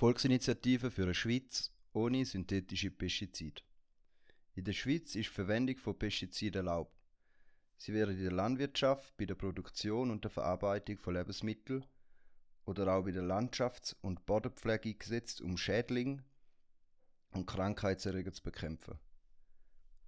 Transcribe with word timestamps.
Volksinitiative 0.00 0.90
für 0.90 1.02
eine 1.02 1.12
Schweiz 1.12 1.70
ohne 1.92 2.24
synthetische 2.24 2.90
Pestizide. 2.90 3.60
In 4.54 4.64
der 4.64 4.72
Schweiz 4.72 5.14
ist 5.14 5.28
die 5.28 5.34
Verwendung 5.34 5.76
von 5.76 5.98
Pestiziden 5.98 6.66
erlaubt. 6.66 6.96
Sie 7.76 7.92
werden 7.92 8.16
in 8.16 8.22
der 8.22 8.32
Landwirtschaft, 8.32 9.14
bei 9.18 9.26
der 9.26 9.34
Produktion 9.34 10.10
und 10.10 10.24
der 10.24 10.30
Verarbeitung 10.30 10.96
von 10.96 11.12
Lebensmitteln 11.12 11.84
oder 12.64 12.90
auch 12.90 13.04
bei 13.04 13.10
der 13.10 13.24
Landschafts- 13.24 13.94
und 14.00 14.24
Bodenpflege 14.24 14.88
eingesetzt, 14.88 15.42
um 15.42 15.58
Schädlinge 15.58 16.24
und 17.32 17.44
Krankheitserreger 17.44 18.32
zu 18.32 18.42
bekämpfen. 18.42 18.98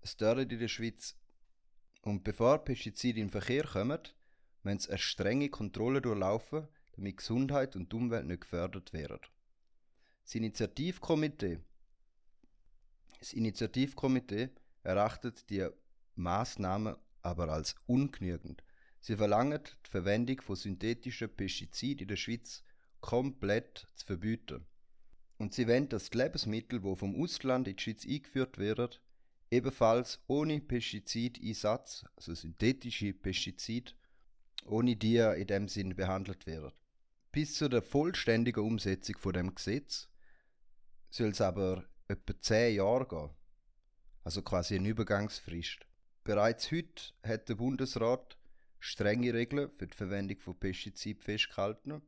Es 0.01 0.17
dauert 0.17 0.51
in 0.51 0.59
der 0.59 0.69
Schweiz. 0.69 1.19
Und 2.01 2.25
bevor 2.25 2.65
Pestizide 2.65 3.21
in 3.21 3.27
den 3.27 3.31
Verkehr 3.31 3.65
kommen, 3.65 4.01
müssen 4.63 4.79
sie 4.79 4.89
eine 4.89 4.97
strenge 4.97 5.51
Kontrolle 5.51 6.01
durchlaufen, 6.01 6.67
damit 6.93 7.19
Gesundheit 7.19 7.77
und 7.77 7.93
Umwelt 7.93 8.25
nicht 8.25 8.41
gefördert 8.41 8.95
werden. 8.95 9.21
Das 10.25 10.34
Initiativkomitee, 10.34 11.61
das 13.18 13.32
Initiativkomitee 13.32 14.50
erachtet 14.82 15.49
die 15.50 15.67
Maßnahmen 16.17 16.96
aber 17.22 17.49
als 17.49 17.75
ungenügend. 17.86 18.63
Sie 19.00 19.16
verlangen 19.16 19.61
die 19.86 19.90
Verwendung 19.90 20.40
von 20.40 20.57
synthetischen 20.57 21.29
Pestiziden 21.29 22.03
in 22.03 22.08
der 22.08 22.16
Schweiz 22.16 22.63
komplett 23.00 23.86
zu 23.94 24.07
verbieten. 24.07 24.64
Und 25.39 25.54
sie 25.54 25.66
wollen, 25.66 25.89
dass 25.89 26.11
die 26.11 26.18
Lebensmittel, 26.18 26.80
die 26.80 26.96
vom 26.96 27.21
Ausland 27.21 27.66
in 27.66 27.77
die 27.77 27.82
Schweiz 27.82 28.07
eingeführt 28.07 28.58
werden, 28.58 28.91
ebenfalls 29.50 30.21
ohne 30.29 30.61
Pestizideinsatz, 30.61 32.05
also 32.16 32.34
synthetische 32.34 33.12
Pestizide, 33.12 33.92
ohne 34.64 34.97
die 34.97 35.16
in 35.16 35.47
dem 35.47 35.69
Sinn 35.69 35.97
behandelt 35.97 36.47
werden. 36.47 36.72
Bis 37.33 37.55
zu 37.55 37.69
der 37.69 37.83
vollständigen 37.83 38.64
Umsetzung 38.64 39.19
von 39.19 39.33
dem 39.33 39.55
Gesetz 39.55 40.08
soll 41.14 41.28
es 41.28 41.41
aber 41.41 41.84
etwa 42.08 42.41
10 42.41 42.77
Jahre 42.77 43.06
gehen. 43.06 43.30
Also 44.24 44.42
quasi 44.42 44.77
eine 44.77 44.88
Übergangsfrist. 44.88 45.80
Bereits 46.24 46.70
heute 46.70 47.12
hat 47.24 47.48
der 47.48 47.56
Bundesrat 47.56 48.38
strenge 48.78 49.34
Regeln 49.34 49.70
für 49.70 49.86
die 49.86 49.96
Verwendung 49.96 50.38
von 50.38 50.58
Pestiziden 50.58 51.22
festgehalten. 51.22 52.02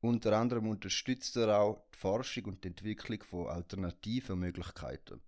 Unter 0.00 0.36
anderem 0.36 0.68
unterstützt 0.68 1.36
er 1.36 1.58
auch 1.58 1.84
die 1.94 1.98
Forschung 1.98 2.44
und 2.46 2.64
die 2.64 2.68
Entwicklung 2.68 3.22
von 3.22 3.48
alternativen 3.48 4.38
Möglichkeiten. 4.38 5.20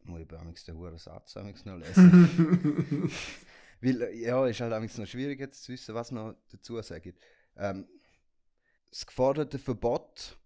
Ich 0.00 0.06
muss 0.06 0.20
eben 0.20 0.54
den 0.54 0.76
hohen 0.76 0.98
Satz 0.98 1.34
noch 1.36 1.76
lesen. 1.76 3.10
Weil, 3.80 4.14
ja, 4.14 4.46
ist 4.46 4.60
halt 4.60 4.98
noch 4.98 5.06
schwierig 5.06 5.40
jetzt 5.40 5.64
zu 5.64 5.72
wissen, 5.72 5.94
was 5.94 6.10
noch 6.10 6.34
dazu 6.50 6.80
sagen. 6.82 7.14
Ähm, 7.56 7.88
das 8.90 9.06
geforderte 9.06 9.58
Verbot 9.58 10.38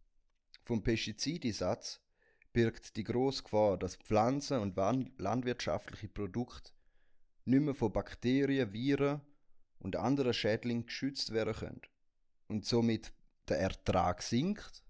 vom 0.63 0.83
Pestizideinsatz 0.83 2.01
birgt 2.55 2.97
die 2.97 3.05
grosse 3.05 3.43
Gefahr, 3.43 3.77
dass 3.77 3.97
Pflanzen- 3.97 4.61
und 4.61 4.77
landwirtschaftliche 5.19 6.09
Produkte 6.09 6.73
nicht 7.45 7.61
mehr 7.61 7.75
von 7.75 7.93
Bakterien, 7.93 8.73
Viren 8.73 9.21
und 9.81 9.97
anderen 9.97 10.33
Schädlingen 10.33 10.87
geschützt 10.87 11.33
werden 11.33 11.55
können. 11.55 11.83
Und 12.49 12.65
somit 12.65 13.13
der 13.49 13.59
Ertrag 13.59 14.23
sinkt 14.23 14.83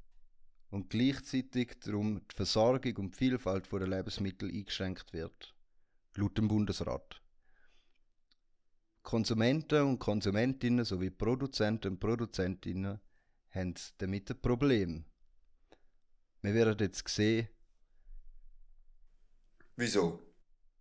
und 0.71 0.91
gleichzeitig 0.91 1.81
darum 1.81 2.21
die 2.31 2.35
Versorgung 2.35 2.97
und 2.99 3.15
die 3.15 3.19
Vielfalt 3.19 3.71
der 3.73 3.89
Lebensmittel 3.89 4.51
eingeschränkt 4.51 5.13
wird. 5.13 5.55
Laut 6.15 6.39
dem 6.39 6.47
Bundesrat. 6.47 7.21
Konsumenten 9.03 9.83
und 9.83 9.99
Konsumentinnen 9.99 10.85
sowie 10.85 11.11
Produzenten 11.11 11.95
und 11.95 12.01
Produzentinnen 12.01 13.01
haben 13.51 13.75
damit 13.99 14.31
ein 14.31 14.41
Problem. 14.41 15.05
Wir 16.43 16.55
werden 16.55 16.77
jetzt 16.79 17.09
sehen. 17.09 17.49
Wieso? 19.77 20.21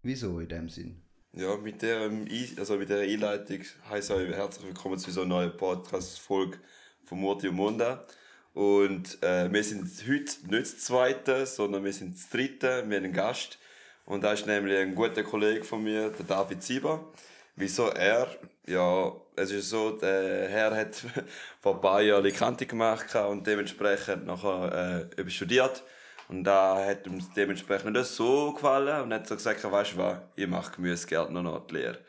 Wieso 0.03 0.39
in 0.39 0.47
dem 0.47 0.69
Sinn? 0.69 1.01
Ja, 1.31 1.57
mit 1.57 1.81
der, 1.81 2.11
also 2.57 2.77
mit 2.77 2.89
der 2.89 3.01
Einleitung 3.01 3.61
heißt 3.89 4.11
euch 4.11 4.29
herzlich 4.29 4.67
willkommen 4.67 4.99
zu 4.99 5.09
so 5.09 5.21
einer 5.21 5.29
neuen 5.29 5.57
Podcast-Folge 5.57 6.59
von 7.03 7.19
Murti 7.19 7.47
und 7.47 7.55
Monda. 7.55 8.05
Und 8.53 9.17
äh, 9.23 9.51
wir 9.51 9.63
sind 9.63 9.89
heute 10.07 10.47
nicht 10.47 10.51
das 10.51 10.77
Zweite, 10.77 11.47
sondern 11.47 11.83
wir 11.83 11.91
sind 11.91 12.13
das 12.13 12.29
Dritte. 12.29 12.67
Wir 12.87 12.97
haben 12.97 13.05
einen 13.05 13.13
Gast. 13.13 13.57
Und 14.05 14.23
da 14.23 14.33
ist 14.33 14.45
nämlich 14.45 14.77
ein 14.77 14.93
guter 14.93 15.23
Kollege 15.23 15.63
von 15.63 15.83
mir, 15.83 16.11
der 16.11 16.25
David 16.27 16.61
Sieber. 16.61 17.11
Wieso 17.55 17.87
er? 17.87 18.27
Ja, 18.67 19.11
es 19.35 19.49
ist 19.49 19.71
so, 19.71 19.89
der 19.97 20.49
Herr 20.49 20.75
hat 20.75 20.93
vor 21.61 21.73
ein 21.73 21.81
paar 21.81 22.03
Jahren 22.03 22.31
Kante 22.31 22.67
gemacht 22.67 23.15
und 23.15 23.47
dementsprechend 23.47 24.27
nachher 24.27 25.09
äh, 25.17 25.29
studiert. 25.31 25.83
Und 26.29 26.43
da 26.43 26.83
hat 26.85 27.05
ihm 27.05 27.21
dementsprechend 27.35 27.93
nicht 27.93 28.05
so 28.05 28.53
gefallen 28.53 29.03
und 29.03 29.13
hat 29.13 29.27
so 29.27 29.35
gesagt, 29.35 29.63
weißt 29.63 29.93
du 29.93 29.97
was, 29.97 30.19
ich 30.35 30.47
mache 30.47 30.75
Gemüsegärtner 30.75 31.41
noch 31.41 31.67
die 31.67 31.75
Lehre. 31.75 31.99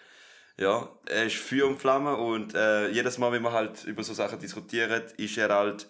Ja, 0.56 0.88
er 1.06 1.24
ist 1.24 1.36
Feuer 1.36 1.66
und 1.66 1.80
Flamme 1.80 2.16
und 2.16 2.54
äh, 2.54 2.88
jedes 2.90 3.18
Mal, 3.18 3.32
wenn 3.32 3.42
wir 3.42 3.52
halt 3.52 3.84
über 3.84 4.04
so 4.04 4.14
Sachen 4.14 4.38
diskutieren, 4.38 5.02
ist 5.16 5.36
er 5.36 5.48
halt 5.48 5.88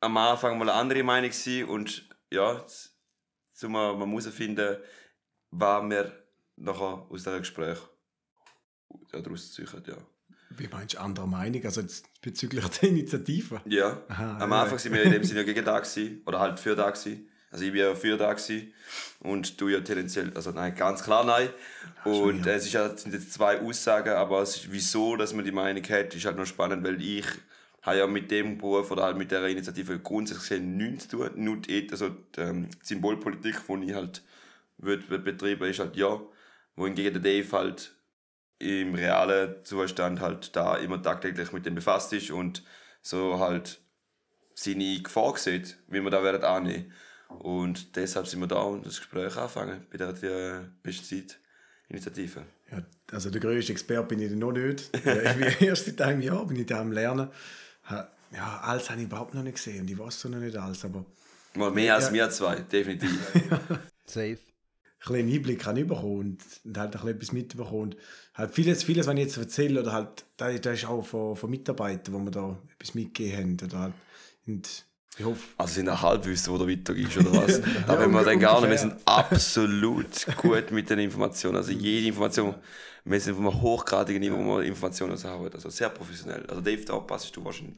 am 0.00 0.16
Anfang 0.18 0.58
mal 0.58 0.68
eine 0.68 0.78
andere 0.78 1.02
Meinung 1.02 1.30
gewesen 1.30 1.68
und 1.68 2.08
ja, 2.30 2.64
zu 2.66 3.68
man, 3.68 3.98
man 3.98 4.08
muss 4.08 4.28
finden, 4.28 4.76
was 5.50 5.82
wir 5.88 6.12
nachher 6.56 7.06
aus 7.08 7.24
diesem 7.24 7.38
Gespräch 7.38 7.78
daraus 9.10 9.52
ziehen, 9.52 9.82
ja. 9.86 9.96
Wie 10.56 10.68
meinst 10.68 10.94
du 10.94 11.00
andere 11.00 11.28
Meinung? 11.28 11.64
Also 11.64 11.82
bezüglich 12.22 12.66
der 12.66 12.88
Initiative? 12.88 13.60
Ja. 13.66 14.02
Aha, 14.08 14.38
Am 14.38 14.52
Anfang 14.52 14.78
sind 14.78 14.94
wir 14.94 15.02
in 15.02 15.12
dem 15.12 15.24
Sinne 15.24 15.44
gegen 15.44 15.64
da 15.64 15.78
gewesen, 15.78 16.22
oder 16.26 16.40
halt 16.40 16.58
für 16.58 16.74
da 16.74 16.90
gewesen. 16.90 17.28
Also 17.50 17.64
ich 17.64 17.72
bin 17.72 17.80
ja 17.80 17.94
für 17.94 18.16
da 18.16 18.32
gewesen 18.32 18.72
und 19.20 19.60
du 19.60 19.68
ja 19.68 19.80
tendenziell, 19.80 20.32
also 20.34 20.50
nein, 20.50 20.74
ganz 20.74 21.02
klar 21.02 21.24
nein. 21.24 21.48
Und 22.04 22.44
ja. 22.44 22.52
es 22.52 22.66
ist 22.66 22.72
ja, 22.72 22.94
sind 22.94 23.14
jetzt 23.14 23.32
zwei 23.32 23.60
Aussagen, 23.60 24.10
aber 24.10 24.42
ist, 24.42 24.70
wieso, 24.70 25.16
dass 25.16 25.32
man 25.32 25.44
die 25.44 25.52
Meinung 25.52 25.82
hat, 25.84 26.14
ist 26.14 26.26
halt 26.26 26.36
noch 26.36 26.46
spannend, 26.46 26.84
weil 26.84 27.00
ich 27.00 27.24
habe 27.82 27.98
ja 27.98 28.06
mit 28.06 28.30
dem 28.30 28.58
Beruf 28.58 28.90
oder 28.90 29.04
halt 29.04 29.16
mit 29.16 29.30
der 29.30 29.46
Initiative 29.46 29.98
grundsätzlich 29.98 30.60
nichts 30.60 31.08
zu 31.08 31.18
tun. 31.18 31.30
Nur 31.36 31.56
die, 31.56 31.88
also 31.90 32.10
die 32.10 32.40
ähm, 32.40 32.68
Symbolpolitik, 32.82 33.62
die 33.66 33.84
ich 33.86 33.94
halt 33.94 34.22
wird, 34.76 35.08
wird 35.08 35.24
betreiben, 35.24 35.68
ist 35.68 35.80
halt 35.80 35.96
ja. 35.96 36.20
Wohingegen 36.76 37.14
der 37.14 37.22
Dave 37.22 37.50
halt 37.56 37.92
im 38.58 38.94
realen 38.94 39.64
Zustand 39.64 40.20
halt 40.20 40.54
da 40.56 40.76
immer 40.76 41.00
tagtäglich 41.02 41.52
mit 41.52 41.66
dem 41.66 41.74
befasst 41.74 42.12
ist 42.12 42.30
und 42.30 42.62
so 43.02 43.38
halt 43.38 43.80
seine 44.54 45.00
Gefahr 45.00 45.36
sieht, 45.36 45.78
wie 45.88 46.00
wir 46.00 46.10
da 46.10 46.22
werden 46.22 46.42
annehmen. 46.42 46.92
Und 47.28 47.94
deshalb 47.96 48.26
sind 48.26 48.40
wir 48.40 48.48
da 48.48 48.62
und 48.62 48.86
das 48.86 48.98
Gespräch 48.98 49.36
anfangen 49.36 49.86
bei 49.90 49.98
der 49.98 50.68
Pestzeit-Initiative. 50.82 52.42
Ja, 52.72 52.82
also 53.12 53.30
der 53.30 53.40
größte 53.40 53.72
Experte 53.72 54.08
bin 54.08 54.20
ich 54.20 54.32
noch 54.32 54.52
nicht. 54.52 54.90
ich 54.96 55.02
bin 55.02 55.68
erst 55.68 55.86
seit 55.86 56.00
einem 56.00 56.22
Jahr 56.22 56.44
bin 56.46 56.56
ich 56.56 56.66
da 56.66 56.80
am 56.80 56.92
Lernen. 56.92 57.28
Ja, 58.32 58.60
alles 58.62 58.90
habe 58.90 59.00
ich 59.00 59.06
überhaupt 59.06 59.34
noch 59.34 59.42
nicht 59.42 59.54
gesehen 59.54 59.88
ich 59.88 59.98
weiß 59.98 60.24
noch 60.24 60.38
nicht 60.38 60.56
alles, 60.56 60.84
aber... 60.84 61.04
Mal 61.54 61.70
mehr 61.70 61.94
als 61.94 62.06
ja. 62.08 62.12
wir 62.12 62.30
zwei, 62.30 62.56
definitiv. 62.56 63.18
Safe 64.04 64.38
einen 65.06 65.32
Einblick 65.32 65.60
kann 65.60 65.76
bekommen 65.76 66.18
und, 66.18 66.38
und 66.64 66.78
halt 66.78 66.96
ein 66.96 67.08
etwas 67.08 67.32
mitbekommen. 67.32 67.82
Und 67.82 67.96
halt 68.34 68.54
vieles, 68.54 68.82
vieles, 68.82 69.06
was 69.06 69.14
ich 69.14 69.20
jetzt 69.20 69.36
erzähle, 69.36 69.80
oder 69.80 69.92
halt, 69.92 70.24
das, 70.36 70.60
das 70.60 70.78
ist 70.78 70.86
auch 70.86 71.02
von, 71.02 71.36
von 71.36 71.50
Mitarbeitern, 71.50 72.14
wo 72.14 72.18
wir 72.18 72.30
da 72.30 72.58
etwas 72.78 72.94
mitgegeben 72.94 73.38
haben. 73.38 73.68
Oder 73.68 73.78
halt, 73.78 73.94
und 74.46 74.86
ich 75.18 75.24
hoffe. 75.24 75.42
Also 75.56 75.74
sind 75.74 75.88
ein 75.88 76.00
Halbwissen, 76.00 76.52
wo 76.52 76.58
du 76.58 76.68
weitergehst, 76.68 77.16
oder 77.16 77.32
was? 77.32 77.60
da 77.86 77.94
ja, 77.94 78.00
wenn 78.00 78.12
wir 78.12 78.22
dann 78.22 78.38
gar 78.38 78.60
nicht, 78.60 78.70
wir 78.70 78.78
sind 78.78 78.94
absolut 79.04 80.26
gut 80.36 80.70
mit 80.70 80.88
den 80.90 81.00
Informationen. 81.00 81.56
Also 81.56 81.72
jede 81.72 82.06
Information, 82.06 82.54
wir 83.04 83.20
sind 83.20 83.34
von 83.34 83.46
einem 83.46 83.60
hochgradigen 83.60 84.20
Niveau, 84.20 84.36
wo 84.36 84.58
wir 84.58 84.64
Informationen 84.64 85.20
haben. 85.22 85.52
Also 85.52 85.70
sehr 85.70 85.88
professionell. 85.88 86.44
Also 86.46 86.60
Dave, 86.60 86.84
da 86.84 86.98
passest 87.00 87.36
du 87.36 87.44
wahrscheinlich. 87.44 87.76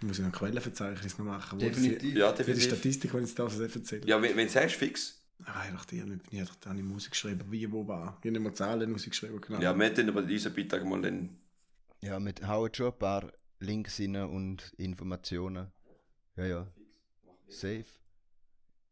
Ich 0.00 0.06
muss 0.06 0.18
ja 0.18 0.24
noch 0.24 0.32
Quellenverzeichnis 0.32 1.16
noch 1.16 1.24
machen. 1.24 1.58
Definitiv. 1.58 2.14
Ja, 2.14 2.32
definitiv. 2.32 2.44
Für 2.44 2.54
die 2.54 2.76
Statistik, 2.76 3.14
wenn 3.14 3.24
ich 3.24 3.34
das 3.34 3.58
erzähle. 3.58 4.06
Ja, 4.06 4.20
wenn, 4.20 4.36
wenn 4.36 4.46
du 4.46 4.52
sagst, 4.52 4.76
fix. 4.76 5.23
Ah, 5.46 5.64
ich 5.66 5.74
dachte, 5.74 5.96
ich 5.96 6.40
habe 6.40 6.76
die 6.76 6.82
Musik 6.82 7.12
geschrieben, 7.12 7.44
wie, 7.50 7.70
wo 7.70 7.86
war. 7.86 8.18
Ich 8.20 8.26
habe 8.26 8.32
nicht 8.32 8.42
mal 8.42 8.54
Zahlen 8.54 8.90
Musik 8.90 9.10
geschrieben, 9.10 9.40
genau. 9.40 9.60
Ja, 9.60 9.76
wir 9.76 9.86
hätten 9.86 10.08
aber 10.08 10.22
diesen 10.22 10.54
Beitrag 10.54 10.84
mal 10.84 11.00
dann... 11.02 11.36
Ja, 12.00 12.18
wir 12.18 12.34
hauen 12.46 12.70
schon 12.72 12.86
ein 12.86 12.98
paar 12.98 13.32
Links 13.60 14.00
rein 14.00 14.16
und 14.16 14.72
Informationen. 14.76 15.70
Ja, 16.36 16.46
ja. 16.46 16.66
Safe. 17.48 17.84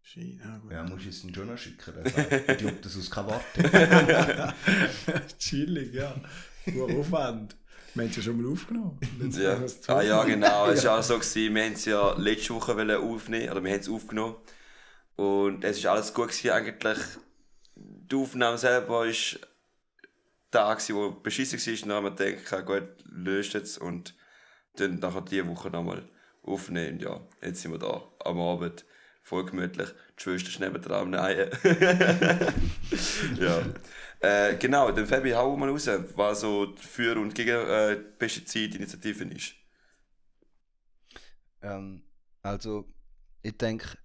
Schön, 0.03 0.39
ja, 0.39 0.59
gut. 0.59 0.73
Ja, 0.73 0.83
musst 0.83 1.05
du 1.05 1.09
es 1.09 1.35
schon 1.35 1.47
noch 1.47 1.59
schicken. 1.59 1.95
Ich 2.05 2.59
glaube, 2.59 2.79
das 2.83 2.97
aus 2.97 3.11
kein 3.11 3.27
Wort. 3.27 3.45
Chillig, 5.39 5.95
ja. 5.95 6.15
Nur 6.67 6.91
Aufwand. 6.99 7.57
Wir 7.95 8.05
haben 8.05 8.11
es 8.11 8.17
ja 8.17 8.23
schon 8.23 8.43
mal 8.43 8.51
aufgenommen. 8.51 8.99
Ja. 9.31 9.65
Ah 9.89 10.03
ja, 10.03 10.25
genau. 10.25 10.69
Es 10.69 10.85
war 10.85 10.99
auch 10.99 11.03
so, 11.03 11.19
gewesen, 11.19 11.55
wir 11.55 11.65
haben 11.65 11.73
es 11.75 11.85
ja 11.85 12.19
letzte 12.19 12.55
Woche 12.55 12.99
aufnehmen 12.99 13.51
oder 13.51 13.63
wir 13.63 13.73
haben 13.73 13.81
es 13.81 13.89
aufgenommen. 13.89 14.37
Und 15.17 15.65
es 15.65 15.79
ist 15.79 15.87
alles 15.87 16.15
gut 16.15 16.29
gewesen, 16.29 16.51
eigentlich. 16.51 16.99
Die 17.75 18.17
Aufnahme 18.17 18.59
selber 18.59 18.89
war 18.89 19.07
da, 20.51 20.75
gewesen, 20.75 20.97
wo 20.97 21.11
beschissen 21.11 21.59
war. 21.59 21.89
Dann 21.89 21.97
haben 21.97 22.19
wir 22.19 22.33
gedacht, 22.35 22.67
gut, 22.67 22.89
löst 23.05 23.55
jetzt 23.55 23.79
und 23.79 24.15
dann 24.77 24.99
nachher 24.99 25.23
diese 25.23 25.49
Woche 25.49 25.71
nochmal 25.71 26.09
aufnehmen. 26.43 27.01
Ja, 27.01 27.21
jetzt 27.43 27.63
sind 27.63 27.73
wir 27.73 27.79
da 27.79 28.03
am 28.25 28.41
Abend. 28.41 28.85
Voll 29.25 29.45
gemütlich. 29.47 29.89
Die 30.19 30.23
Schwester 30.23 30.49
ist 30.49 30.59
nebendran 30.59 31.03
am 31.03 31.11
Nein. 31.11 31.49
ja. 33.39 33.63
Äh, 34.19 34.57
genau, 34.57 34.91
dann 34.91 35.07
Fabi, 35.07 35.31
hau 35.31 35.57
mal 35.57 35.69
raus, 35.69 35.89
was 36.17 36.41
so 36.41 36.75
für 36.77 37.17
und 37.17 37.35
gegen 37.35 37.57
äh, 37.57 37.97
Pestizidinitiativen 37.97 39.31
ist. 39.31 39.55
Ähm, 41.61 42.03
also, 42.43 42.93
ich 43.43 43.57
denke, 43.57 43.97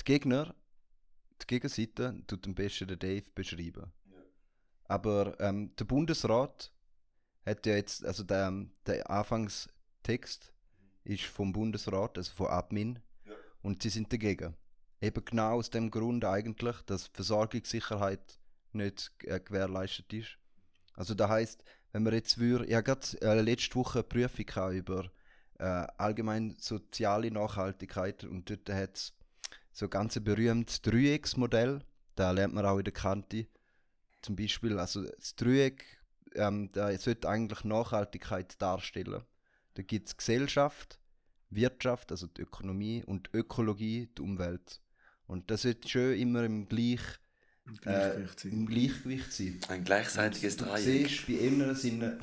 die 0.00 0.04
Gegner, 0.04 0.54
die 1.42 1.46
Gegenseite, 1.46 2.22
tut 2.26 2.46
am 2.46 2.54
besten 2.54 2.88
der 2.88 2.96
Dave 2.96 3.24
beschreiben. 3.34 3.92
Aber 4.84 5.38
ähm, 5.40 5.74
der 5.76 5.84
Bundesrat 5.84 6.72
hat 7.44 7.66
ja 7.66 7.74
jetzt, 7.74 8.04
also 8.04 8.22
der, 8.22 8.52
der 8.86 9.10
Anfangstext 9.10 10.52
ist 11.04 11.24
vom 11.24 11.52
Bundesrat, 11.52 12.16
also 12.18 12.32
von 12.32 12.48
Admin, 12.48 12.98
und 13.62 13.82
sie 13.82 13.88
sind 13.88 14.12
dagegen. 14.12 14.54
Eben 15.00 15.24
genau 15.24 15.56
aus 15.58 15.70
dem 15.70 15.90
Grund 15.90 16.24
eigentlich, 16.24 16.76
dass 16.82 17.06
Versorgungssicherheit 17.08 18.38
nicht 18.72 19.12
äh, 19.24 19.40
gewährleistet 19.40 20.12
ist. 20.12 20.38
Also 20.94 21.14
das 21.14 21.28
heißt, 21.28 21.64
wenn 21.92 22.02
man 22.02 22.14
jetzt 22.14 22.38
würde, 22.38 22.66
ich 22.66 22.74
habe 22.74 22.84
gerade 22.84 23.20
äh, 23.22 23.40
letzte 23.40 23.74
Woche 23.76 24.00
eine 24.00 24.08
Prüfung 24.08 24.72
über 24.72 25.10
äh, 25.58 25.64
allgemein 25.64 26.56
soziale 26.58 27.30
Nachhaltigkeit 27.30 28.24
und 28.24 28.50
dort 28.50 28.68
hat 28.70 28.96
es 28.96 29.14
so 29.74 29.88
ganz 29.88 30.18
berühmtes 30.20 30.80
Dreiecksmodell, 30.82 31.80
da 32.14 32.30
lernt 32.30 32.54
man 32.54 32.64
auch 32.64 32.78
in 32.78 32.84
der 32.84 32.92
Kante. 32.92 33.48
Zum 34.22 34.36
Beispiel, 34.36 34.78
also 34.78 35.02
das 35.02 35.34
Dreieck, 35.34 35.84
ähm, 36.36 36.70
da 36.72 36.96
sollte 36.96 37.28
eigentlich 37.28 37.64
Nachhaltigkeit 37.64 38.60
darstellen. 38.62 39.22
Da 39.74 39.82
gibt 39.82 40.08
es 40.08 40.16
Gesellschaft, 40.16 41.00
Wirtschaft, 41.50 42.12
also 42.12 42.28
die 42.28 42.42
Ökonomie 42.42 43.02
und 43.04 43.30
Ökologie, 43.34 44.08
die 44.16 44.22
Umwelt. 44.22 44.80
Und 45.26 45.50
das 45.50 45.62
sollte 45.62 45.88
schön 45.88 46.18
immer 46.20 46.44
im, 46.44 46.68
Gleich, 46.68 47.00
äh, 47.66 47.80
Gleichgewicht 47.82 48.40
sein. 48.40 48.52
im 48.52 48.66
Gleichgewicht 48.66 49.32
sein. 49.32 49.60
Ein 49.68 49.84
gleichseitiges 49.84 50.56
Du 50.56 50.64
Dreieck. 50.66 51.08
siehst 51.08 51.26
bei 51.26 51.32
ihnen 51.32 51.74
seiner, 51.74 52.18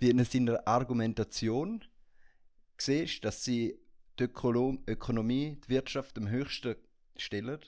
bei 0.00 0.24
seiner 0.24 0.66
Argumentation, 0.66 1.84
siehst, 2.78 3.24
dass 3.24 3.44
sie 3.44 3.78
die 4.18 4.24
Ökolo 4.24 4.78
Ökonomie, 4.86 5.58
die 5.64 5.68
Wirtschaft 5.68 6.16
am 6.18 6.28
höchsten 6.28 6.76
stellen. 7.16 7.60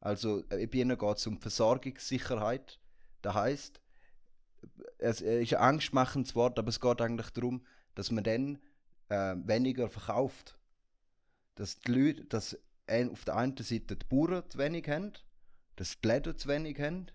Also 0.00 0.44
äh, 0.50 0.66
bei 0.66 0.78
ihnen 0.78 0.98
geht 0.98 1.16
es 1.16 1.26
um 1.26 1.40
Versorgungssicherheit. 1.40 2.78
Das 3.22 3.34
heisst, 3.34 3.80
es 4.98 5.20
äh, 5.22 5.42
ist 5.42 5.54
ein 5.54 5.60
angstmachendes 5.60 6.34
Wort, 6.34 6.58
aber 6.58 6.68
es 6.68 6.80
geht 6.80 7.00
eigentlich 7.00 7.30
darum, 7.30 7.64
dass 7.94 8.10
man 8.10 8.24
dann 8.24 8.58
äh, 9.08 9.36
weniger 9.44 9.88
verkauft. 9.88 10.58
Dass 11.54 11.80
die 11.80 11.92
Leute, 11.92 12.24
dass 12.24 12.58
auf 12.88 13.24
der 13.24 13.36
einen 13.36 13.56
Seite 13.56 13.96
die 13.96 14.06
Bauern 14.08 14.48
zu 14.48 14.58
wenig 14.58 14.88
haben, 14.88 15.12
dass 15.76 16.00
die 16.00 16.06
Läden 16.06 16.38
zu 16.38 16.48
wenig 16.48 16.78
haben 16.78 17.06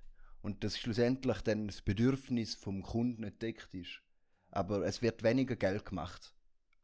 und 0.41 0.63
dass 0.63 0.77
schlussendlich 0.77 1.41
dann 1.41 1.67
das 1.67 1.81
Bedürfnis 1.81 2.56
vom 2.56 2.81
Kunden 2.83 3.21
nicht 3.21 3.41
deckt 3.41 3.74
ist. 3.74 4.01
Aber 4.50 4.85
es 4.85 5.01
wird 5.01 5.24
weniger 5.24 5.56
Geld 5.56 5.85
gemacht. 5.85 6.35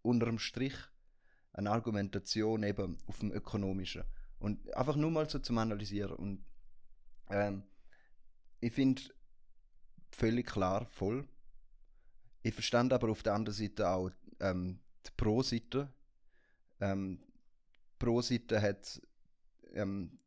Unterm 0.04 0.40
Strich 0.40 0.76
eine 1.58 1.72
Argumentation 1.72 2.64
eben 2.64 2.98
auf 3.08 3.20
dem 3.20 3.32
Ökonomischen. 3.34 4.04
Und 4.40 4.74
einfach 4.76 4.96
nur 4.96 5.12
mal 5.12 5.30
so 5.30 5.40
zum 5.40 5.58
Analysieren. 5.58 6.16
Und 6.16 6.46
ähm, 7.30 7.64
ich 8.62 8.72
finde 8.74 9.02
völlig 10.12 10.48
klar, 10.48 10.86
voll. 10.86 11.28
Ich 12.44 12.54
verstand 12.54 12.94
aber 12.94 13.10
auf 13.10 13.24
der 13.24 13.34
anderen 13.34 13.58
Seite 13.58 13.90
auch 13.90 14.12
ähm, 14.40 14.80
die 15.06 15.12
Pro-Seite. 15.18 15.92
Ähm, 16.80 17.20
die 17.20 18.06
Pro-Seite 18.06 18.62
hat 18.62 19.02
ähm, 19.74 20.20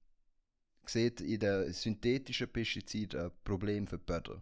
sieht 0.86 1.20
in 1.20 1.38
den 1.40 1.72
synthetischen 1.72 2.52
Pestiziden 2.52 3.20
ein 3.20 3.30
Problem 3.44 3.86
für 3.86 3.98
die 3.98 4.04
Böden. 4.04 4.40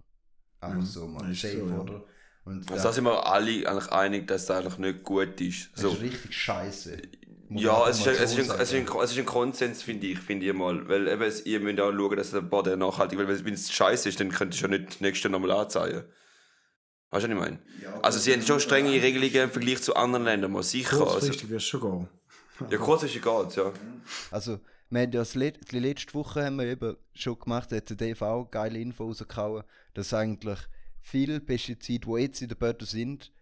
Einfach 0.60 0.82
Mhm, 0.82 0.86
so 0.86 1.06
mal 1.06 1.34
safe, 1.34 1.58
ja. 1.58 1.78
oder? 1.78 2.04
Und 2.48 2.70
Also 2.70 2.84
da 2.84 2.92
sind 2.92 3.04
wir 3.04 3.26
alle 3.26 3.68
eigentlich 3.68 3.92
einig, 3.92 4.26
dass 4.26 4.46
das 4.46 4.58
eigentlich 4.64 4.78
nicht 4.78 5.02
gut 5.04 5.40
ist. 5.40 5.70
das 5.74 5.82
So. 5.82 5.88
ist 5.90 6.00
richtig 6.00 6.34
scheiße. 6.34 6.96
Muss 7.50 7.62
Ja, 7.62 7.88
es 7.88 7.98
ist, 8.00 8.06
es, 8.06 8.36
ist 8.36 8.50
ein, 8.50 8.60
es, 8.60 8.72
ist 8.72 8.74
ein, 8.74 8.98
es 9.02 9.10
ist 9.12 9.18
ein 9.18 9.24
Konsens, 9.24 9.82
finde 9.82 10.06
ich, 10.06 10.18
finde 10.18 10.46
ich 10.46 10.52
mal. 10.52 10.86
Weil 10.88 11.08
eben, 11.08 11.22
es- 11.22 11.46
ihr 11.46 11.60
müsst 11.60 11.80
auch 11.80 11.92
schauen, 11.92 12.16
dass 12.16 12.30
der 12.30 12.40
Boden 12.42 12.78
nachhaltig 12.78 13.18
weil 13.18 13.44
wenn 13.44 13.54
es 13.54 13.72
scheiße 13.72 14.08
ist, 14.08 14.20
dann 14.20 14.30
könntest 14.30 14.62
du 14.62 14.66
ja 14.68 14.76
nicht 14.78 14.90
das 14.90 15.00
nächste 15.00 15.28
nochmal 15.30 15.52
anzeigen. 15.52 16.04
Weißt 17.10 17.24
du, 17.24 17.28
was 17.30 17.36
ich 17.36 17.40
meine? 17.42 17.58
Also 18.02 18.18
sie 18.18 18.32
haben 18.34 18.42
schon 18.42 18.60
strenge 18.60 18.90
Regelungen 18.90 19.34
im 19.44 19.50
Vergleich 19.50 19.80
zu 19.82 19.96
anderen 19.96 20.24
Ländern, 20.24 20.52
mal 20.52 20.62
sicher. 20.62 20.92
Also, 21.00 21.04
Kurzfristig 21.06 21.48
wirst 21.48 21.66
du 21.72 21.78
schon 21.78 22.08
gehen. 22.60 22.70
ja, 22.70 22.76
kurzfristig 22.78 23.22
geht's, 23.22 23.56
ja. 23.56 23.72
Also, 24.30 24.60
wir 24.90 25.00
haben 25.02 25.12
ja 25.12 25.20
das 25.20 25.34
Let 25.34 25.70
die 25.72 25.78
letzte 25.78 26.12
Woche 26.14 26.44
haben 26.44 26.56
wir 26.56 26.66
eben 26.66 26.96
schon 27.14 27.38
gemacht, 27.38 27.72
da 27.72 27.76
hat 27.76 27.88
der 27.88 27.96
DV 27.96 28.22
auch 28.22 28.50
geile 28.50 28.78
Info 28.78 29.04
rausgehauen, 29.04 29.64
dass 29.94 30.12
eigentlich 30.12 30.58
viele 31.10 31.40
Pestizide, 31.40 32.06
die 32.06 32.20
jetzt 32.22 32.42
in 32.42 32.48
den 32.48 32.58
Böden 32.58 32.86
sind, 32.86 33.32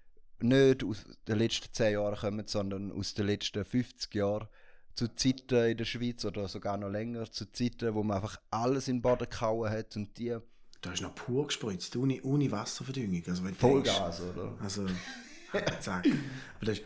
nicht 0.40 0.84
aus 0.84 1.04
den 1.26 1.38
letzten 1.38 1.72
10 1.72 1.92
Jahren 1.94 2.16
kommen, 2.16 2.46
sondern 2.46 2.92
aus 2.92 3.14
den 3.14 3.26
letzten 3.26 3.64
50 3.64 4.14
Jahren. 4.14 4.48
Zu 4.94 5.08
Zeiten 5.14 5.70
in 5.70 5.76
der 5.76 5.84
Schweiz 5.84 6.24
oder 6.24 6.48
sogar 6.48 6.76
noch 6.78 6.88
länger, 6.88 7.30
zu 7.30 7.50
Zeiten, 7.52 7.94
wo 7.94 8.02
man 8.02 8.16
einfach 8.16 8.38
alles 8.50 8.88
in 8.88 8.96
den 8.96 9.02
Boden 9.02 9.28
gehauen 9.28 9.70
hat 9.70 9.94
und 9.96 10.16
die 10.16 10.36
Da 10.80 10.92
ist 10.92 11.02
noch 11.02 11.14
pur 11.14 11.46
gespritzt, 11.46 11.94
ohne, 11.96 12.22
ohne 12.22 12.50
Wasserverdüngung. 12.50 13.22
Also, 13.26 13.42
du 13.42 13.48
denkst- 13.48 13.60
Vollgas, 13.60 14.20
oder? 14.22 14.54
Also, 14.62 14.86
zack. 15.80 16.06
Aber 16.06 16.66
das 16.66 16.78
ist, 16.78 16.84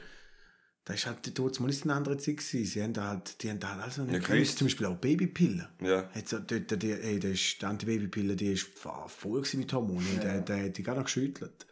das 0.90 1.00
ist 1.00 1.06
halt 1.06 1.38
dort 1.38 1.60
mal 1.60 1.66
nicht 1.66 1.82
eine 1.84 1.94
andere 1.94 2.16
Zeit 2.18 2.38
gewesen. 2.38 2.64
Sie 2.64 2.82
haben 2.82 2.92
da 2.92 3.08
halt, 3.08 3.42
die 3.42 3.50
haben 3.50 3.60
da 3.60 3.74
halt 3.74 3.82
also 3.84 4.02
nicht 4.02 4.12
Ja, 4.28 4.34
gewusst. 4.34 4.58
Zum 4.58 4.66
Beispiel 4.66 4.86
auch 4.86 4.96
Babypillen. 4.96 5.66
Ja. 5.80 6.08
Hat 6.10 6.28
so, 6.28 6.38
dort, 6.38 6.82
die, 6.82 6.92
ey, 6.92 7.18
das 7.18 7.30
ist, 7.32 7.62
die 7.62 7.66
Antibabypille, 7.66 8.36
die 8.36 8.52
ist 8.52 8.68
voll 8.78 9.42
mit 9.54 9.72
Hormonen. 9.72 10.20
Der, 10.20 10.40
der 10.40 10.64
hat 10.66 10.78
die 10.78 10.82
gar 10.82 10.94
noch 10.94 11.04
geschüttelt. 11.04 11.66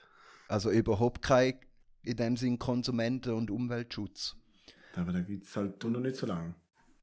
Also 0.49 0.71
überhaupt 0.71 1.23
kein, 1.23 1.55
in 2.03 2.17
dem 2.17 2.37
Sinn, 2.37 2.59
Konsumenten- 2.59 3.35
und 3.35 3.51
Umweltschutz. 3.51 4.37
Aber 4.95 5.13
da 5.13 5.21
gibt 5.21 5.47
es 5.47 5.55
halt 5.57 5.83
noch 5.85 6.01
nicht 6.01 6.17
so 6.17 6.27
lange. 6.27 6.55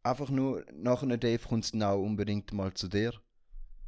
einfach 0.03 0.29
nur 0.29 0.65
nach 0.73 1.01
einer 1.03 1.17
Dave 1.17 1.47
kommt 1.47 1.65
es 1.65 1.81
auch 1.81 2.01
unbedingt 2.01 2.51
mal 2.53 2.73
zu 2.73 2.87
dir. 2.87 3.13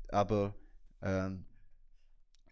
Aber 0.09 0.55
ähm, 1.01 1.45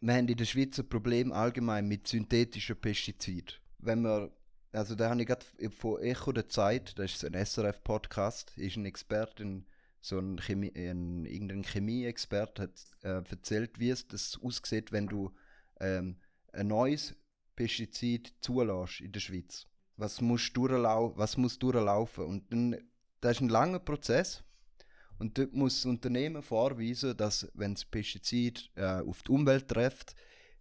wir 0.02 0.14
haben 0.14 0.28
in 0.28 0.38
der 0.38 0.46
Schweiz 0.46 0.78
ein 0.80 0.88
Problem 0.90 1.32
allgemein 1.32 1.88
mit 1.88 2.08
synthetischen 2.08 2.76
Pestiziden. 2.76 3.56
Wenn 3.80 4.02
wir, 4.02 4.32
also 4.76 4.96
da 4.96 5.10
habe 5.10 5.22
ich 5.22 5.28
gerade 5.28 5.46
von 5.72 6.02
Echo 6.02 6.32
der 6.32 6.48
Zeit, 6.50 6.98
das 7.00 7.14
ist 7.14 7.26
ein 7.26 7.34
SRF-Podcast, 7.34 8.58
ist 8.58 8.76
ein 8.76 8.86
Experte, 8.86 9.44
ein, 9.44 9.66
so 10.02 10.20
ein, 10.20 10.40
Chemie, 10.40 10.72
ein 10.76 11.26
irgendein 11.26 11.64
Chemie-Experte 11.64 12.64
hat 12.64 12.72
äh, 13.02 13.30
erzählt, 13.30 13.80
wie 13.80 13.90
es 13.90 14.08
das 14.08 14.40
aussieht, 14.44 14.92
wenn 14.92 15.08
du 15.08 15.34
ähm, 15.80 16.18
ein 16.52 16.68
neues 16.68 17.16
Pestizid 17.56 18.34
zulässt 18.42 19.02
in 19.02 19.12
der 19.12 19.20
Schweiz. 19.20 19.68
Was 19.98 20.22
muss, 20.22 20.52
durchlau 20.52 21.14
was 21.16 21.38
muss 21.38 21.58
durchlaufen? 21.58 22.26
Und 22.26 22.52
dann, 22.52 22.78
das 23.22 23.38
ist 23.38 23.42
ein 23.42 23.50
langer 23.50 23.80
Prozess. 23.80 24.44
Und 25.18 25.38
dort 25.38 25.54
muss 25.54 25.76
das 25.76 25.86
Unternehmen 25.86 26.44
vorweisen, 26.44 27.16
dass, 27.16 27.50
wenn 27.54 27.74
das 27.74 27.86
Pestizid 27.86 28.70
äh, 28.76 29.00
auf 29.02 29.24
die 29.24 29.32
Umwelt 29.32 29.70
trifft, 29.70 30.16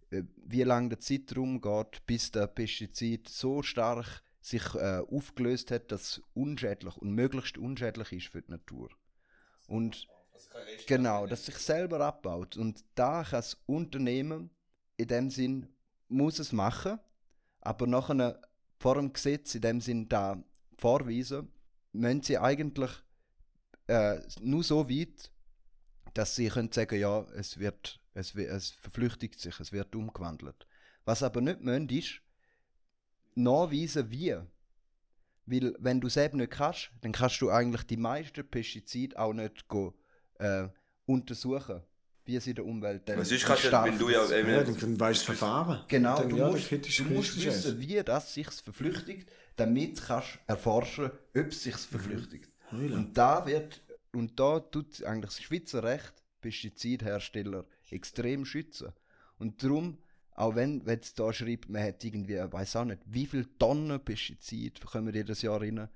wie 0.09 0.63
lange 0.63 0.89
der 0.89 0.99
Zeitraum 0.99 1.61
geht, 1.61 2.05
bis 2.05 2.31
der 2.31 2.47
Pestizid 2.47 3.27
so 3.27 3.63
stark 3.63 4.21
sich 4.41 4.75
äh, 4.75 5.01
aufgelöst 5.09 5.71
hat, 5.71 5.91
dass 5.91 6.01
es 6.01 6.21
unschädlich 6.33 6.95
und 6.97 7.11
möglichst 7.11 7.57
unschädlich 7.57 8.11
ist 8.11 8.27
für 8.27 8.41
die 8.41 8.51
Natur. 8.51 8.89
Und 9.67 10.07
genau, 10.87 11.25
dass 11.25 11.47
sich 11.47 11.57
selber 11.57 12.01
abbaut. 12.01 12.55
Und 12.55 12.83
da 12.93 13.23
kann 13.23 13.39
das 13.39 13.57
Unternehmen 13.65 14.51
in 14.97 15.07
dem 15.07 15.29
Sinn 15.29 15.67
muss 16.07 16.39
es 16.39 16.51
machen, 16.51 16.99
aber 17.61 17.87
nach 17.87 18.09
einer 18.11 18.39
vor 18.77 18.95
dem 18.95 19.11
Gesetz 19.11 19.55
in 19.55 19.61
dem 19.61 19.81
Sinn 19.81 20.07
da 20.07 20.41
vorweisen, 20.77 21.51
müssen 21.91 22.21
sie 22.21 22.37
eigentlich 22.37 22.91
äh, 23.87 24.19
nur 24.41 24.63
so 24.63 24.89
weit, 24.89 25.31
dass 26.15 26.35
sie 26.35 26.47
können 26.49 26.71
sagen, 26.71 26.99
ja, 26.99 27.21
es 27.35 27.59
wird, 27.59 27.99
es, 28.15 28.33
es 28.35 28.71
verflüchtigt 28.71 29.39
sich, 29.39 29.59
es 29.59 29.71
wird 29.71 29.95
umgewandelt. 29.95 30.65
Was 31.05 31.21
aber 31.21 31.41
nicht 31.41 31.61
müssen, 31.61 31.87
ist 31.89 32.21
nachweisen, 33.35 34.09
wie. 34.09 34.35
Weil, 35.47 35.75
wenn 35.79 36.01
du 36.01 36.07
es 36.07 36.17
eben 36.17 36.37
nicht 36.37 36.51
kannst, 36.51 36.89
dann 37.01 37.11
kannst 37.11 37.39
du 37.41 37.51
eigentlich 37.51 37.83
die 37.83 37.97
meisten 37.97 38.47
Pestizide 38.47 39.19
auch 39.19 39.33
nicht 39.33 39.67
go, 39.67 39.93
äh, 40.39 40.67
untersuchen, 41.05 41.81
wie 42.25 42.39
sie 42.39 42.49
in 42.51 42.55
der 42.55 42.65
Umwelt 42.65 43.07
dann 43.07 43.19
Was 43.19 43.31
ist 43.31 43.45
gerade, 43.45 43.61
stark 43.61 43.85
wenn 43.85 43.99
du 43.99 44.09
ja 44.09 44.21
das- 44.21 44.31
eben- 44.31 44.49
Ja, 44.49 44.63
dann, 44.63 44.79
dann 44.79 44.99
weißt 44.99 45.21
du 45.21 45.25
Verfahren. 45.27 45.83
Genau, 45.87 46.17
dann, 46.17 46.29
du 46.29 46.37
ja, 46.37 46.49
musst, 46.49 46.71
du 46.71 47.03
musst 47.03 47.45
wissen, 47.45 47.79
wie 47.79 48.01
das 48.03 48.33
sich 48.33 48.47
verflüchtigt, 48.49 49.29
damit 49.55 50.01
kannst 50.01 50.35
du 50.35 50.39
erforschen, 50.47 51.11
ob 51.35 51.47
es 51.47 51.61
sich 51.61 51.75
verflüchtigt. 51.75 52.49
Und 52.71 53.13
da 53.15 53.45
wird 53.45 53.81
und 54.15 54.39
da 54.39 54.59
tut 54.59 55.03
eigentlich 55.03 55.35
das 55.35 55.41
Schweizer 55.41 55.83
Recht 55.83 56.13
Pestizidhersteller 56.41 57.65
extrem 57.89 58.45
schützen. 58.45 58.93
Und 59.37 59.63
darum 59.63 59.97
auch 60.35 60.55
wenn, 60.55 60.85
wenn 60.85 60.99
es 60.99 61.13
da 61.13 61.31
schreibt, 61.31 61.69
man 61.69 61.81
hat 61.81 62.03
irgendwie, 62.03 62.35
weiß 62.35 62.75
auch 62.75 62.85
nicht, 62.85 63.01
wie 63.05 63.25
viele 63.25 63.47
Tonnen 63.57 64.03
Pestizid 64.03 64.81
kommen 64.85 65.13
jedes 65.13 65.41
Jahr 65.41 65.61
rein. 65.61 65.87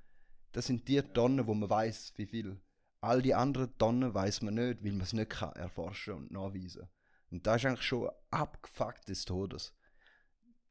Das 0.53 0.67
sind 0.67 0.87
die 0.87 1.01
Tonnen, 1.01 1.45
wo 1.45 1.53
man 1.53 1.69
weiß, 1.69 2.13
wie 2.15 2.25
viel. 2.25 2.57
All 3.01 3.21
die 3.21 3.35
anderen 3.35 3.77
Tonnen 3.77 4.13
weiß 4.13 4.41
man 4.41 4.53
nicht, 4.55 4.83
weil 4.83 4.93
man 4.93 5.01
es 5.01 5.13
nicht 5.13 5.29
kann 5.29 5.51
erforschen 5.53 6.13
und 6.13 6.31
nachweisen. 6.31 6.87
Und 7.31 7.45
das 7.45 7.57
ist 7.57 7.65
eigentlich 7.65 7.85
schon 7.85 8.09
abgefuckt 8.31 9.09
des 9.09 9.25
Todes. 9.25 9.73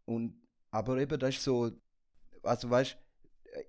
Und, 0.06 0.40
aber 0.70 0.96
eben, 0.98 1.18
das 1.20 1.36
ist 1.36 1.44
so, 1.44 1.70
also 2.42 2.70
weißt 2.70 2.96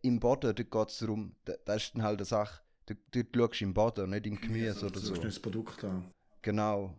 im 0.02 0.20
Boden, 0.20 0.56
dort 0.56 0.72
geht 0.72 0.90
es 0.90 1.00
darum, 1.00 1.36
da- 1.44 1.58
das 1.66 1.84
ist 1.84 1.96
dann 1.96 2.04
halt 2.04 2.20
eine 2.20 2.26
Sache, 2.26 2.62
dort, 2.90 3.28
dort 3.34 3.52
schaust 3.52 3.62
du 3.62 3.66
im 3.66 3.74
Boden, 3.74 4.10
nicht 4.10 4.26
im 4.28 4.40
Gemüse 4.42 4.86
oder 4.86 4.94
Du 4.94 5.00
so. 5.00 5.14
nicht 5.14 5.24
das 5.26 5.40
Produkt 5.40 5.84
an. 5.84 6.10
Genau. 6.42 6.98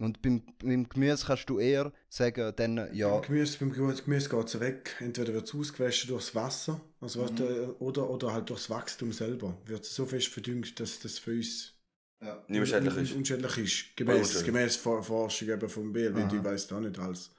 Und 0.00 0.22
beim, 0.22 0.42
beim 0.62 0.88
Gemüse 0.88 1.26
kannst 1.26 1.50
du 1.50 1.58
eher 1.58 1.92
sagen, 2.08 2.52
dann, 2.56 2.88
ja, 2.94 3.08
Beim 3.18 3.22
Gemüse, 3.22 3.58
beim 3.58 3.72
Gemüse, 3.72 4.02
Gemüse 4.04 4.28
geht 4.28 4.46
es 4.46 4.60
weg. 4.60 4.94
Entweder 5.00 5.34
wird 5.34 5.46
es 5.46 5.54
ausgewaschen 5.54 6.08
durchs 6.08 6.34
Wasser 6.34 6.80
also 7.00 7.24
Mhm. 7.24 7.36
du, 7.36 7.76
oder, 7.80 8.08
oder 8.10 8.32
halt 8.32 8.48
durchs 8.48 8.70
Wachstum 8.70 9.12
selber. 9.12 9.56
Wird 9.66 9.82
es 9.84 9.94
so 9.94 10.06
fest 10.06 10.28
verdüngt, 10.28 10.78
dass 10.78 11.00
das 11.00 11.18
für 11.18 11.32
uns 11.32 11.74
Nicht 12.20 12.48
mehr 12.48 12.66
schädlich 12.66 12.94
un- 12.96 13.02
ist. 13.02 13.12
unschädlich 13.14 13.58
ist. 13.58 13.84
Oder 13.84 13.94
Gemäß, 13.96 14.18
unschädlich. 14.28 14.44
gemäß 14.46 14.76
For- 14.76 15.02
Forschung 15.02 15.48
eben 15.48 15.68
vom 15.68 15.92
BLW, 15.92 16.20
Aha. 16.22 16.28
die 16.28 16.44
weiß 16.44 16.66
da 16.68 16.80
nicht 16.80 16.98
alles. 16.98 17.30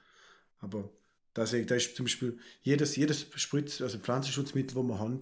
Aber 0.58 0.90
das, 1.32 1.52
da 1.52 1.74
ist 1.74 1.96
zum 1.96 2.04
Beispiel 2.04 2.38
jedes, 2.62 2.96
jedes 2.96 3.26
Spritz, 3.36 3.80
also 3.80 3.98
Pflanzenschutzmittel, 3.98 4.74
das 4.74 4.84
wir 4.84 4.98
haben, 4.98 5.20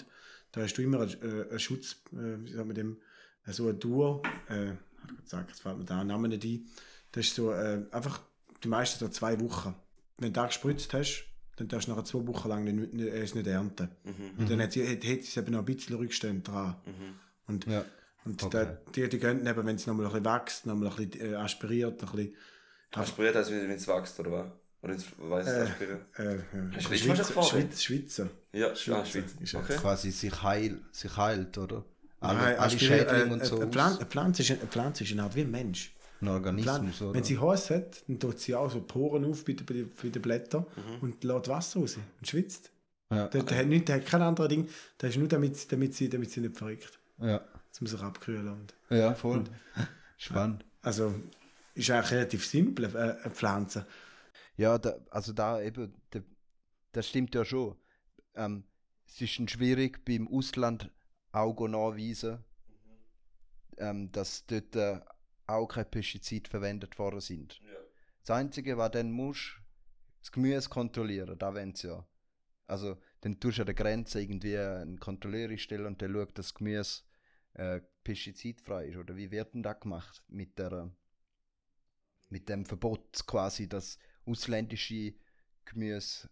da 0.59 0.65
hast 0.65 0.75
du 0.75 0.83
immer 0.83 1.01
einen, 1.01 1.23
äh, 1.23 1.49
einen 1.51 1.59
Schutz, 1.59 1.97
äh, 2.13 2.45
wie 2.45 2.53
sagen 2.53 2.69
wir 2.69 2.75
dem, 2.75 3.01
äh, 3.47 3.53
so 3.53 3.69
ein 3.69 3.79
Dur, 3.79 4.23
äh, 4.49 4.73
gesagt, 5.23 5.51
jetzt 5.51 5.63
fällt 5.63 5.79
mir 5.79 5.85
der 5.85 6.05
Name 6.05 6.29
nicht 6.29 6.45
ein. 6.45 6.69
Das 7.13 7.27
ist 7.27 7.35
so 7.35 7.53
äh, 7.53 7.85
einfach 7.93 8.21
die 8.63 8.69
meisten 8.69 8.99
so 8.99 9.09
zwei 9.09 9.41
Wochen. 9.41 9.75
Wenn 10.19 10.33
du 10.33 10.41
da 10.41 10.47
gespritzt 10.47 10.93
hast, 10.93 11.25
dann 11.57 11.69
darfst 11.69 11.89
du 11.89 11.93
nachher 11.93 12.05
zwei 12.05 12.27
Wochen 12.27 12.49
lang 12.49 12.65
nicht, 12.65 12.93
nicht, 12.93 13.09
es 13.09 13.35
nicht 13.35 13.47
ernten. 13.47 13.89
Mhm. 14.05 14.39
Und 14.39 14.51
dann 14.51 14.61
hat, 14.61 14.73
sie, 14.73 14.87
hat, 14.87 15.05
hat 15.05 15.21
es 15.21 15.37
eben 15.37 15.53
noch 15.53 15.61
ein 15.61 15.65
bisschen 15.65 15.97
Rückstände 15.97 16.43
dran. 16.43 16.77
Mhm. 16.87 17.15
Und, 17.47 17.67
ja. 17.67 17.85
und 18.25 18.43
Okay. 18.43 18.51
da, 18.51 18.65
die, 18.95 19.09
die 19.09 19.19
gehen 19.19 19.47
eben, 19.47 19.67
wenn 19.67 19.77
es 19.77 19.87
nochmal 19.87 20.07
ein 20.07 20.13
bisschen 20.13 20.25
wächst, 20.25 20.67
nochmal 20.67 20.91
ein 20.91 21.09
bisschen 21.09 21.33
äh, 21.33 21.37
aspiriert, 21.37 22.03
ein 22.03 22.11
bisschen. 22.11 22.35
Aspiriert 22.93 23.37
heißt, 23.37 23.51
wenn 23.51 23.71
es 23.71 23.89
wächst, 23.89 24.21
oder 24.21 24.33
was? 24.33 24.47
Oder 24.83 24.95
weiß 25.19 25.47
Äh, 25.47 25.51
aspirieren? 25.63 26.01
Äh, 26.17 26.35
äh, 26.37 26.39
Hast 26.75 26.87
du 26.87 26.91
richtig 26.91 27.13
Schweizer? 27.17 27.43
Schweiz, 27.43 27.83
Schweizer. 27.83 28.29
Ja, 28.53 28.75
Schweizer 28.77 29.19
ah, 29.21 29.43
ist 29.43 29.55
Okay. 29.55 29.77
quasi 29.77 30.11
sich, 30.11 30.43
heil, 30.43 30.81
sich 30.93 31.17
heilt, 31.17 31.59
oder? 31.59 31.85
Alle, 32.21 32.39
Nein, 32.39 32.59
alle 32.59 32.79
Schädlinge 32.79 33.25
äh, 33.25 33.33
und 33.33 33.45
so. 33.45 33.57
Eine 33.61 33.71
Pflanze, 33.71 34.07
Pflanze 34.07 34.43
ist, 34.43 34.51
eine 34.53 34.61
Pflanze 34.67 35.05
ist 35.05 35.13
eine 35.13 35.23
Art 35.25 35.35
wie 35.35 35.41
ein 35.43 35.51
Mensch. 35.51 35.95
Ein 36.21 36.29
Organismus, 36.29 37.01
oder? 37.03 37.15
wenn 37.15 37.23
sie 37.25 37.39
Hose 37.39 37.77
hat, 37.77 38.03
dann 38.09 38.19
tut 38.19 38.41
sie 38.41 38.55
auch 38.55 38.69
so 38.71 38.81
Poren 38.81 39.25
auf 39.25 39.45
bei, 39.45 39.53
den- 39.53 39.65
bei, 39.67 39.85
bei 40.03 40.09
den 40.09 40.21
Blättern 40.23 40.65
Mhm. 40.77 40.99
und 41.03 41.23
lässt 41.25 41.49
Wasser 41.49 41.79
raus 41.81 41.97
und 41.97 42.27
schwitzt. 42.27 42.73
ja. 43.13 43.29
Der, 43.29 43.43
der, 43.45 43.59
hat 43.59 43.67
nicht, 43.67 43.87
der 43.89 43.97
hat 43.97 44.07
kein 44.07 44.23
anderes 44.23 44.49
Ding, 44.49 44.69
das 44.99 45.11
ist 45.11 45.17
nur 45.17 45.29
damit, 45.29 45.71
damit, 45.73 45.95
sie, 45.95 46.09
damit 46.09 46.31
sie 46.33 46.41
nicht 46.41 46.57
verrückt. 46.57 46.99
ja. 47.21 47.41
Das 47.71 47.81
muss 47.83 47.91
sich 47.93 48.01
abkühlen. 48.03 48.49
Und, 48.49 48.75
ja, 48.91 49.15
voll. 49.15 49.45
Spannend. 50.17 50.65
also 50.83 51.15
ist 51.75 51.91
eigentlich 51.91 52.11
relativ 52.13 52.45
simpel, 52.47 52.87
äh, 52.87 52.89
eine 53.25 53.31
Pflanze. 53.35 53.87
Ja, 54.59 54.77
da, 54.77 54.99
also 55.11 55.33
da 55.33 55.63
eben, 55.63 55.95
da, 56.11 56.21
das 56.91 57.09
stimmt 57.09 57.35
ja 57.35 57.45
schon. 57.45 57.77
Ähm, 58.35 58.65
es 59.07 59.21
ist 59.21 59.51
schwierig 59.51 60.05
beim 60.05 60.27
Ausland 60.29 60.91
auch 61.31 61.67
nachweisen, 61.69 62.45
ähm, 63.79 64.11
dass 64.11 64.45
dort 64.47 64.75
äh, 64.75 65.01
auch 65.47 65.69
keine 65.69 65.85
Pestizide 65.85 66.51
verwendet 66.51 66.99
worden 66.99 67.21
sind. 67.21 67.61
Ja. 67.61 67.79
Das 68.21 68.31
Einzige, 68.31 68.77
was 68.77 68.91
dann 68.91 69.13
musst, 69.13 69.61
das 70.21 70.33
Gemüse 70.33 70.69
kontrollieren, 70.69 71.39
da 71.39 71.55
wollen 71.55 71.75
sie 71.77 71.87
ja. 71.87 72.05
Also, 72.67 72.99
dann 73.21 73.39
tust 73.39 73.59
du 73.59 73.63
an 73.63 73.67
der 73.67 73.75
Grenze 73.77 74.21
irgendwie 74.21 74.59
einen 74.59 74.99
Kontrolleur 74.99 75.57
stellen 75.57 75.87
und 75.87 76.01
der 76.01 76.11
schaut, 76.11 76.37
dass 76.37 76.47
das 76.47 76.55
Gemüse 76.55 77.03
äh, 77.55 77.81
pestizidfrei 78.03 78.89
ist. 78.89 78.97
Oder 78.97 79.17
wie 79.17 79.31
wird 79.31 79.55
denn 79.55 79.63
das 79.63 79.81
gemacht 79.81 80.23
mit 80.27 80.59
der 80.59 80.91
mit 82.29 82.49
dem 82.49 82.67
Verbot 82.67 83.27
quasi, 83.27 83.69
dass 83.69 83.99
ausländische 84.29 85.15
Gemüse 85.65 86.29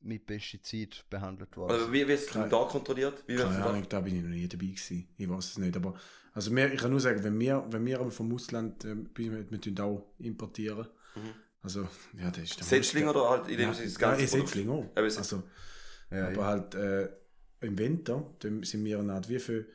mit 0.00 0.26
Pestizid 0.26 1.04
behandelt 1.10 1.56
worden 1.56 1.72
Also, 1.72 1.92
wie 1.92 2.06
wird 2.06 2.20
es 2.20 2.26
da 2.26 2.46
kontrolliert? 2.48 3.24
Wie 3.26 3.36
Keine 3.36 3.58
da? 3.58 3.66
Ahnung, 3.66 3.86
da 3.88 4.00
bin 4.00 4.16
ich 4.16 4.22
noch 4.22 4.28
nie 4.30 4.48
dabei 4.48 4.66
gewesen. 4.66 5.08
Ich 5.16 5.28
weiß 5.28 5.44
es 5.44 5.58
nicht. 5.58 5.76
Aber 5.76 5.94
also 6.32 6.54
wir, 6.54 6.72
ich 6.72 6.80
kann 6.80 6.90
nur 6.90 7.00
sagen, 7.00 7.24
wenn 7.24 7.38
wir, 7.40 7.66
wenn 7.70 7.84
wir 7.84 8.10
vom 8.10 8.32
Ausland, 8.34 8.84
äh, 8.84 8.94
tun 8.94 9.78
auch 9.80 10.14
importieren. 10.18 10.86
Mhm. 11.14 11.34
Also, 11.62 11.88
ja, 12.16 12.30
das 12.30 12.44
ist 12.44 12.58
der 12.58 12.66
Setzling 12.66 13.08
oder 13.08 13.28
halt 13.28 13.48
in 13.48 13.56
dem 13.56 13.68
Ja, 13.68 13.74
Sinne 13.74 13.86
das 13.88 13.98
ganze 13.98 14.22
ja, 14.22 14.28
Setzling 14.28 14.68
auch. 14.70 14.84
Also, 14.94 15.42
Ja, 16.10 16.28
aber 16.28 16.36
ja. 16.36 16.44
halt 16.44 16.74
äh, 16.74 17.08
im 17.60 17.78
Winter 17.78 18.34
dann 18.40 18.62
sind 18.62 18.84
wir 18.84 18.98
eine 19.00 19.14
Art 19.14 19.28
wie 19.28 19.40
viel 19.40 19.68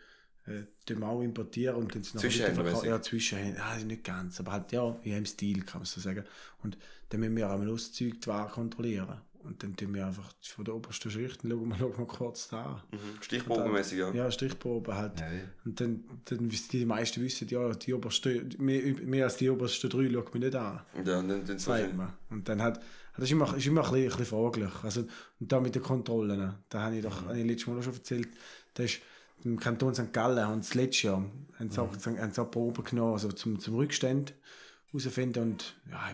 äh, 0.47 0.63
wir 0.87 1.07
auch 1.07 1.21
importieren 1.21 1.75
und 1.75 1.95
dann 1.95 2.03
sind 2.03 2.23
mäßig. 2.23 2.83
Ja, 2.83 3.01
Zwischenhändler. 3.01 3.63
Ah, 3.63 3.77
nicht 3.77 4.03
ganz, 4.03 4.39
aber 4.39 4.51
halt 4.51 4.71
ja, 4.71 4.95
ja 5.03 5.17
im 5.17 5.25
Stil 5.25 5.63
kann 5.63 5.81
man 5.81 5.85
so 5.85 6.01
sagen. 6.01 6.23
Und 6.63 6.77
dann 7.09 7.19
müssen 7.19 7.35
wir 7.35 7.49
am 7.49 7.61
Schluss 7.63 7.91
Zeug 7.91 8.21
die 8.21 8.27
Ware 8.27 8.49
kontrollieren. 8.49 9.21
Und 9.43 9.63
dann 9.63 9.75
tun 9.75 9.93
wir 9.93 10.05
einfach 10.05 10.31
von 10.43 10.65
der 10.65 10.75
obersten 10.75 11.09
Schicht, 11.09 11.41
schauen 11.41 11.69
wir, 11.69 11.77
schauen 11.77 11.97
wir 11.97 12.05
kurz 12.05 12.49
da 12.49 12.63
an. 12.63 12.81
Mhm. 12.91 13.21
Stichprobenmäßig, 13.21 13.97
ja. 13.97 14.13
Ja, 14.13 14.29
Strichprobe 14.29 14.95
halt. 14.95 15.19
Ja, 15.19 15.31
ja. 15.31 15.41
Und 15.65 15.79
dann, 15.79 16.03
dann 16.25 16.51
wissen 16.51 16.69
die, 16.71 16.85
meisten 16.85 17.21
wissen, 17.23 17.47
ja, 17.47 17.73
die 17.73 17.93
oberste, 17.93 18.47
mehr, 18.59 18.93
mehr 19.03 19.25
als 19.25 19.37
die 19.37 19.49
obersten 19.49 19.89
drei 19.89 20.11
schaut 20.11 20.33
man 20.33 20.43
nicht 20.43 20.55
an, 20.55 20.81
Ja, 21.03 21.19
und 21.19 21.27
dann, 21.27 21.45
dann 21.45 21.57
so 21.59 21.71
man. 21.71 22.13
Und 22.29 22.47
dann 22.47 22.61
hat, 22.61 22.81
das 23.15 23.25
ist 23.25 23.31
immer, 23.31 23.55
ist 23.57 23.65
immer 23.65 23.83
ein, 23.83 23.91
bisschen, 23.91 24.11
ein 24.11 24.17
bisschen 24.17 24.25
fraglich. 24.25 24.83
Also, 24.83 25.01
und 25.39 25.51
da 25.51 25.59
mit 25.59 25.73
den 25.73 25.81
Kontrollen, 25.81 26.53
da 26.69 26.81
habe 26.81 26.97
ich 26.97 27.03
doch, 27.03 27.25
habe 27.25 27.39
ich 27.39 27.45
letztes 27.45 27.67
Mal 27.67 27.79
auch 27.79 27.83
schon 27.83 27.93
erzählt, 27.93 28.29
da 28.75 28.83
ist 28.83 28.99
im 29.43 29.59
Kanton 29.59 29.95
St. 29.95 30.13
Gallen 30.13 30.45
haben 30.45 30.63
sie 30.63 30.77
letztes 30.77 31.03
Jahr 31.03 31.25
haben 31.59 31.71
sie, 31.71 31.81
auch, 31.81 31.91
haben 32.05 32.31
sie 32.31 32.41
auch 32.41 32.51
Proben 32.51 32.83
genommen, 32.83 33.13
also 33.13 33.31
zum, 33.31 33.59
zum 33.59 33.75
Rückstand 33.75 34.33
herausfinden 34.87 35.43
und 35.43 35.75
ja, 35.89 36.11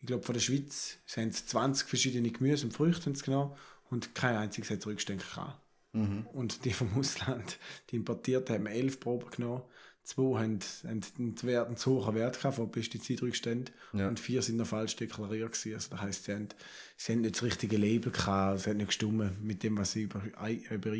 ich 0.00 0.06
glaube 0.06 0.24
von 0.24 0.32
der 0.34 0.40
Schweiz 0.40 0.98
sind 1.06 1.34
es 1.34 1.46
20 1.46 1.88
verschiedene 1.88 2.30
Gemüse 2.30 2.66
und 2.66 2.72
Früchte 2.72 3.12
genommen 3.12 3.52
und 3.90 4.14
kein 4.14 4.36
einziges 4.36 4.70
hat 4.70 4.86
Rückstände 4.86 5.24
gehabt. 5.24 5.60
Mhm. 5.92 6.26
Und 6.32 6.64
die 6.64 6.72
vom 6.72 6.96
Ausland, 6.98 7.58
die 7.90 7.96
importiert 7.96 8.50
haben 8.50 8.66
elf 8.66 9.00
Proben 9.00 9.30
genommen. 9.30 9.62
Zwei 10.02 10.40
haben, 10.40 10.60
haben 10.84 11.02
einen, 11.18 11.76
zu 11.76 11.90
hohen 12.06 12.14
Wert 12.14 12.38
gehabt 12.38 12.56
von 12.56 12.70
Pestizidrückständen 12.70 13.74
Ja. 13.92 14.08
und 14.08 14.18
vier 14.18 14.40
sind 14.40 14.56
noch 14.56 14.66
falsch 14.66 14.96
deklariert 14.96 15.52
gewesen. 15.52 15.74
Also 15.74 15.90
das 15.90 16.00
heisst, 16.00 16.24
sie 16.24 16.32
haben, 16.32 16.48
sie 16.96 17.12
haben 17.12 17.20
nicht 17.20 17.34
das 17.34 17.42
richtige 17.42 17.76
Label 17.76 18.10
gehabt, 18.10 18.60
sie 18.60 18.70
haben 18.70 18.78
nicht 18.78 18.86
gestimmt 18.86 19.42
mit 19.42 19.62
dem, 19.62 19.76
was 19.76 19.92
sie 19.92 20.02
über, 20.02 20.22
über 20.70 20.92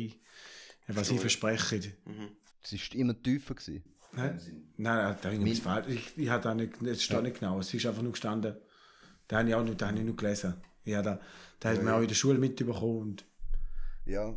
was 0.95 1.07
sie 1.07 1.17
Stimmt. 1.17 1.21
versprechen. 1.21 1.93
Mhm. 2.05 2.29
Es 2.61 2.73
war 2.73 2.95
immer 2.99 3.21
tiefer. 3.21 3.55
Gewesen. 3.55 3.83
Nein, 4.13 4.39
nein, 4.77 5.17
da 5.21 5.31
habe 5.31 5.49
ich 5.49 5.61
falsch. 5.61 5.87
Ich, 5.87 6.17
ich 6.17 6.29
habe 6.29 6.43
da 6.43 6.53
nicht, 6.55 6.73
das 6.81 7.03
steht 7.03 7.17
Ja. 7.17 7.21
nicht 7.21 7.39
genau. 7.39 7.59
Es 7.59 7.73
ist 7.73 7.85
einfach 7.85 8.01
nur 8.01 8.11
gestanden. 8.13 8.55
Da 9.27 9.37
habe 9.39 9.49
ich 9.49 9.55
auch 9.55 9.63
nicht, 9.63 9.79
da 9.81 9.87
habe 9.87 9.99
ich 9.99 10.03
nur 10.05 10.15
gelesen. 10.15 10.55
Ja, 10.85 11.01
da, 11.01 11.19
da 11.59 11.69
hat 11.69 11.77
Ja, 11.77 11.83
man 11.83 11.93
ja. 11.93 11.97
auch 11.97 12.01
in 12.01 12.07
der 12.07 12.15
Schule 12.15 12.39
mitbekommen. 12.39 13.01
Und 13.01 13.25
Ja, 14.05 14.35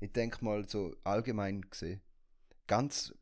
ich 0.00 0.12
denke 0.12 0.44
mal 0.44 0.68
so 0.68 0.94
allgemein 1.04 1.62
gesehen, 1.62 2.02
ganz, 2.66 3.14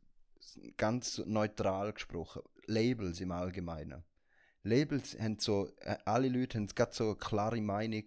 ganz 0.75 1.19
neutral 1.25 1.93
gesprochen, 1.93 2.41
Labels 2.67 3.21
im 3.21 3.31
Allgemeinen. 3.31 4.03
Labels 4.63 5.17
haben 5.19 5.37
so, 5.39 5.69
äh, 5.81 5.95
alle 6.05 6.27
Leute 6.27 6.57
haben 6.57 6.67
gerade 6.67 6.93
so 6.93 7.05
eine 7.05 7.15
klare 7.15 7.61
Meinung. 7.61 8.03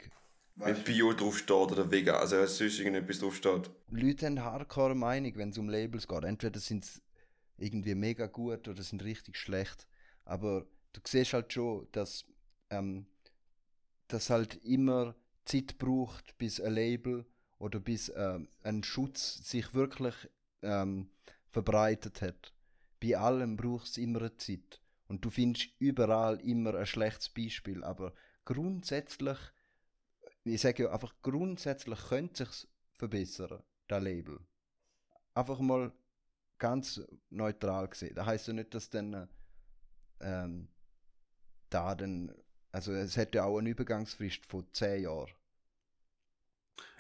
Wenn 0.59 0.83
Bio 0.83 1.13
draufsteht 1.13 1.51
oder 1.51 1.91
vegan, 1.91 2.17
also 2.17 2.37
wenn 2.37 2.47
sonst 2.47 2.79
irgendetwas 2.79 3.21
draufsteht. 3.21 3.71
Leute 3.91 4.27
haben 4.27 4.43
hardcore 4.43 4.95
Meinung, 4.95 5.37
wenn 5.37 5.51
es 5.51 5.59
um 5.59 5.69
Labels 5.69 6.09
geht. 6.09 6.25
Entweder 6.25 6.59
sind 6.59 6.85
sie 6.85 7.01
irgendwie 7.59 7.95
mega 7.95 8.27
gut 8.27 8.67
oder 8.69 8.83
sind 8.83 9.05
richtig 9.05 9.37
schlecht. 9.37 9.87
Aber 10.25 10.67
du 10.93 11.01
siehst 11.05 11.33
halt 11.33 11.53
schon, 11.53 11.87
dass 11.93 12.25
ähm, 12.71 13.07
das 14.09 14.31
halt 14.31 14.57
immer 14.65 15.15
Zeit 15.45 15.79
braucht, 15.79 16.37
bis 16.39 16.61
ein 16.61 16.75
Label 16.75 17.25
oder 17.59 17.81
bis 17.81 18.13
ähm, 18.15 18.49
ein 18.63 18.83
Schutz 18.83 19.49
sich 19.49 19.75
wirklich 19.75 20.15
ähm, 20.63 21.11
verbreitet 21.51 22.23
hat. 22.23 22.53
Bei 23.01 23.17
allem 23.17 23.57
braucht 23.57 23.87
es 23.87 23.97
immer 23.97 24.21
eine 24.21 24.37
Zeit. 24.37 24.81
Und 25.07 25.25
du 25.25 25.31
findest 25.31 25.71
überall 25.79 26.41
immer 26.41 26.75
ein 26.75 26.87
schlechtes 26.87 27.29
Beispiel. 27.31 27.83
Aber 27.83 28.13
grundsätzlich, 28.45 29.39
ich 30.49 30.61
sage 30.61 30.85
ja 30.85 30.93
einfach, 30.93 31.15
grundsätzlich 31.23 31.99
könnte 32.09 32.45
sich 32.45 32.69
verbessern, 32.97 33.63
das 33.87 34.03
Label. 34.03 34.39
Einfach 35.35 35.61
mal 35.61 35.93
ganz 36.59 37.01
neutral 37.31 37.89
gesehen. 37.89 38.15
Das 38.15 38.27
heißt 38.27 38.49
ja 38.49 38.53
nicht, 38.55 38.75
dass 38.75 38.91
dann 38.91 39.15
äh, 39.15 39.27
ähm, 40.21 40.69
da 41.71 41.95
dann, 41.95 42.35
also 42.73 42.93
es 42.93 43.17
hätte 43.17 43.39
ja 43.39 43.45
auch 43.45 43.59
eine 43.59 43.71
Übergangsfrist 43.71 44.47
von 44.47 44.67
10 44.73 45.03
Jahren. 45.03 45.31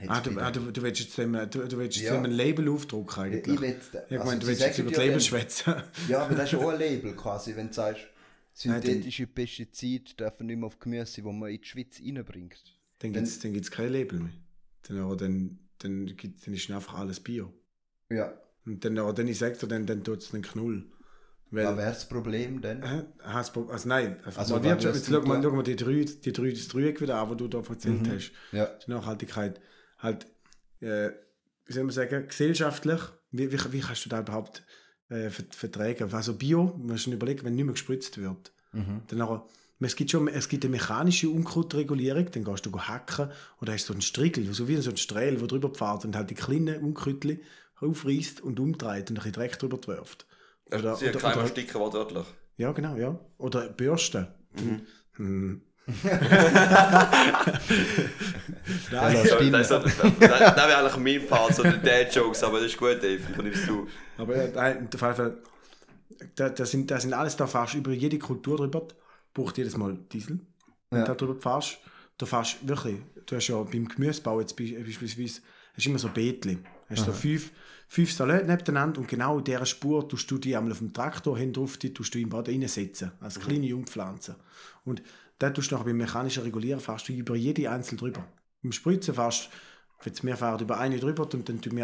Ah, 0.06 0.20
du, 0.20 0.38
ah, 0.38 0.50
du, 0.50 0.70
du 0.70 0.82
willst 0.82 1.00
jetzt 1.00 1.18
dem, 1.18 1.32
du, 1.32 1.66
du 1.66 1.78
willst 1.78 1.98
jetzt 1.98 2.06
Ja. 2.06 2.14
dem 2.14 2.24
ein 2.24 2.30
Label 2.32 2.68
aufdrucken 2.68 3.22
eigentlich. 3.22 3.54
ich 3.54 3.60
will, 3.60 3.80
Ja, 3.92 4.00
ich 4.08 4.12
also 4.12 4.24
meine, 4.24 4.40
du 4.40 4.46
willst 4.46 4.60
jetzt 4.60 4.78
über 4.78 4.90
das 4.90 4.98
Label 4.98 5.20
schwätzen. 5.20 5.74
Ja, 6.08 6.22
aber 6.24 6.34
das 6.34 6.52
ist 6.52 6.58
auch 6.58 6.68
ein 6.68 6.78
Label 6.78 7.14
quasi, 7.16 7.54
wenn 7.56 7.68
du 7.68 7.72
sagst, 7.74 8.06
Synthetische 8.52 9.26
Pestizide 9.28 10.14
dürfen 10.14 10.46
nicht 10.48 10.56
mehr 10.56 10.66
auf 10.66 10.78
Gemüse 10.80 11.22
die 11.22 11.22
man 11.22 11.48
in 11.48 11.60
die 11.60 11.66
Schweiz 11.66 12.00
reinbringt. 12.00 12.77
Dann 13.00 13.12
gibt 13.12 13.26
es 13.26 13.38
dann 13.40 13.52
gibt's 13.52 13.70
kein 13.70 13.92
Label 13.92 14.18
mehr. 14.20 14.32
Dann, 14.88 14.98
aber 15.00 15.16
dann, 15.16 15.58
dann, 15.78 16.06
gibt, 16.16 16.46
dann 16.46 16.54
ist 16.54 16.70
einfach 16.70 16.94
alles 16.98 17.20
Bio. 17.20 17.52
Ja. 18.10 18.32
Und 18.66 18.84
dann, 18.84 18.98
aber 18.98 19.12
dann 19.12 19.28
ich 19.28 19.38
sage 19.38 19.56
dir, 19.56 19.66
dann, 19.68 19.86
dann 19.86 20.02
tut 20.04 20.18
es 20.18 20.30
den 20.30 20.42
Knull. 20.42 20.90
Weil, 21.50 21.64
Was 21.64 21.76
wäre 21.78 21.88
das 21.90 22.08
Problem 22.08 22.60
denn? 22.60 22.82
Äh, 22.82 23.04
du- 23.54 23.68
also 23.70 23.88
nein, 23.88 24.18
Also, 24.24 24.62
Wirtschaft, 24.62 24.84
das 24.84 24.96
jetzt 24.96 25.06
schau 25.06 25.20
mal, 25.22 25.40
klar- 25.40 25.42
schau 25.44 25.56
mal 25.56 25.62
die 25.62 25.76
drei, 25.76 26.04
die 26.04 26.32
drei, 26.32 26.50
das 26.50 26.68
Dreieck 26.68 27.00
wieder 27.00 27.18
an, 27.20 27.30
was 27.30 27.36
du 27.38 27.48
da 27.48 27.58
erzählt 27.60 28.02
Mhm. 28.06 28.10
hast. 28.12 28.32
Ja. 28.52 28.66
Die 28.66 28.90
Nachhaltigkeit. 28.90 29.58
Halt, 29.98 30.26
äh, 30.80 31.10
wie 31.64 31.72
soll 31.72 31.84
man 31.84 31.92
sagen, 31.92 32.26
gesellschaftlich, 32.28 33.00
wie, 33.30 33.50
wie, 33.50 33.72
wie 33.72 33.80
kannst 33.80 34.04
du 34.04 34.10
da 34.10 34.20
überhaupt 34.20 34.62
äh, 35.08 35.30
ver- 35.30 35.44
vertragen? 35.50 36.12
Also 36.12 36.34
Bio, 36.34 36.64
man 36.64 36.88
muss 36.88 37.02
schon 37.02 37.14
überlegen, 37.14 37.44
wenn 37.46 37.54
nicht 37.54 37.64
mehr 37.64 37.72
gespritzt 37.72 38.18
wird. 38.18 38.52
Mhm. 38.72 39.02
Dann 39.06 39.18
nachher, 39.18 39.46
es 39.86 39.96
gibt 39.96 40.10
schon 40.10 40.28
es 40.28 40.48
gibt 40.48 40.64
eine 40.64 40.72
mechanische 40.72 41.28
Unkrautregulierung, 41.30 42.30
dann 42.30 42.44
gehst 42.44 42.66
du 42.66 42.70
go 42.70 42.80
hacken 42.80 43.30
oder 43.60 43.72
hast 43.72 43.86
so 43.86 43.92
einen 43.92 44.02
Strigel, 44.02 44.52
so 44.52 44.66
wie 44.68 44.76
so 44.76 44.90
ein 44.90 44.96
Strahl, 44.96 45.36
der 45.36 45.46
drüber 45.46 45.72
fährt 45.74 46.04
und 46.04 46.16
halt 46.16 46.30
die 46.30 46.34
kleinen 46.34 46.82
Unkrautli 46.82 47.40
aufreißt 47.80 48.40
und 48.40 48.58
umdreht 48.58 49.10
und 49.10 49.16
ein 49.18 49.22
bisschen 49.22 49.32
Dreck 49.32 49.58
drüber 49.58 49.78
wirft. 49.86 50.26
Oder, 50.66 50.96
Sie 50.96 51.08
oder, 51.08 51.18
oder, 51.18 51.46
Sticker 51.46 51.80
wortwörtlich. 51.80 52.26
ja, 52.56 52.72
genau, 52.72 52.96
ja. 52.96 53.18
Oder 53.38 53.68
Bürsten. 53.68 54.26
Hm. 55.16 55.62
Ja, 58.92 59.02
Nein, 59.02 59.14
das 59.14 59.32
stimmt. 59.32 59.54
Das, 59.54 59.68
das, 59.68 59.84
das, 59.84 60.18
das 60.18 60.20
wäre 60.20 60.76
eigentlich 60.76 60.96
mein 60.96 61.28
Part, 61.28 61.54
so 61.54 61.62
die 61.62 61.80
Dad-Jokes, 61.80 62.42
aber 62.44 62.58
das 62.58 62.66
ist 62.66 62.76
gut, 62.78 63.02
Dave, 63.02 63.20
dann 63.34 63.44
nimmst 63.44 63.66
du. 63.68 63.86
aber 64.18 64.36
ja, 64.36 64.48
nein, 64.54 64.88
auf 64.92 65.02
jeden 65.02 65.14
Fall, 65.16 65.38
da, 66.34 66.48
da, 66.50 66.66
sind, 66.66 66.90
da 66.90 67.00
sind 67.00 67.14
alles 67.14 67.36
da 67.36 67.46
fährst 67.46 67.74
über 67.74 67.92
jede 67.92 68.18
Kultur 68.18 68.58
drüber, 68.58 68.86
braucht 69.38 69.58
jedes 69.58 69.76
Mal 69.76 69.98
Diesel, 70.12 70.40
wenn 70.90 71.00
Ja. 71.00 71.04
du 71.04 71.12
da 71.12 71.14
drüber 71.14 71.40
fährst. 71.40 71.78
Du 72.18 72.26
fährst 72.26 72.66
wirklich, 72.66 72.96
du 73.26 73.36
hast 73.36 73.48
ja 73.48 73.62
beim 73.62 73.86
Gemüsebau 73.88 74.40
jetzt 74.40 74.56
be- 74.56 74.82
beispielsweise, 74.84 75.40
hast 75.74 75.86
immer 75.86 75.98
so 75.98 76.08
Beetli. 76.08 76.58
Hast 76.90 77.04
so 77.04 77.12
fünf, 77.12 77.52
fünf 77.86 78.10
Salate 78.12 78.46
nebeneinander 78.46 79.00
und 79.00 79.06
genau 79.08 79.38
in 79.38 79.44
dieser 79.44 79.66
Spur 79.66 80.08
tust 80.08 80.30
du 80.30 80.38
die 80.38 80.56
einmal 80.56 80.72
auf 80.72 80.78
dem 80.78 80.92
Traktor 80.92 81.36
hin 81.38 81.52
drauf, 81.52 81.76
die 81.76 81.92
tust 81.92 82.14
du 82.14 82.18
im 82.18 82.30
Boden 82.30 82.50
reinsetzen, 82.62 83.12
als 83.20 83.38
kleine 83.38 83.66
Jungpflanzen. 83.66 84.36
Und 84.84 85.02
dann 85.38 85.52
tust 85.54 85.70
du 85.70 85.74
nachher 85.74 85.84
beim 85.84 85.98
mechanischen 85.98 86.42
Regulieren 86.44 86.80
fährst 86.80 87.08
du 87.08 87.12
über 87.12 87.36
jede 87.36 87.70
einzelne 87.70 87.98
drüber. 88.00 88.26
Beim 88.62 88.72
Spritzen 88.72 89.14
fährst 89.14 89.50
jetzt 90.04 90.24
wir 90.24 90.36
fahren 90.36 90.60
über 90.60 90.78
eine 90.78 90.98
drüber 90.98 91.22
und 91.32 91.48
dann 91.48 91.60
tun 91.60 91.76
wir 91.76 91.80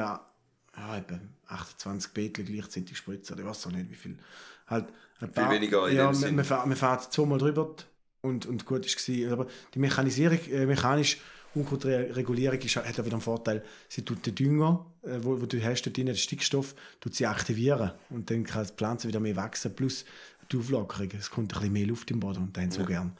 ja, 0.76 0.96
etwa 0.96 1.20
28 1.48 2.12
Beetli 2.12 2.44
gleichzeitig 2.44 2.96
spritzen. 2.96 3.38
Ich 3.38 3.44
weiß 3.44 3.66
auch 3.66 3.72
nicht, 3.72 3.90
wie 3.90 3.94
viel. 3.94 4.18
Halt 4.66 4.86
ein 5.20 5.32
Viel 5.32 5.50
weniger 5.50 5.88
in 5.88 5.96
ja, 5.96 6.06
dem 6.06 6.12
wir, 6.12 6.14
Sinn. 6.28 6.36
wir, 6.36 6.44
fahren, 6.44 6.68
wir 6.70 6.76
fahren 6.76 7.00
zweimal 7.10 7.38
drüber 7.38 7.74
und, 8.22 8.46
und 8.46 8.64
gut 8.66 8.84
ist 8.86 9.08
es. 9.08 9.32
Aber 9.32 9.46
die 9.74 9.78
Mechanisierung, 9.78 10.38
äh, 10.50 10.66
mechanisch 10.66 11.18
Unkrautregulierung 11.54 12.58
ist, 12.58 12.76
hat 12.76 12.84
auch 12.98 13.04
wieder 13.04 13.12
einen 13.14 13.20
Vorteil. 13.20 13.62
Sie 13.88 14.02
tut 14.04 14.26
den 14.26 14.34
Dünger, 14.34 14.86
äh, 15.02 15.18
wo, 15.22 15.40
wo 15.40 15.46
du 15.46 15.62
hast, 15.62 15.82
dort 15.86 15.96
drin, 15.96 16.06
den 16.06 16.16
Stickstoff, 16.16 16.74
tut 17.00 17.14
sie 17.14 17.26
aktivieren 17.26 17.92
und 18.10 18.30
dann 18.30 18.44
kann 18.44 18.66
die 18.66 18.72
Pflanze 18.72 19.06
wieder 19.08 19.20
mehr 19.20 19.36
wachsen. 19.36 19.74
Plus 19.74 20.04
die 20.50 20.58
Auflockerung, 20.58 21.08
es 21.18 21.30
kommt 21.30 21.52
ein 21.52 21.58
bisschen 21.58 21.72
mehr 21.72 21.86
Luft 21.86 22.10
im 22.10 22.20
Boden 22.20 22.42
und 22.42 22.56
dann 22.56 22.70
so 22.70 22.84
gern. 22.84 23.16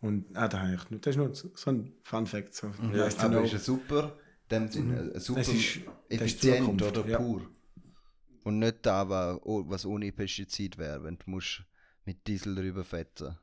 Und 0.00 0.26
ah, 0.34 0.46
da 0.48 0.72
ich, 0.74 0.90
nur- 0.90 1.00
das 1.00 1.12
ist 1.12 1.16
nur 1.16 1.32
so 1.34 1.70
ein 1.70 1.92
Fun 2.02 2.26
Fact. 2.26 2.54
So, 2.54 2.68
to 2.68 2.74
Aber 3.18 3.28
know. 3.28 3.40
ist 3.42 3.54
ein 3.54 3.60
super, 3.60 4.12
dem 4.50 4.68
Sinne, 4.68 5.12
ein 5.14 5.20
super 5.20 5.40
Das 5.40 5.48
ist- 5.48 5.56
das 6.10 6.20
ist 6.20 6.20
effizient 6.22 6.82
oder 6.82 7.06
ja. 7.08 7.18
Und 8.46 8.60
nicht 8.60 8.86
da, 8.86 9.08
was, 9.08 9.40
oh, 9.42 9.64
was 9.66 9.84
ohne 9.84 10.12
Pestizid 10.12 10.78
wäre, 10.78 11.02
wenn 11.02 11.18
du 11.18 11.28
musst 11.28 11.64
mit 12.04 12.24
Diesel 12.28 12.54
drüber 12.54 12.84
fetzen. 12.84 13.36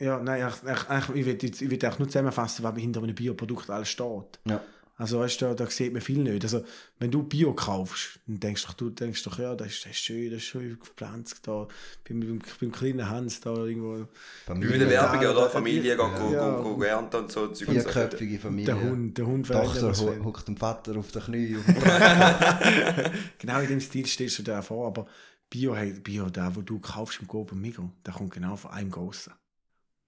Ja, 0.00 0.18
nein, 0.20 0.48
ich, 0.48 0.54
ich, 0.68 0.70
ich, 0.90 1.14
ich 1.20 1.24
will, 1.26 1.38
jetzt- 1.42 1.62
ich 1.62 1.70
will 1.70 1.78
eigentlich 1.84 1.98
nur 2.00 2.08
zusammenfassen, 2.08 2.64
was 2.64 2.76
hinter 2.76 3.00
einem 3.02 3.14
Bioprodukt 3.14 3.70
alles 3.70 3.88
steht. 3.88 4.40
Ja. 4.46 4.60
Also 5.00 5.20
weißt 5.20 5.40
du, 5.40 5.44
da, 5.46 5.54
da 5.54 5.70
sieht 5.70 5.92
man 5.92 6.02
viel 6.02 6.18
nicht. 6.18 6.42
Also 6.42 6.64
wenn 6.98 7.12
du 7.12 7.22
Bio 7.22 7.54
kaufst, 7.54 8.18
dann 8.26 8.40
denkst 8.40 8.66
du, 8.66 8.72
du 8.74 8.90
denkst 8.90 9.22
doch, 9.22 9.38
ja, 9.38 9.54
das 9.54 9.68
ist, 9.68 9.84
das 9.84 9.92
ist 9.92 9.98
schön, 9.98 10.30
das 10.30 10.38
ist 10.38 10.46
schön 10.46 10.76
gepflanzt 10.76 11.46
da, 11.46 11.68
beim, 12.08 12.18
beim, 12.18 12.40
beim 12.60 12.72
kleinen 12.72 13.08
Hans 13.08 13.40
da 13.40 13.54
irgendwo. 13.54 14.08
Wie 14.48 14.54
mit 14.66 14.80
der 14.80 14.90
Werbung, 14.90 15.22
Ja, 15.22 15.30
oder? 15.30 15.42
ja. 15.42 15.48
Familie, 15.48 15.96
go, 15.96 16.08
go, 16.10 16.32
Ja. 16.32 16.60
go, 16.60 16.74
go, 16.76 16.82
ernten 16.82 17.16
und 17.16 17.30
so. 17.32 17.54
Vierköpfige 17.54 18.40
Familie. 18.40 18.74
Der 18.74 18.82
Hund, 18.82 19.16
der 19.16 19.26
Hund 19.26 19.46
Tochter 19.46 19.94
hockt 20.24 20.48
dem 20.48 20.56
Vater 20.56 20.96
auf 20.96 21.12
den 21.12 21.22
Knie. 21.22 21.56
Genau 23.38 23.60
in 23.60 23.68
dem 23.68 23.80
Stil 23.80 24.06
stellst 24.06 24.40
du 24.40 24.42
dir 24.42 24.62
vor, 24.62 24.88
aber 24.88 25.06
Bio, 25.48 25.74
hey, 25.76 25.92
Bio, 25.92 26.28
da 26.28 26.54
wo 26.54 26.60
du 26.60 26.78
kaufst 26.80 27.20
im 27.20 27.28
Coop 27.28 27.52
und 27.52 27.60
Migros, 27.60 27.88
der 28.04 28.12
kommt 28.14 28.32
genau 28.34 28.56
von 28.56 28.72
einem 28.72 28.90
grossen. 28.90 29.32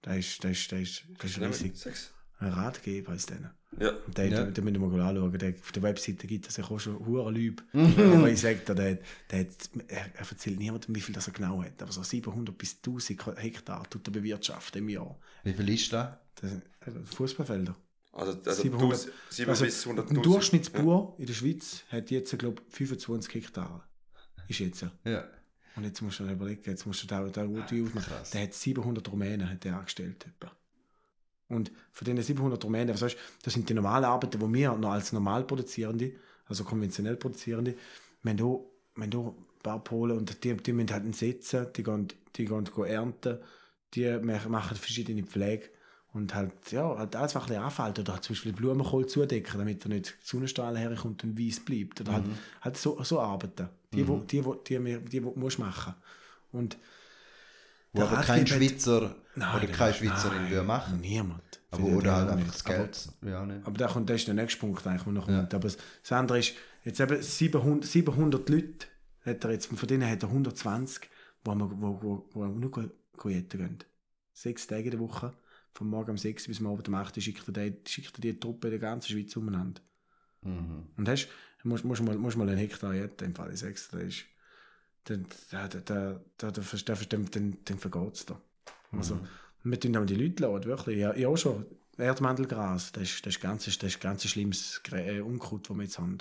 Der 0.05 0.17
ist, 0.17 0.43
der 0.43 0.51
ist, 0.51 0.71
der 0.71 0.81
ist, 0.81 1.03
der 1.21 1.29
ist 1.29 1.39
riesig. 1.39 1.77
Sechs. 1.77 2.11
Ein 2.41 2.53
Ratgeber 2.53 3.13
ist 3.13 3.29
der. 3.29 3.53
Ja. 3.79 3.91
Und 4.05 4.17
Den, 4.17 4.31
Ja. 4.31 4.43
den, 4.43 4.53
den 4.53 4.63
müssen 4.65 4.81
wir 4.81 4.87
mal 4.89 5.01
anschauen. 5.01 5.37
Der, 5.37 5.51
auf 5.51 5.71
der 5.71 5.83
Webseite 5.83 6.27
gibt 6.27 6.47
es 6.49 6.59
auch 6.59 6.79
schon 6.79 7.05
hure 7.05 7.31
Lübe. 7.31 7.63
Aber 7.73 8.29
ich 8.29 8.41
sage 8.41 8.59
dir, 8.67 8.75
der, 8.75 8.97
der, 9.29 9.39
hat, 9.41 9.47
er, 9.87 9.97
er 10.15 10.29
erzählt 10.29 10.57
niemandem, 10.59 10.95
wie 10.95 11.01
viel 11.01 11.15
das 11.15 11.27
er 11.27 11.33
genau 11.33 11.63
hat. 11.63 11.81
Aber 11.81 11.91
so 11.91 12.03
700 12.03 12.57
bis 12.57 12.77
1000 12.77 13.37
Hektar 13.37 13.89
tut 13.89 14.07
er 14.07 14.11
bewirtschaften 14.11 14.79
im 14.81 14.89
Jahr. 14.89 15.17
Wie 15.43 15.53
viel 15.53 15.69
ist 15.69 15.93
das? 15.93 16.17
Das 16.35 16.49
sind 16.49 16.63
also 16.81 16.99
Fußballfelder. 17.15 17.75
Also, 18.13 18.31
also 18.45 18.61
700 18.63 18.99
700, 18.99 19.13
7 19.29 19.49
Also, 19.49 19.65
bis 19.65 19.87
100.000. 19.87 20.09
ein 20.09 20.21
Durchschnittsbauer 20.23 21.15
in 21.17 21.25
der 21.27 21.33
Schweiz 21.33 21.83
hat 21.89 22.11
jetzt, 22.11 22.37
glaube 22.37 22.61
ich, 22.67 22.75
25 22.75 23.33
Hektar. 23.35 23.87
Ist 24.49 24.59
jetzt. 24.59 24.85
Ja. 25.05 25.23
Und 25.77 25.85
jetzt 25.85 26.01
musst 26.01 26.19
du 26.19 26.25
dir 26.25 26.33
überlegen, 26.33 26.63
jetzt 26.65 26.85
musst 26.85 27.03
du 27.03 27.07
da, 27.07 27.23
da 27.29 27.45
die 27.45 27.81
ausmachen. 27.83 28.03
Krass. 28.03 28.31
Der 28.31 28.41
hat 28.43 28.53
700 28.53 29.09
Rumänen 29.09 29.49
hat 29.49 29.63
der 29.63 29.77
angestellt. 29.77 30.25
Etwa. 30.27 30.51
Und 31.55 31.71
von 31.91 32.05
diesen 32.05 32.21
700 32.23 32.63
Rumänen, 32.63 32.93
was 32.93 33.01
weißt, 33.01 33.17
das 33.43 33.53
sind 33.53 33.67
die 33.69 33.73
normalen 33.73 34.05
Arbeiten, 34.05 34.39
die 34.39 34.53
wir 34.53 34.73
noch 34.73 34.91
als 34.91 35.11
normal 35.11 35.43
produzierende, 35.43 36.13
also 36.47 36.63
konventionell 36.63 37.15
produzierende, 37.17 37.75
wenn 38.23 38.37
du, 38.37 38.65
wenn 38.95 39.09
du 39.09 39.29
ein 39.29 39.63
paar 39.63 39.83
Polen 39.83 40.17
und 40.17 40.43
die, 40.43 40.55
die 40.55 40.73
müssen 40.73 40.91
halt 40.91 41.03
einen 41.03 41.13
setzen, 41.13 41.67
die 41.75 41.83
gehen, 41.83 42.07
die 42.35 42.45
gehen, 42.45 42.63
gehen 42.65 42.85
ernten, 42.85 43.37
die 43.93 44.17
mach- 44.21 44.47
machen 44.47 44.77
verschiedene 44.77 45.23
Pflege 45.23 45.69
und 46.13 46.33
halt, 46.35 46.53
ja, 46.71 46.97
halt 46.97 47.15
alles 47.15 47.35
was 47.35 47.43
ein 47.43 47.47
bisschen 47.49 47.63
anfällt 47.63 47.99
oder 47.99 48.13
halt 48.13 48.23
zum 48.23 48.33
Beispiel 48.35 48.53
Blumenkohl 48.53 49.05
zudecken, 49.07 49.57
damit 49.57 49.85
er 49.85 49.89
nicht 49.89 50.17
die 50.21 50.27
Sonnenstrahlen 50.27 50.77
herkommt 50.77 51.23
und 51.23 51.37
weiß 51.39 51.61
bleibt 51.61 52.01
oder 52.01 52.13
halt, 52.13 52.25
halt 52.61 52.77
so, 52.77 53.01
so 53.03 53.19
arbeiten. 53.19 53.69
Die, 53.93 54.07
wo, 54.07 54.19
die, 54.19 54.43
wo, 54.45 54.55
die, 54.55 54.77
die, 54.77 54.99
die, 54.99 55.09
die 55.09 55.19
musst 55.21 55.57
du 55.57 55.63
machen. 55.63 55.93
Und 56.51 56.77
Wo 57.93 58.03
aber 58.03 58.21
kein 58.21 58.47
Schweizer 58.47 59.15
Nein, 59.35 59.55
oder 59.57 59.67
der- 59.67 59.75
keine 59.75 59.93
Schweizerin 59.93 60.41
nein, 60.43 60.51
würde 60.51 60.63
machen. 60.65 60.99
Niemand. 61.01 61.61
Aber 61.71 61.83
oder 61.83 62.15
halt 62.15 62.29
einfach 62.29 62.51
das 62.51 62.63
Geld. 62.63 63.09
Ja, 63.23 63.45
nicht. 63.45 63.57
Aber, 63.59 63.67
aber 63.67 63.77
da 63.77 63.87
kommt, 63.87 64.09
das 64.09 64.17
ist 64.17 64.27
der 64.27 64.35
nächste 64.35 64.59
Punkt, 64.59 64.85
eigentlich, 64.85 65.03
der 65.03 65.13
noch 65.13 65.27
Ja. 65.29 65.37
kommt. 65.39 65.53
Aber 65.53 65.67
das 65.67 66.11
andere 66.11 66.39
ist, 66.39 66.53
jetzt 66.83 66.99
eben 66.99 67.21
700, 67.21 67.85
700 67.89 68.49
Leute, 68.49 68.87
hat 69.25 69.43
er 69.43 69.51
jetzt, 69.51 69.67
von 69.67 69.87
denen 69.87 70.09
hat 70.09 70.23
er 70.23 70.29
120, 70.29 71.09
wo, 71.43 71.53
wo, 71.55 72.01
wo, 72.01 72.29
wo 72.33 72.45
nur 72.45 72.91
jetten 73.31 73.59
gehen. 73.59 73.77
Sechs 74.33 74.67
Tage 74.67 74.85
in 74.85 74.91
der 74.91 74.99
Woche, 74.99 75.33
von 75.73 75.87
morgen 75.87 76.11
um 76.11 76.17
6 76.17 76.47
bis 76.47 76.59
morgen 76.59 76.83
um 76.87 76.95
8 76.95 77.15
Uhr, 77.15 77.23
schickt 77.23 77.47
er 77.47 77.69
die, 77.69 77.77
schickt 77.89 78.17
er 78.17 78.21
die 78.21 78.39
Truppe 78.39 78.67
in 78.67 78.71
der 78.71 78.79
ganzen 78.79 79.11
Schweiz 79.11 79.35
umeinander. 79.35 79.81
Mhm. 80.41 80.87
Und 80.97 81.07
hast, 81.09 81.27
musst, 81.63 81.85
musst, 81.85 82.01
mal, 82.01 82.15
musst 82.17 82.37
mal 82.37 82.49
einen 82.49 82.57
Hektar 82.57 82.93
jetten, 82.93 83.25
im 83.27 83.35
Fall, 83.35 83.49
dir, 83.53 83.69
das 83.69 83.93
ist, 83.93 84.23
dann, 85.05 85.25
da, 85.51 85.67
da, 85.67 85.79
da, 85.79 86.21
da, 86.37 86.51
da, 86.51 86.61
da, 86.61 86.95
dann, 87.09 87.25
dann, 87.31 87.57
dann 87.65 87.77
vergeht 87.79 88.13
es 88.15 88.25
da. 88.25 88.39
Also, 88.91 89.19
wir 89.63 89.79
tun 89.79 89.95
auch 89.97 90.05
die 90.05 90.15
Leute 90.15 90.43
lassen, 90.43 90.65
wirklich. 90.65 90.97
Ja, 90.99 91.15
ja 91.15 91.35
schon, 91.37 91.65
Erdmandelgras, 91.97 92.91
das 92.91 93.03
ist, 93.03 93.25
das 93.25 93.35
ist 93.35 93.41
ganz, 93.41 93.65
das 93.65 93.75
ist 93.83 93.99
ganz 94.01 94.25
schlimmes 94.27 94.81
äh, 94.91 95.21
Unkraut, 95.21 95.69
das 95.69 95.75
wir 95.77 95.83
jetzt 95.83 95.99
haben. 95.99 96.17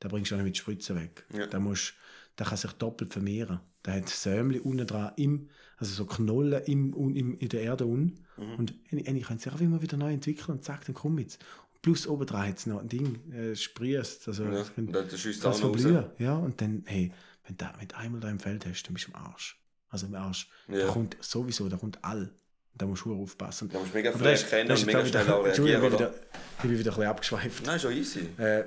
Da 0.00 0.08
bringst 0.08 0.30
du 0.30 0.34
auch 0.34 0.38
nicht 0.38 0.46
mit 0.46 0.56
Spritzen 0.56 0.96
weg. 0.96 1.24
Ja. 1.34 1.46
Da 1.46 1.58
musst, 1.60 1.94
der 2.38 2.46
kann 2.46 2.56
sich 2.58 2.72
doppelt 2.72 3.12
vermehren. 3.12 3.60
Der 3.84 3.94
hat 3.94 4.08
Sämli 4.08 4.58
unten 4.58 4.86
dran, 4.86 5.12
im, 5.16 5.48
also 5.78 5.92
so 5.94 6.04
Knollen 6.06 6.62
im, 6.64 6.94
un- 6.94 7.14
im, 7.14 7.34
in 7.38 7.48
der 7.48 7.62
Erde 7.62 7.86
unten. 7.86 8.24
Und 8.58 8.74
eigentlich 8.92 9.26
können 9.26 9.38
sich 9.38 9.52
auch 9.52 9.60
immer 9.60 9.80
wieder 9.80 9.96
neu 9.96 10.12
entwickeln 10.12 10.56
und 10.58 10.64
zack, 10.64 10.84
dann 10.84 10.94
komm 10.94 11.18
jetzt. 11.18 11.38
Plus 11.82 12.06
oben 12.06 12.26
dran 12.26 12.48
hat 12.48 12.58
es 12.58 12.66
noch 12.66 12.80
ein 12.80 12.88
Ding, 12.88 13.32
äh, 13.32 13.54
sprießt. 13.54 14.28
Also, 14.28 14.44
Ja, 14.44 14.62
kann- 14.64 14.86
und 14.86 14.92
dann 14.92 15.08
schießt 15.10 15.46
auch 15.46 15.52
noch 15.62 15.68
raus. 15.70 15.82
Ja, 16.18 16.36
und 16.36 16.60
dann, 16.60 16.82
hey, 16.86 17.12
wenn 17.46 17.56
du 17.56 17.64
wenn 17.78 17.88
du 17.88 17.96
einmal 17.96 18.20
da 18.20 18.28
im 18.30 18.38
Feld 18.40 18.66
hast, 18.66 18.82
dann 18.84 18.94
bist 18.94 19.08
du 19.08 19.14
am 19.14 19.26
Arsch. 19.26 19.60
Also 19.88 20.06
im 20.06 20.14
Arsch. 20.14 20.48
Da 20.68 20.76
Ja. 20.78 20.86
kommt 20.88 21.16
sowieso, 21.20 21.68
da 21.68 21.76
kommt 21.76 21.98
all. 22.02 22.30
Da 22.74 22.84
musst 22.86 23.04
du 23.06 23.14
aufpassen. 23.22 23.70
Da 23.70 23.78
musst 23.78 23.92
du 23.92 23.96
mega 23.96 24.12
früh 24.12 24.24
erkennen 24.26 24.70
und 24.70 24.86
mega 24.86 25.06
schnell 25.06 25.30
auch 25.30 25.44
reagieren, 25.44 25.82
ich 25.84 25.90
bin 25.90 25.92
wieder, 25.98 26.14
ich 26.58 26.62
bin 26.62 26.70
wieder 26.78 26.80
ein 26.80 26.84
bisschen 26.96 27.04
abgeschweift. 27.04 27.66
Nein, 27.66 27.80
schon 27.80 27.92
easy. 27.92 28.20
Äh, 28.36 28.64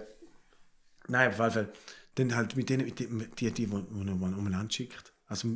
nein, 1.08 1.30
auf 1.30 1.38
jeden 1.39 1.52
Fall. 1.52 1.70
Dann 2.15 2.36
halt 2.36 2.56
mit 2.56 2.70
denen, 2.70 2.86
mit 2.86 3.00
denen 3.00 3.20
die, 3.38 3.52
die, 3.52 3.52
die 3.52 3.68
man 3.68 3.86
umeinander 3.88 4.72
schickt. 4.72 5.13
Also 5.28 5.48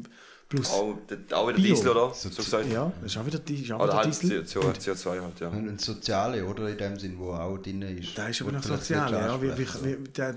plus, 0.48 0.70
Auch, 0.70 0.98
der- 1.10 1.36
auch 1.38 1.48
wieder 1.48 1.58
Bio. 1.58 1.76
Diesel, 1.76 1.90
oder? 1.90 2.14
So- 2.14 2.30
So 2.30 2.44
gesagt. 2.44 2.72
ja, 2.72 2.92
das 3.02 3.12
ist 3.12 3.18
auch 3.18 3.26
wieder, 3.26 3.40
ist 3.50 3.72
auch 3.72 3.80
Oder 3.80 3.86
wieder 3.86 3.98
halt 3.98 4.22
Diesel. 4.22 4.44
CO, 4.46 4.68
Und 4.68 4.80
CO2 4.80 5.22
halt, 5.22 5.40
ja. 5.40 5.48
Und 5.48 5.68
ein 5.68 5.80
Soziale, 5.80 6.46
oder? 6.46 6.70
In 6.70 6.78
dem 6.78 7.00
Sinn, 7.00 7.18
wo 7.18 7.32
auch 7.34 7.58
drin 7.58 7.82
ist. 7.82 8.16
Da 8.16 8.28
ist 8.28 8.40
aber 8.44 8.52
noch 8.52 8.62
vielleicht 8.64 8.84
sozial, 8.84 9.10
nicht 9.12 9.20
ja. 9.20 9.42
Wie, 9.42 9.58
wie, 9.58 10.04
wie, 10.06 10.10
der, 10.10 10.36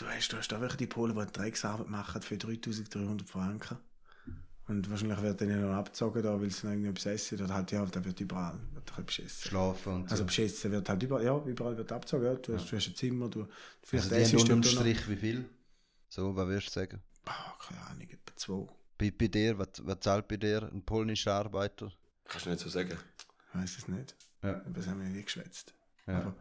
du 0.00 0.06
weißt, 0.06 0.32
du 0.32 0.36
hast 0.36 0.48
da 0.48 0.60
wirklich 0.60 0.78
die 0.78 0.86
Polen, 0.86 1.14
die 1.14 1.20
eine 1.20 1.30
Drecksarbeit 1.30 1.88
machen 1.88 2.22
für 2.22 2.36
3300 2.36 3.28
Franken. 3.28 3.78
Und 4.66 4.88
wahrscheinlich 4.88 5.20
wird 5.20 5.40
dann 5.40 5.60
noch 5.60 5.74
abgezogen, 5.74 6.22
da, 6.22 6.40
weil 6.40 6.48
sie 6.50 6.64
noch 6.64 6.72
irgendetwas 6.72 7.06
essen. 7.06 7.42
Oder 7.42 7.54
halt, 7.54 7.72
ja, 7.72 7.84
da 7.84 8.04
wird 8.04 8.20
überall 8.20 8.56
wird 8.72 8.92
ein 8.96 9.04
beschissen. 9.04 9.48
Schlafen 9.48 9.94
und 9.94 10.08
so. 10.08 10.12
Also 10.12 10.24
beschissen 10.24 10.70
wird 10.70 10.88
halt 10.88 11.02
überall, 11.02 11.24
ja, 11.24 11.36
überall 11.44 11.76
wird 11.76 11.90
abgezogen. 11.90 12.24
Ja. 12.24 12.34
Du, 12.34 12.54
hast, 12.54 12.70
du 12.70 12.76
hast 12.76 12.86
ein 12.86 12.94
Zimmer, 12.94 13.28
du, 13.28 13.48
also 13.92 14.14
die 14.14 14.24
haben 14.24 14.36
unterm 14.36 14.62
Strich 14.62 15.08
wie 15.08 15.16
viel? 15.16 15.44
So, 16.08 16.36
was 16.36 16.46
würdest 16.46 16.68
du 16.68 16.80
sagen? 16.80 17.02
Oh, 17.26 17.58
keine 17.66 17.80
Ahnung, 17.82 18.08
etwa 18.08 18.36
zwei. 18.36 18.68
Bei, 18.96 19.10
bei 19.10 19.26
dir, 19.26 19.58
was, 19.58 19.68
was 19.82 20.00
zahlt 20.00 20.28
bei 20.28 20.36
dir 20.36 20.70
ein 20.72 20.84
polnischer 20.84 21.34
Arbeiter? 21.34 21.92
Kannst 22.24 22.46
du 22.46 22.50
nicht 22.50 22.60
so 22.60 22.68
sagen. 22.68 22.96
Ich 23.52 23.60
weiß 23.60 23.78
es 23.78 23.88
nicht. 23.88 24.14
Ja. 24.42 24.62
Das 24.72 24.86
haben 24.86 25.00
wir 25.02 25.08
nicht 25.08 25.26
geschwätzt. 25.26 25.74
Ja. 26.06 26.18
Aber, 26.20 26.36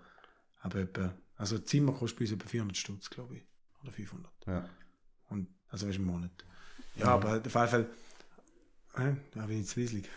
aber 0.62 0.80
etwa, 0.80 1.14
also 1.40 1.56
ein 1.56 1.66
Zimmer 1.66 1.94
kostet 1.94 2.20
bei 2.20 2.26
uns 2.26 2.32
etwa 2.34 2.48
400 2.48 2.78
Stutz, 2.78 3.10
glaube 3.10 3.38
ich. 3.38 3.44
Oder 3.82 3.92
500. 3.92 4.32
Ja. 4.46 4.70
Und, 5.30 5.48
also 5.70 5.88
weißt 5.88 5.98
du, 5.98 6.02
im 6.02 6.08
Monat. 6.08 6.32
Ja, 6.98 7.06
aber 7.08 7.30
auf 7.30 7.34
jeden 7.36 7.50
Fall, 7.50 7.90
äh, 8.96 9.14
da 9.32 9.46
bin 9.46 9.62
ich 9.62 9.68
zu 9.68 9.80
lieslig. 9.80 10.08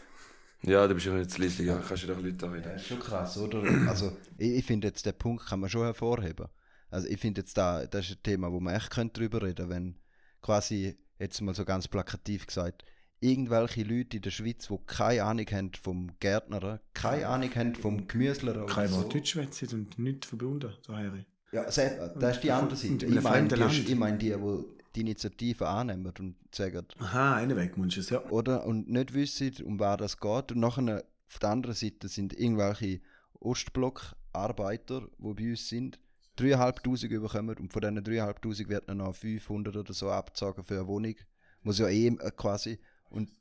Ja, 0.62 0.86
du 0.86 0.94
bist 0.94 1.06
ja 1.06 1.12
nicht 1.14 1.30
zu 1.30 1.40
leislich, 1.42 1.66
ja. 1.66 1.78
kannst 1.78 2.02
du 2.04 2.06
doch 2.08 2.20
Leute 2.20 2.46
Ja, 2.46 2.52
reden. 2.52 2.76
ist 2.76 2.86
schon 2.86 3.00
krass, 3.00 3.36
oder? 3.38 3.62
Also, 3.88 4.16
ich, 4.38 4.50
ich 4.52 4.64
finde 4.64 4.88
jetzt, 4.88 5.04
den 5.06 5.16
Punkt 5.16 5.46
kann 5.46 5.60
man 5.60 5.70
schon 5.70 5.82
hervorheben. 5.82 6.46
Also, 6.90 7.08
ich 7.08 7.20
finde 7.20 7.40
jetzt, 7.40 7.56
da, 7.56 7.86
das 7.86 8.06
ist 8.06 8.18
ein 8.18 8.22
Thema, 8.22 8.52
wo 8.52 8.60
man 8.60 8.74
echt 8.74 8.90
könnte 8.90 9.20
drüber 9.20 9.42
reden 9.42 9.68
wenn 9.68 9.98
quasi, 10.40 10.98
jetzt 11.18 11.40
mal 11.40 11.54
so 11.54 11.64
ganz 11.64 11.88
plakativ 11.88 12.46
gesagt, 12.46 12.84
irgendwelche 13.22 13.82
Leute 13.84 14.16
in 14.16 14.22
der 14.22 14.30
Schweiz, 14.30 14.68
die 14.68 14.76
keine 14.86 15.24
Ahnung 15.24 15.46
haben 15.50 15.70
vom 15.80 16.10
Gärtner, 16.20 16.80
keine 16.92 17.26
Ahnung 17.28 17.54
haben 17.54 17.74
vom 17.74 18.06
Gemüsler 18.08 18.52
oder 18.64 18.66
Kein 18.66 18.88
so. 18.88 18.96
Wort 18.96 19.14
Deutsch 19.14 19.30
schwätzen 19.32 19.68
und 19.72 19.98
nichts 19.98 20.26
verbunden, 20.26 20.72
daher. 20.86 21.24
Ja, 21.52 21.70
se- 21.70 22.14
das 22.18 22.36
ist 22.36 22.44
die 22.44 22.50
andere 22.52 22.76
Seite. 22.76 23.06
Ich 23.06 23.20
meine, 23.22 23.48
die, 23.48 23.92
ich 23.92 23.96
meine 23.96 24.18
die, 24.18 24.30
die 24.30 24.64
die 24.94 25.00
Initiative 25.00 25.66
annehmen 25.68 26.12
und 26.18 26.36
sagen, 26.54 26.86
Aha, 26.98 27.36
einen 27.36 27.56
weg 27.56 27.78
musst 27.78 27.96
du 27.96 28.00
es, 28.00 28.10
ja. 28.10 28.22
oder? 28.28 28.66
Und 28.66 28.90
nicht 28.90 29.14
wissen, 29.14 29.52
um 29.64 29.80
wer 29.80 29.96
das 29.96 30.18
geht. 30.18 30.52
Und 30.52 30.60
nachher 30.60 31.04
auf 31.28 31.38
der 31.38 31.48
anderen 31.50 31.74
Seite 31.74 32.08
sind 32.08 32.38
irgendwelche 32.38 33.00
Ostblock-Arbeiter, 33.40 35.02
die 35.18 35.34
bei 35.34 35.50
uns 35.50 35.68
sind, 35.68 35.98
3'500 36.38 37.20
bekommen 37.20 37.56
und 37.58 37.72
von 37.72 37.80
diesen 37.82 37.98
3'500 37.98 38.68
wird 38.68 38.88
dann 38.88 38.98
noch 38.98 39.14
500 39.14 39.76
oder 39.76 39.92
so 39.92 40.10
abgezogen 40.10 40.64
für 40.64 40.74
eine 40.78 40.86
Wohnung. 40.86 41.14
Muss 41.62 41.78
ja 41.78 41.88
eh 41.88 42.10
quasi. 42.36 42.78
Und 43.12 43.32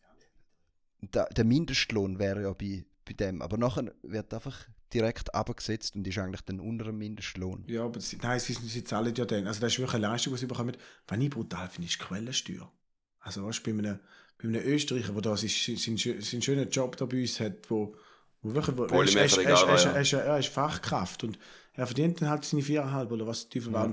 da, 1.01 1.25
der 1.25 1.45
Mindestlohn 1.45 2.19
wäre 2.19 2.43
ja 2.43 2.53
bei, 2.53 2.86
bei 3.05 3.13
dem. 3.13 3.41
Aber 3.41 3.57
nachher 3.57 3.93
wird 4.03 4.34
einfach 4.34 4.67
direkt 4.93 5.34
abgesetzt 5.34 5.95
und 5.95 6.05
ist 6.05 6.17
eigentlich 6.17 6.41
dann 6.41 6.60
unter 6.60 6.86
dem 6.86 6.97
Mindestlohn. 6.97 7.63
Ja, 7.67 7.86
aber 7.86 7.99
sie, 7.99 8.17
nein, 8.21 8.39
sie, 8.39 8.53
sie 8.53 8.84
zahlen 8.84 9.15
ja 9.15 9.25
dann. 9.25 9.47
Also 9.47 9.62
das 9.62 9.73
ist 9.73 9.79
wirklich 9.79 9.95
eine 9.95 10.07
Leistung, 10.07 10.34
die 10.34 10.39
sie 10.39 10.45
bekommen. 10.47 10.75
Was 11.07 11.17
ich 11.19 11.29
brutal 11.29 11.69
finde, 11.69 11.88
ist 11.89 11.99
Quellensteuer. 11.99 12.71
Also 13.19 13.45
weißt, 13.45 13.65
du, 13.65 13.71
bei 13.73 13.79
einem, 13.79 13.99
bei 14.38 14.47
einem 14.49 14.62
Österreicher, 14.63 15.13
der 15.13 15.21
da 15.21 15.38
seinen, 15.38 15.49
seinen, 15.49 15.97
schö- 15.97 16.21
seinen 16.21 16.41
schönen 16.41 16.69
Job 16.69 16.97
da 16.97 17.05
bei 17.05 17.21
uns 17.21 17.39
hat, 17.39 17.69
wo, 17.71 17.95
wo 18.41 18.53
wirklich... 18.53 18.77
Wo, 18.77 18.84
er, 18.84 19.03
ist, 19.03 19.15
er, 19.15 19.25
ist, 19.25 19.38
er, 19.41 20.01
ist, 20.01 20.13
er, 20.13 20.38
ist, 20.39 20.49
Fachkraft 20.49 21.23
und 21.23 21.39
er 21.73 21.88
verdient 21.88 22.21
dann 22.21 22.29
halt 22.29 22.43
seine 22.43 22.62
viereinhalb 22.63 23.12
oder 23.12 23.25
was 23.25 23.47
der 23.47 23.62
Teufel 23.62 23.73
war. 23.73 23.91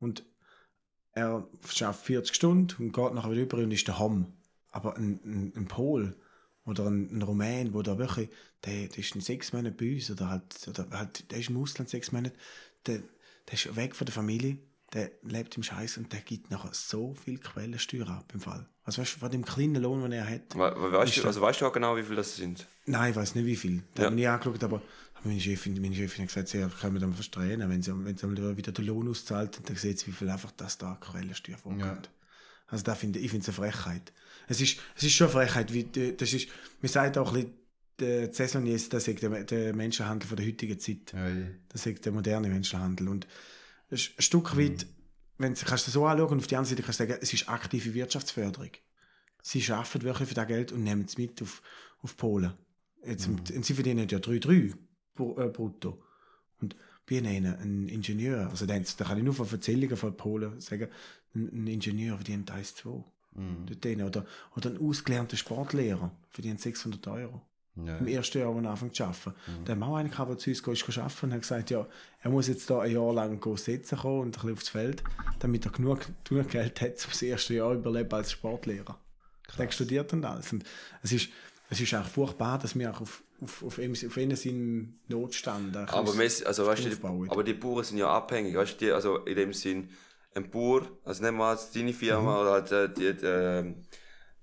Und, 0.00 0.24
er 1.12 1.48
schafft 1.68 2.06
40 2.06 2.34
Stunden 2.34 2.82
und 2.82 2.92
geht 2.92 3.14
nachher 3.14 3.30
wieder 3.32 3.42
über 3.42 3.58
und 3.58 3.72
ist 3.72 3.88
daheim. 3.88 4.32
Aber 4.70 4.96
ein, 4.96 5.20
ein, 5.24 5.52
ein 5.56 5.68
Pol 5.68 6.16
oder 6.64 6.86
ein, 6.86 7.10
ein 7.16 7.22
Rumän, 7.22 7.72
wo 7.72 7.82
da 7.82 7.98
wirklich, 7.98 8.28
der, 8.64 8.88
der 8.88 8.98
ist 8.98 9.14
in 9.14 9.20
sechs 9.20 9.52
Monaten 9.52 9.76
bei 9.76 9.94
uns 9.94 10.10
oder 10.10 10.28
halt, 10.28 10.68
oder 10.68 10.86
halt 10.90 11.30
der 11.30 11.38
ist 11.38 11.48
im 11.50 11.56
Ausland 11.56 11.88
sechs 11.88 12.12
Monate, 12.12 12.34
der, 12.86 12.98
der 13.46 13.54
ist 13.54 13.74
weg 13.76 13.96
von 13.96 14.04
der 14.04 14.14
Familie, 14.14 14.58
der 14.92 15.10
lebt 15.22 15.56
im 15.56 15.62
Scheiß 15.62 15.98
und 15.98 16.12
der 16.12 16.20
gibt 16.20 16.50
nachher 16.50 16.72
so 16.72 17.14
viel 17.14 17.38
Quellensteuer 17.38 18.08
ab 18.08 18.30
im 18.34 18.40
Fall. 18.40 18.66
Also 18.84 19.02
weißt 19.02 19.16
du, 19.16 19.18
von 19.20 19.30
dem 19.30 19.44
kleinen 19.44 19.82
Lohn, 19.82 20.02
den 20.02 20.12
er 20.12 20.26
hat. 20.28 20.54
We 20.54 20.60
we 20.60 20.92
weißt, 20.92 21.18
du, 21.18 21.24
also 21.26 21.40
weißt 21.42 21.60
du 21.60 21.66
auch 21.66 21.72
genau, 21.72 21.96
wie 21.96 22.02
viel 22.02 22.16
das 22.16 22.36
sind? 22.36 22.66
Nein, 22.86 23.10
ich 23.10 23.16
weiß 23.16 23.34
nicht 23.34 23.44
wie 23.44 23.56
viel. 23.56 23.82
Da 23.94 24.02
Ja. 24.02 24.06
habe 24.06 24.14
ich 24.16 24.20
nie 24.20 24.26
angeschaut, 24.26 24.64
aber 24.64 24.80
meine 25.24 25.40
Chefin, 25.40 25.78
meine 25.80 25.94
Chefin 25.94 26.22
hat 26.22 26.28
gesagt, 26.28 26.48
sie 26.48 26.66
können 26.80 26.94
wir 26.94 27.00
dann 27.00 27.12
verstehen, 27.12 27.60
wenn 27.68 27.82
sie, 27.82 27.92
wenn 28.04 28.16
sie 28.16 28.26
mal 28.26 28.56
wieder 28.56 28.72
den 28.72 28.84
Lohn 28.86 29.08
auszahlt, 29.08 29.60
dann 29.68 29.76
sieht 29.76 29.98
sie, 29.98 30.06
wie 30.06 30.12
viel 30.12 30.30
einfach 30.30 30.52
das 30.52 30.78
da 30.78 30.94
Quellensteuer 31.00 31.58
vorkommt. 31.58 31.82
Ja. 32.06 32.12
Also 32.68 32.84
da 32.84 32.94
finde 32.94 33.18
ich, 33.18 33.26
ich 33.26 33.30
finde 33.30 33.50
es 33.50 33.58
eine 33.58 33.70
Frechheit. 33.70 34.12
Es 34.48 34.60
ist, 34.60 34.78
es 34.96 35.04
ist 35.04 35.12
schon 35.12 35.28
Frechheit, 35.28 35.72
wie, 35.72 35.84
die- 35.84 36.16
das 36.16 36.32
ist, 36.32 36.48
man 36.80 36.90
sagt 36.90 37.18
auch 37.18 37.28
ein 37.32 37.34
bisschen, 37.44 37.54
der 38.00 38.32
Saisoniers, 38.32 38.88
das 38.88 39.08
ist 39.08 39.20
der, 39.22 39.42
der 39.44 39.74
Menschenhandel 39.74 40.28
von 40.28 40.36
der 40.36 40.46
heutigen 40.46 40.78
Zeit. 40.78 41.12
Ja, 41.12 41.28
ja. 41.28 41.46
Das 41.68 41.84
ist 41.84 42.04
der 42.04 42.12
moderne 42.12 42.48
Menschenhandel. 42.48 43.08
Und 43.08 43.26
ein 43.90 43.98
Stück 43.98 44.56
weit, 44.56 44.86
wenn 45.38 45.54
du 45.54 45.60
kannst 45.64 45.86
du 45.88 45.90
so 45.90 46.06
anschauen, 46.06 46.30
und 46.30 46.38
auf 46.38 46.46
die 46.46 46.54
andere 46.56 46.70
Seite 46.70 46.82
kannst 46.82 47.00
du 47.00 47.06
sagen, 47.08 47.18
es 47.20 47.32
ist 47.32 47.48
aktive 47.48 47.94
Wirtschaftsförderung. 47.94 48.70
Sie 49.42 49.64
arbeiten 49.72 50.02
wirklich 50.02 50.28
für 50.28 50.34
das 50.34 50.46
Geld 50.46 50.72
und 50.72 50.84
nehmen 50.84 51.04
es 51.06 51.18
mit 51.18 51.42
auf, 51.42 51.60
auf 52.02 52.16
Polen. 52.16 52.52
Jetzt, 53.04 53.26
und 53.28 53.64
sie 53.64 53.74
verdienen 53.74 54.08
ja 54.08 54.18
3,3 54.18 54.74
bru- 55.16 55.40
äh, 55.44 55.48
brutto. 55.48 56.02
Und 56.60 56.76
bei 57.08 57.16
ihnen 57.16 57.46
ein 57.46 57.88
Ingenieur, 57.88 58.48
also 58.50 58.66
da 58.66 58.78
da 58.78 59.04
kann 59.04 59.18
ich 59.18 59.24
nur 59.24 59.34
von 59.34 59.48
Erzählungen 59.50 59.96
von 59.96 60.16
Polen 60.16 60.60
sagen, 60.60 60.88
ein, 61.34 61.48
ein 61.52 61.66
Ingenieur 61.66 62.16
verdient 62.16 62.50
1,2. 62.52 63.02
Mhm. 63.38 63.66
Dort. 63.66 64.16
Oder, 64.16 64.26
oder 64.56 64.70
ein 64.70 64.78
ausgelernter 64.78 65.36
Sportlehrer 65.36 66.10
verdient 66.30 66.60
600 66.60 67.06
Euro 67.08 67.42
Ja. 67.76 67.96
im 67.98 68.06
ersten 68.08 68.38
Jahr, 68.38 68.54
wo 68.54 68.58
er 68.60 68.70
anfängt 68.70 68.96
zu 68.96 69.04
arbeiten. 69.04 69.34
Der 69.66 69.76
hat 69.76 69.82
auch 69.82 69.96
einen 69.96 70.10
gehabt, 70.10 70.30
der 70.30 70.38
zu 70.38 70.50
uns 70.50 70.60
ist, 70.88 70.98
arbeiten 70.98 71.26
und 71.26 71.32
hat 71.34 71.40
gesagt, 71.42 71.70
ja, 71.70 71.86
er 72.20 72.30
muss 72.30 72.48
jetzt 72.48 72.68
da 72.68 72.80
ein 72.80 72.90
Jahr 72.92 73.12
lang 73.12 73.38
go 73.40 73.56
sitzen 73.56 73.96
kommen 73.98 74.20
und 74.22 74.26
ein 74.28 74.32
bisschen 74.32 74.52
aufs 74.52 74.68
Feld, 74.68 75.04
damit 75.38 75.64
er 75.64 75.72
genug, 75.72 76.00
genug 76.24 76.48
Geld 76.48 76.80
hat, 76.80 76.90
um 77.04 77.10
das 77.10 77.22
erste 77.22 77.54
Jahr 77.54 77.72
überleben 77.74 78.12
als 78.12 78.32
Sportlehrer. 78.32 78.98
Der 79.56 79.70
studiert 79.70 80.12
und 80.12 80.24
alles. 80.24 80.52
Und 80.52 80.64
es 81.02 81.12
ist, 81.12 81.28
es 81.70 81.80
ist 81.80 81.94
auch 81.94 82.04
furchtbar, 82.04 82.58
dass 82.58 82.76
wir 82.78 82.90
auch 82.90 83.00
auf, 83.00 83.22
auf, 83.40 83.62
auf, 83.62 83.78
ihm, 83.78 83.92
auf 83.92 84.16
ihn 84.16 84.34
seinen 84.36 84.98
Notstand 85.08 85.76
ein 85.76 85.88
Aber, 85.88 86.02
bisschen 86.12 86.20
messi- 86.20 86.44
also, 86.44 86.66
weißt 86.66 86.84
du, 87.00 87.06
aber 87.28 87.44
die 87.44 87.54
Bauern 87.54 87.84
sind 87.84 87.98
ja 87.98 88.08
abhängig, 88.08 88.56
weißt 88.56 88.74
du, 88.80 88.84
die, 88.86 88.90
also 88.92 89.18
in 89.18 89.36
dem 89.36 89.52
Sinn, 89.52 89.88
ein 90.38 90.50
Bauer, 90.50 90.82
also 91.04 91.22
nehmen 91.22 91.38
wir 91.38 91.52
jetzt 91.52 91.74
deine 91.76 91.92
Firma 91.92 92.40
oder 92.40 92.50
halt, 92.52 92.72
äh, 92.72 92.88
die, 92.88 93.06
äh, 93.06 93.74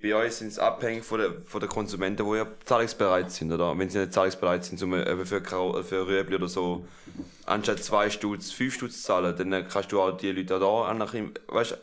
bei 0.02 0.24
uns 0.26 0.38
sind 0.38 0.50
es 0.50 0.60
abhängig 0.60 1.04
von 1.04 1.20
den 1.20 1.44
von 1.46 1.60
der 1.60 1.70
Konsumenten, 1.70 2.30
die 2.30 2.38
ja 2.38 2.46
zahlungsbereit 2.64 3.32
sind, 3.32 3.52
oder? 3.52 3.76
Wenn 3.78 3.90
sie 3.90 3.98
nicht 4.00 4.14
zahlungsbereit 4.14 4.64
sind, 4.64 4.78
zum, 4.78 4.94
eben 4.94 5.26
für, 5.26 5.42
für 5.84 6.08
Rüebli 6.08 6.36
oder 6.36 6.48
so, 6.48 6.86
anstatt 7.46 7.84
zwei 7.84 8.10
Stutz, 8.12 8.52
fünf 8.52 8.76
Stutz 8.76 9.02
zahlen, 9.02 9.36
dann 9.36 9.68
kannst 9.68 9.92
du 9.92 10.00
auch 10.02 10.16
die 10.16 10.32
Leute 10.32 10.58
auch 10.58 10.86
da, 10.86 10.92
an- 10.92 11.32
weißt 11.48 11.78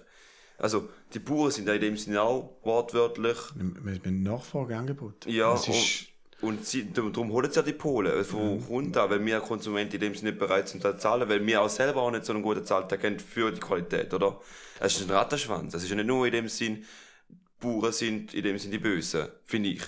also 0.59 0.89
die 1.13 1.19
Bauern 1.19 1.51
sind 1.51 1.67
ja 1.67 1.75
in 1.75 1.81
dem 1.81 1.97
Sinne 1.97 2.23
auch 2.23 2.59
wortwörtlich 2.63 3.37
mit, 3.57 3.85
mit, 3.85 4.07
mit 4.07 4.15
Nachfrageangebot. 4.23 5.27
ja, 5.27 5.55
es 5.55 5.67
ist, 5.67 6.07
und, 6.43 6.67
sie, 6.67 6.93
darum 6.93 7.33
holen 7.33 7.51
sie 7.51 7.57
ja 7.57 7.63
die 7.63 7.73
Polen. 7.73 8.13
Also, 8.13 8.61
kommt 8.67 8.97
da? 8.97 9.09
Weil 9.09 9.25
wir 9.25 9.41
Konsumenten 9.41 9.95
in 9.95 10.01
dem 10.01 10.15
Sinne 10.15 10.33
nicht 10.33 10.41
bereit 10.41 10.69
sind, 10.69 10.83
zu 10.83 10.97
zahlen, 10.99 11.29
weil 11.29 11.47
wir 11.47 11.63
auch 11.63 11.71
selber 11.71 12.03
auch 12.03 12.11
nicht 12.11 12.25
so 12.25 12.33
einen 12.33 12.43
guten 12.43 12.65
Zahltag 12.65 13.05
haben 13.05 13.19
für 13.19 13.53
die 13.53 13.61
Qualität, 13.61 14.13
oder? 14.13 14.41
Es 14.81 14.97
ist 14.97 15.09
ein 15.09 15.11
Rattenschwanz. 15.11 15.75
Es 15.75 15.85
ist 15.85 15.91
ja 15.91 15.97
nicht 15.97 16.07
nur 16.07 16.27
in 16.27 16.33
dem 16.33 16.49
Sinn, 16.49 16.85
Bauern 17.61 17.93
sind 17.93 18.35
in 18.35 18.43
dem 18.43 18.59
Sinn 18.59 18.73
die 18.73 18.79
Bösen, 18.79 19.29
finde 19.45 19.71
ich. 19.71 19.83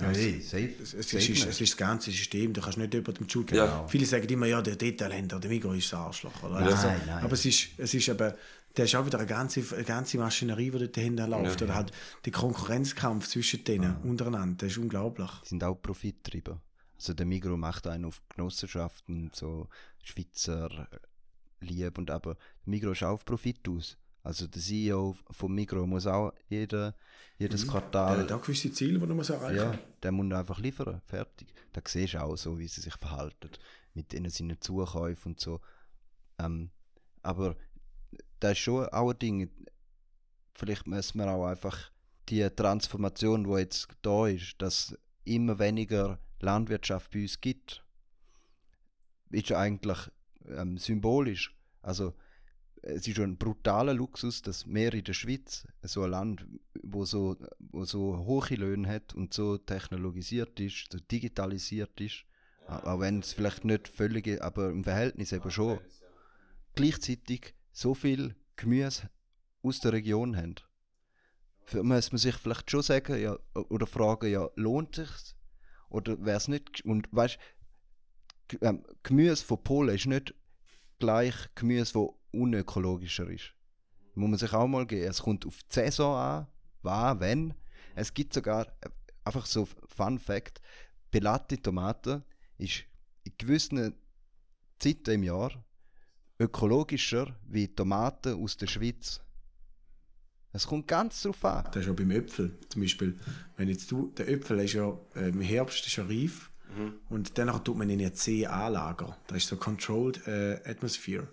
Ja, 0.00 0.12
eh, 0.12 0.40
safe. 0.40 0.74
Es, 0.80 0.94
es, 0.94 1.10
safe 1.10 1.32
ist, 1.32 1.46
es 1.46 1.60
ist 1.60 1.72
das 1.72 1.76
ganze 1.76 2.10
System, 2.10 2.52
du 2.52 2.60
kannst 2.60 2.78
nicht 2.78 2.94
über 2.94 3.12
dem 3.12 3.28
Schuld 3.28 3.50
Ja. 3.50 3.86
Viele 3.88 4.06
sagen 4.06 4.28
immer, 4.28 4.46
ja, 4.46 4.62
der 4.62 4.76
Detailhändler, 4.76 5.40
der 5.40 5.50
Migros 5.50 5.76
ist 5.76 5.92
das 5.92 5.98
Arschloch. 5.98 6.42
Oder? 6.44 6.60
Nein, 6.60 6.68
Also, 6.68 6.86
nein. 6.86 7.24
Aber 7.24 7.32
es 7.32 7.44
ist, 7.44 7.68
es 7.78 7.94
ist 7.94 8.08
eben, 8.08 8.32
der 8.76 8.84
ist 8.84 8.94
auch 8.94 9.06
wieder 9.06 9.18
eine 9.18 9.26
ganze, 9.26 9.62
eine 9.74 9.84
ganze 9.84 10.18
Maschinerie, 10.18 10.70
die 10.70 10.92
dahinter 10.92 11.26
läuft. 11.26 11.62
Oder 11.62 11.74
halt 11.74 11.92
der 12.24 12.32
Konkurrenzkampf 12.32 13.28
zwischen 13.28 13.64
denen 13.64 13.96
untereinander, 14.02 14.56
das 14.58 14.72
ist 14.72 14.78
unglaublich. 14.78 15.30
Die 15.44 15.48
sind 15.48 15.64
auch 15.64 15.74
Profittreiber. 15.74 16.60
Also 16.96 17.14
der 17.14 17.26
Migro 17.26 17.56
macht 17.56 17.86
einen 17.86 18.04
auf 18.04 18.20
Genossenschaften, 18.28 19.30
so 19.32 19.68
Schweizer 20.02 20.88
lieb 21.60 21.98
und 21.98 22.10
aber 22.10 22.34
der 22.34 22.70
Migro 22.70 22.92
ist 22.92 23.02
auch 23.02 23.14
auf 23.14 23.24
Profit 23.24 23.68
aus. 23.68 23.96
Also 24.22 24.46
der 24.46 24.60
CEO 24.60 25.16
vom 25.30 25.54
Migro 25.54 25.86
muss 25.86 26.06
auch 26.06 26.32
jede, 26.48 26.94
jedes 27.38 27.62
Der 27.62 27.70
Quartal, 27.70 28.18
hat 28.18 28.32
auch 28.32 28.42
gewisse 28.42 28.72
Ziele, 28.72 28.98
die 28.98 29.06
man 29.06 29.16
muss 29.16 29.30
erreichen 29.30 29.56
ja, 29.56 29.78
der 30.02 30.12
muss 30.12 30.32
einfach 30.32 30.58
liefern, 30.58 31.00
fertig. 31.06 31.48
Da 31.72 31.80
siehst 31.86 32.14
du 32.14 32.22
auch 32.22 32.36
so, 32.36 32.58
wie 32.58 32.68
sie 32.68 32.80
sich 32.80 32.94
verhalten 32.94 33.50
mit 33.94 34.12
ihnen 34.12 34.30
seinen 34.30 34.60
Zukäufen 34.60 35.32
und 35.32 35.40
so. 35.40 35.60
Ähm, 36.38 36.70
aber 37.22 37.56
das 38.40 38.52
ist 38.52 38.58
schon 38.58 38.86
auch 38.86 39.10
ein 39.10 39.18
Ding. 39.18 39.50
Vielleicht 40.54 40.86
müssen 40.86 41.18
wir 41.18 41.30
auch 41.30 41.46
einfach 41.46 41.90
die 42.28 42.48
Transformation, 42.50 43.44
die 43.44 43.58
jetzt 43.58 43.88
da 44.02 44.26
ist, 44.26 44.56
dass 44.58 44.96
immer 45.24 45.58
weniger 45.58 46.18
Landwirtschaft 46.40 47.12
bei 47.12 47.22
uns 47.22 47.40
gibt, 47.40 47.84
ist 49.30 49.48
ja 49.48 49.58
eigentlich 49.58 49.98
ähm, 50.48 50.78
symbolisch. 50.78 51.54
Also 51.82 52.14
es 52.82 53.06
ist 53.06 53.16
schon 53.16 53.32
ein 53.32 53.38
brutaler 53.38 53.94
Luxus, 53.94 54.42
dass 54.42 54.66
wir 54.66 54.94
in 54.94 55.04
der 55.04 55.12
Schweiz, 55.12 55.66
so 55.82 56.02
ein 56.02 56.10
Land, 56.10 56.46
wo 56.82 57.04
so, 57.04 57.36
wo 57.58 57.84
so 57.84 58.18
hohe 58.18 58.54
Löhne 58.54 58.88
hat 58.88 59.14
und 59.14 59.34
so 59.34 59.58
technologisiert 59.58 60.58
ist, 60.60 60.92
so 60.92 60.98
digitalisiert 60.98 62.00
ist, 62.00 62.24
auch 62.66 63.00
wenn 63.00 63.20
es 63.20 63.32
vielleicht 63.32 63.64
nicht 63.64 63.88
völlig, 63.88 64.42
aber 64.42 64.70
im 64.70 64.84
Verhältnis 64.84 65.32
eben 65.32 65.50
schon, 65.50 65.80
gleichzeitig 66.74 67.54
so 67.72 67.94
viel 67.94 68.34
Gemüse 68.56 69.10
aus 69.62 69.80
der 69.80 69.92
Region 69.92 70.36
haben. 70.36 70.56
muss 71.82 72.12
man 72.12 72.18
sich 72.18 72.34
vielleicht 72.36 72.70
schon 72.70 72.82
sagen, 72.82 73.20
ja, 73.20 73.36
oder 73.54 73.86
fragen, 73.86 74.30
ja, 74.30 74.48
lohnt 74.56 74.96
sich's? 74.96 75.36
Oder 75.90 76.22
wäre 76.24 76.36
es 76.36 76.48
nicht, 76.48 76.84
und 76.84 77.08
weißt 77.12 77.38
ähm, 78.60 78.84
Gemüse 79.02 79.44
von 79.44 79.62
Polen 79.62 79.94
ist 79.94 80.06
nicht 80.06 80.34
gleich 80.98 81.34
Gemüse, 81.54 81.92
das 81.94 82.08
unökologischer 82.32 83.28
ist. 83.28 83.54
Muss 84.14 84.30
man 84.30 84.38
sich 84.38 84.52
auch 84.52 84.66
mal 84.66 84.86
geben. 84.86 85.08
Es 85.08 85.22
kommt 85.22 85.46
auf 85.46 85.62
die 85.62 85.74
Saison 85.74 86.16
an, 86.16 86.46
wann, 86.82 87.20
wenn. 87.20 87.54
Es 87.94 88.12
gibt 88.12 88.34
sogar, 88.34 88.66
äh, 88.80 88.90
einfach 89.24 89.46
so 89.46 89.68
Fun 89.86 90.18
Fact, 90.18 90.60
Pelati 91.10 91.58
Tomate 91.58 92.24
ist 92.58 92.84
in 93.24 93.32
gewissen 93.38 93.94
Zeiten 94.78 95.10
im 95.10 95.22
Jahr 95.22 95.64
ökologischer 96.38 97.34
wie 97.48 97.68
Tomaten 97.68 98.34
aus 98.42 98.56
der 98.56 98.66
Schweiz. 98.66 99.20
Es 100.52 100.66
kommt 100.66 100.88
ganz 100.88 101.22
drauf 101.22 101.44
an. 101.44 101.68
Das 101.72 101.84
ist 101.84 101.90
auch 101.90 101.96
beim 101.96 102.10
Äpfel 102.10 102.58
zum 102.68 102.82
Beispiel. 102.82 103.18
Wenn 103.56 103.68
jetzt 103.68 103.90
du, 103.90 104.08
der 104.16 104.28
Äpfel 104.28 104.58
ist 104.60 104.72
ja 104.72 104.98
äh, 105.14 105.28
im 105.28 105.40
Herbst 105.40 105.86
ist 105.86 105.96
ja 105.96 106.04
reif 106.04 106.50
und 107.08 107.38
danach 107.38 107.60
tut 107.60 107.76
man 107.76 107.88
ihn 107.90 107.98
in 108.00 108.14
C 108.14 108.46
anlagern. 108.46 109.14
Das 109.26 109.38
ist 109.38 109.48
so 109.48 109.56
Controlled 109.56 110.26
äh, 110.26 110.60
Atmosphere. 110.64 111.26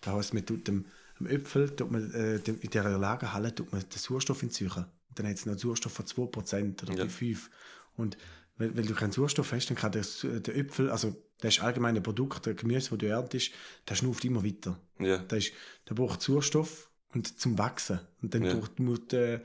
Das 0.00 0.14
heißt, 0.14 0.34
man 0.34 0.44
tut 0.46 0.68
dem, 0.68 0.84
dem 1.18 1.26
Äpfel 1.26 1.74
tut 1.74 1.90
man, 1.90 2.12
äh, 2.12 2.38
dem, 2.40 2.60
in 2.60 2.70
dieser 2.70 2.98
Lagerhalle 2.98 3.54
tut 3.54 3.72
man 3.72 3.80
den 3.80 3.98
Sauerstoff 3.98 4.42
entzüchen. 4.42 4.84
Dann 5.14 5.26
hat 5.26 5.34
es 5.36 5.46
noch 5.46 5.58
Sauerstoff 5.58 5.92
von 5.92 6.06
2% 6.06 6.82
oder 6.82 6.94
Ja. 6.94 7.04
bei 7.04 7.10
5%. 7.10 7.38
Und 7.96 8.16
weil, 8.58 8.76
weil 8.76 8.84
du 8.84 8.94
keinen 8.94 9.12
Sauerstoff 9.12 9.52
hast, 9.52 9.70
dann 9.70 9.76
kann 9.76 9.92
der 9.92 10.56
Äpfel, 10.56 10.90
also 10.90 11.16
das 11.42 11.56
ist 11.56 11.62
allgemein 11.62 11.96
ein 11.96 12.02
Produkt, 12.02 12.46
der 12.46 12.54
Gemüse, 12.54 12.90
das 12.90 12.98
du 12.98 13.06
erntest, 13.06 13.50
das 13.84 13.98
schnauft 13.98 14.24
immer 14.24 14.44
weiter. 14.44 14.78
Ja. 14.98 15.18
Der, 15.18 15.38
ist, 15.38 15.52
der 15.88 15.94
braucht 15.94 16.22
Sauerstoff 16.22 16.88
und 17.12 17.38
zum 17.38 17.58
Wachsen. 17.58 18.00
Und 18.22 18.32
dann 18.32 18.44
Ja. 18.44 18.54
braucht 18.54 18.78
muss, 18.80 19.00
äh, 19.12 19.40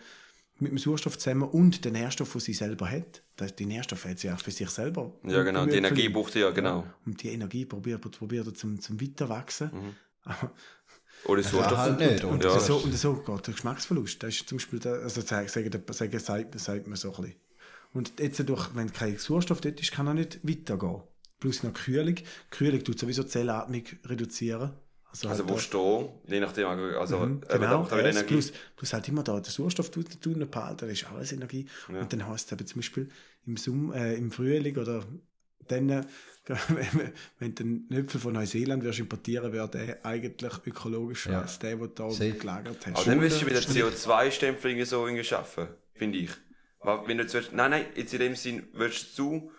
mit 0.59 0.71
dem 0.71 0.77
Sauerstoff 0.77 1.17
zusammen 1.17 1.49
und 1.49 1.85
den 1.85 1.93
Nährstoff, 1.93 2.31
den 2.31 2.41
sie 2.41 2.53
selber 2.53 2.89
hat. 2.89 3.21
Das, 3.35 3.55
die 3.55 3.65
Nährstoffe 3.65 4.05
hat 4.05 4.19
sie 4.19 4.31
auch 4.31 4.39
für 4.39 4.51
sich 4.51 4.69
selber. 4.69 5.13
Ja, 5.23 5.43
genau. 5.43 5.65
Die. 5.65 5.75
Energie 5.75 6.09
braucht 6.09 6.35
er 6.35 6.41
ja, 6.43 6.49
genau. 6.51 6.85
Und 7.05 7.21
die 7.21 7.29
Energie 7.29 7.65
probiert, 7.65 8.01
probiert 8.01 8.47
er 8.47 8.53
zum, 8.53 8.79
zum 8.79 8.99
Weiterwachsen. 9.01 9.69
Mhm. 9.73 9.95
Oder 11.25 11.43
Sauerstoff. 11.43 11.77
halt 11.77 11.99
nicht, 11.99 12.23
und, 12.23 12.37
oder? 12.45 12.53
Ja. 12.53 12.59
so, 12.59 12.77
und 12.77 12.93
so 12.93 13.13
geht 13.15 13.47
der 13.47 13.53
Geschmacksverlust. 13.53 14.21
Das 14.23 14.35
ist 14.35 14.47
zum 14.47 14.57
Beispiel, 14.59 14.79
der, 14.79 14.93
also 14.93 15.21
sagen, 15.21 15.47
sagen, 15.47 15.71
sagen, 15.91 16.19
sagt, 16.19 16.59
sagt 16.59 16.87
man 16.87 16.95
so 16.95 17.13
ein 17.15 17.21
bisschen. 17.23 17.35
Und 17.93 18.19
jetzt 18.19 18.47
durch, 18.47 18.75
wenn 18.75 18.91
kein 18.93 19.17
Sauerstoff 19.17 19.61
dort 19.61 19.79
ist, 19.79 19.91
kann 19.91 20.07
er 20.07 20.13
nicht 20.13 20.39
weitergehen. 20.47 21.01
Plus 21.39 21.63
noch 21.63 21.73
Kühlung. 21.73 22.15
Kühlung 22.49 22.83
tut 22.83 22.97
sowieso 22.99 23.23
die 23.23 23.29
Zellatmung 23.29 23.83
reduzieren. 24.05 24.71
Also 25.09 25.29
halt 25.29 25.43
wo 25.47 25.53
da- 25.53 25.59
stehen, 25.59 26.09
je 26.25 26.39
nachdem, 26.39 26.67
also 26.67 27.17
Mhm, 27.19 27.41
da 27.47 27.57
genau, 27.57 27.83
das 27.83 27.91
Energie. 27.99 28.23
plus, 28.27 28.51
plus 28.75 28.93
halt 28.93 29.07
immer 29.07 29.23
da, 29.23 29.39
der 29.39 29.51
Sauerstoff 29.51 29.89
tut 29.89 30.21
tun 30.21 30.45
behalten, 30.51 30.79
das 30.87 30.89
ist 31.01 31.05
alles 31.09 31.31
Energie. 31.31 31.65
Ja. 31.91 32.01
Und 32.01 32.11
dann 32.11 32.27
heißt 32.27 32.47
es 32.47 32.51
eben 32.51 32.67
zum 32.67 32.79
Beispiel 32.79 33.09
im, 33.45 33.55
Sommer, 33.57 33.95
äh, 33.95 34.15
im 34.15 34.31
Frühling 34.31 34.77
oder 34.77 35.03
dann, 35.67 35.89
äh, 35.89 36.01
wenn, 36.69 37.13
wenn 37.39 37.55
du 37.55 37.63
einen 37.63 37.87
Äpfel 37.91 38.19
von 38.19 38.33
Neuseeland 38.33 38.83
wirst 38.83 38.99
importieren, 38.99 39.51
wäre 39.53 39.69
der 39.69 40.05
eigentlich 40.05 40.53
ökologischer 40.65 41.31
Ja. 41.31 41.41
als 41.41 41.57
der, 41.59 41.77
den 41.77 41.79
du 41.79 41.87
da 41.87 42.09
gelagert 42.09 42.85
hast. 42.85 42.95
Aber 42.97 43.05
dann 43.05 43.19
müsstest 43.19 43.43
du 43.43 43.47
wieder 43.47 43.59
CO2-Stempel 43.59 44.71
irgendwie 44.71 44.85
so 44.85 45.05
irgendwie 45.05 45.23
schaffen, 45.23 45.67
finde 45.93 46.19
ich. 46.19 46.31
Weil 46.79 47.07
Wenn 47.07 47.17
du 47.17 47.23
jetzt 47.23 47.33
willst, 47.33 47.53
nein, 47.53 47.71
nein, 47.71 47.85
jetzt 47.95 48.13
in 48.13 48.19
dem 48.19 48.35
Sinn 48.35 48.67
willst 48.73 49.17
du 49.17 49.51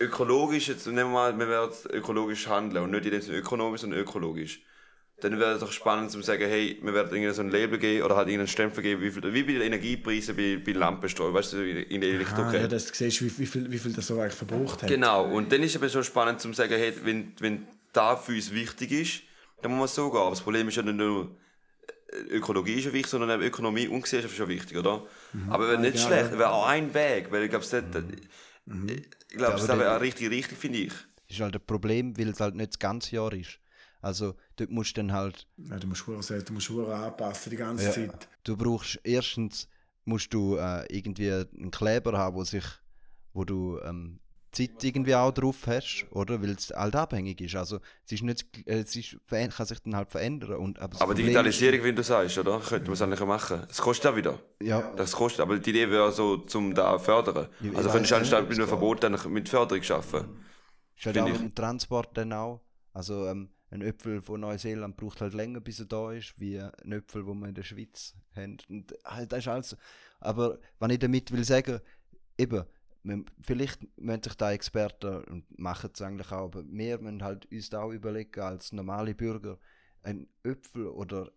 ökologisch, 0.00 0.68
jetzt 0.68 0.86
nehmen 0.86 0.98
wir 0.98 1.06
mal, 1.08 1.38
wir 1.38 1.48
werden 1.48 1.72
ökologisch 1.92 2.48
handeln 2.48 2.84
und 2.84 2.90
nicht 2.90 3.04
in 3.04 3.12
dem 3.12 3.20
Sinne 3.20 3.38
ökonomisch, 3.38 3.82
sondern 3.82 4.00
ökologisch. 4.00 4.62
Dann 5.20 5.38
wäre 5.38 5.52
es 5.52 5.60
doch 5.60 5.70
spannend 5.70 6.10
zu 6.10 6.22
sagen, 6.22 6.44
hey, 6.48 6.78
wir 6.82 6.94
werden 6.94 7.14
irgendwie 7.14 7.34
so 7.34 7.42
ein 7.42 7.50
Label 7.50 7.78
geben 7.78 8.04
oder 8.04 8.16
halt 8.16 8.28
irgendeinen 8.28 8.48
Stempel 8.48 8.82
geben, 8.82 9.02
wie, 9.02 9.10
viel, 9.10 9.22
wie 9.34 9.42
bei 9.42 9.52
den 9.52 9.62
Energiepreisen 9.62 10.34
bei, 10.34 10.58
bei 10.64 10.72
Lampenstrom, 10.72 11.34
weißt 11.34 11.52
du, 11.52 11.62
in 11.62 12.00
der 12.00 12.10
ah, 12.10 12.14
Elektrokette. 12.14 12.62
ja, 12.62 12.68
das 12.68 12.88
siehst 12.88 13.20
du, 13.20 13.26
wie, 13.26 13.38
wie, 13.38 13.46
viel, 13.46 13.70
wie 13.70 13.78
viel 13.78 13.92
das 13.92 14.06
so 14.06 14.18
eigentlich 14.18 14.34
verbraucht 14.34 14.82
hat. 14.82 14.88
Genau, 14.88 15.26
und 15.26 15.52
dann 15.52 15.62
ist 15.62 15.72
es 15.72 15.76
aber 15.76 15.90
schon 15.90 16.04
spannend 16.04 16.40
zu 16.40 16.50
sagen, 16.54 16.72
hey, 16.72 16.94
wenn, 17.04 17.34
wenn 17.40 17.66
das 17.92 18.24
für 18.24 18.32
uns 18.32 18.52
wichtig 18.54 18.92
ist, 18.92 19.22
dann 19.60 19.72
muss 19.72 19.78
man 19.78 19.88
so 19.88 20.10
gehen. 20.10 20.20
Aber 20.20 20.30
das 20.30 20.40
Problem 20.40 20.68
ist 20.68 20.76
ja 20.76 20.82
nicht 20.82 20.96
nur, 20.96 21.36
äh, 22.08 22.36
Ökologie 22.36 22.78
ist 22.78 22.86
ja 22.86 22.92
wichtig, 22.94 23.10
sondern 23.10 23.30
auch 23.30 23.44
Ökonomie 23.44 23.88
und 23.88 24.00
Gesellschaft 24.00 24.32
ist 24.32 24.40
ja 24.40 24.48
wichtig, 24.48 24.78
oder? 24.78 25.02
Aber 25.50 25.68
wäre 25.68 25.78
nicht 25.78 25.96
ja, 25.96 26.06
schlecht, 26.06 26.32
wäre 26.38 26.50
auch 26.50 26.66
ein 26.66 26.94
Weg, 26.94 27.30
weil 27.30 27.42
ich 27.42 27.50
glaube, 27.50 27.66
ich 28.70 29.36
glaube, 29.36 29.52
das 29.54 29.68
aber 29.68 29.78
wäre 29.80 29.88
dann- 29.90 29.96
auch 29.96 30.00
richtig, 30.00 30.30
richtig, 30.30 30.58
finde 30.58 30.78
ich. 30.78 30.92
Das 31.28 31.36
ist 31.36 31.40
halt 31.40 31.54
ein 31.54 31.64
Problem, 31.66 32.16
weil 32.18 32.28
es 32.28 32.40
halt 32.40 32.54
nicht 32.54 32.70
das 32.72 32.78
ganze 32.78 33.14
Jahr 33.16 33.32
ist. 33.32 33.58
Also 34.02 34.34
dort 34.56 34.70
musst 34.70 34.96
du 34.96 35.00
dann 35.02 35.12
halt, 35.12 35.46
Ja, 35.58 35.78
du 35.78 35.86
musst 35.86 36.06
du 36.08 36.52
musst 36.52 36.66
Schuhe 36.66 36.94
anpassen 36.94 37.50
die 37.50 37.56
ganze 37.56 37.84
Ja. 37.84 37.92
Zeit. 37.92 38.28
du 38.44 38.56
brauchst 38.56 38.98
erstens, 39.04 39.68
musst 40.04 40.32
du 40.32 40.56
äh, 40.56 40.84
irgendwie 40.94 41.30
einen 41.32 41.70
Kleber 41.70 42.16
haben, 42.16 42.34
wo 42.36 42.44
sich, 42.44 42.64
wo 43.34 43.44
du 43.44 43.78
ähm, 43.84 44.18
Zeit 44.52 44.82
irgendwie 44.82 45.14
auch 45.14 45.32
drauf 45.32 45.66
hast, 45.66 46.06
oder? 46.10 46.42
Weil 46.42 46.50
es 46.50 46.70
halt 46.70 46.96
abhängig 46.96 47.40
ist. 47.40 47.54
Also 47.56 47.78
es 48.04 48.12
ist 48.12 48.22
nicht, 48.22 48.46
äh, 48.66 48.80
es 48.80 48.96
ist, 48.96 49.16
kann 49.28 49.66
sich 49.66 49.80
dann 49.80 49.96
halt 49.96 50.10
verändern. 50.10 50.56
Und, 50.56 50.78
aber 50.80 51.00
Aber 51.00 51.14
Digitalisierung, 51.14 51.84
wie 51.84 51.92
du 51.92 52.02
sagst, 52.02 52.36
oder? 52.38 52.58
Könnte 52.60 52.86
man 52.86 52.94
es 52.94 53.02
eigentlich 53.02 53.20
machen. 53.20 53.66
Es 53.70 53.78
kostet 53.78 54.10
auch 54.12 54.16
wieder. 54.16 54.38
Ja, 54.62 54.92
Das 54.96 55.12
kostet, 55.12 55.40
aber 55.40 55.58
die 55.58 55.70
Idee 55.70 55.90
wäre 55.90 56.10
so, 56.12 56.38
zum 56.38 56.74
da 56.74 56.98
fördern. 56.98 57.48
Ich 57.60 57.76
Also 57.76 57.90
könntest 57.90 58.12
du 58.12 58.16
anstatt 58.16 58.48
mit 58.48 58.58
einem 58.58 58.68
Verbot 58.68 59.02
dann 59.04 59.16
mit 59.32 59.48
Förderung 59.48 59.82
schaffen. 59.82 60.26
ist 60.96 61.06
halt 61.06 61.18
auch 61.18 61.28
ich. 61.28 61.40
ein 61.40 61.54
Transport 61.54 62.16
dann 62.16 62.32
auch. 62.32 62.60
Also 62.92 63.26
ähm, 63.28 63.50
ein 63.70 63.82
Äpfel 63.82 64.20
von 64.20 64.40
Neuseeland 64.40 64.96
braucht 64.96 65.20
halt 65.20 65.32
länger, 65.34 65.60
bis 65.60 65.78
er 65.78 65.86
da 65.86 66.12
ist, 66.12 66.34
wie 66.38 66.58
ein 66.60 66.92
Äpfel, 66.92 67.24
wo 67.26 67.34
wir 67.34 67.48
in 67.48 67.54
der 67.54 67.62
Schweiz 67.62 68.14
haben. 68.34 68.58
Und 68.68 68.94
halt, 69.04 69.30
das 69.32 69.40
ist 69.40 69.48
alles. 69.48 69.76
Aber 70.18 70.58
wenn 70.80 70.90
ich 70.90 70.98
damit 70.98 71.30
will 71.32 71.44
sagen, 71.44 71.80
eben, 72.36 72.64
vielleicht 73.42 73.80
müssen 73.98 74.22
sich 74.22 74.34
da 74.34 74.52
Experten 74.52 75.24
und 75.24 75.58
machen 75.58 75.90
es 75.92 76.02
eigentlich 76.02 76.30
auch, 76.32 76.44
aber 76.44 76.64
wir 76.66 76.98
müssen 76.98 77.22
halt 77.22 77.50
uns 77.50 77.70
da 77.70 77.82
auch 77.82 77.92
überlegen 77.92 78.40
als 78.40 78.72
normale 78.72 79.14
Bürger, 79.14 79.58
ein 80.02 80.28
Äpfel 80.42 80.86
oder 80.86 81.30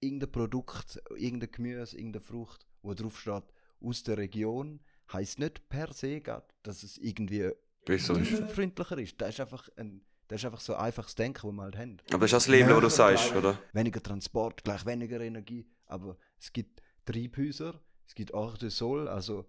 irgendein 0.00 0.32
Produkt, 0.32 1.02
irgendein 1.16 1.50
Gemüse, 1.50 1.96
irgendeine 1.96 2.24
Frucht, 2.24 2.66
wo 2.82 2.94
drauf 2.94 3.20
steht, 3.20 3.44
aus 3.80 4.02
der 4.02 4.18
Region, 4.18 4.80
heißt 5.12 5.38
nicht 5.38 5.68
per 5.68 5.92
se, 5.92 6.20
dass 6.62 6.82
es 6.82 6.98
irgendwie 6.98 7.50
Besser 7.84 8.14
freundlicher 8.48 8.98
ist. 8.98 9.20
Das 9.20 9.30
ist 9.30 9.40
einfach 9.40 9.68
ein, 9.76 10.00
das 10.28 10.40
ist 10.40 10.46
einfach 10.46 10.60
so 10.60 10.74
einfaches 10.74 11.14
Denken, 11.14 11.46
das 11.46 11.52
wir 11.56 11.62
halt 11.62 11.76
haben. 11.76 11.96
Aber 12.10 12.20
das 12.20 12.32
ist 12.32 12.32
das 12.32 12.48
Leben, 12.48 12.70
Ja, 12.70 12.76
was 12.76 12.82
du 12.82 12.90
sagst, 12.90 13.34
oder? 13.34 13.58
Weniger 13.72 14.02
Transport, 14.02 14.64
gleich 14.64 14.86
weniger 14.86 15.20
Energie, 15.20 15.66
aber 15.86 16.16
es 16.38 16.52
gibt 16.52 16.82
Treibhäuser, 17.04 17.80
es 18.06 18.14
gibt 18.14 18.32
Artesol, 18.34 19.08
also 19.08 19.46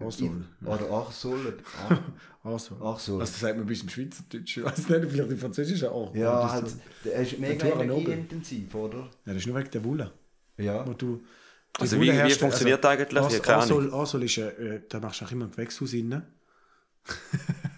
Oder 0.00 0.90
Arsol, 0.90 1.58
Also, 2.42 2.74
Arsol. 2.80 2.80
also 2.82 3.18
das 3.20 3.40
sagt 3.40 3.56
man 3.56 3.66
bis 3.66 3.82
im 3.82 3.88
Schweizerdeutsch. 3.88 4.56
Ich 4.58 4.64
weiß 4.64 4.88
nicht, 4.88 5.10
vielleicht 5.10 5.30
im 5.30 5.38
Französischen 5.38 5.88
auch. 5.88 6.14
Ja, 6.14 6.42
das 6.42 6.52
halt, 6.52 6.74
der 7.04 7.14
ist 7.14 7.38
mega 7.38 7.66
energieintensiv, 7.68 8.74
oder? 8.74 8.98
ja, 8.98 9.08
das 9.26 9.36
ist 9.36 9.46
nur 9.46 9.56
wegen 9.58 9.70
der 9.70 9.84
Wolle. 9.84 10.10
Ja. 10.58 10.86
Wo 10.86 10.92
du, 10.92 11.16
die 11.76 11.80
Also 11.80 11.96
Wolle 11.96 12.06
wie- 12.06 12.12
wie 12.12 12.16
herstellst- 12.18 12.38
funktioniert 12.40 12.84
eigentlich? 12.86 13.22
Ich 13.26 13.34
habe 13.34 13.38
keine 13.40 13.56
Arsol, 13.58 13.92
Arsol 13.92 14.22
ist, 14.24 14.38
äh, 14.38 14.82
da 14.88 15.00
machst 15.00 15.20
du 15.20 15.24
auch 15.24 15.32
immer 15.32 15.46
ein 15.46 15.50
Gewächshaus 15.50 15.92
rein. 15.94 16.22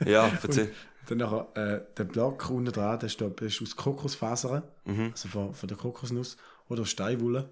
Ja, 0.05 0.31
erzähl. 0.43 0.73
Dann 1.09 1.19
nachher, 1.19 1.47
äh, 1.55 1.81
der 1.97 2.05
Block 2.05 2.51
unten 2.51 2.73
dran, 2.73 2.99
der 2.99 3.07
ist, 3.07 3.21
da- 3.21 3.29
der 3.29 3.47
ist 3.47 3.63
aus 3.63 3.77
Kokosfasern, 3.77 4.63
Mhm. 4.85 5.11
also 5.13 5.29
von, 5.29 5.55
von 5.55 5.69
der 5.69 5.77
Kokosnuss 5.79 6.37
oder 6.69 6.85
Steinwolle. 6.85 7.49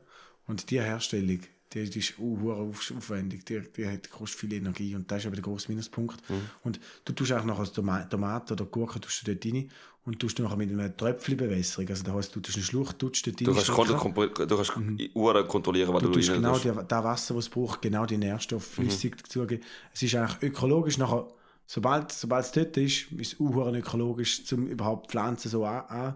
Und 0.47 0.71
die 0.71 0.81
Herstellung, 0.81 1.39
die, 1.75 1.91
die 1.91 1.99
ist 1.99 2.15
uh, 2.19 2.53
auf, 2.53 2.93
aufwendig, 2.97 3.45
die, 3.47 3.61
die 3.77 3.87
hat, 3.87 4.09
kostet 4.11 4.41
viel 4.41 4.53
Energie 4.55 4.95
und 4.95 5.11
das 5.11 5.19
ist 5.19 5.27
eben 5.27 5.35
der 5.35 5.43
grosse 5.43 5.71
Minuspunkt. 5.71 6.19
Mhm. 6.31 6.41
Und 6.63 6.81
du 7.05 7.13
tust 7.13 7.33
auch 7.33 7.45
nachher 7.45 7.65
Toma 7.73 8.01
Tomaten 8.05 8.53
oder 8.53 8.65
Gurken 8.65 9.01
tust 9.03 9.27
du 9.27 9.35
dort 9.35 9.45
rein 9.45 9.69
und 10.05 10.21
tust 10.21 10.39
nachher 10.39 10.57
mit 10.57 10.71
einer 10.71 10.95
Tröpfchenbewässerung, 10.97 11.89
also 11.89 12.03
da 12.05 12.13
heißt, 12.15 12.35
du 12.37 12.41
tust 12.41 12.57
eine 12.59 12.65
Schlucht, 12.65 12.99
tust 12.99 13.27
dort 13.27 13.41
Du 13.41 13.45
kannst, 13.53 13.69
reinstecken. 13.71 14.13
kontro- 14.15 14.47
du 14.47 14.57
kannst 14.57 14.73
Uhren 15.17 15.49
kontrollieren, 15.49 15.93
was 15.95 16.03
Du 16.03 16.09
du, 16.09 16.15
tust 16.15 16.29
rein 16.31 16.37
genau 16.43 16.59
tust. 16.59 16.67
das 16.89 17.05
Wasser, 17.05 17.35
das 17.35 17.45
es 17.45 17.49
braucht, 17.51 17.83
genau 17.83 18.05
die 18.07 18.19
Nährstoffe 18.19 18.79
Mhm. 18.79 18.83
flüssig 18.85 19.17
dazugeben. 19.17 19.65
Es 19.93 20.03
ist 20.03 20.15
eigentlich 20.15 20.43
ökologisch 20.43 20.99
nachher, 20.99 21.27
sobald, 21.67 22.13
sobald 22.13 22.45
es 22.45 22.53
dort 22.53 22.77
ist, 22.77 23.11
ist 23.13 23.33
es 23.35 23.41
auch 23.41 23.73
ökologisch, 23.73 24.43
um 24.53 24.67
überhaupt 24.67 25.11
Pflanzen 25.11 25.49
so 25.51 25.65
an, 25.65 25.85
an, 25.89 26.15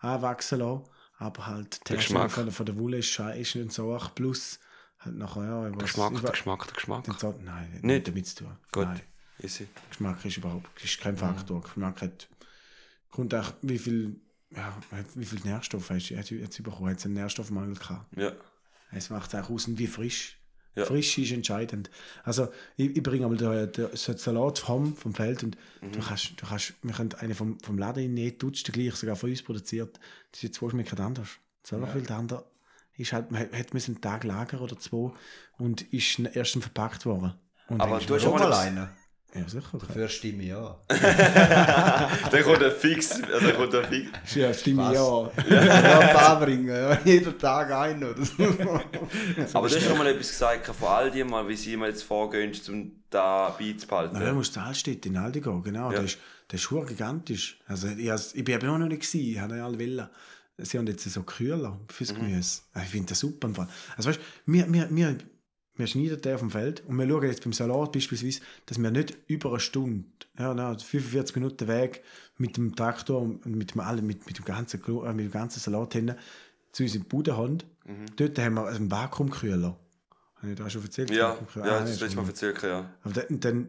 anwachsen 0.00 0.58
zu 0.58 0.64
lassen. 0.64 0.82
Aber 1.18 1.46
halt 1.46 1.80
Der 1.88 1.96
Geschmack. 1.96 2.30
von, 2.30 2.66
der- 2.66 2.76
Wolle 2.76 2.98
ist, 2.98 3.08
sche- 3.08 3.34
ist 3.36 3.54
nicht 3.54 3.72
so 3.72 3.90
arg. 3.94 4.14
Plus 4.14 4.58
nachher, 5.12 5.42
ja, 5.44 5.62
Der 5.64 5.76
was, 5.76 5.82
Geschmack, 5.84 6.10
der 6.12 6.20
über- 6.20 6.30
Geschmack, 6.30 6.64
der 6.66 6.74
Geschmack. 6.74 7.04
den 7.04 7.18
Zart- 7.18 7.42
nein, 7.42 7.70
nicht, 7.72 7.84
Nicht? 7.84 8.08
damit 8.08 8.26
zu 8.26 8.34
tun. 8.44 8.56
Gut, 8.72 8.84
Nein, 8.86 9.00
easy. 9.42 9.66
Geschmack 9.90 10.24
ist 10.24 10.36
überhaupt 10.36 10.84
ist 10.84 10.98
Mhm. 10.98 11.02
kein 11.02 11.16
Faktor. 11.16 11.62
Geschmack 11.62 12.02
hat, 12.02 12.28
kommt 13.10 13.34
auch, 13.34 13.52
wie 13.62 13.78
viel, 13.78 14.20
ja, 14.50 14.76
wie 15.14 15.24
viel 15.24 15.40
Nährstoffe 15.44 15.90
hast 15.90 16.10
du 16.10 16.16
hat, 16.18 16.30
hat's 16.30 16.56
bekommen? 16.62 16.90
Hat 16.90 16.98
es 16.98 17.04
einen 17.04 17.14
Nährstoffmangel 17.14 17.76
gehabt? 17.76 18.16
Ja. 18.16 18.32
Es 18.92 19.10
macht 19.10 19.34
auch 19.34 19.50
aus, 19.50 19.66
und 19.66 19.78
wie 19.78 19.86
frisch. 19.88 20.38
Ja. 20.76 20.84
Frisch 20.84 21.16
ist 21.16 21.32
entscheidend. 21.32 21.90
Also, 22.22 22.48
ich, 22.76 22.94
ich 22.94 23.02
bringe 23.02 23.24
einmal 23.24 23.38
den, 23.38 23.72
den, 23.72 23.96
Salat 23.96 24.58
vom, 24.58 24.94
vom 24.94 25.14
Feld 25.14 25.42
und 25.42 25.56
Mhm. 25.80 25.92
du 25.92 26.00
kannst, 26.00 26.32
du 26.40 26.46
kannst, 26.46 26.74
wir 26.82 26.92
können 26.92 27.14
einen 27.14 27.34
vom, 27.34 27.58
vom 27.60 27.78
Laden 27.78 28.04
in 28.04 28.12
nicht 28.14 28.42
dutzend 28.42 28.74
gleich, 28.74 28.94
sogar 28.94 29.16
von 29.16 29.30
uns 29.30 29.42
produziert. 29.42 29.98
Das 30.30 30.38
ist 30.38 30.42
jetzt 30.42 30.58
schmeckt 30.58 31.00
anders. 31.00 31.30
So 31.62 31.78
ja. 31.78 31.86
viel 31.86 32.02
der 32.02 32.16
andere 32.16 32.44
ist 32.96 33.12
halt, 33.12 33.30
man 33.30 33.42
hat 33.42 33.74
müssen 33.74 33.94
einen 33.94 34.00
Tag 34.00 34.24
lagern 34.24 34.60
oder 34.60 34.78
zwei 34.78 35.12
und 35.58 35.82
ist 35.92 36.18
erst 36.18 36.52
verpackt 36.52 37.06
worden. 37.06 37.34
Und 37.68 37.80
Aber 37.80 37.98
du 37.98 38.14
hast 38.14 38.22
Schon 38.22 38.34
mal 38.34 38.52
einen. 38.52 38.88
Ja, 39.34 39.48
sicher. 39.48 39.68
Okay. 39.72 39.84
Dafür 39.86 40.08
stimme 40.08 40.42
ich 40.42 40.48
ja. 40.48 40.78
Dann 40.88 42.42
kommt 42.42 42.62
er 42.62 42.70
fix. 42.70 43.20
Also 43.32 43.46
dann 43.46 43.56
kommt 43.56 43.74
er 43.74 43.84
fix. 43.84 44.34
Ja, 44.34 44.54
stimme 44.54 44.84
Was? 44.84 44.94
ja. 44.94 45.30
Ja, 45.50 45.98
ein 45.98 46.16
paar 46.16 46.40
bringen. 46.40 46.68
Ja. 46.68 46.98
Jeden 47.04 47.38
Tag 47.38 47.70
ein 47.70 48.02
oder 48.02 48.24
so. 48.24 48.44
Aber 49.52 49.68
du 49.68 49.74
hast 49.74 49.82
schon 49.82 49.98
mal 49.98 50.06
etwas 50.06 50.28
gesagt 50.28 50.66
von 50.66 50.88
all 50.88 51.10
dem, 51.10 51.28
mal, 51.28 51.46
wie 51.48 51.56
sie 51.56 51.76
mir 51.76 51.88
jetzt 51.88 52.04
vorgehen, 52.04 52.52
um 52.68 52.92
da 53.10 53.54
beizubehalten. 53.58 54.16
Na, 54.18 54.24
da 54.24 54.32
musst 54.32 54.56
du 54.56 54.60
zu 54.60 54.66
Altstädt 54.66 55.04
in 55.04 55.16
Aldi 55.18 55.40
gehen, 55.42 55.62
genau. 55.62 55.90
Ja. 55.90 55.96
Das 56.00 56.12
ist, 56.14 56.18
das 56.48 56.60
ist 56.62 56.70
gigantisch. 56.70 57.58
Also, 57.66 57.88
ich, 57.88 58.08
ich 58.08 58.44
bin 58.44 58.54
eben 58.54 58.68
auch 58.68 58.78
noch 58.78 58.88
nicht 58.88 59.02
gewesen, 59.02 59.32
ich 59.32 59.38
habe 59.38 59.56
ja 59.56 59.66
alle 59.66 59.78
Willen. 59.78 60.08
Sie 60.58 60.78
haben 60.78 60.86
jetzt 60.86 61.04
so 61.04 61.22
Kühler 61.22 61.78
fürs 61.88 62.12
Mhm. 62.12 62.16
Gemüse. 62.20 62.62
Ich 62.76 62.88
finde 62.88 63.08
das 63.10 63.20
super. 63.20 63.48
Also 63.96 64.08
weißt 64.08 64.18
du, 64.18 64.52
wir, 64.52 64.72
wir, 64.72 64.88
wir, 64.90 65.18
wir 65.74 65.86
schneiden 65.86 66.20
den 66.22 66.34
auf 66.34 66.40
dem 66.40 66.50
Feld 66.50 66.82
und 66.86 66.96
wir 66.98 67.06
schauen 67.08 67.24
jetzt 67.24 67.42
beim 67.44 67.52
Salat 67.52 67.92
beispielsweise, 67.92 68.40
dass 68.64 68.78
wir 68.78 68.90
nicht 68.90 69.16
über 69.26 69.50
eine 69.50 69.60
Stunde, 69.60 70.04
ja, 70.38 70.54
na, 70.54 70.76
45 70.78 71.36
Minuten 71.36 71.68
Weg 71.68 72.02
mit 72.38 72.56
dem 72.56 72.74
Traktor 72.74 73.20
und 73.20 73.44
mit 73.46 73.74
dem, 73.74 73.80
allem- 73.80 74.06
mit, 74.06 74.26
mit 74.26 74.38
dem, 74.38 74.44
ganzen, 74.46 74.82
äh, 74.82 75.12
mit 75.12 75.26
dem 75.26 75.30
ganzen 75.32 75.60
Salat 75.60 75.92
hin 75.92 76.14
zu 76.72 76.82
uns 76.84 76.94
in 76.94 77.02
die 77.02 77.08
Bude 77.08 77.36
haben. 77.36 77.58
Mhm. 77.84 78.06
Dort 78.16 78.38
haben 78.38 78.54
wir 78.54 78.66
einen 78.68 78.90
Vakuumkühler. 78.90 79.78
Habe 80.36 80.50
ich 80.52 80.56
das 80.58 80.72
schon 80.72 80.82
erzählt? 80.82 81.10
Ja, 81.10 81.16
ja, 81.16 81.32
Ah, 81.34 81.36
das 81.44 81.54
nein, 81.54 81.82
ist 81.84 82.00
letztes 82.00 82.16
Mal 82.16 82.26
erzählt, 82.26 82.62
ja. 82.62 82.90
aber 83.02 83.12
dann, 83.14 83.40
dann 83.40 83.68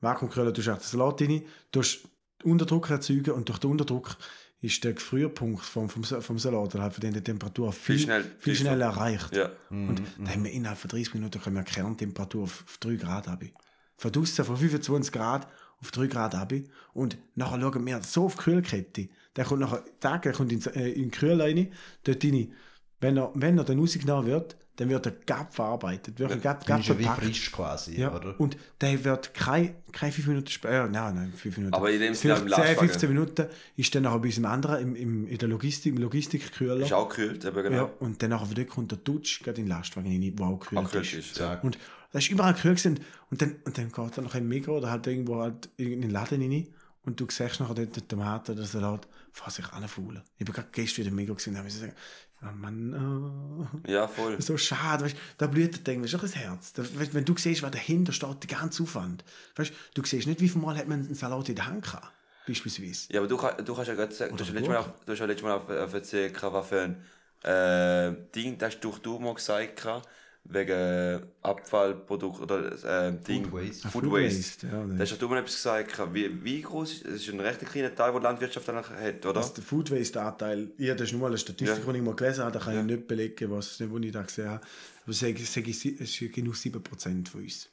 Vakuumkühler, 0.00 0.50
du 0.52 0.60
hast 0.64 0.66
den 0.82 0.98
Salat 0.98 1.22
rein, 1.22 1.42
du 1.70 1.80
hast 1.80 2.00
Unterdruck 2.42 2.90
erzeugen 2.90 3.30
und 3.30 3.48
durch 3.48 3.58
den 3.58 3.70
Unterdruck 3.70 4.16
ist 4.64 4.82
der 4.82 4.94
Gefrierpunkt 4.94 5.62
vom, 5.64 5.88
vom, 5.88 6.02
vom 6.04 6.38
Salat, 6.38 6.74
oder 6.74 6.82
halt 6.84 6.94
von 6.94 7.12
der 7.12 7.22
Temperatur 7.22 7.72
viel, 7.72 7.96
Viel 7.96 8.04
schnell- 8.06 8.30
viel 8.38 8.54
schneller 8.54 8.86
erreicht. 8.86 9.36
Ja. 9.36 9.50
Und 9.70 10.00
dann 10.18 10.28
haben 10.30 10.44
wir 10.44 10.50
innerhalb 10.52 10.78
von 10.78 10.88
30 10.88 11.14
Minuten 11.14 11.40
können 11.40 11.56
wir 11.56 11.62
Kerntemperatur 11.64 12.44
auf, 12.44 12.64
auf 12.66 12.78
3 12.78 12.96
Grad 12.96 13.28
haben. 13.28 13.50
Von 13.96 14.10
draussen 14.10 14.44
von 14.44 14.56
25 14.56 15.12
Grad 15.12 15.46
auf 15.80 15.90
3 15.90 16.06
Grad 16.06 16.34
haben. 16.34 16.64
Und 16.94 17.18
nachher 17.34 17.60
schauen 17.60 17.86
wir 17.86 18.02
so 18.02 18.24
auf 18.24 18.36
die 18.36 18.42
Kühlkette. 18.42 19.08
Der 19.36 19.44
kommt 19.44 19.60
nachher, 19.60 19.82
Tag, 20.00 20.22
der 20.22 20.32
kommt 20.32 20.50
in, 20.52 20.62
äh, 20.74 20.88
in 20.90 21.02
den 21.02 21.10
Kühl 21.10 21.40
rein, 21.40 21.70
dort 22.04 22.24
rein. 22.24 22.52
Wenn 23.00 23.16
er, 23.18 23.32
wenn 23.34 23.58
er 23.58 23.64
dann 23.64 23.78
rausgenommen 23.78 24.26
wird, 24.26 24.56
dann 24.76 24.88
wird 24.88 25.06
er 25.06 25.12
Gap 25.12 25.54
verarbeitet. 25.54 26.18
Wird 26.18 26.30
er 26.32 26.36
Gap, 26.38 26.66
Gap 26.66 26.80
ist 26.80 26.88
ja 26.88 26.98
wie 26.98 27.04
frisch 27.04 27.52
quasi, 27.52 28.00
Ja, 28.00 28.14
oder? 28.14 28.38
und 28.40 28.56
der 28.80 29.04
wird 29.04 29.32
kein, 29.34 29.76
kein 29.92 30.10
fünf 30.10 30.26
Minuten 30.26 30.48
später, 30.48 30.88
nein, 30.88 31.14
nein, 31.14 31.32
fünf 31.36 31.56
Minuten. 31.56 31.74
Aber 31.74 31.90
in 31.90 32.00
dem 32.00 32.14
Sinne 32.14 32.36
Vielleicht 32.36 32.54
auch 32.54 32.58
im 32.58 32.64
10, 32.64 32.66
Lastwagen. 32.66 32.88
15 32.88 33.08
Minuten 33.08 33.46
ist 33.76 33.94
dann 33.94 34.02
nachher 34.02 34.18
bei 34.18 34.26
unserem 34.26 34.44
anderen, 34.46 34.82
im, 34.82 34.96
im, 34.96 35.28
in 35.28 35.38
der 35.38 35.48
Logistik, 35.48 35.94
im 35.94 36.00
Logistikkühler. 36.02 36.76
Ist 36.84 36.92
auch 36.92 37.08
gekühlt, 37.08 37.44
eben 37.44 37.62
genau. 37.62 37.76
Ja, 37.76 37.90
und 38.00 38.22
dann 38.22 38.30
nachher 38.30 38.46
von 38.46 38.54
dort 38.54 38.68
kommt 38.68 38.90
der 38.90 38.98
Dutsch 38.98 39.42
gerade 39.42 39.60
in 39.60 39.66
den 39.66 39.70
Lastwagen 39.70 40.10
rein, 40.10 40.32
wo 40.36 40.44
auch 40.44 40.58
gekühlt 40.60 40.80
Auch 40.86 40.94
ist. 40.94 41.12
ist, 41.14 41.38
ja. 41.38 41.60
Und 41.60 41.78
das 42.12 42.24
ist 42.24 42.30
überall 42.30 42.54
gekühlt 42.54 42.78
gewesen. 42.78 43.00
und 43.30 43.42
dann, 43.42 43.56
und 43.64 43.78
dann 43.78 43.90
geht 43.92 44.16
er 44.18 44.22
noch 44.22 44.34
im 44.34 44.48
Mikro 44.48 44.76
oder 44.78 44.90
halt 44.90 45.06
irgendwo 45.06 45.40
halt 45.40 45.68
in 45.76 46.00
den 46.00 46.10
Laden 46.10 46.40
rein 46.42 46.66
und 47.04 47.20
du 47.20 47.26
siehst 47.30 47.60
nachher 47.60 47.74
dort 47.74 47.96
die 47.96 48.00
Tomaten 48.00 48.52
oder 48.52 48.64
Salat, 48.64 49.06
fast 49.32 49.56
sich 49.56 49.68
anfaulen. 49.72 50.22
Ich 50.38 50.44
bin 50.44 50.54
gerade 50.54 50.68
gestern 50.72 51.04
wieder 51.04 51.14
Mikro 51.14 51.34
gesehen 51.34 51.52
und 51.54 51.58
habe 51.58 51.68
gesagt, 51.68 51.96
ja 52.42 52.52
Mann, 52.52 52.94
oh. 52.94 53.90
Ja, 53.90 54.06
voll. 54.08 54.40
So 54.40 54.56
schade, 54.56 55.04
weißt, 55.04 55.16
da 55.38 55.46
blüht 55.46 55.74
der 55.74 55.82
Ding, 55.82 56.02
weißt, 56.02 56.12
du, 56.12 56.16
auch 56.18 56.22
das 56.22 56.36
Herz. 56.36 56.72
Da, 56.72 56.82
weißt, 56.82 57.14
wenn 57.14 57.24
du 57.24 57.36
siehst, 57.36 57.62
was 57.62 57.70
dahinter 57.70 58.12
steht, 58.12 58.42
der 58.50 58.58
ganze 58.58 58.82
Aufwand. 58.82 59.24
Weißt, 59.56 59.72
du 59.94 60.04
siehst 60.04 60.26
nicht, 60.26 60.40
wie 60.40 60.48
viel 60.48 60.60
Mal 60.60 60.76
hat 60.76 60.88
man 60.88 61.00
einen 61.04 61.14
Salat 61.14 61.48
in 61.48 61.56
der 61.56 61.66
Hand 61.66 61.84
gehabt, 61.84 62.12
beispielsweise. 62.46 63.12
Ja, 63.12 63.20
aber 63.20 63.28
du, 63.28 63.36
du 63.36 63.74
kannst 63.74 63.88
ja 63.88 63.94
gerade 63.94 64.14
sagen, 64.14 64.36
du 64.36 64.44
hast, 64.44 64.50
letztes 64.52 64.68
Mal, 64.68 64.78
auf- 64.78 65.04
du 65.04 65.12
hast 65.12 65.18
ja 65.18 65.26
letztes 65.26 65.44
Mal 65.44 65.54
auf, 65.54 65.68
auf 65.68 65.94
erzählt, 65.94 66.42
was 66.42 66.68
für 66.68 66.80
ein 66.82 67.04
äh, 67.44 68.16
Ding, 68.34 68.58
das 68.58 68.74
hast 68.74 68.80
du, 68.80 68.94
du 69.02 69.18
mal 69.18 69.34
gesagt, 69.34 69.82
gehabt, 69.82 70.08
wegen 70.46 70.70
äh, 70.72 71.20
Abfallprodukt 71.42 72.40
oder 72.40 73.06
äh, 73.08 73.12
Ding. 73.26 73.44
Food 73.46 73.52
Waste. 73.52 73.88
Food 73.88 74.04
Food 74.04 74.12
Waste. 74.12 74.38
Waste, 74.38 74.66
ja, 74.66 74.84
da 74.86 74.98
hast 74.98 75.10
ja 75.12 75.16
du 75.16 75.28
mal 75.28 75.38
etwas 75.38 75.54
gesagt, 75.54 76.14
wie, 76.14 76.44
wie 76.44 76.60
groß 76.62 76.92
ist 76.92 77.06
es? 77.06 77.22
ist 77.22 77.32
ein 77.32 77.40
recht 77.40 77.60
kleiner 77.64 77.94
Teil, 77.94 78.12
den 78.12 78.20
die 78.20 78.24
Landwirtschaft 78.24 78.68
dann 78.68 78.76
hat, 78.76 79.26
oder? 79.26 79.40
Was 79.40 79.54
der 79.54 79.64
Food 79.64 79.90
Waste 79.90 80.20
Anteil, 80.20 80.70
ja, 80.78 80.94
das 80.94 81.06
ist 81.08 81.12
nur 81.12 81.22
mal 81.22 81.28
eine 81.28 81.38
Statistik, 81.38 81.84
Ja. 81.86 81.92
die 81.92 81.98
ich 81.98 82.04
mal 82.04 82.14
gelesen 82.14 82.44
habe, 82.44 82.52
da 82.52 82.58
kann 82.58 82.74
Ja. 82.74 82.80
ich 82.80 82.86
nicht 82.86 83.06
belegen, 83.08 83.50
was 83.50 83.82
wo 83.90 83.98
ich 83.98 84.12
da 84.12 84.22
gesehen 84.22 84.48
habe. 84.50 84.60
Aber 85.04 85.10
es 85.10 85.22
ist 85.22 86.34
genug 86.34 86.54
7% 86.54 87.28
von 87.28 87.40
uns. 87.42 87.70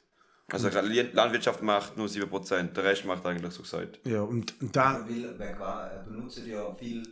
Also 0.50 0.68
die 0.68 1.00
Landwirtschaft 1.12 1.62
macht 1.62 1.96
nur 1.96 2.08
7%, 2.08 2.74
der 2.74 2.84
Rest 2.84 3.04
macht 3.06 3.24
eigentlich 3.24 3.52
so 3.52 3.62
gesagt. 3.62 4.00
Ja, 4.04 4.22
und, 4.22 4.54
und 4.60 4.74
da, 4.76 5.06
Er 5.38 6.04
benutzt 6.06 6.42
ja 6.46 6.74
viel. 6.74 7.02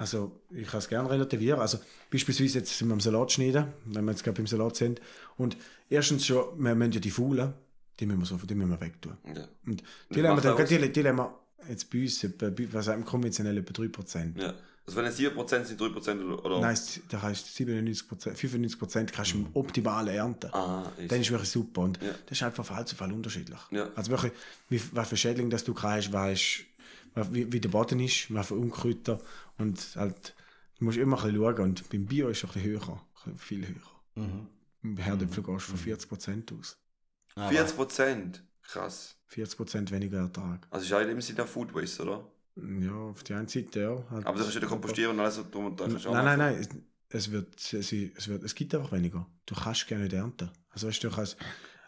Also 0.00 0.40
ich 0.50 0.66
kann 0.66 0.78
es 0.78 0.88
gerne 0.88 1.10
relativieren. 1.10 1.60
Also 1.60 1.78
beispielsweise 2.10 2.60
jetzt 2.60 2.76
sind 2.78 2.88
wir 2.88 2.94
am 2.94 3.00
Salat 3.00 3.32
schneiden, 3.32 3.66
wenn 3.84 4.02
wir 4.06 4.12
jetzt 4.12 4.24
gerade 4.24 4.36
beim 4.38 4.46
Salat 4.46 4.74
sind. 4.76 4.98
Und 5.36 5.58
erstens 5.90 6.24
schon, 6.24 6.46
wir 6.58 6.74
müssen 6.74 6.92
ja 6.92 7.00
die 7.00 7.10
Faulen, 7.10 7.52
die 7.98 8.06
müssen 8.06 8.20
wir, 8.20 8.24
so, 8.26 8.36
die 8.36 8.54
müssen 8.54 8.70
wir 8.70 8.80
wegtun. 8.80 9.18
Ja. 9.26 9.46
Und 9.66 9.82
die 10.08 10.22
haben 10.26 10.42
wir 10.42 10.56
dann, 10.56 10.66
die, 10.66 10.90
die 10.90 11.06
haben 11.06 11.16
wir 11.18 11.38
jetzt 11.68 11.90
bei 11.90 12.00
uns, 12.00 12.24
was 12.72 12.86
wir, 12.86 12.96
konventionell 13.04 13.58
etwa 13.58 13.72
3%. 13.82 14.40
ja. 14.40 14.54
Also 14.86 14.96
wenn 14.96 15.04
es 15.04 15.18
7% 15.18 15.64
sind, 15.66 15.80
3% 15.80 16.24
oder? 16.24 16.44
oder? 16.46 16.60
Nein, 16.60 16.76
da 17.10 17.22
heißt 17.22 17.46
97%, 17.46 18.34
95% 18.34 19.12
kannst 19.12 19.34
du 19.34 19.36
im 19.36 19.46
optimalen 19.52 20.08
ernten. 20.08 20.52
Ah, 20.52 20.90
ist. 20.96 21.12
Dann 21.12 21.20
ist 21.20 21.30
wirklich 21.30 21.50
super. 21.50 21.82
Und 21.82 22.02
Ja. 22.02 22.10
das 22.26 22.38
ist 22.38 22.42
halt 22.42 22.56
von 22.56 22.64
Fall 22.64 22.86
zu 22.86 22.96
Fall 22.96 23.12
unterschiedlich. 23.12 23.58
Ja. 23.70 23.90
Also 23.94 24.10
wirklich, 24.10 24.32
wie, 24.68 24.80
was 24.92 25.08
für 25.08 25.16
Schädlinge 25.16 25.50
das 25.50 25.62
du 25.62 25.76
hast, 25.80 26.10
weißt, 26.12 26.64
wie, 27.14 27.52
wie 27.52 27.60
der 27.60 27.68
Boden 27.68 28.00
ist, 28.00 28.32
was 28.32 28.48
für 28.48 28.54
Unkräuter. 28.54 29.20
Und 29.58 29.80
halt, 29.96 30.34
du 30.78 30.84
musst 30.84 30.98
immer 30.98 31.16
ein 31.18 31.32
bisschen 31.32 31.42
schauen. 31.42 31.60
Und 31.60 31.88
beim 31.90 32.06
Bio 32.06 32.28
ist 32.28 32.38
es 32.38 32.44
ein 32.44 32.52
bisschen 32.52 32.70
höher, 32.70 33.02
ein 33.26 33.34
bisschen 33.34 33.38
viel 33.38 33.68
höher. 33.68 34.24
Mhm. 34.26 34.46
Im 34.82 34.96
Herdöpfel 34.96 35.42
gehst 35.42 35.68
du 35.68 35.76
von 35.76 35.78
40% 35.78 36.58
aus. 36.58 36.78
40%? 37.36 38.40
Krass. 38.62 39.16
40% 39.32 39.90
weniger 39.90 40.18
Ertrag. 40.18 40.66
Also 40.70 40.86
ist 40.86 40.92
eigentlich 40.92 41.12
im 41.12 41.20
Sinne 41.20 41.46
Food 41.46 41.74
Waste, 41.74 42.02
oder? 42.02 42.24
Ja, 42.56 42.92
auf 42.92 43.22
die 43.22 43.34
einen 43.34 43.48
Seite, 43.48 43.80
ja. 43.80 44.04
Halt, 44.10 44.26
Aber 44.26 44.38
du 44.38 44.44
kannst 44.44 44.60
ja 44.60 44.66
kompostieren 44.66 45.12
und 45.12 45.20
alles 45.20 45.36
so 45.36 45.44
drum 45.50 45.66
und 45.66 45.80
dran. 45.80 45.90
kannst 45.90 46.04
du 46.04 46.10
auch 46.10 46.14
Nein, 46.14 46.24
nein, 46.24 46.38
nein. 46.38 46.54
Es, 46.60 46.68
es, 47.08 47.30
wird, 47.30 47.56
es, 47.56 47.92
es, 47.92 48.28
wird, 48.28 48.42
es 48.42 48.54
gibt 48.54 48.74
einfach 48.74 48.92
weniger. 48.92 49.26
Du 49.46 49.54
kannst 49.54 49.86
gerne 49.86 50.04
nicht 50.04 50.12
ernten. 50.12 50.50
Also 50.70 50.88
weißt 50.88 51.02
du, 51.02 51.08
du 51.08 51.14
kannst, 51.14 51.36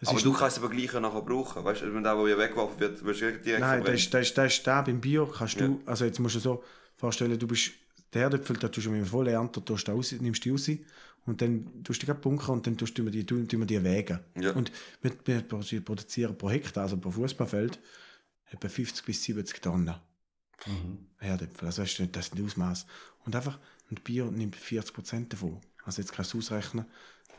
es 0.02 0.08
Aber 0.08 0.20
du 0.20 0.32
kannst 0.32 0.56
es 0.58 0.62
aber 0.62 0.72
gleich 0.74 0.92
nachher 0.92 1.22
brauchen. 1.22 1.64
Weißt 1.64 1.82
du, 1.82 1.94
wenn 1.94 2.02
der, 2.02 2.16
wo 2.18 2.26
ja 2.26 2.36
weggeworfen 2.36 2.80
wird, 2.80 3.04
wirst 3.04 3.20
du 3.20 3.32
direkt 3.38 3.60
Nein, 3.60 3.84
das 3.84 3.94
ist, 3.94 4.12
das, 4.14 4.28
ist, 4.28 4.38
das 4.38 4.52
ist 4.52 4.66
da 4.66 4.82
beim 4.82 5.00
Bio 5.00 5.26
kannst 5.26 5.60
du, 5.60 5.64
Ja. 5.64 5.76
also 5.86 6.04
jetzt 6.04 6.18
musst 6.18 6.34
du 6.34 6.38
dir 6.38 6.42
so 6.42 6.64
vorstellen, 6.96 7.38
du 7.38 7.46
bist 7.46 7.72
der 8.12 8.22
Herdöpfel, 8.22 8.56
da 8.56 8.68
tust 8.68 8.86
du 8.86 8.90
mit 8.90 9.00
dem 9.00 9.06
vollen 9.06 9.32
Ernter, 9.32 9.64
tust 9.64 9.88
du 9.88 9.92
raus, 9.92 10.12
nimmst 10.12 10.44
die 10.44 10.50
raus 10.50 10.68
und 11.24 11.40
dann 11.40 11.82
tust 11.84 12.02
du 12.02 12.06
die 12.06 12.14
bunkern 12.14 12.56
und 12.56 12.66
dann 12.66 12.76
tust 12.76 12.98
du 12.98 13.08
die, 13.08 13.24
tun, 13.24 13.48
tun 13.48 13.66
die 13.66 13.82
wägen. 13.82 14.18
Ja. 14.34 14.52
Und 14.52 14.70
wir, 15.00 15.12
wir 15.24 15.40
produzieren 15.42 16.36
pro 16.36 16.50
Hektar, 16.50 16.82
also 16.82 16.96
pro 16.96 17.10
Fußballfeld, 17.10 17.78
etwa 18.50 18.68
50 18.68 19.04
bis 19.04 19.22
70 19.24 19.60
Tonnen 19.62 19.94
Mhm. 20.66 21.06
Herdöpfel. 21.18 21.66
Also 21.66 21.82
weißt 21.82 21.98
du, 21.98 22.06
das 22.06 22.26
ist 22.26 22.34
ein 22.36 22.44
Ausmaß. 22.44 22.86
Und 23.24 23.34
einfach, 23.34 23.58
und 23.90 24.04
Bio 24.04 24.30
nimmt 24.30 24.56
40% 24.56 25.28
davon. 25.28 25.60
Also 25.84 26.00
jetzt 26.00 26.12
kannst 26.12 26.32
du 26.32 26.38
ausrechnen, 26.38 26.86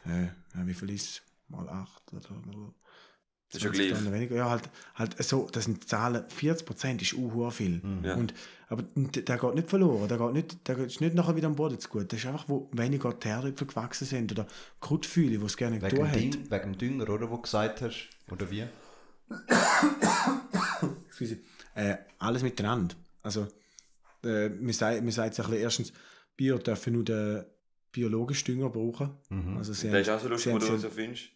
äh, 0.05 0.27
wie 0.65 0.73
viel 0.73 0.89
ist 0.91 1.03
es? 1.09 1.21
Mal 1.55 1.69
8 1.69 2.13
oder, 2.13 2.19
oder 2.49 2.73
Das 3.51 3.57
ist 3.57 3.63
ja 3.63 3.71
20 3.71 3.73
gleich. 3.73 3.91
Tonnen 3.99 4.13
weniger. 4.13 4.35
Ja, 4.35 4.49
halt, 4.49 4.69
halt 4.95 5.23
so, 5.23 5.47
das 5.51 5.65
sind 5.65 5.87
Zahlen, 5.87 6.23
40% 6.27 7.01
ist 7.01 7.13
uh 7.13 7.49
viel. 7.51 7.81
Ja. 8.03 8.15
Und, 8.15 8.33
aber 8.69 8.83
der 8.95 9.37
geht 9.37 9.55
nicht 9.55 9.69
verloren, 9.69 10.07
der, 10.07 10.17
geht 10.17 10.33
nicht, 10.33 10.67
der 10.67 10.77
ist 10.79 10.99
nicht 11.01 11.13
nachher 11.15 11.35
wieder 11.35 11.47
am 11.47 11.55
Boden 11.55 11.79
zu 11.79 11.89
gut. 11.89 12.11
Das 12.11 12.19
ist 12.19 12.25
einfach, 12.25 12.49
wo 12.49 12.69
weniger 12.71 13.13
die 13.13 13.27
Herdöpfel 13.27 13.67
gewachsen 13.67 14.05
sind 14.05 14.31
oder 14.31 14.47
Kruttfühle, 14.81 15.37
die 15.37 15.45
es 15.45 15.55
gerne 15.57 15.81
Wegen, 15.81 15.89
getan 15.95 16.07
hat. 16.09 16.15
Ding, 16.15 16.51
wegen 16.51 16.63
dem 16.73 16.77
Dünger, 16.77 17.09
oder? 17.09 17.29
Wo 17.29 17.35
du 17.35 17.41
gesagt 17.43 17.81
hast. 17.81 18.09
Oder 18.31 18.49
wie? 18.49 18.65
Excuse. 21.07 21.37
Äh, 21.75 21.97
alles 22.19 22.43
miteinander. 22.43 22.95
Also, 23.23 23.47
äh, 24.23 24.49
man 24.49 24.71
sagt, 24.73 24.95
sich 24.97 25.19
ein 25.19 25.21
bisschen, 25.23 25.53
erstens, 25.53 25.93
Bio 26.35 26.57
dürfen 26.57 26.93
nur 26.93 27.03
den 27.05 27.43
biologischen 27.91 28.45
Dünger 28.45 28.69
brauchen. 28.69 29.11
Mhm. 29.29 29.57
Also 29.57 29.73
sie 29.73 29.89
Der 29.91 30.01
ist 30.01 30.07
haben- 30.09 30.17
auch 30.17 30.21
so 30.23 30.29
lustig, 30.29 30.53
wo 30.53 30.59
haben 30.59 30.67
du 30.67 30.77
so 30.77 30.89
findest. 30.89 31.29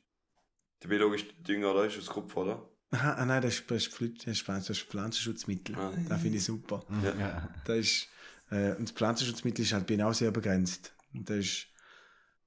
Der 0.84 0.88
biologische 0.90 1.26
Dünger, 1.48 1.72
oder? 1.72 1.86
Ist 1.86 1.98
aus 1.98 2.08
Kopf, 2.08 2.36
oder? 2.36 2.68
Aha, 2.92 3.13
ah, 3.13 3.26
nein, 3.26 3.42
das 3.42 3.56
ist, 3.56 3.70
das 3.72 3.88
ist, 4.28 4.48
das 4.48 4.78
Pflanzenschutzmittel. 4.80 5.76
Ah. 5.76 5.92
Das 6.08 6.22
finde 6.22 6.38
ich 6.38 6.44
super. 6.44 6.86
Ja. 7.04 7.13
Ja. 7.20 7.50
Das 7.65 7.78
ist, 7.78 8.08
äh, 8.50 8.71
und 8.75 8.84
das 8.88 8.92
Pflanzenschutzmittel 8.92 9.65
ist 9.65 9.73
halt 9.73 9.88
genau 9.88 10.13
sehr 10.13 10.32
begrenzt. 10.32 10.94
Und 11.13 11.30
das 11.30 11.38
ist, 11.38 11.67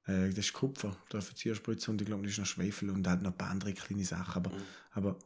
äh, 0.07 0.28
das 0.31 0.39
ist 0.47 0.53
Kupfer, 0.55 0.97
da 1.11 1.20
Verzieherspritze 1.20 1.91
und 1.91 2.01
ich 2.01 2.07
glaube, 2.07 2.22
das 2.22 2.33
ist 2.33 2.39
noch 2.39 2.47
Schwefel 2.47 2.89
und 2.91 3.07
halt 3.07 3.20
noch 3.22 3.33
ein 3.33 3.37
paar 3.37 3.51
andere 3.51 3.74
kleine 3.74 4.05
Sachen. 4.05 4.35
Aber, 4.35 4.51
Mhm. 4.51 4.62
aber 4.93 5.18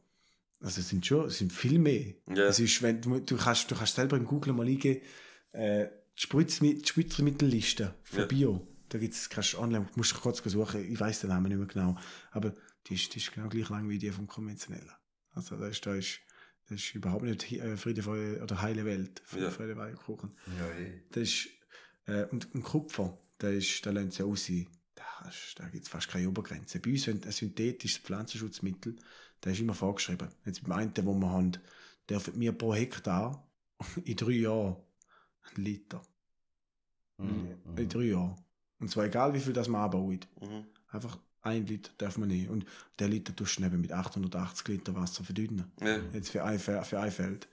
also 0.61 0.81
es 0.81 0.89
sind 0.89 1.07
schon, 1.07 1.27
es 1.27 1.39
sind 1.39 1.53
viel 1.53 1.79
mehr. 1.79 2.15
Ja. 2.35 2.45
Es 2.47 2.59
ist, 2.59 2.83
wenn, 2.83 3.01
du, 3.01 3.21
du, 3.21 3.37
kannst, 3.37 3.71
du 3.71 3.77
kannst 3.77 3.95
selber 3.95 4.17
in 4.17 4.25
Google 4.25 4.53
mal 4.53 4.67
eingeben, 4.67 5.01
äh, 5.53 5.87
die 6.19 6.23
Spritzmi- 6.27 6.81
die 6.83 6.89
Spritzmittelliste 6.89 7.95
für 8.03 8.21
Ja. 8.21 8.27
Bio. 8.27 8.67
Da 8.89 8.99
gibt's, 8.99 9.29
kannst 9.29 9.53
du 9.55 9.59
online, 9.59 9.89
musst 9.97 10.13
du 10.13 10.17
kurz 10.21 10.39
suchen, 10.45 10.85
ich 10.93 10.99
weiß 10.99 11.21
den 11.21 11.31
Namen 11.31 11.49
nicht 11.49 11.59
mehr 11.59 11.67
genau. 11.67 11.97
Aber 12.31 12.53
die 12.87 12.95
ist, 12.95 13.15
die 13.15 13.19
ist 13.19 13.33
genau 13.33 13.49
gleich 13.49 13.69
lang 13.69 13.89
wie 13.89 13.99
die 13.99 14.11
vom 14.11 14.27
konventionellen. 14.27 14.93
Also 15.33 15.57
das 15.57 15.71
ist, 15.71 15.87
das 15.87 15.97
ist, 15.99 16.21
das 16.69 16.81
ist 16.81 16.95
überhaupt 16.95 17.25
nicht 17.25 17.51
äh, 17.53 17.77
Friede 17.77 18.03
Freude 18.03 18.43
oder 18.43 18.63
heile 18.63 18.85
Welt. 18.85 19.23
Friede, 19.25 19.45
Ja. 19.47 19.51
Freude, 19.51 19.77
Weihkuchen. 19.77 20.37
Ja, 20.59 20.71
eh. 20.79 21.03
Das 21.11 21.23
ist, 21.25 21.49
äh, 22.07 22.25
und 22.27 22.55
ein 22.55 22.63
Kupfer, 22.63 23.19
der 23.41 23.53
ist, 23.53 23.85
der 23.85 23.93
lernt 23.93 24.17
ja 24.19 24.25
aus. 24.25 24.51
da, 24.95 25.05
da 25.57 25.69
gibt 25.69 25.85
es 25.85 25.89
fast 25.89 26.09
keine 26.09 26.29
Obergrenze. 26.29 26.81
Bei 26.81 26.91
uns, 26.91 27.07
wenn 27.07 27.23
ein 27.23 27.33
synthetisches 27.33 27.99
Pflanzenschutzmittel, 27.99 28.97
da 29.41 29.51
ist 29.51 29.61
immer 29.61 29.75
vorgeschrieben. 29.75 30.29
Jetzt 30.45 30.63
beim 30.63 30.73
einen, 30.73 30.93
wo 31.07 31.15
wir 31.15 31.31
haben, 31.31 31.53
dürfen 32.09 32.39
wir 32.39 32.53
pro 32.53 32.75
Hektar 32.75 33.47
in 34.05 34.17
drei 34.17 34.33
Jahren 34.33 34.77
einen 35.43 35.65
Liter. 35.65 36.03
Mhm. 37.19 37.59
In 37.77 37.89
drei 37.89 38.05
Jahren. 38.05 38.37
Und 38.79 38.91
zwar 38.91 39.05
egal, 39.05 39.35
wie 39.35 39.41
viel 39.41 39.53
das 39.53 39.69
man 39.69 39.83
anbaut. 39.83 40.27
Mhm. 40.41 40.67
Einfach 40.89 41.19
ein 41.45 41.67
Liter 41.67 41.91
darf 41.99 42.19
man 42.19 42.29
nicht. 42.29 42.49
Und 42.49 42.65
der 42.99 43.09
Liter 43.09 43.35
tust 43.35 43.59
du 43.59 43.63
mit 43.63 43.93
880 43.93 44.69
Liter 44.69 44.95
Wasser 44.95 45.25
verdünnen. 45.25 45.71
Ja. 45.81 45.99
Jetzt 46.13 46.31
für 46.31 46.43
ein, 46.45 46.59
für 46.59 47.01
ein 47.01 47.11
Feld. 47.13 47.49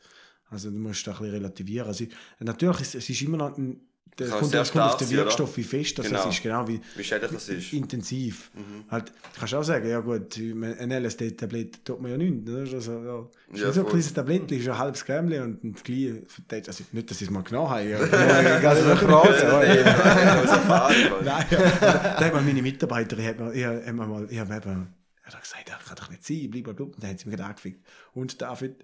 Also 0.50 0.70
du 0.70 0.78
musst 0.78 1.06
da 1.08 1.12
ein 1.12 1.18
bisschen 1.18 1.34
relativieren. 1.34 1.88
Also, 1.88 2.06
natürlich 2.39 2.82
ist 2.82 2.96
es 2.96 3.10
ist 3.10 3.22
immer 3.22 3.38
noch 3.38 3.58
ein, 3.58 3.80
Kann 4.18 4.30
kommt, 4.30 4.51
kommt 4.51 4.76
auf 4.78 4.97
den? 4.97 5.09
Wirkstoff, 5.12 5.57
wie 5.57 5.64
fest 5.64 5.97
das 5.97 6.05
Genau. 6.07 6.30
ist, 6.30 6.43
genau 6.43 6.68
wie 6.68 6.80
Wie 6.95 7.03
schädlich 7.03 7.32
das 7.32 7.49
ist. 7.49 7.74
intensiv. 7.74 8.51
Mhm. 8.53 8.84
Halt, 8.91 9.09
du 9.09 9.39
kannst 9.39 9.53
auch 9.55 9.64
sagen, 9.64 9.89
ja 9.89 9.99
gut, 9.99 10.38
ein 10.38 10.91
LSD-Tablett 10.91 11.84
tut 11.86 12.01
man 12.01 12.12
ja 12.12 12.18
nichts. 12.18 12.49
Oder? 12.49 12.59
Also, 12.76 12.91
ja. 13.03 13.28
Ist 13.53 13.62
Ja, 13.62 13.72
so 13.72 13.82
ein 13.82 13.88
kleines 13.88 14.14
Tablett, 14.14 14.51
ist 14.51 14.68
ein 14.68 14.78
halbes 14.78 15.05
Grämli 15.05 15.39
und 15.39 15.64
ein 15.64 15.74
kleines, 15.74 16.68
also 16.68 16.84
nicht, 16.91 17.09
dass 17.09 17.22
ich 17.22 17.28
es 17.28 17.34
mal 17.34 17.43
genommen 17.43 17.70
habe, 17.70 17.95
aber- 17.97 18.70
Also 18.70 18.89
Erfahrung, 18.89 21.26
Nein, 21.26 21.45
ja. 21.49 21.57
da 21.82 22.20
hat 22.26 22.34
mir 22.34 22.41
meine 22.41 22.62
Mitarbeiterin 22.62 23.26
hat 23.26 23.39
mir, 23.39 23.53
ich, 23.53 23.66
hat 23.66 23.86
mir 23.93 24.07
mal, 24.07 24.28
ich 24.30 24.39
habe 24.39 24.55
eben, 24.55 24.93
er 25.24 25.34
hat 25.34 25.41
gesagt, 25.41 25.68
das 25.70 25.86
kann 25.88 25.95
doch 25.97 26.09
nicht 26.09 26.26
sein, 26.26 26.49
blablabla. 26.51 26.86
Und 26.86 27.03
dann 27.03 27.09
hat 27.12 27.20
sie 27.20 27.30
mir 27.30 27.36
gerade 27.38 27.49
angefickt. 27.49 27.86
Und 28.14 28.41
David, 28.41 28.76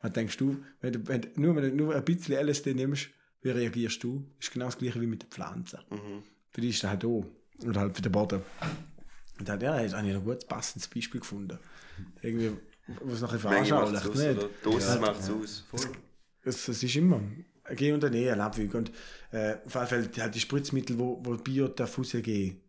was 0.00 0.12
denkst 0.12 0.36
du, 0.36 0.56
wenn 0.80 0.92
du, 0.92 1.08
wenn 1.08 1.20
du 1.22 1.28
nur, 1.36 1.56
wenn 1.56 1.70
du 1.70 1.76
nur 1.84 1.94
ein 1.94 2.04
bisschen 2.04 2.34
LSD 2.36 2.74
nimmst, 2.74 3.08
wie 3.46 3.50
reagierst 3.50 4.02
du? 4.02 4.26
Ist 4.40 4.50
genau 4.52 4.66
das 4.66 4.76
gleiche 4.78 5.00
wie 5.00 5.06
mit 5.06 5.22
den 5.22 5.30
Pflanzen. 5.30 5.78
Mhm. 5.90 6.22
Für 6.50 6.60
die 6.60 6.70
ist 6.70 6.82
das 6.82 6.90
halt 6.90 7.04
auch. 7.04 7.24
Oder 7.64 7.80
halt 7.80 7.96
für 7.96 8.02
den 8.02 8.12
Boden. 8.12 8.42
Und 9.38 9.48
dann, 9.48 9.60
ja, 9.60 9.80
jetzt 9.80 9.94
habe 9.94 10.06
ich 10.08 10.14
ein 10.14 10.24
gutes, 10.24 10.44
passendes 10.46 10.88
Beispiel 10.88 11.20
gefunden. 11.20 11.58
Irgendwie, 12.22 12.52
was 13.02 13.22
es 13.22 13.40
veranschaulicht. 13.40 14.06
aus, 14.06 14.14
nicht? 14.14 14.38
oder? 14.38 14.48
Dosis 14.62 14.98
macht 15.00 15.20
es 15.20 15.30
aus. 15.30 15.64
Es, 16.42 16.68
es 16.68 16.82
ist 16.82 16.96
immer 16.96 17.20
ein 17.64 17.76
Nehmen, 17.76 18.30
ein 18.32 18.40
Abwägen. 18.40 18.76
Und 18.78 18.92
äh, 19.32 19.56
auf 19.64 19.74
jeden 19.74 19.86
Fall 19.86 20.06
die, 20.06 20.22
halt 20.22 20.34
die 20.34 20.40
Spritzmittel, 20.40 20.98
wo, 20.98 21.18
wo 21.24 21.36
Bio 21.36 21.68
darf 21.68 21.98
rausgehen, 21.98 22.60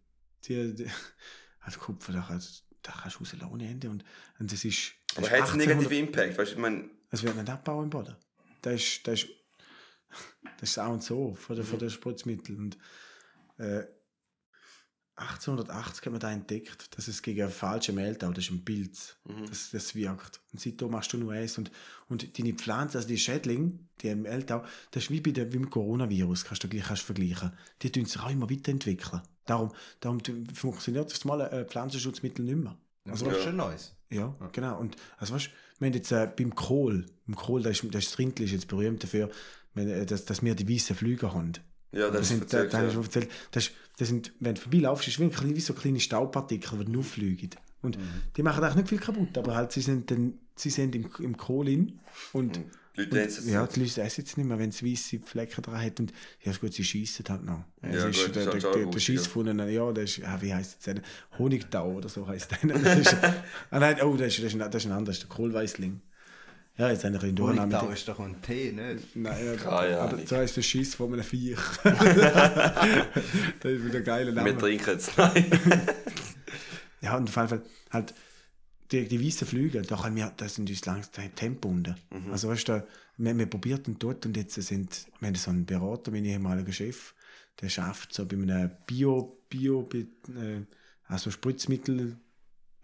die, 0.48 0.76
die 0.76 0.86
also 1.62 1.80
Kupfer, 1.80 2.14
da, 2.14 2.26
kannst- 2.28 2.64
da 2.82 2.92
kannst 2.92 3.16
du 3.16 3.20
rauslassen 3.24 3.48
ohne 3.52 3.68
Ende. 3.70 3.90
Und, 3.90 4.04
und 4.40 4.52
das 4.52 4.64
ist, 4.66 4.94
das 5.16 5.18
Aber 5.18 5.30
hat 5.30 5.44
es 5.48 5.52
einen 5.52 5.62
1800 5.62 5.68
negativen 5.92 6.08
Impact? 6.08 6.38
Weißt 6.38 6.52
du, 6.52 6.56
ich 6.56 6.62
meine, 6.62 6.90
Es 7.12 7.24
wird 7.24 7.36
nicht 7.36 7.50
abbauen 7.50 7.86
im 7.86 7.90
Boden. 7.90 8.16
Das 8.62 8.74
ist, 8.76 9.08
das 9.08 9.24
ist, 9.24 9.30
das 10.60 10.70
ist 10.70 10.80
auch 10.80 10.94
und 10.94 11.04
so 11.04 11.34
von 11.36 11.56
den, 11.56 11.66
von 11.66 11.80
den 11.80 11.90
Spritzmitteln. 11.90 12.58
Und, 12.58 12.78
äh, 13.58 13.86
1880 15.18 16.06
hat 16.06 16.12
man 16.12 16.20
da 16.20 16.32
entdeckt, 16.32 16.96
dass 16.96 17.08
es 17.08 17.24
gegen 17.24 17.50
falsche 17.50 17.92
Mehltau, 17.92 18.32
das 18.32 18.46
ist 18.46 18.52
ein 18.52 18.64
Pilz, 18.64 19.18
das, 19.50 19.72
das 19.72 19.96
wirkt. 19.96 20.40
Und 20.54 20.62
seitdem 20.62 20.92
machst 20.92 21.12
du 21.12 21.18
nur 21.18 21.34
eins. 21.34 21.58
Und, 21.58 21.72
und 22.08 22.38
deine 22.38 22.54
Pflanze, 22.54 23.00
also 23.00 23.08
die 23.08 23.18
Schädlinge, 23.18 23.80
die 24.00 24.10
im 24.10 24.22
Mehltau, 24.22 24.64
das 24.92 25.04
ist 25.04 25.10
wie, 25.10 25.20
bei 25.20 25.32
der, 25.32 25.52
wie 25.52 25.58
mit 25.58 25.72
Coronavirus, 25.72 26.46
kannst 26.46 26.64
du 26.64 26.70
gleich 26.70 26.84
kannst 26.84 27.02
vergleichen. 27.02 27.52
Die 27.82 27.92
tun 27.92 28.06
sich 28.06 28.22
auch 28.22 28.30
immer 28.30 28.48
weiterentwickeln. 28.48 29.24
Darum, 29.48 29.72
darum 30.02 30.20
funktioniert 30.54 31.12
das 31.12 31.26
mal 31.26 31.42
ein 31.42 31.66
Pflanzenschutzmittel 31.66 32.46
nicht 32.46 32.58
mehr. 32.58 32.78
Also, 33.10 33.26
das 33.26 33.38
ist 33.38 33.44
schon 33.46 33.56
Neues. 33.56 33.96
ja, 34.10 34.36
genau. 34.52 34.80
Und 34.80 34.98
also 35.18 35.34
weißt, 35.34 35.50
wir 35.80 35.88
haben 35.88 35.94
jetzt 35.96 36.12
äh, 36.12 36.30
beim 36.38 36.54
Kohl, 36.54 37.08
beim 37.26 37.36
Kohl, 37.36 37.64
das 37.64 37.82
ist, 37.82 37.94
das 37.94 38.04
ist 38.04 38.12
das 38.12 38.20
Rindli 38.20 38.46
ist 38.46 38.52
jetzt 38.52 38.68
berühmt 38.68 39.02
dafür, 39.02 39.32
dass, 39.86 40.26
dass 40.26 40.44
wir 40.44 40.56
die 40.56 40.68
weißen 40.70 40.96
Flüge 40.96 41.34
haben. 41.34 41.54
ja, 41.92 42.10
das, 42.10 42.12
Das 42.12 42.22
ist 42.22 42.28
sind, 42.40 42.54
da, 42.54 42.66
da 42.66 42.84
ja. 42.84 42.92
schon 42.92 43.04
erzählt, 43.04 43.30
das, 43.52 43.72
das 43.98 44.08
sind, 44.10 44.32
wenn 44.40 44.56
du 44.56 44.62
vorbeilaufst, 44.62 45.08
ist 45.08 45.18
klein- 45.18 45.56
wie 45.56 45.60
so 45.60 45.74
kleine 45.74 46.00
Staubpartikel, 46.00 46.84
die 46.86 46.92
nur 46.92 47.04
fliegen. 47.04 47.50
Und 47.82 47.98
die 48.36 48.44
machen 48.44 48.64
eigentlich 48.64 48.76
nicht 48.78 48.90
viel 48.90 49.00
kaputt, 49.00 49.38
aber 49.38 49.56
halt, 49.56 49.72
sie 49.72 49.82
sind, 49.82 50.10
dann, 50.12 50.34
sie 50.56 50.70
sind 50.72 50.96
im, 50.96 51.10
im 51.20 51.38
Kohl 51.38 51.66
drin 51.66 52.00
und, 52.34 52.58
Die 52.98 53.02
Leute 53.02 53.12
und 53.12 53.18
essen 53.18 53.44
es 53.46 53.52
ja, 53.52 53.68
die 53.68 53.80
Leute 53.82 54.02
essen 54.02 54.24
es 54.26 54.36
nicht 54.38 54.48
mehr, 54.48 54.58
wenn 54.60 54.70
es 54.70 54.84
weiße 54.84 55.20
Flecken 55.24 55.62
dran 55.62 55.80
hat. 55.82 56.00
Und 56.00 56.12
ja, 56.44 56.52
ist 56.52 56.60
gut, 56.60 56.74
sie 56.74 56.84
schießen 56.84 57.24
halt 57.30 57.46
noch. 57.46 57.64
Ja, 57.84 57.90
Es 57.90 58.18
ist 58.18 58.26
gut, 58.26 58.36
der, 58.36 58.46
der, 58.48 58.70
auch 58.70 58.74
der, 58.74 58.86
der. 58.88 59.00
Schiss 59.00 59.28
von 59.28 59.48
einem, 59.48 59.70
ja, 59.70 59.92
das 59.92 60.06
ist, 60.06 60.18
ja, 60.18 60.42
wie 60.42 60.54
heisst 60.54 60.86
das? 60.88 60.96
Honigtau 61.38 61.94
oder 61.94 62.10
so 62.10 62.28
heisst 62.28 62.52
der. 62.52 62.58
Das 62.84 62.98
ist, 63.00 63.16
ah, 63.70 63.80
nein, 63.80 64.02
oh, 64.02 64.18
das 64.18 64.30
ist, 64.30 64.40
das 64.40 64.46
ist, 64.54 64.60
ein- 64.62 64.72
das 64.72 64.84
ist 64.84 64.90
ein 64.92 64.98
anderes, 64.98 65.20
der 65.20 65.30
Kohlweißling. 65.30 66.02
Ja, 66.78 66.92
jetzt 66.92 67.04
habe 67.04 67.16
ich 67.18 67.24
ein 67.24 67.36
Durchnamen. 67.36 67.74
Honigtau 67.74 67.92
ist 67.92 68.08
doch 68.08 68.20
ein 68.20 68.40
Tee, 68.42 68.72
nicht? 68.72 69.16
Nein, 69.16 69.58
ja, 69.66 70.00
aber 70.02 70.20
so 70.26 70.36
heißt 70.38 70.58
der 70.58 70.62
Schiss 70.62 70.94
von 70.94 71.12
einem 71.12 71.24
Viech. 71.24 71.58
das 71.84 71.96
ist 73.64 73.86
wieder 73.86 73.98
ein 73.98 74.04
geiler 74.04 74.32
Name. 74.32 74.52
Wir 74.52 74.58
trinken 74.58 74.90
jetzt. 74.90 75.18
Nein. 75.18 75.46
Ja, 77.00 77.16
und 77.16 77.30
auf 77.30 77.36
jeden 77.36 77.48
Fall 77.48 77.62
halt 77.92 78.16
die, 78.92 79.08
die 79.08 79.24
weißen 79.24 79.48
Flügel, 79.48 79.84
da 79.84 80.04
haben 80.04 80.16
wir, 80.16 80.34
das 80.36 80.56
sind 80.56 80.70
uns 80.70 80.86
langsam 80.86 81.36
Tempobunden. 81.36 81.96
Also 82.32 82.50
weißt 82.50 82.70
du, 82.70 82.88
wir, 83.18 83.38
wir 83.38 83.46
probierten 83.46 84.00
dort 84.00 84.26
und 84.26 84.36
jetzt 84.36 84.56
sind, 84.56 85.06
wir 85.20 85.28
haben 85.28 85.36
so 85.36 85.52
einen 85.52 85.66
Berater, 85.66 86.12
mein 86.12 86.26
ehemaliger 86.26 86.72
Chef, 86.72 87.14
der 87.62 87.70
schafft 87.70 88.14
so 88.14 88.26
bei 88.26 88.36
einem 88.36 88.72
Bio, 88.86 89.38
Bio, 89.50 89.88
äh, 89.94 90.62
also 91.08 91.32
Spritzmittel, 91.32 92.18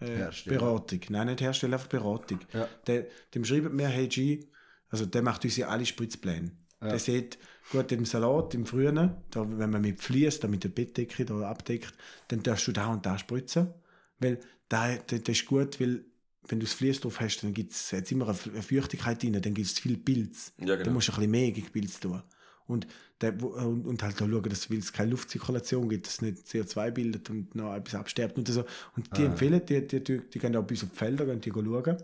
äh. 0.04 0.30
Beratung. 0.46 1.00
Nein, 1.10 1.28
nicht 1.28 1.42
Hersteller, 1.42 1.74
einfach 1.74 1.90
Beratung. 1.90 2.40
Ja. 2.54 2.68
Der, 2.88 3.08
dem 3.34 3.46
schreiben 3.46 3.78
wir, 3.78 3.88
hey 3.88 4.08
G, 4.08 4.48
also 4.90 5.06
der 5.06 5.22
macht 5.22 5.44
uns 5.44 5.58
ja 5.58 5.68
alle 5.68 5.86
Spritzpläne. 5.86 6.52
Der 6.82 7.00
sieht, 7.00 7.38
gut, 7.72 7.92
im 7.94 8.06
Salat, 8.06 8.54
im 8.54 8.66
Frühen, 8.66 8.96
da, 9.32 9.58
wenn 9.58 9.70
man 9.70 9.82
mit 9.82 10.02
Vlies, 10.02 10.40
da 10.40 10.50
mit 10.50 10.64
der 10.66 10.70
Bettdecke 10.70 11.24
da 11.24 11.50
abdeckt, 11.50 11.94
dann 12.28 12.44
darfst 12.44 12.68
du 12.68 12.74
da 12.74 12.88
und 12.88 13.06
da 13.06 13.18
spritzen. 13.18 13.74
Weil 14.20 14.40
da, 14.68 14.96
da, 14.96 15.18
das 15.18 15.38
ist 15.38 15.46
gut, 15.46 15.80
weil 15.80 16.04
wenn 16.48 16.60
du 16.60 16.66
das 16.66 16.74
Vlies 16.74 17.00
drauf 17.00 17.20
hast, 17.20 17.42
dann 17.42 17.54
gibt 17.54 17.72
es 17.72 17.92
jetzt 17.92 18.12
immer 18.12 18.28
eine 18.28 18.62
Feuchtigkeit 18.62 19.22
drin, 19.22 19.34
dann 19.34 19.54
gibt 19.54 19.68
es 19.68 19.80
viel 19.80 19.98
Pilz. 19.98 20.52
Ja, 20.60 20.76
genau. 20.76 20.84
Da 20.84 20.92
musst 20.92 21.08
du 21.08 21.14
ein 21.14 21.16
bisschen 21.16 21.32
mehr 21.32 21.52
gegen 21.52 21.72
Pilz 21.72 22.00
tun. 22.00 22.22
Und, 22.68 22.88
der, 23.22 23.40
wo- 23.42 23.48
und, 23.50 23.86
und 23.86 24.04
halt 24.04 24.20
da 24.20 24.28
schauen, 24.28 24.44
dass 24.44 24.70
es 24.70 24.94
keine 24.94 25.12
Luftzirkulation 25.12 25.90
gibt, 25.90 26.08
dass 26.08 26.16
es 26.16 26.22
nicht 26.22 26.48
CO2 26.48 26.92
bildet 26.92 27.30
und 27.30 27.56
noch 27.56 27.74
etwas 27.76 27.96
absterbt 27.96 28.38
und 28.38 28.48
so. 28.48 28.66
Und 28.96 29.18
die 29.18 29.26
empfehlen, 29.26 29.62
die, 29.66 29.86
die, 29.88 30.04
die, 30.04 30.20
die 30.20 30.40
gehen 30.40 30.56
auch 30.56 30.64
bis 30.64 30.84
auf 30.84 30.90
die 30.92 30.98
Felder 30.98 31.26
gehen 31.26 31.42
die 31.42 31.52
schauen, 31.52 31.98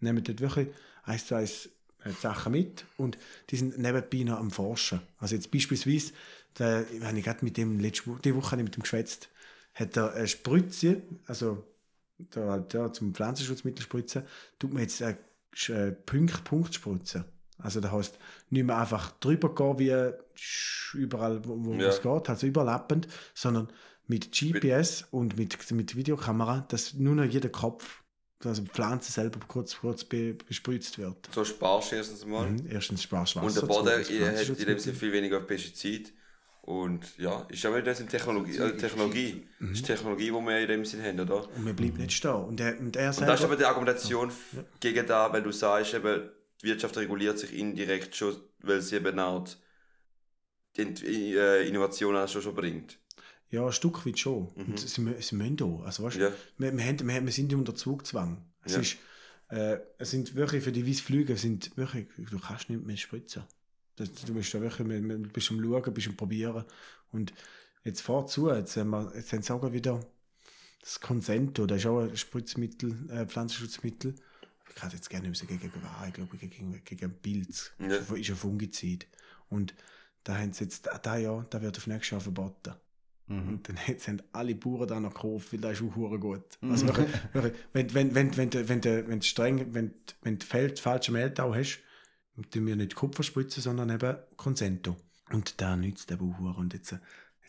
nehmen 0.00 0.22
dort 0.24 0.40
wirklich 0.40 0.68
eins 1.04 1.26
zu 1.26 1.34
eins 1.36 1.68
äh, 2.04 2.12
Sachen 2.12 2.52
mit 2.52 2.84
und 2.96 3.18
die 3.50 3.56
sind 3.56 3.78
nebenbei 3.78 4.22
noch 4.24 4.38
am 4.38 4.50
Forschen. 4.50 5.00
Also 5.18 5.34
jetzt 5.34 5.50
beispielsweise, 5.50 6.12
da, 6.54 6.84
wenn 7.00 7.16
ich 7.16 7.24
gerade 7.24 7.44
mit 7.44 7.56
dem 7.56 7.80
letzte 7.80 8.06
Woche, 8.08 8.20
die 8.22 8.34
Woche 8.34 8.52
habe 8.52 8.62
ich 8.62 8.66
mit 8.66 8.76
dem 8.76 8.82
geschwätzt, 8.82 9.28
hat 9.74 9.96
er 9.96 10.12
eine 10.14 10.28
Spritze, 10.28 11.02
also 11.26 11.64
da 12.30 12.50
halt, 12.50 12.74
ja, 12.74 12.92
zum 12.92 13.14
Pflanzenschutzmittel 13.14 13.82
spritzen, 13.84 14.22
tut 14.58 14.72
man 14.72 14.82
jetzt 14.82 15.02
eine 15.02 15.18
Sch- 15.54 15.96
Also 17.58 17.80
das 17.80 17.90
heißt, 17.92 18.18
nicht 18.50 18.64
mehr 18.64 18.78
einfach 18.78 19.12
drüber 19.18 19.54
gehen, 19.54 19.78
wie 19.78 20.98
überall, 20.98 21.44
wo, 21.44 21.56
wo 21.64 21.74
Ja. 21.74 21.88
es 21.88 22.00
geht, 22.02 22.28
also 22.28 22.46
überlappend, 22.46 23.08
sondern 23.34 23.68
mit 24.06 24.32
GPS 24.32 25.04
und 25.10 25.36
mit, 25.36 25.70
mit 25.72 25.96
Videokamera, 25.96 26.64
dass 26.68 26.94
nur 26.94 27.14
noch 27.14 27.24
jeder 27.24 27.48
Kopf, 27.50 28.02
also 28.44 28.62
die 28.62 28.70
Pflanze 28.70 29.12
selber 29.12 29.40
kurz, 29.48 29.76
kurz 29.78 30.04
be, 30.04 30.34
bespritzt 30.34 30.98
wird. 30.98 31.28
So 31.34 31.44
sparst 31.44 31.92
du 31.92 31.96
erstens 31.96 32.24
mal. 32.24 32.48
Mhm. 32.48 32.66
Erstens 32.70 33.02
sparst 33.02 33.34
du 33.34 33.40
Und 33.40 33.54
der 33.54 33.62
Wasser, 33.68 33.82
Boden 33.82 33.90
hat 34.00 34.08
in 34.08 34.66
dem. 34.66 34.78
Sinne 34.78 34.94
viel 34.96 35.12
weniger 35.12 35.40
Pestizid. 35.40 36.14
Und 36.62 37.16
ja, 37.18 37.46
ist 37.48 37.62
ja 37.62 37.70
wieder 37.70 37.80
das 37.82 37.98
eine 38.00 38.08
Technologie. 38.10 38.56
Äh, 38.58 38.76
Technologie. 38.76 39.46
Mhm. 39.58 39.68
Das 39.70 39.78
ist 39.78 39.86
Technologie, 39.86 40.26
die 40.26 40.32
wir 40.32 40.60
in 40.60 40.68
dem 40.68 40.84
Sinne 40.84 41.04
haben, 41.08 41.18
oder? 41.20 41.48
Und 41.56 41.64
man 41.64 41.74
bleibt 41.74 41.96
nicht 41.98 42.12
stehen. 42.12 42.30
Und 42.30 42.60
er, 42.60 42.78
und 42.78 42.94
er 42.94 43.08
Und 43.08 43.20
das 43.22 43.40
ist 43.40 43.44
aber 43.44 43.56
die 43.56 43.64
Argumentation 43.64 44.28
f- 44.28 44.64
gegen 44.78 45.06
da, 45.06 45.32
wenn 45.32 45.42
du 45.44 45.50
sagst, 45.50 45.94
eben, 45.94 46.28
die 46.62 46.66
Wirtschaft 46.66 46.96
reguliert 46.96 47.38
sich 47.38 47.52
indirekt 47.56 48.16
schon, 48.16 48.36
weil 48.60 48.80
sie 48.82 48.96
eben 48.96 49.18
auch 49.18 49.46
die 50.76 51.34
äh, 51.36 51.66
Innovation 51.68 52.16
auch 52.16 52.28
schon, 52.28 52.42
schon 52.42 52.54
bringt. 52.54 52.98
ja, 53.50 53.64
ein 53.64 53.72
Stück 53.72 54.04
weit 54.06 54.18
schon. 54.18 54.48
Und 54.48 54.78
sie, 54.78 54.86
sie 54.88 55.00
müssen 55.00 55.62
auch. 55.62 55.82
Also, 55.84 56.02
weißt, 56.04 56.16
Mhm. 56.16 56.22
Ja. 56.22 56.32
wir, 56.58 56.76
wir, 56.76 56.84
haben, 56.84 57.08
wir, 57.08 57.24
wir 57.24 57.32
sind 57.32 57.52
unter 57.54 57.74
Zugzwang. 57.74 58.44
Es, 58.62 58.74
Ja. 58.74 58.80
ist, 58.80 58.96
äh, 59.50 59.78
es 59.98 60.10
sind 60.10 60.34
wirklich 60.34 60.62
für 60.62 60.72
die 60.72 60.86
weißen 60.86 61.02
Flüge, 61.04 61.36
sind 61.36 61.76
wirklich, 61.76 62.06
du 62.16 62.38
kannst 62.38 62.68
nicht 62.70 62.84
mehr 62.84 62.96
spritzen. 62.96 63.44
Das, 63.96 64.12
du 64.12 64.34
bist 64.34 64.52
da 64.54 64.60
wirklich, 64.60 64.86
du 64.86 65.18
bist 65.32 65.50
am 65.50 65.62
Schauen, 65.62 65.94
bist 65.94 66.06
am 66.08 66.16
Probieren. 66.16 66.64
Und 67.10 67.32
jetzt 67.84 68.02
fahr 68.02 68.26
zu, 68.26 68.50
jetzt 68.50 68.76
haben 68.76 68.90
wir, 68.90 69.10
jetzt 69.16 69.32
haben 69.32 69.42
sie 69.42 69.52
auch 69.52 69.72
wieder 69.72 70.00
das 70.82 71.00
Consento, 71.00 71.66
das 71.66 71.78
ist 71.78 71.86
auch 71.86 72.00
ein 72.00 72.16
Spritzmittel, 72.16 73.08
äh, 73.10 73.26
Pflanzenschutzmittel. 73.26 74.14
Ich 74.78 74.82
kann 74.82 74.90
jetzt 74.92 75.10
gerne 75.10 75.34
sagen, 75.34 75.58
gegen 75.58 75.72
was, 75.82 76.06
ich 76.06 76.14
glaube 76.14 76.36
gegen, 76.36 76.80
gegen 76.84 77.12
Pilz. 77.20 77.72
Ja. 77.80 77.88
Das 77.88 78.08
ist 78.10 78.30
ein 78.30 78.36
Fungizid. 78.36 79.08
Und 79.48 79.74
da 80.22 80.38
haben 80.38 80.52
sie 80.52 80.62
jetzt, 80.62 80.88
da 81.02 81.16
Jahr, 81.18 81.44
da 81.50 81.60
wird 81.60 81.76
auf 81.76 81.88
nächstes 81.88 82.10
Jahr 82.12 82.20
verboten. 82.20 82.74
Mhm. 83.26 83.48
Und 83.48 83.68
dann 83.68 83.76
jetzt 83.88 84.06
haben 84.06 84.22
alle 84.32 84.54
Bauern 84.54 84.86
da 84.86 85.00
noch 85.00 85.12
gekauft, 85.12 85.52
weil 85.52 85.58
das 85.60 85.80
ist 85.80 85.82
auch 85.82 86.20
gut. 86.20 86.44
Also 86.60 86.86
wirklich, 86.86 87.08
wirklich, 87.32 87.52
wenn, 87.72 87.92
wenn, 87.92 88.14
wenn, 88.14 88.36
wenn, 88.36 88.50
du- 88.50 88.68
wenn, 88.68 88.80
du- 88.80 89.08
wenn, 89.08 89.18
du 89.18 89.26
streng, 89.26 89.74
wenn, 89.74 89.94
wenn 90.22 90.38
du 90.38 90.46
Feld, 90.46 90.78
falsche 90.78 91.10
Mehltau 91.10 91.52
hast, 91.56 91.80
dann 92.52 92.64
wir 92.64 92.76
nicht 92.76 92.94
Kupfer 92.94 93.24
spritzen, 93.24 93.60
sondern 93.60 93.90
eben 93.90 94.16
Consento. 94.36 94.96
Und 95.32 95.60
da 95.60 95.74
nützt 95.76 96.08
der 96.08 96.18
Bauer. 96.18 96.56
Und 96.56 96.72
jetzt, 96.72 96.92
äh, 96.92 96.98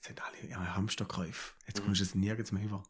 jetzt 0.07 0.09
haben 0.21 0.27
alle 0.41 0.49
ja, 0.49 0.75
Hamsterkäufe. 0.75 1.53
Jetzt 1.67 1.83
kommst 1.83 1.99
du 1.99 2.03
es 2.05 2.15
nirgends 2.15 2.51
mehr 2.51 2.63
über. 2.63 2.83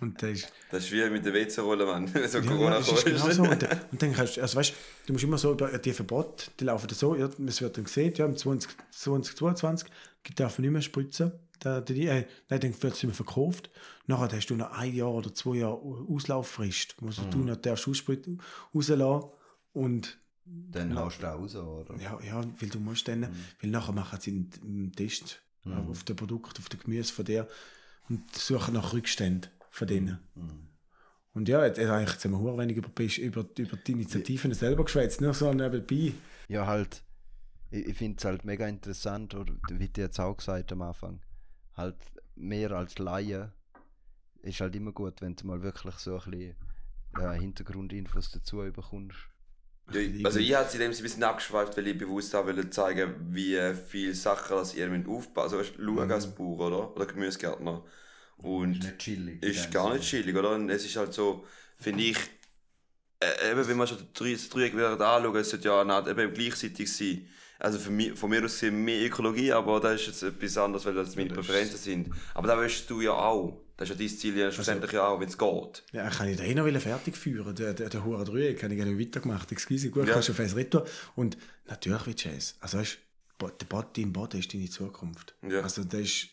Und 0.00 0.20
das 0.22 0.30
ist, 0.30 0.52
Das 0.70 0.84
ist 0.84 0.92
wie 0.92 1.08
mit 1.10 1.24
der 1.24 1.32
WC-Rolle, 1.34 1.86
Mann. 1.86 2.06
So 2.28 2.38
ja, 2.38 2.44
Corona 2.44 2.70
ja, 2.72 2.78
das 2.80 2.88
ist 2.92 3.04
genau 3.04 3.30
so. 3.30 3.42
Und, 3.44 3.62
dann- 3.62 3.80
und 3.92 4.02
dann 4.02 4.12
kannst 4.12 4.36
du, 4.36 4.40
also 4.42 4.56
weißt, 4.58 4.74
du 5.06 5.12
musst 5.12 5.24
immer 5.24 5.38
so 5.38 5.52
über 5.52 5.78
die 5.78 5.92
Verbote, 5.92 6.50
die 6.58 6.64
laufen 6.64 6.88
dann 6.88 6.96
so, 6.98 7.14
ja, 7.14 7.28
es 7.46 7.60
wird 7.60 7.76
dann 7.76 7.84
gesehen, 7.84 8.12
ja, 8.16 8.24
im 8.26 8.36
20, 8.36 8.70
2022 8.90 9.88
darf 10.36 10.58
man 10.58 10.62
nicht 10.62 10.72
mehr 10.72 10.82
spritzen. 10.82 11.32
Da, 11.60 11.80
die, 11.80 12.06
äh, 12.08 12.26
nein, 12.48 12.60
dann 12.60 12.82
wird 12.82 12.94
es 12.94 13.02
mehr 13.04 13.14
verkauft. 13.14 13.70
Nachher 14.06 14.36
hast 14.36 14.46
du 14.48 14.56
noch 14.56 14.72
ein 14.72 14.92
Jahr 14.92 15.12
oder 15.12 15.32
zwei 15.32 15.56
Jahre 15.58 15.76
Auslauffrist, 16.08 16.96
wo 17.00 17.10
du 17.30 17.38
noch 17.38 17.56
darfst 17.56 17.86
ausspritzen, 17.86 18.42
rauslassen 18.74 19.28
und 19.72 20.18
Dann 20.44 20.98
haust 20.98 21.22
du 21.22 21.26
auch 21.32 21.38
raus, 21.38 21.54
oder? 21.54 21.94
ja, 22.00 22.18
ja, 22.26 22.44
weil 22.58 22.68
du 22.68 22.80
musst 22.80 23.06
dann, 23.06 23.28
weil 23.60 23.70
nachher 23.70 23.92
machen 23.92 24.18
sie 24.20 24.30
einen 24.64 24.92
Test 24.92 25.40
äh, 25.66 25.90
auf 25.90 26.04
den 26.04 26.16
Produkt, 26.16 26.58
auf 26.58 26.68
den 26.68 26.80
Gemüse 26.80 27.12
von 27.12 27.24
der 27.24 27.48
und 28.08 28.34
suchen 28.34 28.74
nach 28.74 28.92
Rückständen 28.92 29.50
von 29.70 29.88
denen. 29.88 30.18
Und 31.34 31.48
ja, 31.48 31.64
jetzt, 31.64 31.78
eigentlich 31.78 32.12
jetzt 32.12 32.24
haben 32.24 32.44
wir 32.44 32.58
wenig 32.58 32.76
über, 32.76 32.90
über, 33.18 33.46
über 33.58 33.76
die 33.76 33.92
Initiativen 33.92 34.52
selber 34.52 34.84
geschwätzt, 34.84 35.20
nur 35.20 35.34
so 35.34 35.52
nebenbei. 35.52 36.12
Ja, 36.48 36.66
halt, 36.66 37.02
ich, 37.70 37.86
ich 37.86 37.96
finde 37.96 38.18
es 38.18 38.24
halt 38.24 38.44
mega 38.44 38.66
interessant, 38.66 39.34
oder 39.34 39.54
wie 39.70 39.88
du 39.88 40.02
jetzt 40.02 40.20
auch 40.20 40.36
gesagt 40.36 40.72
am 40.72 40.82
Anfang, 40.82 41.20
halt 41.74 41.96
mehr 42.34 42.72
als 42.72 42.98
Laie 42.98 43.52
ist 44.42 44.60
halt 44.60 44.74
immer 44.74 44.92
gut, 44.92 45.22
wenn 45.22 45.36
du 45.36 45.46
mal 45.46 45.62
wirklich 45.62 45.94
so 45.94 46.18
ein 46.18 46.30
bisschen 46.30 46.56
äh, 47.18 47.38
Hintergrundinfos 47.38 48.30
dazu 48.32 48.58
bekommst. 48.58 49.16
Ja, 49.90 50.00
also 50.24 50.38
ich 50.38 50.54
habe 50.54 50.66
es 50.66 50.74
in 50.74 50.80
dem 50.80 50.92
ein 50.92 50.96
bisschen 50.96 51.24
abgeschweift, 51.24 51.76
weil 51.76 51.86
ich 51.88 51.98
bewusst 51.98 52.34
auch 52.34 52.46
wollte 52.46 52.70
zeigen, 52.70 53.14
wie 53.30 53.58
viele 53.88 54.14
Sachen 54.14 54.56
das 54.56 54.74
ihr 54.74 54.88
müsst 54.88 55.08
aufbauen 55.08 55.44
Also 55.44 55.58
weißt, 55.58 55.74
schauen 55.76 56.12
als 56.12 56.34
Bauer, 56.34 56.68
oder? 56.68 56.96
Oder 56.96 57.06
Gemüsegärtner. 57.06 57.84
Und 58.38 58.76
Ist 58.76 58.82
nicht 58.84 58.98
chillig. 58.98 59.42
ist 59.42 59.70
gar 59.70 59.92
nicht 59.92 60.04
chillig, 60.08 60.34
oder? 60.36 60.54
Und 60.54 60.70
es 60.70 60.84
ist 60.84 60.96
halt 60.96 61.12
so, 61.12 61.46
finde 61.76 62.04
ich, 62.04 62.16
äh, 63.20 63.50
eben, 63.52 63.66
wenn 63.68 63.76
man 63.76 63.86
schon 63.86 63.98
das 64.14 64.48
Dreieck 64.48 64.74
wieder 64.74 65.00
anschaut, 65.00 65.36
es 65.36 65.50
sollte 65.50 65.68
ja 65.68 65.82
Art, 65.82 66.08
eben 66.08 66.32
gleichzeitig 66.32 66.92
sein. 66.92 67.28
Also 67.58 67.78
für 67.78 67.90
mich, 67.90 68.18
von 68.18 68.30
mir 68.30 68.44
aus 68.44 68.52
gesehen 68.52 68.84
mehr 68.84 69.06
Ökologie, 69.06 69.52
aber 69.52 69.78
das 69.80 70.00
ist 70.00 70.06
jetzt 70.08 70.22
etwas 70.24 70.56
anderes, 70.58 70.84
weil 70.84 70.94
das 70.94 71.14
meine 71.14 71.30
Präferenzen 71.30 71.78
sind. 71.78 72.10
Aber 72.34 72.48
da 72.48 72.60
willst 72.60 72.90
du 72.90 73.00
ja 73.00 73.12
auch. 73.12 73.61
Das 73.76 73.88
ist 73.90 73.98
ja 73.98 74.06
dein 74.06 74.16
Ziel 74.16 74.36
ja 74.36 74.52
schlussendlich 74.52 74.92
ja 74.92 75.06
auch, 75.08 75.18
wenn 75.20 75.28
es 75.28 75.38
geht. 75.38 75.82
Ja, 75.92 76.08
kann 76.10 76.28
ich 76.28 76.36
den 76.36 76.46
eh 76.46 76.54
noch 76.72 76.80
fertig 76.80 77.16
führen, 77.16 77.54
der, 77.54 77.74
der, 77.74 77.88
der 77.88 78.04
hure 78.04 78.24
Dreieck, 78.24 78.58
kann 78.58 78.70
ich 78.70 78.76
gerne 78.76 78.98
weitergemacht, 78.98 79.50
excuse, 79.50 79.90
gut, 79.90 80.06
Ja. 80.06 80.12
kannst 80.14 80.28
du 80.28 80.34
fest 80.34 80.54
retour. 80.56 80.86
Und 81.16 81.36
natürlich 81.66 82.06
willst 82.06 82.24
du 82.24 82.28
es. 82.28 82.56
Also 82.60 82.78
weißt 82.78 82.98
der 83.40 83.66
Boden, 83.66 83.88
dein 83.96 84.12
Boden 84.12 84.38
ist 84.38 84.54
deine 84.54 84.70
Zukunft. 84.70 85.34
Ja. 85.42 85.60
Also 85.62 85.82
das 85.84 86.00
ist, 86.00 86.28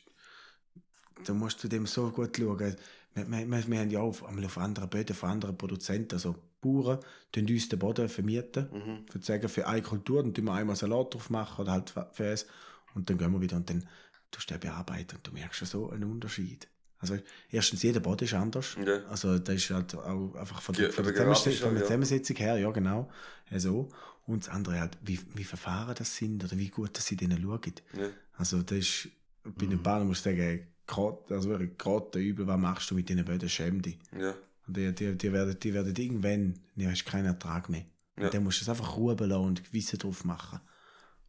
da 1.25 1.33
musst 1.33 1.63
du 1.63 1.67
dem 1.67 1.85
so 1.87 2.11
gut 2.11 2.37
schauen. 2.37 2.75
Wir, 3.15 3.27
wir, 3.27 3.67
wir, 3.67 3.79
haben 3.79 3.89
ja 3.89 3.99
auch 3.99 4.09
auf, 4.09 4.23
auf 4.23 4.57
anderen 4.57 4.89
Böden 4.89 5.15
von 5.15 5.29
anderen 5.29 5.57
Produzenten, 5.57 6.13
also 6.15 6.35
Bauern, 6.61 6.99
die 7.33 7.41
uns 7.51 7.69
den 7.69 7.79
Boden 7.79 8.09
vermieten, 8.09 8.67
Mhm. 8.71 9.05
für, 9.09 9.21
sagen, 9.21 9.49
für 9.49 9.65
eine 9.67 9.81
Kultur, 9.81 10.21
dann 10.21 10.33
tun 10.33 10.45
wir 10.45 10.53
einmal 10.53 10.75
Salat 10.75 11.13
drauf 11.13 11.29
machen 11.29 11.61
oder 11.61 11.71
halt 11.71 11.93
für 12.11 12.25
es 12.25 12.45
und 12.93 13.09
dann 13.09 13.17
gehen 13.17 13.31
wir 13.31 13.41
wieder 13.41 13.55
und 13.55 13.69
dann 13.69 13.87
tust 14.29 14.49
du 14.49 14.53
den 14.53 14.59
bearbeiten 14.69 15.15
und 15.15 15.25
du 15.25 15.31
merkst 15.31 15.59
schon 15.59 15.67
so 15.67 15.89
einen 15.89 16.03
Unterschied. 16.11 16.67
Also 16.99 17.17
erstens, 17.49 17.81
jeder 17.81 18.01
Boden 18.01 18.25
ist 18.25 18.33
anders. 18.33 18.75
Ja. 18.85 19.05
Also 19.05 19.39
das 19.39 19.55
ist 19.55 19.69
halt 19.69 19.95
auch 19.95 20.35
einfach 20.35 20.61
von 20.61 20.75
der, 20.75 20.91
von 20.91 21.05
der, 21.05 21.13
Zusammensetzung, 21.13 21.75
ja. 21.75 21.81
Zusammensetzung 21.81 22.35
her, 22.35 22.57
ja 22.57 22.71
genau, 22.71 23.09
ja, 23.49 23.59
so. 23.59 23.89
Und 24.25 24.45
das 24.45 24.53
andere 24.53 24.79
halt, 24.79 24.97
wie, 25.01 25.19
wie 25.33 25.43
Verfahren 25.43 25.95
das 25.97 26.15
sind 26.15 26.43
oder 26.43 26.57
wie 26.57 26.69
gut 26.69 26.95
dass 26.97 27.05
sie 27.05 27.15
denen 27.15 27.41
schauen. 27.41 27.73
Ja. 27.97 28.09
Also 28.33 28.61
das 28.61 28.77
ist, 28.77 29.09
bei 29.43 29.65
den 29.65 29.81
Bahnen 29.81 30.07
muss 30.07 30.17
ich 30.17 30.23
sagen, 30.23 30.67
gerade, 30.85 31.17
also 31.29 31.57
gerade 31.77 32.19
übel, 32.19 32.45
was 32.45 32.59
machst 32.59 32.91
du 32.91 32.95
mit 32.95 33.07
diesen 33.07 33.23
Böden, 33.23 33.49
schäm 33.49 33.81
dich. 33.81 33.97
Ja. 34.17 34.35
Und 34.67 34.77
die, 34.77 34.93
die, 34.93 35.17
die, 35.17 35.33
werden, 35.33 35.57
die 35.59 35.73
werden 35.73 35.95
irgendwann, 35.95 36.59
du 36.75 36.85
hast 36.85 37.05
keinen 37.05 37.27
Ertrag 37.27 37.69
mehr. 37.69 37.85
Ja. 38.17 38.25
Und 38.25 38.33
dann 38.33 38.43
musst 38.43 38.59
du 38.59 38.65
es 38.65 38.69
einfach 38.69 38.97
ruhen 38.97 39.17
lassen 39.17 39.45
und 39.45 39.63
Gewissen 39.63 39.97
drauf 39.99 40.25
machen. 40.25 40.59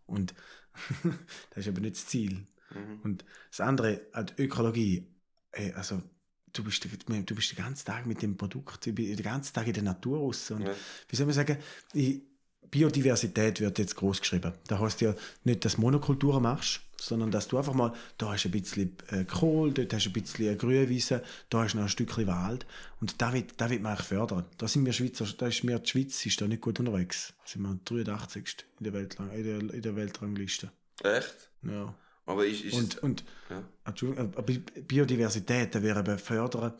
Und 0.06 0.34
das 1.50 1.58
ist 1.58 1.68
aber 1.68 1.80
nicht 1.80 1.96
das 1.96 2.06
Ziel. 2.06 2.46
Mhm. 2.74 3.00
Und 3.02 3.24
das 3.50 3.60
andere, 3.60 4.00
halt 4.12 4.38
Ökologie, 4.38 5.06
ey, 5.52 5.72
also 5.72 6.02
du 6.52 6.64
bist, 6.64 6.84
den- 7.08 7.26
du 7.26 7.34
bist 7.34 7.50
den 7.52 7.56
ganzen 7.64 7.86
Tag 7.86 8.06
mit 8.06 8.22
dem 8.22 8.36
Produkt, 8.36 8.86
ich 8.86 8.94
bin 8.94 9.06
den 9.16 9.22
ganzen 9.22 9.54
Tag 9.54 9.66
in 9.66 9.72
der 9.74 9.82
Natur 9.82 10.18
raus. 10.18 10.50
Und 10.50 10.62
Ja. 10.66 10.74
wie 11.08 11.16
soll 11.16 11.26
man 11.26 11.34
sagen, 11.34 11.56
ich, 11.92 12.22
Biodiversität 12.70 13.60
wird 13.60 13.78
jetzt 13.80 13.96
groß 13.96 14.20
geschrieben. 14.20 14.52
Da 14.68 14.78
heißt 14.78 15.00
ja 15.00 15.14
nicht, 15.44 15.64
dass 15.64 15.74
du 15.74 15.80
Monokulturen 15.80 16.42
machst, 16.42 16.80
sondern 16.98 17.30
dass 17.32 17.48
du 17.48 17.58
einfach 17.58 17.74
mal, 17.74 17.92
da 18.16 18.30
hast 18.32 18.44
du 18.44 18.48
ein 18.48 18.52
bisschen 18.52 18.96
äh, 19.08 19.24
Kohl, 19.24 19.72
dort 19.72 19.92
hast 19.92 20.04
du 20.06 20.10
ein 20.10 20.12
bisschen 20.12 20.56
Grünwiese, 20.56 21.22
da 21.48 21.64
hast 21.64 21.72
du 21.72 21.78
noch 21.78 21.84
ein 21.84 21.88
Stückchen 21.88 22.28
Wald. 22.28 22.66
Und 23.00 23.20
da 23.20 23.32
wird, 23.32 23.60
da 23.60 23.68
wird 23.70 23.82
man 23.82 23.92
eigentlich 23.92 24.06
fördern. 24.06 24.44
Da 24.58 24.68
sind 24.68 24.86
wir 24.86 24.92
Schweizer, 24.92 25.26
da 25.36 25.48
ist 25.48 25.64
mir 25.64 25.80
die 25.80 25.88
Schweiz 25.90 26.24
ist 26.26 26.40
da 26.40 26.46
nicht 26.46 26.60
gut 26.60 26.78
unterwegs. 26.78 27.32
Da 27.44 27.50
sind 27.50 27.62
wir 27.62 27.74
83. 27.84 28.66
in 28.78 28.84
der, 28.84 28.92
Weltlang, 28.92 29.30
in 29.32 29.42
der, 29.44 29.74
in 29.74 29.82
der 29.82 29.96
Weltrangliste. 29.96 30.70
Echt? 31.02 31.50
Ja. 31.62 31.92
Aber 32.30 32.46
ist, 32.46 32.64
ist 32.64 32.74
Und, 32.74 32.98
und 33.02 33.24
ja. 33.50 33.62
Aber 33.84 34.52
Biodiversität, 34.86 35.74
da 35.74 35.82
wäre 35.82 36.18
fördern, 36.18 36.72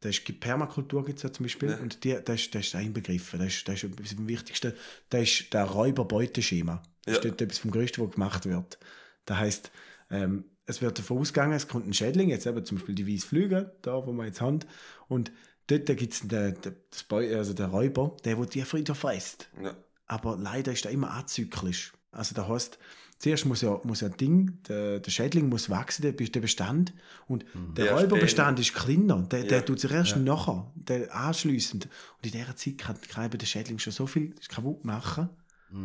da 0.00 0.08
ist 0.08 0.26
die 0.26 0.32
Permakultur 0.32 1.04
gibt 1.04 1.18
es 1.18 1.22
ja 1.24 1.32
zum 1.32 1.44
Beispiel, 1.44 1.70
Ja. 1.70 1.76
und 1.78 2.04
die, 2.04 2.16
das, 2.24 2.40
ist, 2.40 2.54
das 2.54 2.66
ist 2.66 2.74
einbegriffen, 2.74 3.38
das 3.38 3.48
ist, 3.48 3.68
das 3.68 3.82
ist 3.82 3.84
etwas 3.92 4.12
vom 4.12 4.28
Wichtigsten, 4.28 4.72
das 5.10 5.22
ist 5.22 5.52
der 5.52 5.64
Räuber-Beuteschema. 5.64 6.82
Das 7.04 7.16
ist 7.18 7.24
Ja. 7.24 7.30
dort 7.30 7.42
etwas 7.42 7.58
vom 7.58 7.70
Größten, 7.70 8.04
was 8.04 8.12
gemacht 8.14 8.46
wird. 8.46 8.78
Das 9.26 9.38
heisst, 9.38 9.70
ähm, 10.10 10.44
es 10.66 10.80
wird 10.80 10.98
davon 10.98 11.18
ausgegangen, 11.18 11.52
es 11.52 11.68
kommt 11.68 11.86
ein 11.86 11.92
Schädling, 11.94 12.28
jetzt 12.30 12.46
eben 12.46 12.64
zum 12.64 12.78
Beispiel 12.78 12.94
die 12.94 13.06
Weißflüge, 13.12 13.74
da 13.82 14.06
wo 14.06 14.12
wir 14.12 14.24
jetzt 14.26 14.40
haben, 14.40 14.60
und 15.08 15.32
dort 15.66 15.86
gibt 15.86 16.12
es 16.12 16.20
den, 16.20 16.56
den, 16.60 17.34
also 17.36 17.52
den 17.54 17.66
Räuber, 17.66 18.16
der, 18.24 18.36
der 18.36 18.46
die 18.46 18.62
Frieder 18.62 18.94
frisst. 18.94 19.48
ja. 19.62 19.74
Aber 20.06 20.36
leider 20.36 20.72
ist 20.72 20.84
er 20.86 20.90
immer 20.90 21.12
azyklisch. 21.14 21.92
Also 22.10 22.34
da 22.34 22.48
heißt, 22.48 22.80
zuerst 23.20 23.46
muss 23.46 23.60
ja, 23.60 23.78
muss 23.84 24.00
ja 24.00 24.08
ein 24.08 24.16
Ding, 24.16 24.58
der, 24.68 24.98
der 24.98 25.10
Schädling 25.12 25.48
muss 25.48 25.70
wachsen, 25.70 26.02
der, 26.02 26.12
der 26.12 26.40
Bestand. 26.40 26.92
Und 27.28 27.44
der 27.76 27.84
Der 27.84 27.94
Räuberbestand 27.94 28.58
ist 28.58 28.74
kleiner. 28.74 29.22
Der, 29.30 29.44
der 29.44 29.58
Ja. 29.58 29.64
tut 29.64 29.78
sich 29.78 29.92
erst 29.92 30.16
nachher, 30.16 30.72
der 30.74 31.14
anschliessend. 31.14 31.84
Und 32.16 32.26
in 32.26 32.32
dieser 32.32 32.56
Zeit 32.56 32.78
kann, 32.78 32.96
kann 33.08 33.26
eben 33.26 33.38
der 33.38 33.46
Schädling 33.46 33.78
schon 33.78 33.92
so 33.92 34.06
viel 34.08 34.34
kaputt 34.48 34.84
machen. 34.84 35.28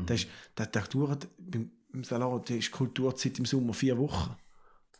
Das 0.08 0.22
ist, 0.22 0.30
der, 0.58 0.66
der 0.66 0.82
dauert, 0.84 1.28
beim 1.38 1.70
im 1.94 2.04
Salat, 2.04 2.50
die 2.50 2.58
ist 2.58 2.72
Kulturzeit 2.72 3.38
im 3.40 3.46
Sommer 3.46 3.74
vier 3.74 3.98
Wochen. 3.98 4.36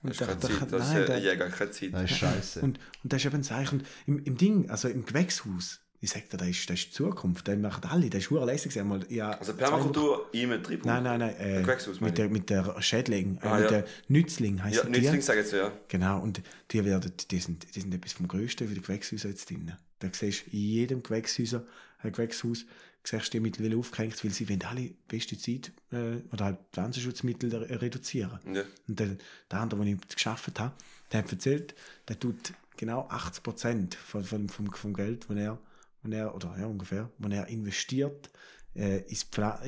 Und 0.04 0.10
Das 0.12 0.22
ist 0.22 0.28
keine 0.28 0.40
der- 0.40 0.50
der- 0.50 0.60
Zeit. 0.60 0.72
Das 0.72 0.88
nein, 0.94 1.06
der- 1.08 1.18
ja 1.20 1.36
gar 1.36 1.50
keine 1.50 1.72
Zeit. 1.72 1.94
Das 1.94 2.04
ist 2.12 2.18
scheiße. 2.18 2.62
und, 2.62 2.80
und 3.04 3.12
das 3.14 3.22
ist 3.22 3.26
eben 3.26 3.36
ein 3.38 3.44
Zeichen. 3.44 3.84
Im, 4.06 4.20
im 4.24 4.38
Ding, 4.38 4.70
also 4.70 4.88
im 4.88 5.04
Gewächshaus, 5.06 5.82
ich 6.06 6.12
sag 6.12 6.30
dir, 6.30 6.38
das 6.38 6.48
ist, 6.48 6.70
das 6.70 6.80
ist 6.80 6.86
die 6.88 6.92
Zukunft. 6.92 7.48
Das 7.48 7.58
machen 7.58 7.84
alle. 7.90 8.10
Das 8.10 8.22
ist 8.24 8.30
hure 8.30 8.46
lässig. 8.46 8.80
Einmal, 8.80 9.06
ja, 9.10 9.32
Also 9.32 9.54
Permakultur 9.54 10.30
im 10.32 10.50
Betrieb. 10.50 10.86
Nein, 10.86 11.04
nein, 11.04 11.20
nein. 11.20 11.36
Äh, 11.38 11.62
meine 11.62 11.78
mit, 12.00 12.18
der, 12.18 12.30
mit 12.30 12.50
der 12.50 12.82
Schädling, 12.82 13.38
äh, 13.42 13.48
Ah, 13.48 13.56
mit 13.56 13.64
ja. 13.66 13.70
der 13.72 13.86
Nützling 14.08 14.64
heisst 14.64 14.78
Ja, 14.78 14.84
die. 14.84 14.92
Nützling 15.02 15.22
sage 15.22 15.40
ich 15.42 15.46
jetzt 15.48 15.54
ja. 15.56 15.72
Genau, 15.88 16.22
und 16.22 16.42
die, 16.72 16.86
werden, 16.86 17.12
die, 17.32 17.40
sind, 17.40 17.66
die 17.76 17.80
sind 17.82 17.94
etwas 17.94 18.14
vom 18.14 18.28
Größten 18.28 18.68
für 18.68 18.74
die 18.76 18.82
Gewächshäuser 18.82 19.30
jetzt 19.30 19.50
drin. 19.50 19.72
Da 20.00 20.08
siehst 20.12 20.46
du 20.48 20.52
in 20.52 20.60
jedem 20.60 21.04
Gewächshäuser, 21.04 21.64
äh, 22.04 22.12
Gewächshaus 22.12 22.66
siehst 23.04 23.28
du 23.28 23.32
die 23.32 23.40
mittlerweile 23.40 23.78
aufgehängt, 23.78 24.24
weil 24.24 24.32
sie 24.32 24.48
wollen 24.50 24.64
alle 24.64 24.90
Pestizide 25.08 25.70
äh, 25.92 26.18
oder 26.34 26.46
halt 26.46 26.58
Pflanzenschutzmittel 26.74 27.54
re- 27.56 27.82
reduzieren. 27.82 28.40
Ja. 28.54 28.64
Und 28.88 29.00
der, 29.00 29.10
der 29.52 29.60
andere, 29.60 29.84
den 29.86 30.00
ich 30.00 30.16
geschafft 30.16 30.60
habe, 30.60 30.74
der 31.12 31.20
hat 31.24 31.32
erzählt, 31.32 31.76
der 32.08 32.20
tut 32.20 32.54
genau 32.78 33.08
80 33.10 33.44
Prozent 33.44 33.96
von, 33.96 34.24
von, 34.24 34.50
vom, 34.50 34.72
vom 34.74 34.94
Geld, 34.94 35.26
das 35.30 35.38
er, 35.38 35.58
wenn 36.06 36.14
er, 36.14 36.34
oder 36.36 36.56
ja, 36.60 36.66
ungefähr, 36.66 37.10
wenn 37.18 37.32
er 37.32 37.48
investiert, 37.48 38.30
äh, 38.76 39.02
ist 39.10 39.34
Pfla 39.34 39.62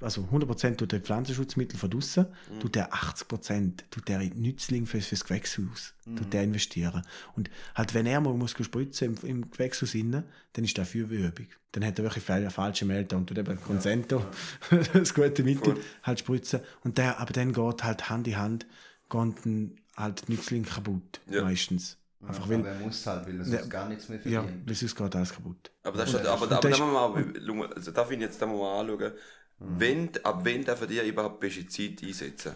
also 0.00 0.22
100 0.22 0.48
Prozent 0.48 0.78
tut 0.78 0.92
er 0.94 1.00
Pflanzenschutzmittel 1.00 1.78
von 1.78 1.90
draussen, 1.90 2.26
tut 2.60 2.74
er 2.76 2.92
80 2.94 3.28
Prozent 3.28 3.84
tut 3.90 4.08
er 4.08 4.20
in 4.22 4.40
Nützling 4.40 4.86
fürs, 4.86 5.06
fürs 5.06 5.24
Gewächshaus, 5.24 5.94
tut 6.16 6.32
er 6.34 6.42
investieren. 6.44 7.02
Und 7.36 7.50
halt, 7.74 7.92
wenn 7.92 8.06
er 8.06 8.20
mal 8.22 8.32
muss 8.34 8.52
spritzen 8.52 9.16
im, 9.22 9.28
im 9.28 9.50
Gewächshaus 9.50 9.94
innen, 9.94 10.24
dann 10.54 10.64
ist 10.64 10.78
er 10.78 10.86
für 10.86 11.00
Übung. 11.06 11.46
Dann 11.72 11.84
hat 11.84 11.98
er 11.98 12.04
wirklich 12.04 12.24
fa- 12.24 12.48
falsche 12.50 12.86
Melder 12.86 13.16
und 13.18 13.26
tut 13.26 13.36
eben 13.36 13.60
Consento, 13.60 14.24
das 14.94 15.12
gute 15.12 15.42
Mittel, 15.42 15.74
Cool. 15.74 15.80
halt 16.02 16.20
spritzen. 16.20 16.60
Und 16.84 16.96
der, 16.96 17.18
aber 17.20 17.32
dann 17.34 17.52
geht 17.52 17.84
halt 17.84 18.08
Hand 18.08 18.26
in 18.28 18.38
Hand, 18.38 18.66
geht 19.10 19.34
dann 19.44 19.72
halt 19.96 20.26
Nützling 20.30 20.64
kaputt, 20.64 21.20
Ja. 21.28 21.42
meistens. 21.42 21.98
Einfach 22.26 22.44
aber 22.44 22.54
weil, 22.64 22.66
er 22.66 22.74
muss 22.80 23.06
halt, 23.06 23.26
weil 23.26 23.40
er 23.40 23.46
Ja. 23.46 23.58
sonst 23.58 23.70
gar 23.70 23.88
nichts 23.88 24.08
mehr 24.08 24.18
ja, 24.26 24.42
verdient. 24.42 24.68
weil 24.68 24.74
sonst 24.74 24.94
geht 24.96 25.16
alles 25.16 25.32
kaputt. 25.32 25.70
Aber 25.82 25.98
das 25.98 26.08
steht, 26.08 26.20
aber, 26.22 26.30
aber 26.32 26.46
da 26.46 26.60
da 26.60 26.68
ist- 26.68 26.78
mal, 26.78 27.66
also 27.74 27.90
darf 27.90 28.10
ich 28.10 28.20
jetzt 28.20 28.40
da 28.40 28.46
mal 28.46 28.80
anschauen, 28.80 29.12
wenn, 29.58 30.10
ab 30.24 30.40
wann 30.44 30.64
darf 30.64 30.88
ihr 30.90 31.02
überhaupt 31.04 31.40
Pestizide 31.40 32.06
einsetzen? 32.06 32.52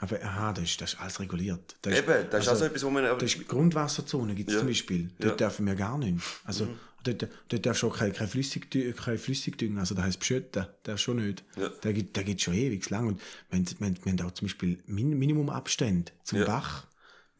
Aber 0.00 0.22
aha, 0.22 0.52
das 0.52 0.64
ist, 0.64 0.80
das 0.80 0.92
ist 0.94 1.00
alles 1.00 1.18
reguliert. 1.20 1.76
Das 1.82 1.92
ist, 1.92 1.98
Eben, 1.98 2.30
das 2.30 2.42
ist 2.44 2.48
also, 2.48 2.50
also 2.50 2.64
etwas, 2.66 2.84
wo 2.84 2.90
man... 2.90 3.02
das 3.04 3.22
ist 3.22 3.48
Grundwasserzone 3.48 4.34
gibt 4.36 4.48
es 4.48 4.54
Ja. 4.54 4.60
zum 4.60 4.68
Beispiel. 4.68 5.10
Dort 5.18 5.40
Ja. 5.40 5.48
dürfen 5.48 5.66
wir 5.66 5.74
gar 5.74 5.98
nicht. 5.98 6.24
Also, 6.44 6.68
dort, 7.02 7.26
dort 7.48 7.66
darfst 7.66 7.82
du 7.82 7.88
auch 7.88 7.96
kein, 7.98 8.12
kein, 8.12 8.28
Flüssigdü 8.28 8.92
kein 8.92 9.18
Flüssigdünger, 9.18 9.80
also 9.80 9.96
das 9.96 10.04
heisst 10.04 10.20
beschütten, 10.20 10.66
das 10.84 11.00
schon 11.00 11.16
nicht. 11.16 11.42
Ja. 11.56 11.68
Der 11.68 11.92
gibt 11.92 12.14
der 12.16 12.22
gibt 12.22 12.40
schon 12.40 12.54
ewig 12.54 12.88
lang. 12.90 13.08
Und 13.08 13.20
wir, 13.50 13.58
haben- 13.58 13.66
wir, 13.80 14.04
wir 14.04 14.12
haben 14.12 14.20
auch 14.28 14.30
zum 14.32 14.46
Beispiel 14.46 14.78
Min 14.86 15.18
Minimumabstände 15.18 16.12
zum 16.22 16.38
Ja. 16.40 16.44
Bach. 16.46 16.86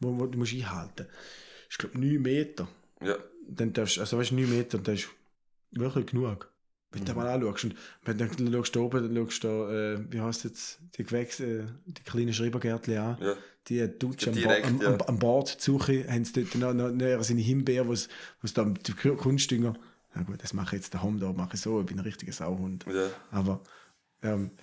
wo, 0.01 0.17
wo 0.19 0.27
du 0.27 0.37
musst 0.37 0.53
einhalten 0.53 1.03
musst. 1.07 1.48
Ich 1.69 1.77
glaube 1.77 1.97
9 1.99 2.21
Meter. 2.21 2.67
Ja. 3.01 3.15
Dann 3.47 3.73
darfst, 3.73 3.99
also 3.99 4.17
weißt 4.17 4.31
du, 4.31 4.35
9 4.35 4.49
Meter, 4.49 4.77
und 4.77 4.87
das 4.87 4.99
ist 5.01 5.09
wirklich 5.71 6.07
genug. 6.07 6.51
Wenn 6.91 7.05
du 7.05 7.11
Mhm. 7.11 7.17
mal 7.19 7.27
anschaust, 7.27 7.65
und 7.65 7.75
wenn 8.03 8.17
du 8.17 8.25
dann 8.27 8.51
schaust 8.53 8.75
du 8.75 8.81
oben, 8.83 9.13
dann 9.13 9.15
schaust 9.25 9.43
du 9.43 9.47
da, 9.47 9.71
äh, 9.93 9.99
wie 10.11 10.19
heißt 10.21 10.43
jetzt, 10.45 10.79
die 10.97 11.03
Gewächse, 11.03 11.45
äh, 11.45 11.65
die 11.85 12.01
kleinen 12.03 12.33
Schreibergärtchen 12.33 12.97
an, 12.97 13.17
Ja. 13.21 13.35
die 13.67 13.87
Dutsch 13.99 14.27
am, 14.27 14.33
Ba- 14.33 14.55
am, 14.63 14.81
ja. 14.81 14.87
am, 14.95 15.01
am 15.01 15.19
Bord 15.19 15.61
suchen, 15.61 16.07
haben 16.11 16.25
sie 16.25 16.33
dort 16.43 16.55
noch, 16.55 16.73
noch, 16.73 16.89
noch 16.91 17.23
seine 17.23 17.41
Himbeere, 17.41 17.87
wo 17.87 17.93
es 17.93 18.09
da 18.55 18.65
die 18.65 18.91
Kunstdünger, 18.93 19.75
na 20.15 20.23
gut, 20.23 20.41
das 20.41 20.53
mache 20.53 20.75
ich 20.75 20.81
jetzt 20.81 20.93
daheim, 20.95 21.19
da 21.19 21.31
mache 21.31 21.51
ich 21.53 21.61
so, 21.61 21.79
ich 21.81 21.85
bin 21.85 21.99
ein 21.99 22.03
richtiger 22.03 22.31
Sauhund. 22.33 22.85
Ja. 22.91 23.09
Aber 23.29 23.61
ähm, 24.23 24.49
da 24.51 24.57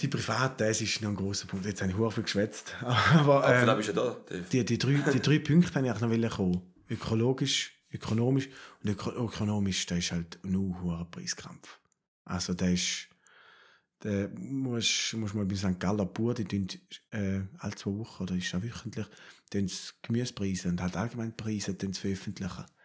die 0.00 0.08
Privaten, 0.08 0.54
das 0.58 0.80
ist 0.80 1.00
noch 1.02 1.10
ein 1.10 1.16
großer 1.16 1.46
Punkt. 1.46 1.66
Jetzt 1.66 1.82
habe 1.82 1.92
ich 1.92 2.14
viel 2.14 2.22
geschwätzt. 2.22 2.74
Aber 2.82 3.44
Aber 3.44 3.54
ähm, 3.54 3.66
da 3.66 3.74
bist 3.74 3.88
du 3.88 3.92
da, 3.92 4.16
Dave. 4.28 4.44
die, 4.50 4.64
die, 4.64 4.78
drei, 4.78 4.94
die 5.12 5.20
drei 5.20 5.38
Punkte 5.38 5.74
wollte 5.74 5.88
ich 5.88 6.00
noch 6.00 6.10
wollen 6.10 6.30
kommen. 6.30 6.62
Ökologisch, 6.90 7.72
ökonomisch 7.92 8.48
und 8.82 8.90
öko 8.90 9.10
ökonomisch, 9.10 9.86
da 9.86 9.96
ist 9.96 10.12
halt 10.12 10.38
nur 10.42 10.76
ein 10.76 10.82
hoher 10.82 11.10
Preiskampf. 11.10 11.78
Also 12.24 12.54
da 12.54 12.66
ist, 12.66 13.08
da 14.00 14.28
musst, 14.36 15.14
musst 15.14 15.34
mal 15.34 15.44
bei 15.44 15.54
St. 15.54 15.78
Galler 15.78 16.06
Bur, 16.06 16.34
die 16.34 16.44
tun 16.44 16.66
äh, 17.10 17.40
alle 17.58 17.74
zwei 17.74 17.92
Wochen 17.98 18.24
oder 18.24 18.34
ist 18.34 18.54
auch 18.54 18.62
wöchentlich, 18.62 19.06
sie 19.68 19.94
Gemüsepreise 20.02 20.68
und 20.68 20.80
halt 20.80 20.96
allgemein 20.96 21.36
Preise 21.36 21.76
tun 21.76 21.94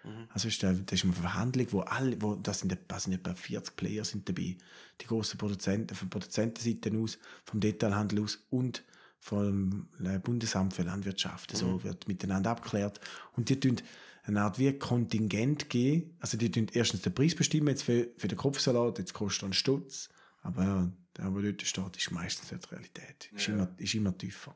veröffentlichen. 0.08 0.30
Also 0.34 0.48
ist 0.48 0.64
da, 0.64 0.74
das 0.74 1.00
ist 1.00 1.04
eine 1.06 1.14
Verhandlung, 1.14 1.68
wo 1.72 1.80
alle, 1.82 2.22
wo, 2.22 2.36
das 2.36 2.60
sind, 2.60 2.78
da 2.88 3.00
sind 3.00 3.14
etwa 3.14 3.34
40 3.34 3.76
Player 3.76 4.04
sind 4.06 4.28
dabei. 4.28 4.58
Die 5.02 5.06
grossen 5.06 5.38
Produzenten, 5.38 5.96
von 5.96 6.10
Produzentenseite 6.10 6.98
aus, 6.98 7.18
vom 7.46 7.60
Detailhandel 7.60 8.24
aus 8.24 8.46
und 8.50 8.84
vom 9.20 9.88
äh, 10.04 10.20
Bundesamt 10.20 10.74
für 10.74 10.84
Landwirtschaft. 10.84 11.56
So 11.56 11.84
wird 11.84 12.08
miteinander 12.08 12.52
abgeklärt. 12.52 13.00
Und 13.34 13.50
die 13.50 13.60
tun 13.60 13.78
eine 14.24 14.42
Art 14.42 14.60
wie 14.60 14.72
Kontingent 14.78 15.70
geben. 15.70 16.16
Also 16.20 16.38
die 16.38 16.52
tun 16.52 16.68
erstens 16.74 17.02
den 17.02 17.14
Preis 17.14 17.34
bestimmen, 17.36 17.70
jetzt 17.70 17.84
für, 17.84 18.10
für 18.18 18.28
den 18.28 18.38
Kopfsalat, 18.38 19.00
jetzt 19.00 19.14
kostet 19.14 19.44
er 19.44 19.46
einen 19.48 19.54
Stutz. 19.54 20.10
Aber 20.42 20.64
ja, 20.64 20.92
der, 21.18 21.30
der 21.32 21.42
dort 21.42 21.62
steht, 21.64 21.98
ist 21.98 22.12
meistens 22.12 22.52
nicht 22.52 22.66
die 22.66 22.70
Realität. 22.76 23.30
Ist, 23.34 23.48
Ja. 23.48 23.54
immer, 23.56 23.70
ist 23.78 23.96
immer 23.96 24.18
tiefer. 24.18 24.56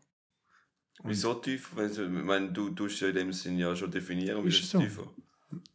Wieso 1.03 1.33
tief? 1.35 1.71
Wenn 1.75 1.93
du, 1.93 2.03
ich 2.03 2.25
meine, 2.25 2.51
du 2.51 2.69
tust 2.69 2.99
ja 3.01 3.07
in 3.07 3.15
dem 3.15 3.33
Sinn 3.33 3.57
ja 3.57 3.75
schon 3.75 3.89
definieren, 3.89 4.43
wie 4.43 4.49
Ist 4.49 4.59
ist 4.59 4.63
es 4.65 4.69
so. 4.71 4.79
tiefer? 4.79 5.09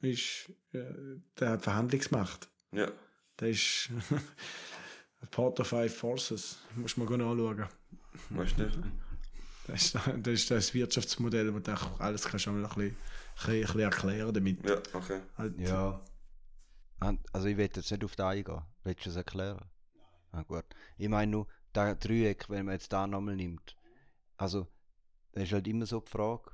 Ist, 0.01 0.53
äh, 0.72 0.85
der 1.39 1.51
hat 1.51 1.62
Verhandlungsmacht. 1.62 2.49
Ja. 2.72 2.91
Das 3.37 3.49
ist 3.49 3.91
Part 5.31 5.61
of 5.61 5.68
Five 5.68 5.95
Forces. 5.95 6.59
Muss 6.74 6.97
man 6.97 7.07
gut 7.07 7.20
anschauen. 7.20 7.66
Weißt 8.31 8.59
du 8.59 8.64
nicht? 8.64 8.79
Das 9.66 9.83
ist 9.83 9.95
das, 9.95 10.27
ist 10.27 10.51
das 10.51 10.74
Wirtschaftsmodell, 10.74 11.53
wo 11.53 11.59
du 11.59 11.72
alles 11.99 12.24
kannst 12.24 12.47
du 12.47 12.53
mal 12.53 12.64
ein 12.64 12.68
bisschen, 12.68 12.97
ein 13.47 13.61
bisschen, 13.61 13.81
erklären 13.81 14.33
damit. 14.33 14.68
Ja, 14.68 14.81
okay. 14.93 15.20
Halt, 15.37 15.59
Ja. 15.59 16.01
Also 17.33 17.49
ich 17.49 17.57
will 17.57 17.68
jetzt 17.74 17.91
nicht 17.91 18.05
auf 18.05 18.16
das 18.16 18.27
eingehen. 18.27 18.62
Willst 18.85 19.05
du 19.05 19.11
es 19.11 19.16
erklären? 19.16 19.64
Ah, 20.33 20.43
gut. 20.43 20.64
Ich 20.97 21.09
meine 21.09 21.31
nur, 21.31 21.47
das 21.72 21.99
Dreieck, 21.99 22.49
wenn 22.49 22.66
man 22.66 22.74
jetzt 22.74 22.93
da 22.93 23.07
nochmal 23.07 23.37
nimmt. 23.37 23.77
Also, 24.37 24.66
da 25.33 25.43
ist 25.43 25.53
halt 25.53 25.66
immer 25.66 25.87
so 25.87 26.01
die 26.01 26.11
Frage. 26.11 26.51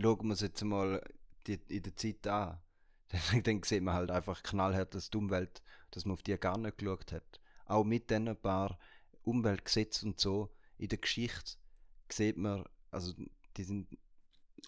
Schauen 0.00 0.26
wir 0.26 0.34
es 0.34 0.40
jetzt 0.40 0.62
mal 0.62 1.02
die, 1.46 1.60
in 1.68 1.82
der 1.82 1.96
Zeit 1.96 2.26
an. 2.26 2.58
Dann, 3.30 3.42
dann 3.42 3.62
sieht 3.62 3.82
man 3.82 3.94
halt 3.94 4.10
einfach 4.10 4.42
knallhart, 4.42 4.94
dass 4.94 5.10
die 5.10 5.18
Umwelt, 5.18 5.62
dass 5.92 6.04
man 6.04 6.14
auf 6.14 6.22
die 6.22 6.36
gar 6.36 6.58
nicht 6.58 6.78
geschaut 6.78 7.12
hat. 7.12 7.40
Auch 7.66 7.84
mit 7.84 8.10
diesen 8.10 8.34
paar 8.34 8.76
Umweltgesetzen 9.22 10.10
und 10.10 10.20
so 10.20 10.50
in 10.78 10.88
der 10.88 10.98
Geschichte 10.98 11.52
sieht 12.10 12.36
man, 12.36 12.64
also 12.90 13.12
die 13.56 13.64
sind 13.64 13.88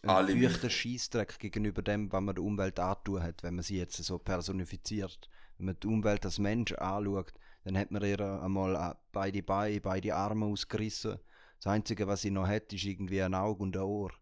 ein 0.02 0.28
feuchter 0.28 0.70
Scheißdreck 0.70 1.38
gegenüber 1.38 1.82
dem, 1.82 2.12
was 2.12 2.22
man 2.22 2.34
der 2.34 2.44
Umwelt 2.44 2.78
antun 2.78 3.22
hat, 3.22 3.42
wenn 3.42 3.54
man 3.54 3.64
sie 3.64 3.78
jetzt 3.78 3.96
so 3.96 4.18
personifiziert. 4.18 5.28
Wenn 5.58 5.66
man 5.66 5.80
die 5.80 5.86
Umwelt 5.86 6.24
als 6.24 6.38
Mensch 6.38 6.72
anschaut, 6.74 7.32
dann 7.64 7.76
hat 7.76 7.90
man 7.90 8.04
ihr 8.04 8.20
einmal 8.20 8.96
beide 9.12 9.42
Beine, 9.42 9.80
beide 9.80 10.14
Arme 10.14 10.46
ausgerissen. 10.46 11.18
Das 11.58 11.66
Einzige, 11.66 12.06
was 12.06 12.22
sie 12.22 12.30
noch 12.30 12.46
hat, 12.46 12.72
ist 12.72 12.84
irgendwie 12.84 13.22
ein 13.22 13.34
Auge 13.34 13.62
und 13.62 13.76
ein 13.76 13.82
Ohr. 13.82 14.12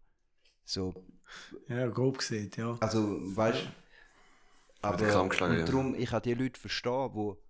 So, 0.65 0.93
ja, 1.67 1.87
grob 1.87 2.17
gesehen, 2.17 2.51
ja. 2.57 2.75
also, 2.79 3.19
weißt 3.35 3.61
du? 3.61 3.67
Geschlagen, 5.29 5.53
und 5.53 5.59
ja. 5.59 5.65
darum, 5.65 5.95
ich 5.95 6.09
kann 6.09 6.21
die 6.21 6.33
Leute 6.33 6.59
verstehen, 6.59 7.09
wo, 7.13 7.41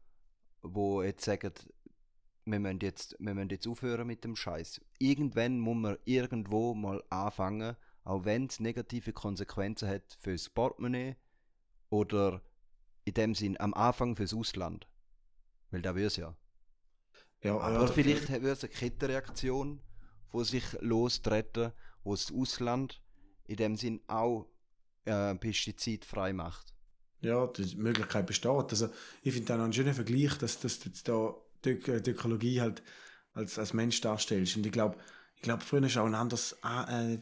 wo 0.62 1.02
jetzt 1.02 1.26
sagen, 1.26 1.52
wir 2.46 2.60
müssen 2.60 2.80
jetzt, 2.82 3.16
wir 3.20 3.34
müssen 3.34 3.50
jetzt 3.50 3.68
aufhören 3.68 4.08
mit 4.08 4.24
dem 4.24 4.36
Scheiß. 4.36 4.82
Irgendwann 5.00 5.60
muss 5.60 5.76
man 5.76 5.98
irgendwo 6.06 6.74
mal 6.74 7.04
anfangen, 7.10 7.76
auch 8.04 8.24
wenn 8.24 8.46
es 8.46 8.60
negative 8.60 9.14
Konsequenzen 9.14 9.90
hat 9.90 10.18
fürs 10.22 10.50
Portemonnaie 10.50 11.16
oder 11.90 12.42
in 13.04 13.14
dem 13.14 13.36
Sinn 13.36 13.60
am 13.60 13.74
Anfang 13.74 14.16
fürs 14.16 14.34
Ausland. 14.34 14.88
Weil 15.72 15.82
da 15.82 15.96
würde 15.96 16.08
es 16.08 16.16
ja. 16.16 16.36
ja 17.42 17.58
Aber 17.58 17.82
ja, 17.82 17.88
vielleicht 17.88 18.30
würde 18.30 18.52
es 18.52 18.64
eine 18.64 18.74
Kettenreaktion 18.74 19.82
von 20.28 20.44
sich 20.44 20.66
lostreten, 20.82 21.72
wo 22.04 22.14
das 22.14 22.32
Ausland 22.32 23.02
in 23.48 23.56
dem 23.58 23.76
Sinn 23.76 24.02
auch 24.08 24.48
äh, 25.06 25.36
Pestizid 25.36 26.06
frei 26.06 26.34
macht. 26.34 26.74
ja, 27.22 27.48
die 27.48 27.76
Möglichkeit 27.76 28.26
besteht. 28.28 28.50
Also, 28.72 28.90
ich 29.24 29.34
finde 29.34 29.48
dann 29.48 29.62
einen 29.62 29.74
schönen 29.74 29.94
Vergleich, 29.94 30.38
dass, 30.38 30.60
dass 30.60 30.80
du 30.80 30.90
jetzt 30.90 31.08
da 31.08 31.34
die, 31.64 31.80
die 32.02 32.12
Ökologie 32.12 32.62
halt 32.62 32.84
als, 33.34 33.58
als 33.60 33.74
Mensch 33.74 34.02
darstellst. 34.02 34.56
Und 34.58 34.66
ich 34.66 34.72
glaube, 34.72 34.98
ich 35.36 35.42
glaub, 35.42 35.62
früher 35.64 35.82
war 35.82 36.04
auch 36.04 36.06
ein, 36.08 36.16
anderes, 36.16 36.54
äh, 36.64 37.18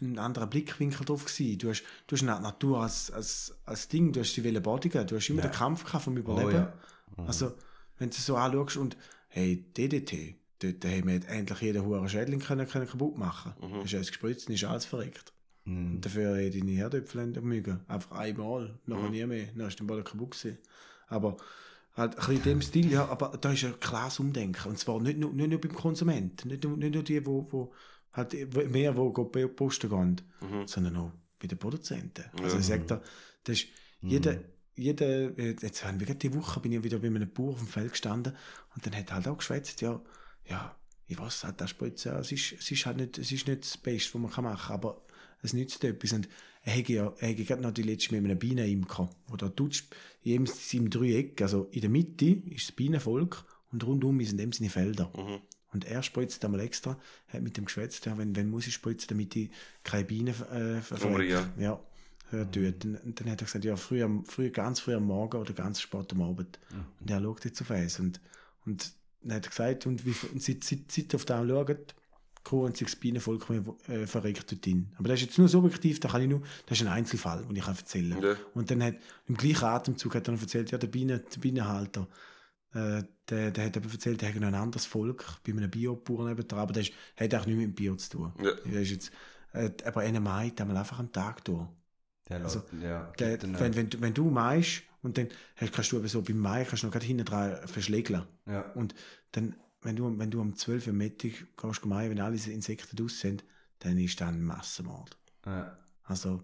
ein 0.00 0.18
anderer 0.18 0.46
Blickwinkel 0.46 1.04
drauf. 1.04 1.24
Gewesen. 1.24 1.58
Du 1.58 1.70
hast, 1.70 1.82
du 2.06 2.14
hast 2.16 2.20
die 2.22 2.26
Natur 2.26 2.82
als, 2.82 3.10
als, 3.10 3.54
als 3.64 3.88
Ding, 3.88 4.12
du 4.12 4.20
hast 4.20 4.34
sie 4.34 4.44
wollen 4.44 4.62
bodigen, 4.62 5.06
du 5.06 5.16
hast 5.16 5.28
immer 5.30 5.42
Ja. 5.42 5.48
den 5.48 5.54
Kampf 5.54 5.84
gehabt 5.84 6.04
vom 6.04 6.14
Oh 6.16 6.18
Überleben. 6.20 6.52
ja. 6.52 6.72
Mhm. 7.16 7.26
Also, 7.26 7.54
wenn 7.98 8.10
du 8.10 8.16
so 8.16 8.36
anschaust 8.36 8.76
und 8.76 8.96
hey, 9.28 9.64
DDT, 9.76 10.36
dort 10.60 10.84
haben 10.84 11.06
wir 11.08 11.28
endlich 11.28 11.60
jeden 11.60 11.84
hohen 11.84 12.08
Schädling 12.08 12.40
können, 12.40 12.66
können 12.68 12.88
kaputt 12.88 13.16
machen. 13.18 13.52
Mhm. 13.60 13.84
Du 13.86 13.96
alles 13.96 14.08
gespritzt 14.08 14.48
und 14.48 14.54
ist 14.54 14.64
alles 14.64 14.84
verreckt. 14.86 15.32
Mhm. 15.70 15.94
Und 15.94 16.04
dafür 16.04 16.30
haben 16.36 16.50
deine 16.52 16.70
Herdöpfel 16.72 17.26
mögen. 17.42 17.80
Einfach 17.88 18.12
einmal, 18.12 18.78
nachher 18.86 19.02
Mhm. 19.04 19.10
nie 19.10 19.26
mehr. 19.26 19.46
Dann 19.56 19.68
ist 19.68 19.78
der 19.78 19.84
Ball 19.84 20.02
kaputt 20.02 20.32
gewesen. 20.32 20.58
Aber 21.08 21.36
halt 21.96 22.12
ein 22.12 22.16
bisschen 22.18 22.36
in 22.36 22.42
dem 22.42 22.62
Stil, 22.62 22.90
ja, 22.92 23.06
aber 23.08 23.36
da 23.40 23.52
ist 23.52 23.64
ein 23.64 23.78
klares 23.80 24.18
Umdenken. 24.20 24.68
Und 24.68 24.78
zwar 24.78 25.00
nicht 25.00 25.18
nur, 25.18 25.32
nicht 25.32 25.50
nur 25.50 25.60
beim 25.60 25.74
Konsumenten, 25.74 26.48
nicht 26.48 26.64
nur, 26.64 26.76
nicht 26.76 26.94
nur 26.94 27.02
die, 27.02 27.24
wo, 27.26 27.46
wo 27.50 27.72
halt 28.12 28.34
mehr, 28.70 28.96
wo 28.96 29.10
posten 29.10 29.90
gehen, 29.90 30.20
Mhm. 30.40 30.66
sondern 30.66 30.96
auch 30.96 31.12
bei 31.38 31.46
den 31.46 31.58
Produzenten. 31.58 32.24
Also 32.42 32.58
ich 32.58 32.66
sage 32.66 32.84
da, 32.84 33.02
das 33.44 33.56
ist 33.60 33.68
jeder, 34.02 34.36
jeder, 34.74 35.36
äh, 35.38 35.56
jetzt 35.60 35.84
haben 35.84 36.00
wir 36.00 36.06
gerade 36.06 36.18
die 36.18 36.34
Woche, 36.34 36.60
bin 36.60 36.72
ich 36.72 36.82
wieder 36.82 36.98
bei 36.98 37.06
einem 37.08 37.30
Bauer 37.30 37.50
auf 37.52 37.58
dem 37.58 37.66
Feld 37.68 37.90
gestanden 37.92 38.34
und 38.74 38.84
dann 38.86 38.94
hat 38.96 39.10
er 39.10 39.16
halt 39.16 39.28
auch 39.28 39.38
geschwätzt, 39.38 39.80
ja, 39.80 40.00
ja, 40.48 40.74
ich 41.06 41.18
weiß 41.18 41.44
halt, 41.44 41.60
das 41.60 41.74
es 41.80 42.32
ist, 42.32 42.52
es 42.58 42.70
ist 42.70 42.86
halt 42.86 42.96
nicht, 42.96 43.18
es 43.18 43.30
ist 43.32 43.46
nicht 43.48 43.62
das 43.64 43.76
Beste, 43.76 44.14
was 44.14 44.20
man 44.22 44.30
kann 44.30 44.44
machen 44.44 44.66
kann, 44.68 44.74
aber 44.76 45.02
es 45.42 45.52
nützt 45.52 45.82
etwas. 45.84 46.12
Und 46.12 46.28
er 46.62 46.76
hat 46.78 46.88
ja, 46.88 47.12
er 47.18 47.30
hat 47.30 47.36
gerade 47.36 47.62
noch 47.62 47.72
die 47.72 47.82
letzte 47.82 48.14
mit 48.14 48.24
einem 48.30 48.38
Bienenimker, 48.38 49.08
wo 49.28 49.36
da 49.36 49.48
tut, 49.48 49.84
in 50.22 50.46
seinem 50.46 50.90
Dreieck, 50.90 51.40
also 51.40 51.68
in 51.70 51.80
der 51.80 51.90
Mitte 51.90 52.26
ist 52.26 52.68
das 52.68 52.72
Bienenvolk 52.72 53.44
und 53.72 53.86
rundum 53.86 54.22
sind 54.24 54.38
dem 54.38 54.52
seine 54.52 54.70
Felder. 54.70 55.10
Mhm. 55.16 55.40
Und 55.72 55.84
er 55.84 56.02
spritzt 56.02 56.44
einmal 56.44 56.60
extra, 56.60 56.98
hat 57.28 57.42
mit 57.42 57.56
dem 57.56 57.64
geschwätzt, 57.64 58.04
ja, 58.06 58.18
wenn, 58.18 58.34
wenn 58.34 58.50
muss 58.50 58.66
ich 58.66 58.74
spritzen, 58.74 59.06
damit 59.08 59.36
ich 59.36 59.50
keine 59.84 60.04
Bienen 60.04 60.34
äh, 60.52 60.80
ver- 60.82 61.04
Umbringen. 61.06 61.30
verrecke. 61.36 61.62
Ja, 61.62 61.80
hört 62.30 62.56
dort. 62.56 62.84
Und, 62.84 62.96
und 62.96 63.20
dann 63.20 63.30
hat 63.30 63.40
er 63.40 63.44
gesagt, 63.44 63.64
ja, 63.64 63.76
früh, 63.76 64.02
am- 64.02 64.24
früh, 64.24 64.50
ganz 64.50 64.80
früh 64.80 64.94
am 64.94 65.04
Morgen 65.06 65.36
oder 65.38 65.52
ganz 65.52 65.80
spät 65.80 66.12
am 66.12 66.22
Abend. 66.22 66.58
Und 67.00 67.08
er 67.10 67.22
schaut 67.22 67.44
jetzt 67.44 67.60
auf 67.62 67.70
eins. 67.70 68.00
Und, 68.00 68.20
und 68.66 68.92
dann 69.22 69.36
hat 69.36 69.46
er 69.46 69.50
gesagt, 69.50 69.86
und, 69.86 70.04
wie, 70.04 70.14
und 70.32 70.42
seit, 70.42 70.64
seit, 70.64 70.90
seit 70.90 71.14
er 71.14 71.16
auf 71.16 71.24
den 71.24 71.48
schaut, 71.48 71.94
kein 72.44 72.66
einziges 72.66 72.96
Bienenvolk 72.96 73.48
mehr 73.50 73.62
äh, 73.88 74.06
verreckt 74.06 74.50
dort 74.50 74.64
drin. 74.64 74.92
Aber 74.98 75.08
das 75.08 75.20
ist 75.20 75.26
jetzt 75.26 75.38
nur 75.38 75.48
subjektiv, 75.48 76.00
da 76.00 76.08
kann 76.08 76.22
ich 76.22 76.28
nur, 76.28 76.42
das 76.66 76.80
ist 76.80 76.86
ein 76.86 76.92
Einzelfall, 76.92 77.44
den 77.44 77.56
ich 77.56 77.64
kann 77.64 77.76
erzählen 77.76 78.12
kann. 78.14 78.22
Ja. 78.22 78.36
Und 78.54 78.70
dann 78.70 78.82
hat, 78.82 78.94
im 79.26 79.36
gleichen 79.36 79.64
Atemzug 79.64 80.14
hat 80.14 80.28
er 80.28 80.32
noch 80.34 80.40
erzählt, 80.40 80.70
ja, 80.70 80.78
der, 80.78 80.86
Bienen, 80.88 81.20
der 81.34 81.40
Bienenhalter, 81.40 82.08
äh, 82.72 83.02
der, 83.28 83.50
der 83.50 83.66
hat 83.66 83.76
aber 83.76 83.90
erzählt, 83.92 84.20
der 84.22 84.28
hat 84.30 84.36
noch 84.40 84.48
ein 84.48 84.54
anderes 84.54 84.86
Volk 84.86 85.24
bei 85.44 85.52
einem 85.52 85.70
Biobauern 85.70 86.28
nebendran, 86.28 86.60
aber 86.60 86.72
das 86.72 86.88
ist, 86.88 86.94
hat 87.18 87.34
auch 87.34 87.46
nichts 87.46 87.58
mit 87.60 87.68
dem 87.68 87.74
Bio 87.74 87.96
zu 87.96 88.10
tun. 88.10 88.32
Ja. 88.42 88.52
Das 88.64 88.74
ist 88.82 88.90
jetzt, 88.90 89.10
äh, 89.52 89.70
aber 89.84 90.00
einer 90.00 90.20
meint 90.20 90.60
einmal 90.60 90.76
einfach 90.76 90.98
einen 90.98 91.12
Tag 91.12 91.44
durch. 91.44 91.66
Der 92.28 92.42
Also, 92.44 92.62
ja, 92.80 93.12
Der, 93.18 93.42
wenn, 93.42 93.74
wenn, 93.74 93.90
du- 93.90 94.00
wenn 94.00 94.14
du 94.14 94.30
maist 94.30 94.82
und 95.02 95.18
dann 95.18 95.28
hast- 95.56 95.72
kannst 95.72 95.90
du 95.92 95.98
aber 95.98 96.06
so 96.08 96.22
beim 96.22 96.38
Mai 96.38 96.64
kannst 96.64 96.82
du 96.82 96.86
noch 96.86 96.92
gerade 96.92 97.06
hinten 97.06 97.24
dran 97.24 97.56
verschlägeln. 97.66 98.22
ja. 98.46 98.60
Und 98.72 98.94
dann, 99.32 99.56
wenn 99.82 99.96
du, 99.96 100.18
wenn 100.18 100.30
du 100.30 100.40
um 100.40 100.56
12 100.56 100.88
Uhr 100.88 100.92
Mittag 100.92 101.32
gehst 101.56 101.86
Mai, 101.86 102.10
wenn 102.10 102.20
alle 102.20 102.36
Insekten 102.36 102.96
draus 102.96 103.20
sind, 103.20 103.44
dann 103.78 103.98
ist 103.98 104.20
dann 104.20 104.42
Massenmord. 104.42 105.16
ja. 105.46 105.76
Also, 106.04 106.42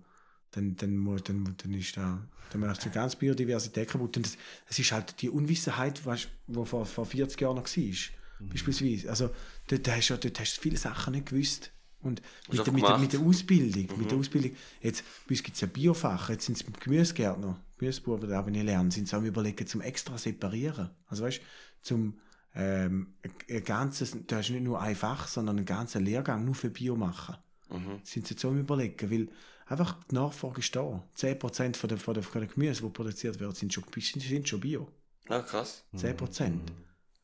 dann, 0.53 0.76
dann, 0.76 1.05
dann, 1.24 1.55
dann 1.57 1.74
ist 1.74 1.97
da, 1.97 2.26
dann 2.51 2.61
machst 2.61 2.84
du 2.84 2.89
die 2.89 2.95
ganze 2.95 3.16
Biodiversität 3.16 3.89
kaputt. 3.89 4.16
Und 4.16 4.26
das, 4.26 4.37
es 4.68 4.78
ist 4.78 4.93
halt 4.93 5.20
die 5.20 5.28
Unwissenheit, 5.28 6.05
weißt, 6.05 6.28
die 6.47 6.64
vor, 6.64 6.87
vor 6.87 7.05
40 7.05 7.41
Jahren 7.41 7.57
noch 7.57 7.66
war. 7.66 8.49
beispielsweise. 8.49 9.11
Also 9.11 9.30
dort 9.68 9.89
hast 9.89 10.09
du 10.09 10.16
dort 10.16 10.41
hast 10.41 10.57
du 10.57 10.61
viele 10.62 10.76
Sachen 10.76 11.12
nicht 11.14 11.26
gewusst. 11.26 11.72
Und 12.01 12.22
mit, 12.49 12.64
der, 12.64 12.72
mit, 12.72 12.82
der, 12.84 12.99
mit 12.99 13.12
der 13.12 13.20
Ausbildung, 13.20 13.99
mit 13.99 14.11
der 14.11 14.18
Ausbildung, 14.18 14.53
jetzt, 14.80 15.03
bei 15.26 15.32
uns 15.32 15.43
gibt 15.43 15.57
es 15.57 15.61
ja 15.62 15.66
Biofach, 15.66 16.30
jetzt 16.30 16.47
sind 16.47 16.57
es 16.57 16.64
Gemüsegärtner, 16.80 17.61
Gemüsebuben, 17.78 18.30
da 18.30 18.47
wenn 18.47 18.55
ich 18.55 18.62
lernen, 18.62 18.93
sind 18.93 19.09
sie 19.09 19.16
am 19.16 19.24
überlegen, 19.24 19.66
zum 19.66 19.80
extra 19.80 20.16
separieren. 20.16 20.91
Also 21.09 21.24
weißt 21.24 21.39
du, 21.39 21.43
zum 21.82 22.18
ähm, 22.57 23.14
ein, 23.48 23.64
ganzes, 23.64 24.16
du 24.26 24.34
hast 24.34 24.50
nicht 24.50 24.62
nur 24.62 24.80
ein 24.80 24.96
Fach, 24.96 25.28
sondern 25.28 25.59
einen 25.59 25.66
ganzen 25.66 26.04
Lehrgang 26.04 26.44
nur 26.44 26.54
für 26.54 26.70
Bio 26.70 26.96
machen. 26.96 27.36
Mhm. 27.68 28.00
Sind 28.02 28.26
sie 28.26 28.34
jetzt 28.34 28.40
so 28.40 28.48
am 28.48 28.59
überlegen, 28.59 29.11
weil 29.11 29.28
einfach 29.66 30.02
die 30.11 30.14
Nachfrage 30.14 30.61
ist 30.61 30.74
da. 30.74 31.02
10% 31.18 31.76
von 31.76 31.88
der, 31.88 31.98
von 31.98 32.14
der, 32.14 32.22
von 32.22 32.40
der 32.40 32.50
Gemüse, 32.50 32.82
die 32.82 32.88
produziert 32.88 33.38
wird, 33.40 33.57
sind 33.57 33.74
schon, 33.74 33.84
sind, 33.98 34.22
sind 34.22 34.48
schon 34.48 34.61
Bio. 34.61 34.88
Ah, 35.28 35.40
krass. 35.40 35.84
10%. 35.94 36.61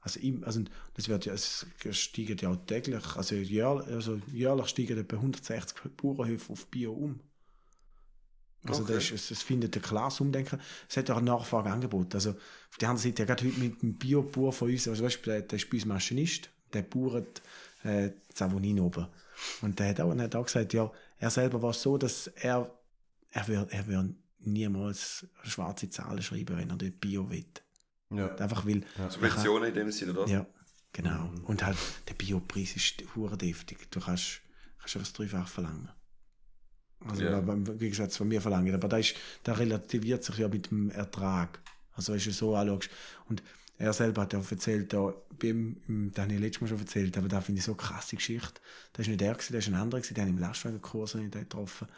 Also, 0.01 0.21
im, 0.21 0.45
also 0.45 0.63
das 0.95 1.09
wird 1.09 1.25
ja, 1.25 1.33
es 1.33 1.65
steigen 1.93 2.37
ja 2.39 2.51
auch 2.51 2.57
täglich, 2.67 3.17
also, 3.17 3.37
jähr, 3.37 3.69
also 3.69 4.21
jährlich 4.33 4.67
steigen 4.67 4.99
etwa 4.99 5.17
160 5.17 5.79
Bauernhöfe 5.97 6.53
auf 6.53 6.67
Bio 6.67 6.93
um. 6.93 7.21
Also 8.65 8.83
Okay. 8.85 8.95
das 8.95 9.11
ist, 9.11 9.31
es, 9.31 9.43
findet 9.43 9.77
ein 9.77 9.83
klares 9.83 10.21
Umdenken. 10.21 10.61
Es 10.89 10.97
hat 10.97 11.11
auch 11.11 11.19
ein 11.19 11.25
Nachfrageangebot. 11.25 12.15
Also 12.15 12.31
auf 12.31 12.79
der 12.81 12.91
anderen 12.91 13.11
Seite, 13.11 13.23
ja, 13.23 13.27
gerade 13.27 13.45
heute 13.47 13.59
mit 13.59 13.83
dem 13.83 13.95
Bio-Bauer 13.95 14.53
von 14.53 14.71
uns, 14.71 14.87
also 14.87 15.05
weißt 15.05 15.27
du, 15.27 15.31
der, 15.31 15.43
der 15.43 15.59
ist 15.59 15.69
bei 15.69 15.77
uns 15.77 15.85
Maschinist, 15.85 16.49
der 16.73 16.83
bauert 16.83 17.43
äh, 17.83 18.11
Zavonin 18.33 18.81
oben. 18.81 19.07
Und 19.63 19.79
der 19.79 19.89
hat 19.89 20.01
auch, 20.01 20.15
der 20.15 20.25
hat 20.25 20.37
auch 20.37 20.45
gesagt, 20.47 20.73
ja, 20.73 20.91
er 21.19 21.31
selber 21.31 21.61
war 21.61 21.73
so, 21.73 21.99
dass 21.99 22.29
er, 22.29 22.73
er 23.31 23.49
wird, 23.49 23.73
er 23.73 23.87
wird 23.87 24.15
niemals 24.41 25.27
schwarze 25.45 25.91
Zahlen 25.91 26.23
schreiben, 26.23 26.57
wenn 26.57 26.71
er 26.71 26.77
dort 26.77 27.01
Bio 27.01 27.29
will. 27.31 27.45
Ja. 28.11 28.35
Einfach 28.37 28.67
weil 28.67 28.85
Subventionen 29.09 29.71
in 29.71 29.75
dem 29.75 29.91
Sinne, 29.91 30.13
oder? 30.13 30.31
ja, 30.31 30.47
genau. 30.93 31.31
Und 31.45 31.65
halt, 31.65 31.79
der 32.09 32.15
Biopreis 32.15 32.77
ist 32.77 33.03
hure 33.15 33.37
deftig. 33.37 33.91
Du 33.91 34.01
kannst, 34.01 34.43
kannst 34.79 34.97
etwas 34.97 35.13
dreifach 35.15 35.49
verlangen. 35.49 35.89
Also, 37.09 37.25
Ja. 37.25 37.31
ja. 37.41 37.53
im 37.53 37.65
Gegensatz 37.79 38.17
von 38.17 38.29
mir 38.29 38.41
verlangen. 38.41 38.75
Aber 38.75 38.89
da, 38.89 38.99
ist, 38.99 39.15
da 39.45 39.53
relativiert 39.55 40.25
sich 40.25 40.39
ja 40.39 40.49
mit 40.49 40.71
dem 40.71 40.91
Ertrag. 40.91 41.61
Also, 41.95 42.13
wenn 42.13 42.21
du 42.21 42.31
so 42.33 42.55
anschaust. 42.57 42.89
Und 43.29 43.43
er 43.79 43.93
selber 43.93 44.23
hat 44.23 44.33
ja 44.33 44.39
auch 44.39 44.51
erzählt, 44.51 44.93
da, 44.93 45.13
bei 45.39 45.49
ihm, 45.49 45.77
im- 45.89 46.13
das 46.13 46.25
habe 46.25 46.35
ich 46.35 46.41
letztes 46.41 46.61
Mal 46.61 46.69
schon 46.69 46.79
erzählt, 46.79 47.17
aber 47.19 47.29
da 47.29 47.41
finde 47.41 47.59
ich 47.59 47.65
so 47.65 47.73
eine 47.73 47.79
krasse 47.79 48.17
Geschichte. 48.17 48.61
Das 48.93 49.07
war 49.07 49.11
nicht 49.11 49.23
er, 49.23 49.35
gewesen, 49.35 49.53
das 49.55 49.67
war 49.71 49.75
ein 49.79 49.83
anderer, 49.83 50.01
gewesen, 50.01 50.15
den 50.15 50.23
habe 50.23 50.31
ich 50.31 50.37
im 50.37 50.43
Lastwagenkurs 50.43 51.15
ich 51.17 51.31
getroffen. 51.31 51.89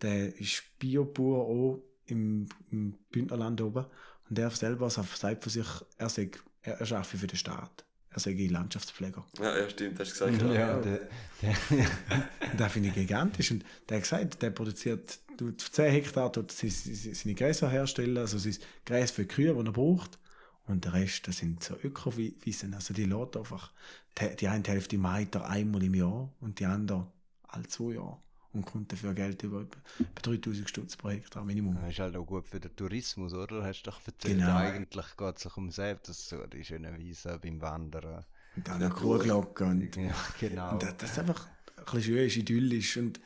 Der 0.00 0.38
ist 0.40 0.62
Biobauer 0.78 1.44
auch 1.46 1.82
im, 2.06 2.48
im 2.70 2.94
Bündnerland 3.10 3.60
oben. 3.60 3.86
Und 4.28 4.38
er 4.38 4.50
selber 4.50 4.88
sagt 4.90 5.42
von 5.42 5.52
sich, 5.52 5.66
er, 5.98 6.08
sei, 6.08 6.30
er, 6.62 6.80
er 6.80 6.92
arbeitet 6.96 7.20
für 7.20 7.26
den 7.26 7.36
Staat. 7.36 7.84
Er 8.14 8.20
sei 8.20 8.32
Landschaftspfleger. 8.50 9.24
Ja, 9.40 9.58
ja, 9.58 9.70
stimmt, 9.70 9.98
hast 9.98 10.20
du 10.20 10.26
gesagt. 10.30 10.42
Ja, 10.42 10.54
Ja. 10.54 10.80
der, 10.80 11.08
der, 11.40 11.56
das 12.58 12.72
finde 12.72 12.88
ich 12.90 12.94
gigantisch. 12.94 13.50
Und 13.50 13.64
der 13.88 13.96
hat 13.98 14.02
gesagt, 14.04 14.42
der 14.42 14.50
produziert 14.50 15.18
tut 15.38 15.62
auf 15.62 15.70
10 15.72 15.90
Hektar 15.92 16.30
sie- 16.50 16.68
seine 17.14 17.34
Gräser 17.34 17.70
herstellen, 17.70 18.18
also 18.18 18.36
sein 18.38 18.56
Gräs 18.84 19.10
für 19.12 19.22
die 19.22 19.28
Kühe, 19.28 19.54
die 19.54 19.66
er 19.66 19.72
braucht. 19.72 20.18
Und 20.66 20.84
der 20.84 20.92
Rest, 20.92 21.26
das 21.26 21.38
sind 21.38 21.62
so 21.64 21.74
Ökowiesen. 21.82 22.74
Also 22.74 22.94
die 22.94 23.04
lädt 23.04 23.36
einfach, 23.36 23.72
die, 24.18 24.36
die 24.36 24.48
eine 24.48 24.62
Hälfte 24.64 24.96
meint 24.98 25.34
er 25.34 25.48
einmal 25.48 25.82
im 25.82 25.94
Jahr 25.94 26.30
und 26.40 26.60
die 26.60 26.66
andere 26.66 27.10
alle 27.48 27.66
zwei 27.66 27.94
Jahre. 27.94 28.18
Und 28.54 28.66
kommt 28.66 28.92
dafür 28.92 29.14
Geld 29.14 29.42
über 29.44 29.62
etwa 29.62 29.78
3000 30.22 30.68
Stutz 30.68 30.96
pro 30.96 31.08
Hektar 31.10 31.42
Minimum. 31.44 31.76
das 31.80 31.90
ist 31.92 31.98
halt 32.00 32.16
auch 32.16 32.26
gut 32.26 32.46
für 32.46 32.60
den 32.60 32.74
Tourismus, 32.76 33.32
oder? 33.32 33.64
Hast 33.64 33.82
du 33.82 33.90
doch 33.90 34.00
erzählt, 34.06 34.38
Genau. 34.38 34.56
eigentlich 34.56 35.16
geht 35.16 35.36
es 35.36 35.42
sich 35.42 35.56
um 35.56 35.70
selbst, 35.70 36.08
das 36.10 36.28
so 36.28 36.46
die 36.46 36.62
schönen 36.64 36.98
Wiesen 36.98 37.40
beim 37.40 37.60
Wandern. 37.62 38.24
Und 38.54 38.68
dann 38.68 38.82
eine 38.82 38.90
Kuhglocke. 38.90 39.64
Und, 39.64 39.96
Ja, 39.96 40.14
genau. 40.38 40.72
und 40.72 40.82
das, 40.82 40.96
das 40.98 41.10
ist 41.12 41.18
einfach 41.20 41.46
ein 41.78 41.84
bisschen 41.84 42.02
schön, 42.02 42.26
ist 42.26 42.36
idyllisch. 42.36 42.96
Und, 42.98 43.20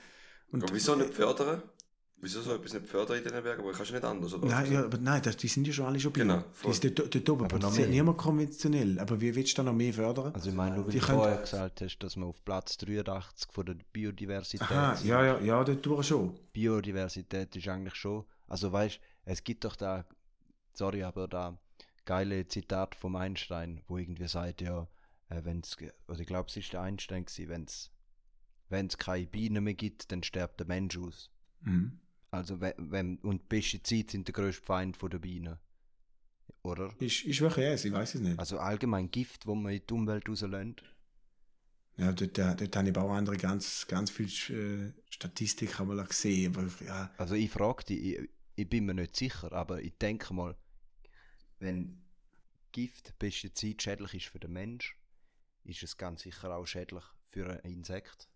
und 0.53 0.63
Aber 0.63 0.73
wieso 0.75 0.95
nicht 0.95 1.13
fördern? 1.13 1.61
Wieso 2.19 2.41
so 2.41 2.55
etwas 2.55 2.73
nicht 2.73 2.89
fördern 2.89 3.19
in 3.19 3.25
diesen 3.25 3.43
Bergen? 3.43 3.61
Aber 3.63 3.73
kannst 3.73 3.91
du 3.91 3.95
nicht 3.95 4.05
anders, 4.05 4.33
oder? 4.33 4.47
Nein, 4.49 4.73
ja, 4.73 4.85
aber 4.85 4.97
nein 4.99 5.21
das, 5.23 5.37
die 5.37 5.49
sind 5.49 5.67
ja 5.67 5.73
schon 5.75 5.85
alle 5.87 6.01
schon 6.01 6.13
bio. 6.13 6.25
Genau, 6.25 6.43
voll. 6.53 6.73
Die 6.73 6.87
ist 6.89 6.99
dort, 6.99 7.15
dort 7.15 7.29
oben 7.31 7.45
Aber 7.45 7.49
produziert 7.59 7.89
mehr. 7.89 7.97
niemand 7.97 8.17
konventionell. 8.17 8.99
Aber 8.99 9.21
wie 9.21 9.35
willst 9.35 9.53
du 9.53 9.57
da 9.63 9.63
noch 9.65 9.75
mehr 9.77 9.93
fördern? 9.93 10.33
Also 10.35 10.49
ich 10.49 10.55
meine, 10.55 10.77
nur 10.77 10.87
weil 10.87 10.95
du 10.95 10.99
können- 11.01 11.19
vorher 11.19 11.37
gesagt 11.39 11.83
hast, 11.83 11.99
dass 11.99 12.17
wir 12.17 12.25
auf 12.25 12.43
Platz 12.45 12.79
83 12.79 13.53
von 13.53 13.67
der 13.67 13.77
Biodiversität 13.93 14.71
Aha, 14.71 14.97
sind. 14.97 15.09
ja, 15.09 15.25
ja, 15.25 15.41
ja, 15.41 15.63
dort 15.63 15.85
durch 15.85 16.07
schon. 16.07 16.35
Biodiversität 16.55 17.55
ist 17.55 17.69
eigentlich 17.69 17.95
schon, 17.97 18.25
also 18.49 18.73
weißt, 18.73 18.99
es 19.27 19.45
gibt 19.45 19.65
doch 19.65 19.77
da, 19.77 20.07
sorry, 20.75 21.03
aber 21.03 21.29
da 21.29 21.59
geile 22.07 22.49
Zitat 22.49 22.95
vom 22.95 23.17
Einstein, 23.17 23.83
wo 23.89 23.99
irgendwie 23.99 24.27
sagt, 24.29 24.63
ja, 24.63 24.89
äh, 25.29 25.41
wenn's, 25.45 25.77
oder 26.09 26.21
ich 26.21 26.27
glaube, 26.27 26.49
es 26.49 26.57
ist 26.57 26.73
der 26.73 26.81
Einstein 26.81 27.27
gewesen, 27.27 27.49
wenn's, 27.51 27.91
wenn's 28.71 28.97
keine 28.97 29.27
Bienen 29.27 29.65
mehr 29.65 29.75
gibt, 29.75 30.11
dann 30.13 30.23
stirbt 30.23 30.61
der 30.61 30.67
Mensch 30.67 30.97
aus. 30.97 31.31
Mhm. 31.61 31.99
Also 32.37 32.61
wenn, 32.61 33.19
und 33.19 33.49
Pestizide 33.49 34.11
sind 34.11 34.29
der 34.29 34.33
grösste 34.35 34.65
Feind 34.65 34.97
von 34.97 35.11
der 35.11 35.19
Bienen, 35.19 35.59
oder? 36.63 36.95
Ist, 36.99 37.25
ist 37.25 37.41
wirklich 37.41 37.67
es, 37.67 37.85
ich 37.85 37.93
weiß 37.93 38.17
es 38.17 38.21
nicht. 38.21 38.39
Also 38.39 38.59
allgemein 38.59 39.11
Gift, 39.11 39.47
wo 39.47 39.55
man 39.55 39.73
in 39.73 39.83
die 39.89 39.95
Umwelt 39.95 40.29
rauslässt. 40.29 40.83
Ja, 41.99 42.13
dort, 42.13 42.39
äh, 42.39 42.55
dort 42.55 42.77
habe 42.77 42.91
ich 42.91 42.97
auch 42.97 43.11
andere 43.11 43.39
ganz, 43.39 43.87
ganz 43.89 44.11
viel 44.11 44.27
äh, 44.27 44.93
Statistik 45.09 45.81
einmal 45.81 46.05
gesehen. 46.05 46.55
Aber 46.55 46.69
ja, 46.85 47.11
Also 47.17 47.35
ich 47.35 47.51
frage 47.51 47.85
dich, 47.85 48.05
ich, 48.05 48.31
ich 48.55 48.69
bin 48.69 48.85
mir 48.85 48.95
nicht 48.95 49.17
sicher, 49.17 49.51
aber 49.53 49.81
ich 49.81 49.97
denke 49.97 50.35
mal, 50.35 50.57
wenn 51.59 52.03
Gift, 52.73 53.19
Pestizid 53.19 53.83
schädlich 53.83 54.13
ist 54.13 54.27
für 54.27 54.39
den 54.39 54.53
Mensch, 54.53 54.99
ist 55.65 55.83
es 55.83 55.97
ganz 55.97 56.23
sicher 56.23 56.55
auch 56.55 56.67
schädlich 56.67 57.05
für 57.29 57.49
ein 57.49 57.73
Insekt. 57.73 58.29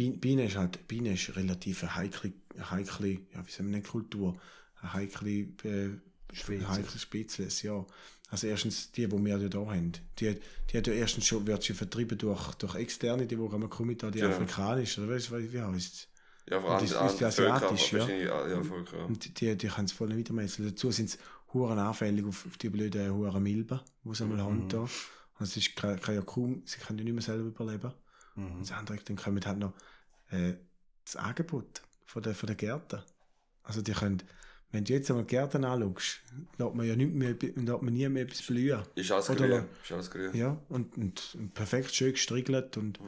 Bi- 0.00 0.16
Biene 0.16 0.46
ist 0.46 0.56
halt, 0.56 0.88
Biene 0.88 1.12
ist 1.12 1.36
relativ 1.36 1.82
eine 1.82 1.94
heikle, 1.94 2.32
heikle, 2.70 3.08
ja, 3.34 3.44
wie 3.46 3.62
man 3.62 3.70
nennen, 3.72 3.82
Kultur. 3.82 4.34
Eine 4.80 4.92
heikle, 4.94 5.30
äh, 5.64 5.90
Spezies. 6.32 6.68
heikle 6.68 6.98
Spezies, 6.98 7.60
ja. 7.62 7.84
Also 8.30 8.46
erstens 8.46 8.92
die, 8.92 9.06
die 9.06 9.24
wir 9.24 9.36
ja 9.36 9.48
da 9.50 9.58
haben, 9.58 9.92
die, 10.18 10.38
die 10.70 10.78
hat 10.78 10.86
ja 10.86 10.94
erstens 10.94 11.26
schon, 11.26 11.46
wird 11.46 11.62
sie 11.62 11.74
vertrieben 11.74 12.16
durch, 12.16 12.54
durch 12.54 12.76
Externe, 12.76 13.26
die, 13.26 13.36
die 13.36 13.68
kommen, 13.68 13.98
da, 13.98 14.10
die 14.10 14.20
Genau. 14.20 14.34
afrikanische, 14.36 15.02
oder 15.02 15.14
weißt 15.14 15.30
du, 15.32 15.52
wie 15.52 15.60
heißt 15.60 15.94
es? 15.94 16.08
Ja, 16.48 16.60
vor 16.62 16.70
allem 16.70 16.80
das 16.88 16.94
an 16.94 17.08
Völker, 17.10 17.26
asiatisch, 17.26 17.92
ja. 17.92 18.08
ja, 18.08 18.62
Völker. 18.64 18.96
ja. 18.98 19.04
Und 19.04 19.38
die, 19.40 19.54
die 19.56 19.66
können 19.68 19.84
es 19.84 19.92
voll 19.92 20.08
nicht 20.08 20.16
wiedermessen. 20.18 20.64
Dazu 20.64 20.90
sind 20.90 21.10
sie 21.10 21.18
huren 21.52 21.78
anfällig 21.78 22.24
auf, 22.24 22.46
auf 22.46 22.56
die 22.56 22.70
blöden 22.70 23.12
huren 23.12 23.42
Milben, 23.42 23.80
die 24.04 24.14
sie 24.14 24.24
einmal 24.24 24.40
haben. 24.40 24.66
Da. 24.70 24.78
Und 24.80 24.90
es 25.40 25.56
ist, 25.58 25.76
kann 25.76 25.98
ja 26.14 26.22
kaum, 26.22 26.62
sie 26.64 26.78
können 26.78 26.98
ja 27.00 27.04
nicht 27.04 27.12
mehr 27.12 27.22
selber 27.22 27.48
überleben. 27.48 27.92
Und 28.46 28.60
das 28.60 28.72
andere, 28.72 28.98
dann 29.04 29.16
kommt 29.16 29.46
halt 29.46 29.58
noch 29.58 29.72
äh, 30.30 30.54
das 31.04 31.16
Angebot 31.16 31.82
von 32.04 32.22
der, 32.22 32.34
von 32.34 32.46
der 32.46 32.56
Gärten. 32.56 33.00
Also 33.62 33.82
die 33.82 33.92
können, 33.92 34.22
wenn 34.72 34.84
du 34.84 34.92
jetzt 34.92 35.10
einmal 35.10 35.24
die 35.24 35.30
Gärten 35.30 35.64
anschaust, 35.64 36.20
lässt 36.58 36.74
man 36.74 36.86
ja 36.86 36.96
nicht 36.96 37.12
mehr, 37.12 37.34
lässt 37.40 37.82
man 37.82 37.92
nie 37.92 38.08
mehr 38.08 38.22
etwas 38.24 38.42
blühen. 38.42 38.82
Ist 38.94 39.10
alles 39.12 39.30
Oder- 39.30 39.48
grün. 39.48 39.64
Ist 39.82 39.92
alles 39.92 40.10
grün. 40.10 40.34
Ja, 40.34 40.56
und, 40.68 40.96
und, 40.96 41.34
und 41.38 41.54
perfekt 41.54 41.94
schön 41.94 42.12
gestriegelt 42.12 42.76
und, 42.76 42.98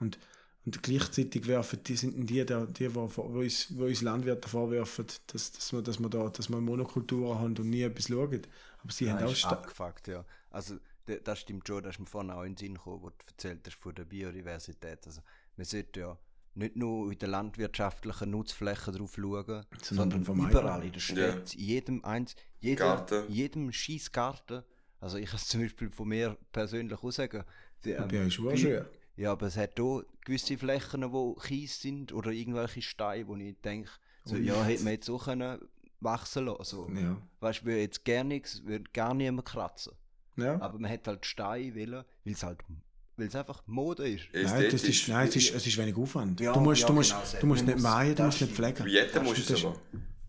und, 0.00 0.18
und 0.64 0.82
gleichzeitig 0.82 1.46
werfen 1.46 1.80
die 1.84 1.96
sind 1.96 2.26
die, 2.28 2.44
die, 2.44 2.66
die 2.72 2.94
wo, 2.94 3.10
wo, 3.16 3.40
uns, 3.40 3.66
wo 3.76 3.84
uns 3.84 4.02
Landwirte 4.02 4.48
vorwerfen, 4.48 5.06
dass, 5.28 5.52
dass, 5.52 5.72
wir, 5.72 5.82
dass, 5.82 5.98
wir 5.98 6.08
da, 6.08 6.28
dass 6.28 6.48
wir 6.48 6.60
Monokulturen 6.60 7.38
haben 7.38 7.56
und 7.56 7.70
nie 7.70 7.82
etwas 7.82 8.08
schauen. 8.08 8.42
Aber 8.82 8.92
sie 8.92 9.08
haben 9.10 9.16
Nein, 9.16 9.26
auch 9.26 9.32
ist 9.32 9.38
sta- 9.40 9.50
abgefuckt, 9.50 10.08
ja. 10.08 10.24
Also 10.50 10.76
das 11.24 11.40
stimmt 11.40 11.66
schon, 11.66 11.82
das 11.82 11.94
ist 11.94 11.98
mir 12.00 12.06
vorhin 12.06 12.30
auch 12.30 12.42
in 12.42 12.52
den 12.52 12.56
Sinn 12.56 12.74
gekommen, 12.74 13.02
wo 13.02 13.10
du 13.10 13.16
erzählt 13.26 13.66
hast 13.66 13.76
von 13.76 13.94
der 13.94 14.04
Biodiversität. 14.04 15.06
Also 15.06 15.20
man 15.56 15.64
sollte 15.64 16.00
ja 16.00 16.18
nicht 16.54 16.76
nur 16.76 17.12
in 17.12 17.18
den 17.18 17.30
landwirtschaftlichen 17.30 18.30
Nutzflächen 18.30 18.94
drauf 18.94 19.14
schauen, 19.14 19.64
sondern 19.82 20.24
vermeiden. 20.24 20.50
überall 20.50 20.84
in 20.84 20.92
der 20.92 21.00
Stadt, 21.00 21.54
in 21.54 21.60
jedem 21.60 22.04
eins, 22.04 22.34
jedem, 22.60 22.78
Garten. 22.78 23.32
jedem 23.32 23.72
scheiß 23.72 24.10
Garten. 24.12 24.62
Also 25.00 25.18
ich 25.18 25.26
kann 25.30 25.36
es 25.36 25.48
zum 25.48 25.60
Beispiel 25.62 25.90
von 25.90 26.08
mir 26.08 26.36
persönlich 26.52 26.98
auch 27.02 27.10
sagen. 27.10 27.44
Die, 27.84 27.90
ähm, 27.92 28.08
Ja, 28.10 28.22
ist 28.24 28.34
schön. 28.34 28.84
Ja, 29.16 29.32
aber 29.32 29.46
es 29.46 29.56
hat 29.56 29.78
auch 29.80 30.02
gewisse 30.24 30.56
Flächen, 30.58 31.12
wo 31.12 31.34
Kies 31.34 31.80
sind 31.80 32.12
oder 32.12 32.30
irgendwelche 32.30 32.82
Steine, 32.82 33.26
wo 33.26 33.36
ich 33.36 33.56
denke, 33.60 33.90
so, 34.24 34.34
Ui. 34.36 34.42
ja, 34.42 34.62
hätte 34.64 34.84
man 34.84 34.92
jetzt 34.92 35.08
auch 35.10 35.24
können 35.24 35.60
wachsen 36.00 36.46
lassen. 36.46 36.64
So. 36.64 36.88
Ja. 36.90 37.16
Weißt 37.40 37.62
du, 37.62 37.66
würde 37.66 37.80
jetzt 37.80 38.04
gar 38.04 38.24
nichts, 38.24 38.64
würde 38.64 38.84
gar 38.92 39.14
niemand 39.14 39.46
kratzen. 39.48 39.92
Ja. 40.38 40.60
Aber 40.60 40.78
man 40.78 40.90
hat 40.90 41.06
halt 41.06 41.26
Steine 41.26 41.74
wollen, 41.74 42.04
weil 42.24 42.32
es 42.32 42.42
halt, 42.42 42.58
weil 43.16 43.26
es 43.26 43.34
einfach 43.34 43.62
Mode 43.66 44.08
ist. 44.08 44.24
Nein, 44.32 44.68
das 44.70 44.84
ist, 44.84 45.08
nein 45.08 45.28
es, 45.28 45.36
ist, 45.36 45.54
es 45.54 45.66
ist 45.66 45.76
wenig 45.76 45.96
Aufwand. 45.96 46.40
Ja, 46.40 46.52
du 46.52 46.60
musst, 46.60 46.82
ja, 46.82 46.86
du 46.86 46.92
musst, 46.94 47.10
genau, 47.10 47.40
du 47.40 47.46
musst 47.46 47.66
nicht 47.66 47.78
muss- 47.78 47.94
mähen, 47.96 48.14
du 48.14 48.22
musst 48.22 48.40
nicht 48.40 48.54
pflegen. 48.54 48.86
Wie 48.86 48.92
Jetten 48.92 49.24
musst 49.24 49.48
du 49.50 49.54
es 49.54 49.64
aber. 49.64 49.76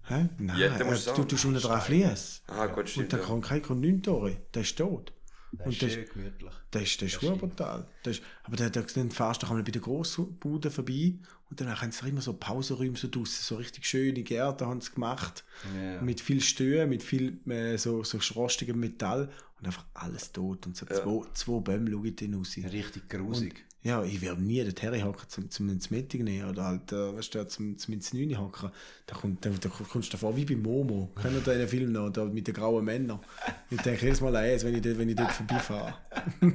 Hä? 0.07 0.27
Nein, 0.39 0.57
Jetten 0.57 0.81
äh, 0.81 0.83
musst 0.85 1.07
du 1.15 1.23
tust 1.23 1.45
unter 1.45 1.59
drei 1.59 1.79
Flies. 1.79 2.41
Aha, 2.47 2.65
gut, 2.65 2.77
Und 2.79 2.89
stimmt. 2.89 3.13
Ja. 3.13 3.19
kann 3.19 3.41
kein 3.41 3.61
kommt 3.61 3.81
neun 3.81 4.01
Tore. 4.01 4.37
Der 4.53 4.63
ist 4.63 4.75
tot. 4.77 5.13
Das 5.51 5.65
Und 5.65 5.73
ist 5.73 5.81
das, 5.81 5.93
schön 5.93 6.05
gemütlich. 6.13 6.53
das 6.71 6.83
ist, 6.83 7.01
das 7.01 7.13
ist 7.13 7.21
Das 7.23 7.37
brutal. 7.37 7.87
Das 8.03 8.21
aber 8.43 8.55
dann, 8.57 8.71
dann, 8.71 8.85
dann 8.93 9.11
fährst 9.11 9.41
du 9.41 9.47
auch 9.47 9.51
mal 9.51 9.63
bei 9.63 9.71
der 9.71 9.81
Grossbude 9.81 10.69
vorbei 10.69 11.15
und 11.49 11.59
dann 11.59 11.81
haben 11.81 11.91
sie 11.91 12.07
immer 12.07 12.21
so 12.21 12.33
Pausenräume 12.33 12.97
so 12.97 13.07
draussen, 13.07 13.43
so 13.43 13.55
richtig 13.55 13.85
schöne 13.85 14.21
Gärten 14.21 14.67
haben 14.67 14.81
sie 14.81 14.91
gemacht. 14.91 15.43
Ja. 15.75 16.01
Mit 16.01 16.21
viel 16.21 16.41
Stöhen, 16.41 16.89
mit 16.89 17.01
viel 17.01 17.39
äh, 17.49 17.77
so, 17.77 18.03
so 18.03 18.19
rostigem 18.35 18.79
Metall 18.79 19.29
und 19.59 19.65
einfach 19.65 19.85
alles 19.95 20.31
tot. 20.31 20.67
Und 20.67 20.77
so 20.77 20.85
zwei, 20.85 21.21
zwei 21.33 21.59
Bäume 21.59 21.91
schauen 21.91 22.15
dann 22.15 22.33
raus. 22.35 22.55
Richtig 22.57 23.09
grusig. 23.09 23.65
Ja, 23.81 24.03
ich 24.03 24.21
werde 24.21 24.41
nie 24.43 24.61
dorthin 24.63 25.03
hocken, 25.05 25.29
zum, 25.29 25.49
zum 25.49 25.69
ins 25.69 25.89
Meeting 25.89 26.25
nehmen 26.25 26.49
oder 26.49 26.65
halt, 26.65 26.91
äh, 26.91 27.15
weißt 27.15 27.33
du, 27.35 27.47
zum, 27.47 27.77
zum 27.77 27.93
ins 27.93 28.13
Neune 28.13 28.37
hocken. 28.37 28.71
Da, 29.05 29.15
kommt, 29.15 29.45
da, 29.45 29.49
da 29.51 29.69
kommst 29.69 30.09
du 30.09 30.11
davor 30.11 30.35
wie 30.35 30.43
bei 30.43 30.57
Momo. 30.57 31.09
Kennt 31.21 31.47
ihr 31.47 31.53
den 31.53 31.67
Film 31.67 31.93
noch, 31.93 32.09
da 32.09 32.25
mit 32.25 32.45
den 32.47 32.53
grauen 32.55 32.83
Männern? 32.83 33.21
Ich 33.69 33.79
denke 33.81 34.03
jedes 34.05 34.19
Mal 34.19 34.35
an 34.35 34.43
eins, 34.43 34.65
wenn 34.65 34.75
ich, 34.75 34.81
dort- 34.81 34.97
wenn 34.97 35.07
ich 35.07 35.15
dort 35.15 35.31
vorbeifahre. 35.31 35.95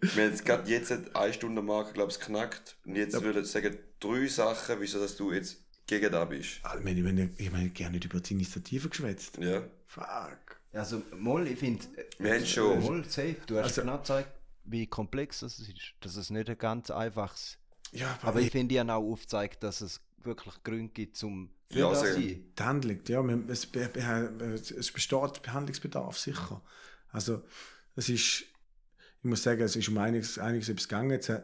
Wir 0.00 0.10
haben 0.24 0.30
jetzt 0.30 0.44
gerade 0.44 0.70
jetzt 0.70 0.92
eine 1.14 1.32
Stunde 1.32 1.62
Marke, 1.62 1.92
glaube 1.92 2.12
ich, 2.12 2.18
geknackt. 2.18 2.76
Und 2.86 2.96
jetzt 2.96 3.20
würde 3.22 3.40
ich 3.40 3.46
sagen, 3.48 3.76
drei 4.00 4.26
Sachen, 4.28 4.76
wieso 4.80 5.00
dass 5.00 5.16
du 5.16 5.32
jetzt 5.32 5.56
gegen 5.86 6.12
da 6.12 6.24
bist. 6.24 6.60
Also, 6.62 6.78
ich 6.78 6.84
meine, 7.02 7.30
ich 7.36 7.50
meine, 7.50 7.68
gerne 7.70 7.96
nicht 7.96 8.04
über 8.04 8.20
die 8.20 8.34
Initiative 8.34 8.88
geschwätzt. 8.88 9.38
Ja. 9.38 9.62
Fuck. 9.86 10.60
Also, 10.72 11.02
Moll, 11.18 11.48
ich 11.48 11.58
finde. 11.58 11.84
Wir 12.18 12.34
haben 12.34 12.46
schon- 12.46 12.80
Moll, 12.80 13.04
safe. 13.04 13.36
Du 13.46 13.56
hast 13.56 13.64
Also- 13.64 13.80
genau 13.82 13.98
gezeigt, 13.98 14.28
wie 14.70 14.86
komplex 14.86 15.40
das 15.40 15.58
ist. 15.58 15.72
Dass 16.00 16.16
es 16.16 16.30
nicht 16.30 16.48
ein 16.48 16.58
ganz 16.58 16.90
einfaches. 16.90 17.58
Ja, 17.92 18.18
aber, 18.20 18.28
Aber 18.28 18.40
ich 18.40 18.50
finde, 18.50 18.74
ich 18.74 18.80
habe 18.80 18.92
auch 18.94 19.12
aufgezeigt, 19.12 19.62
dass 19.62 19.80
es 19.80 20.00
wirklich 20.22 20.62
Gründe 20.62 20.92
gibt 20.92 21.16
zum 21.16 21.50
für 21.70 21.78
Ja, 21.80 21.90
das 21.90 22.00
sein. 22.00 22.44
die 22.58 22.62
Handlung, 22.62 23.00
ja, 23.08 23.22
es, 23.48 23.66
be- 23.66 23.90
es 24.78 24.92
besteht 24.92 25.42
Behandlungsbedarf, 25.42 26.18
sicher. 26.18 26.62
Also, 27.10 27.42
es 27.96 28.08
ist, 28.08 28.42
ich 28.42 29.24
muss 29.24 29.42
sagen, 29.42 29.60
es 29.62 29.76
ist 29.76 29.88
um 29.88 29.98
einiges, 29.98 30.38
einiges 30.38 30.68
etwas 30.68 30.88
gegangen. 30.88 31.10
Jetzt 31.10 31.28
äh, 31.28 31.42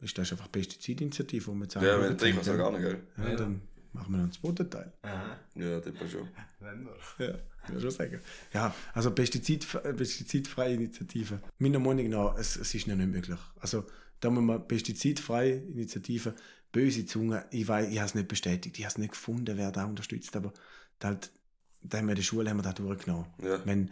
ist 0.00 0.16
das 0.16 0.32
einfach 0.32 0.50
Pestizidinitiative, 0.50 1.46
wo 1.48 1.52
wir 1.54 1.62
jetzt 1.64 1.74
Ja, 1.74 1.94
angeschaut 1.96 2.20
drei 2.22 2.32
haben. 2.32 2.44
kann 2.44 2.58
gar 2.58 2.70
nicht, 2.72 2.82
gell? 2.82 3.02
Ja, 3.18 3.28
Ja. 3.30 3.36
dann 3.36 3.62
machen 3.92 4.12
wir 4.12 4.18
noch 4.18 4.24
einen 4.24 4.32
zweiten 4.32 4.70
Teil. 4.70 4.92
Aha. 5.02 5.36
Ja, 5.54 5.80
das 5.80 6.00
war 6.00 6.08
schon. 6.08 6.28
Wenn 6.60 6.84
wir. 6.84 7.26
Ja, 7.26 7.74
würde 7.74 7.88
ich 7.88 7.94
sagen. 7.94 8.20
Ja, 8.52 8.74
also 8.94 9.10
Pestizid, 9.10 9.66
pestizidfreie 9.96 10.74
Initiative. 10.74 11.40
Meiner 11.58 11.78
Meinung 11.78 12.08
nach, 12.08 12.36
es, 12.36 12.56
es 12.56 12.74
ist 12.74 12.86
noch 12.86 12.96
nicht 12.96 13.10
möglich. 13.10 13.38
Also, 13.60 13.84
da 14.20 14.30
muss 14.30 14.42
man 14.42 14.66
pestizidfreie 14.66 15.56
Initiative, 15.56 16.34
böse 16.72 17.06
Zunge, 17.06 17.44
ich 17.50 17.66
weiß, 17.66 17.88
ich 17.88 17.98
habe 17.98 18.06
es 18.06 18.14
nicht 18.14 18.28
bestätigt, 18.28 18.78
ich 18.78 18.84
habe 18.84 18.92
es 18.92 18.98
nicht 18.98 19.12
gefunden, 19.12 19.56
wer 19.56 19.72
da 19.72 19.84
unterstützt, 19.84 20.36
aber 20.36 20.52
da, 20.98 21.08
halt, 21.08 21.30
da 21.82 21.98
haben 21.98 22.06
wir 22.06 22.12
in 22.12 22.16
der 22.16 22.22
Schule 22.22 22.50
haben 22.50 22.58
wir 22.58 22.62
da 22.62 22.72
durchgenommen. 22.72 23.26
Ja. 23.42 23.60
Wenn 23.64 23.90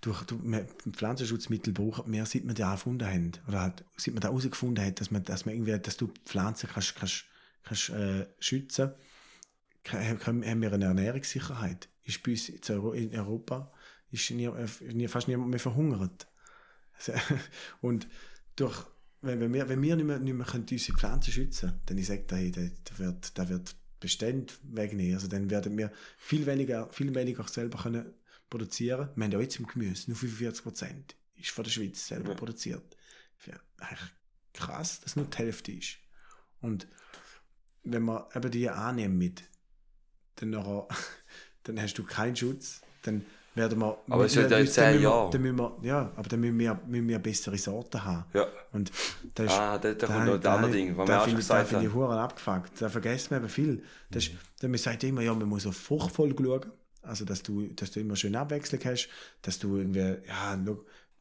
durch, 0.00 0.22
durch 0.24 0.42
wir 0.44 0.66
Pflanzenschutzmittel 0.92 1.72
brauchen 1.72 2.10
mehr, 2.10 2.26
seit 2.26 2.46
wir 2.46 2.54
die 2.54 2.62
erfunden 2.62 3.06
haben. 3.06 3.32
Oder 3.48 3.60
halt, 3.60 3.84
seit 3.96 4.14
man 4.14 4.20
da 4.20 4.28
herausgefunden 4.28 4.84
hat, 4.84 5.00
dass 5.00 5.10
man, 5.10 5.24
dass 5.24 5.46
man 5.46 5.54
irgendwie, 5.54 5.78
dass 5.78 5.96
du 5.96 6.12
Pflanzen 6.24 6.68
kannst, 6.72 6.96
kannst, 6.96 7.24
kannst 7.64 7.90
äh, 7.90 8.26
schützen 8.38 8.88
kannst, 8.88 9.00
haben 9.92 10.62
wir 10.62 10.72
eine 10.72 10.84
Ernährungssicherheit. 10.84 11.88
Ist 12.04 12.22
bei 12.22 12.32
uns 12.32 12.48
in 12.48 12.60
Euro- 12.70 12.92
in 12.92 13.14
Europa 13.18 13.72
ist 14.10 14.30
nie, 14.30 14.44
äh, 14.46 14.66
nie, 14.92 15.08
fast 15.08 15.28
niemand 15.28 15.50
mehr 15.50 15.58
verhungert. 15.60 16.26
Also, 16.96 17.12
und 17.80 18.06
durch, 18.56 18.84
wenn, 19.22 19.40
wir, 19.52 19.68
wenn 19.68 19.82
wir 19.82 19.96
nicht 19.96 20.04
mehr, 20.06 20.18
nicht 20.18 20.34
mehr 20.34 20.46
können 20.46 20.66
unsere 20.70 20.96
Pflanzen 20.98 21.32
schützen 21.32 21.68
können, 21.70 21.82
dann 21.86 21.98
ich 21.98 22.06
sage, 22.06 22.24
da, 22.26 22.36
da, 22.36 22.68
da 22.84 22.98
wird, 22.98 23.38
da 23.38 23.48
wird 23.48 23.76
Bestände 24.00 24.52
wegnehmen. 24.62 25.14
Also 25.14 25.26
dann 25.28 25.50
werden 25.50 25.76
wir 25.76 25.90
viel 26.18 26.46
weniger, 26.46 26.90
viel 26.92 27.14
weniger 27.14 27.46
selber 27.48 27.78
können 27.82 28.14
produzieren. 28.48 29.10
Wir 29.16 29.24
haben 29.24 29.32
ja 29.32 29.40
jetzt 29.40 29.58
im 29.58 29.66
Gemüse 29.66 30.10
nur 30.10 30.16
45 30.18 30.62
Prozent 30.62 31.16
ist 31.34 31.50
von 31.50 31.64
der 31.64 31.70
Schweiz 31.70 32.06
selber 32.06 32.30
Ja. 32.30 32.34
produziert. 32.34 32.96
Ja, 33.46 33.54
eigentlich 33.78 34.10
krass, 34.52 35.00
dass 35.00 35.16
nur 35.16 35.26
die 35.26 35.36
Hälfte 35.38 35.72
ist. 35.72 35.98
Und 36.60 36.86
wenn 37.82 38.02
man 38.02 38.24
eben 38.34 38.50
die 38.50 38.68
annehmen 38.70 39.18
mit, 39.18 39.42
dann, 40.36 40.50
nachher, 40.50 40.86
dann 41.64 41.80
hast 41.80 41.94
du 41.94 42.04
keinen 42.04 42.36
Schutz, 42.36 42.80
dann 43.02 43.24
werden 43.54 43.78
wir... 43.78 43.98
Aber 44.10 44.26
es 44.26 44.32
sind 44.34 44.50
ja 44.50 44.64
zehn 44.66 45.00
wir-. 45.00 45.30
Dann 45.32 45.42
müssen 45.42 45.56
wir, 45.58 45.76
ja, 45.82 46.12
aber 46.14 46.28
dann 46.28 46.40
müssen 46.40 46.58
wir, 46.58 46.78
müssen 46.86 47.08
wir 47.08 47.18
bessere 47.18 47.56
Sorten 47.56 48.04
haben. 48.04 48.24
Ja. 48.34 48.46
Und 48.72 48.92
das 49.34 49.46
ist, 49.46 49.52
Ah, 49.52 49.78
da, 49.78 49.94
da 49.94 50.06
kommt 50.06 50.26
noch 50.26 50.36
das 50.38 50.54
andere 50.54 50.70
Ding, 50.72 50.96
was 50.96 51.08
wir 51.08 51.14
auch 51.16 51.20
schon 51.24 51.28
finde 51.30 51.40
ich- 51.40 51.48
da 51.48 51.54
gesagt 51.54 51.68
finde 51.70 51.84
ich 51.86 51.90
haben. 51.92 51.98
Huren 52.00 52.18
abgefuckt. 52.18 52.82
Da 52.82 52.88
vergisst 52.88 53.30
man 53.30 53.40
eben 53.40 53.48
viel. 53.48 53.82
Das 54.10 54.24
ist, 54.24 54.32
dann 54.60 54.70
man 54.70 54.78
sagt 54.78 55.04
immer, 55.04 55.22
ja, 55.22 55.32
man 55.34 55.48
muss 55.48 55.66
auf 55.66 55.76
Fruchtfolge 55.76 56.42
schauen. 56.44 56.72
Also, 57.02 57.24
dass 57.24 57.42
du, 57.42 57.62
dass 57.68 57.92
du 57.92 58.00
immer 58.00 58.16
schön 58.16 58.34
Abwechslung 58.36 58.80
hast, 58.84 59.08
dass 59.42 59.58
du 59.58 59.76
irgendwie, 59.76 60.16
ja, 60.26 60.58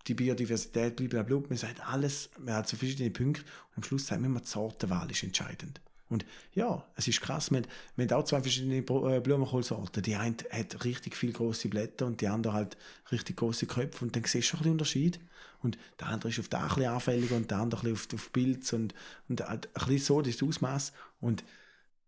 die 0.07 0.13
Biodiversität, 0.13 0.95
blablabla. 0.95 1.41
Man 1.47 1.57
sagt 1.57 1.80
alles, 1.88 2.30
man 2.39 2.55
hat 2.55 2.68
so 2.68 2.76
verschiedene 2.76 3.11
Punkte 3.11 3.43
und 3.72 3.78
am 3.78 3.84
Schluss 3.84 4.07
sagt 4.07 4.20
man 4.22 4.32
immer, 4.32 4.41
die 4.41 4.47
Sortenwahl 4.47 5.09
ist 5.09 5.24
entscheidend. 5.24 5.80
Und 6.16 6.26
ja, 6.53 6.88
es 6.95 7.09
ist 7.09 7.20
krass, 7.20 7.51
wir, 7.51 7.63
wir 7.97 8.07
haben 8.07 8.13
auch 8.13 8.24
zwei 8.24 8.41
verschiedene 8.41 8.78
äh, 8.78 9.20
Blumenkohlsorten. 9.20 10.01
Die 10.01 10.16
eine 10.16 10.38
hat 10.49 10.86
richtig 10.86 11.18
viel 11.18 11.34
große 11.34 11.68
Blätter 11.68 12.05
und 12.05 12.22
die 12.22 12.30
andere 12.30 12.53
halt 12.53 12.78
richtig 13.11 13.36
große 13.36 13.66
Köpfe 13.66 14.05
und 14.05 14.16
dann 14.16 14.24
siehst 14.24 14.36
du 14.36 14.41
schon 14.41 14.59
ein 14.59 14.61
bisschen 14.61 14.72
Unterschied. 14.72 15.20
Und 15.61 15.78
der 15.99 16.07
andere 16.07 16.30
ist 16.30 16.39
auf 16.39 16.47
den 16.47 16.61
ein 16.61 16.68
bisschen 16.70 16.86
anfälliger 16.86 17.36
und 17.36 17.51
der 17.51 17.57
andere 17.57 17.82
ein 17.86 17.93
bisschen 17.93 18.18
auf, 18.18 18.24
auf 18.26 18.32
Pilz 18.32 18.72
und, 18.72 18.93
und 19.28 19.41
halt 19.41 19.68
ein 19.74 19.88
bisschen 19.88 20.05
so 20.05 20.22
das 20.22 20.41
Ausmaß. 20.41 20.93
Und 21.20 21.43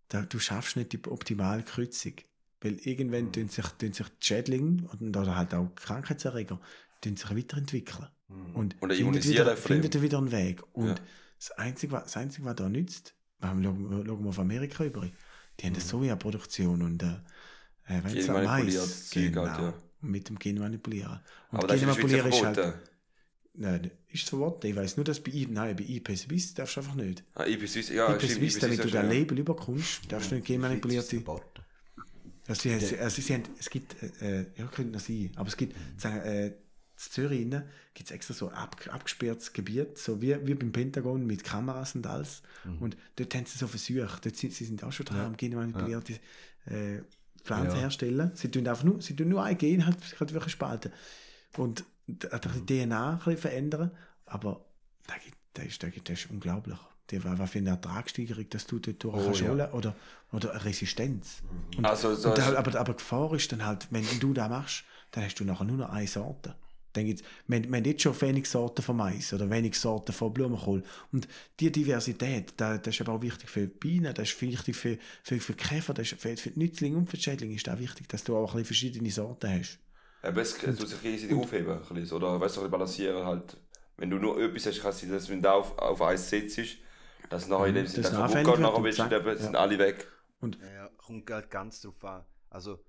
da, 0.07 0.21
du 0.21 0.39
schaffst 0.39 0.77
nicht 0.77 0.93
die 0.93 1.03
optimale 1.05 1.63
Kreuzung. 1.63 2.13
Weil 2.61 2.75
irgendwann 2.87 3.33
tun 3.33 3.49
sich, 3.49 3.65
tun 3.65 3.91
sich 3.91 4.07
die 4.07 4.25
Schädlinge 4.25 4.87
und, 4.89 5.17
oder 5.17 5.35
halt 5.35 5.53
auch 5.53 5.67
Krankheitserreger 5.75 6.61
tun 7.01 7.17
sich 7.17 7.35
weiterentwickeln. 7.35 8.07
Und, 8.53 8.81
Und 8.81 8.89
er 8.89 8.95
findet 8.95 9.27
wieder, 9.27 9.57
findet 9.57 10.01
wieder 10.01 10.17
einen 10.17 10.31
Weg. 10.31 10.63
Und 10.73 10.87
Ja. 10.87 10.95
das, 11.39 11.51
Einzige, 11.51 11.91
was, 11.91 12.03
das 12.05 12.17
Einzige, 12.17 12.45
was 12.45 12.55
da 12.55 12.69
nützt, 12.69 13.13
wir 13.39 13.63
schauen, 13.63 14.05
wir 14.23 14.29
auf 14.29 14.39
Amerika 14.39 14.83
über, 14.85 15.01
die 15.59 15.65
haben 15.65 15.73
eine 15.73 15.81
Sojaproduktion 15.81 16.81
und 16.81 17.03
äh, 17.03 17.07
äh, 17.87 18.03
wenn 18.03 18.17
es 18.17 18.27
Mais, 18.27 19.09
Zeug 19.09 19.23
genau, 19.33 19.47
halt, 19.47 19.59
ja. 19.59 19.73
mit 20.01 20.29
dem 20.29 20.39
Genmanipulieren. 20.39 21.19
Und 21.51 21.57
Aber 21.57 21.67
das 21.67 21.81
ist 21.81 21.87
ist 21.87 22.43
halt, 22.43 22.73
nein, 23.53 23.91
ist 24.09 24.29
verboten? 24.29 24.67
Ich 24.67 24.75
weiß 24.75 24.97
nur, 24.97 25.03
dass 25.03 25.19
bei, 25.19 25.31
I- 25.31 25.47
nein, 25.49 25.75
bei 25.75 25.83
IP 25.83 26.15
Swiss 26.17 26.53
darfst 26.53 26.75
du 26.77 26.81
einfach 26.81 26.95
nicht. 26.95 27.23
Ah, 27.35 27.45
IP 27.45 27.67
Swiss, 27.67 27.89
ja, 27.89 28.13
IP 28.13 28.21
Swiss, 28.23 28.55
IP 28.55 28.61
damit 28.61 28.83
du 28.83 28.89
ja. 28.89 29.01
Label 29.01 29.39
überkommst, 29.39 30.11
darfst 30.11 30.31
du 30.31 30.35
nicht 30.35 30.47
genmanipulierte... 30.47 31.23
Also 32.47 32.69
sie, 32.69 32.97
also 32.97 33.21
sie 33.21 33.33
haben, 33.33 33.43
es 33.59 33.69
gibt, 33.69 34.01
äh, 34.01 34.39
äh, 34.41 34.45
ja, 34.55 34.67
könnte 34.67 34.93
noch 34.93 35.01
sein, 35.01 35.31
aber 35.35 35.49
es 35.49 35.57
gibt, 35.57 35.75
sagen, 35.97 36.19
äh, 36.21 36.53
in 36.97 37.11
Zürich 37.11 37.49
gibt 37.93 38.09
es 38.09 38.11
extra 38.11 38.33
so 38.33 38.49
ab, 38.49 38.75
abgesperrtes 38.91 39.53
Gebiet, 39.53 39.97
so 39.97 40.19
wie, 40.21 40.35
wie 40.47 40.55
beim 40.55 40.71
Pentagon 40.71 41.25
mit 41.25 41.43
Kameras 41.43 41.93
und 41.95 42.07
alles. 42.07 42.41
Und 42.79 42.97
dort 43.15 43.33
haben 43.35 43.45
sie 43.45 43.57
so 43.57 43.67
Versuche, 43.67 44.19
dort 44.23 44.35
sind, 44.35 44.53
sie 44.53 44.65
sind 44.65 44.83
auch 44.83 44.91
schon 44.91 45.05
dran, 45.05 45.25
am 45.27 45.37
genmanipulierte 45.37 46.13
äh, 46.65 47.01
Pflanzen 47.43 47.75
Ja. 47.75 47.81
herstellen. 47.83 48.31
Sie 48.33 48.49
tun 48.49 48.67
einfach 48.67 48.83
nur, 48.83 49.01
sie 49.01 49.15
tun 49.15 49.29
nur 49.29 49.43
ein 49.43 49.57
Gen 49.57 49.85
halt, 49.85 49.97
halt 50.19 50.33
wirklich 50.33 50.53
spalten. 50.53 50.91
Und 51.55 51.83
einfach 52.31 52.53
die 52.55 52.65
DNA 52.85 53.11
ein 53.11 53.17
bisschen 53.19 53.37
verändern, 53.37 53.91
aber 54.25 54.65
da 55.05 55.13
gibt, 55.23 55.37
das, 55.53 55.65
ist, 55.65 55.83
ist, 55.83 56.09
das 56.09 56.19
ist 56.19 56.29
unglaublich. 56.31 56.77
Die, 57.11 57.23
was 57.23 57.49
für 57.51 57.59
eine 57.59 57.69
Ertragssteigerung, 57.69 58.49
dass 58.49 58.65
du 58.67 58.79
dort 58.79 59.01
durch 59.03 59.15
Oh, 59.15 59.23
kannst 59.25 59.39
ja. 59.41 59.47
holen 59.49 59.69
oder, 59.71 59.95
oder 60.33 60.51
eine 60.51 60.65
Resistenz. 60.65 61.41
Und, 61.77 61.85
Also, 61.85 62.13
so 62.15 62.29
und 62.29 62.37
da, 62.37 62.49
ist- 62.49 62.55
aber, 62.55 62.77
aber 62.77 62.95
Gefahr 62.95 63.33
ist 63.33 63.51
dann 63.51 63.65
halt, 63.65 63.87
wenn 63.91 64.03
du 64.19 64.33
das 64.33 64.49
machst, 64.49 64.83
dann 65.11 65.23
hast 65.23 65.35
du 65.39 65.45
nachher 65.45 65.63
nur 65.63 65.77
noch 65.77 65.89
eine 65.89 66.05
Sorte. 66.07 66.55
Dann 66.97 67.05
gibt's, 67.05 67.23
wir, 67.47 67.63
wir 67.63 67.77
haben 67.77 67.85
jetzt 67.85 68.01
schon 68.01 68.19
wenig 68.21 68.49
Sorten 68.49 68.81
von 68.81 68.97
Mais 68.97 69.33
oder 69.33 69.49
wenig 69.49 69.75
Sorten 69.75 70.11
von 70.11 70.33
Blumenkohl. 70.33 70.83
Und 71.11 71.27
die 71.59 71.71
Diversität, 71.71 72.53
da, 72.57 72.77
das 72.77 72.95
ist 72.95 73.01
aber 73.01 73.13
auch 73.13 73.21
wichtig 73.21 73.49
für 73.49 73.61
die 73.61 73.67
Bienen, 73.67 74.13
das 74.13 74.29
ist 74.29 74.41
wichtig 74.41 74.75
für, 74.75 74.97
für, 75.23 75.39
für 75.39 75.53
die 75.53 75.63
Käfer, 75.63 75.93
das 75.93 76.11
ist 76.11 76.21
für, 76.21 76.35
für 76.35 76.51
die 76.51 76.59
Nützlinge 76.59 76.97
und 76.97 77.09
für 77.09 77.17
die 77.17 77.23
Schädlinge 77.23 77.55
ist 77.55 77.69
auch 77.69 77.79
wichtig, 77.79 78.09
dass 78.09 78.23
du 78.23 78.35
auch 78.35 78.51
ein 78.51 78.63
bisschen 78.63 78.65
verschiedene 78.65 79.11
Sorten 79.11 79.49
hast. 79.49 79.79
Aber 80.21 80.41
es 80.41 80.61
es 80.61 80.77
tut 80.77 80.89
sich 80.89 81.01
gegenseitig 81.01 81.37
aufheben, 81.37 81.79
ein 81.89 81.95
bisschen, 81.95 82.17
oder 82.17 82.39
weißt 82.39 82.57
du, 82.57 82.69
balancieren 82.69 83.25
halt. 83.25 83.57
Wenn 83.97 84.09
du 84.09 84.17
nur 84.17 84.39
etwas 84.39 84.65
hast, 84.67 84.81
kannst 84.81 85.03
du 85.03 85.07
dass 85.07 85.29
wenn 85.29 85.41
du 85.41 85.51
auf, 85.51 85.77
auf 85.77 86.01
Eis 86.01 86.29
sitzt, 86.29 86.77
dass 87.29 87.47
nachher 87.47 87.67
in 87.67 87.75
dem 87.75 87.87
Sinne 87.87 88.03
das 88.03 88.11
dann 88.11 88.31
kaputt 88.31 88.53
geht, 88.53 88.59
nachher 88.59 88.75
und 88.75 88.83
willst 88.83 88.99
du 88.99 89.03
ja. 89.03 89.35
sind 89.37 89.55
alle 89.55 89.79
weg. 89.79 90.07
Ja, 90.41 90.89
kommt 90.97 91.29
halt 91.31 91.49
ganz 91.49 91.81
drauf 91.81 92.03
an. 92.03 92.23
Also, 92.49 92.79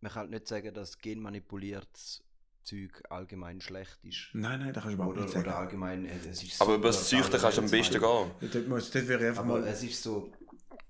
man 0.00 0.12
kann 0.12 0.22
halt 0.22 0.30
nicht 0.30 0.48
sagen, 0.48 0.74
dass 0.74 0.98
genmanipuliertes 0.98 2.22
Zeug 2.66 3.02
allgemein 3.08 3.60
schlecht 3.60 3.98
ist. 4.04 4.28
Nein, 4.34 4.60
nein, 4.60 4.72
das 4.74 4.82
kannst 4.82 4.92
du 4.92 4.94
überhaupt 4.96 5.16
Oder, 5.16 5.24
nicht 5.24 5.32
sagen. 5.34 5.46
oder 5.46 5.56
allgemein, 5.58 6.04
äh, 6.04 6.18
es 6.28 6.42
ist 6.42 6.60
Aber 6.60 6.74
über 6.74 6.88
das 6.88 7.08
Züchten 7.08 7.40
kannst 7.40 7.56
du 7.56 7.62
am 7.62 7.70
besten 7.70 8.00
gehen. 8.00 8.30
Dort, 8.52 8.68
muss, 8.68 8.90
dort 8.90 9.08
wäre 9.08 9.28
einfach 9.28 9.44
Aber 9.44 9.60
mal... 9.60 9.68
es 9.68 9.82
ist 9.82 10.02
so, 10.02 10.30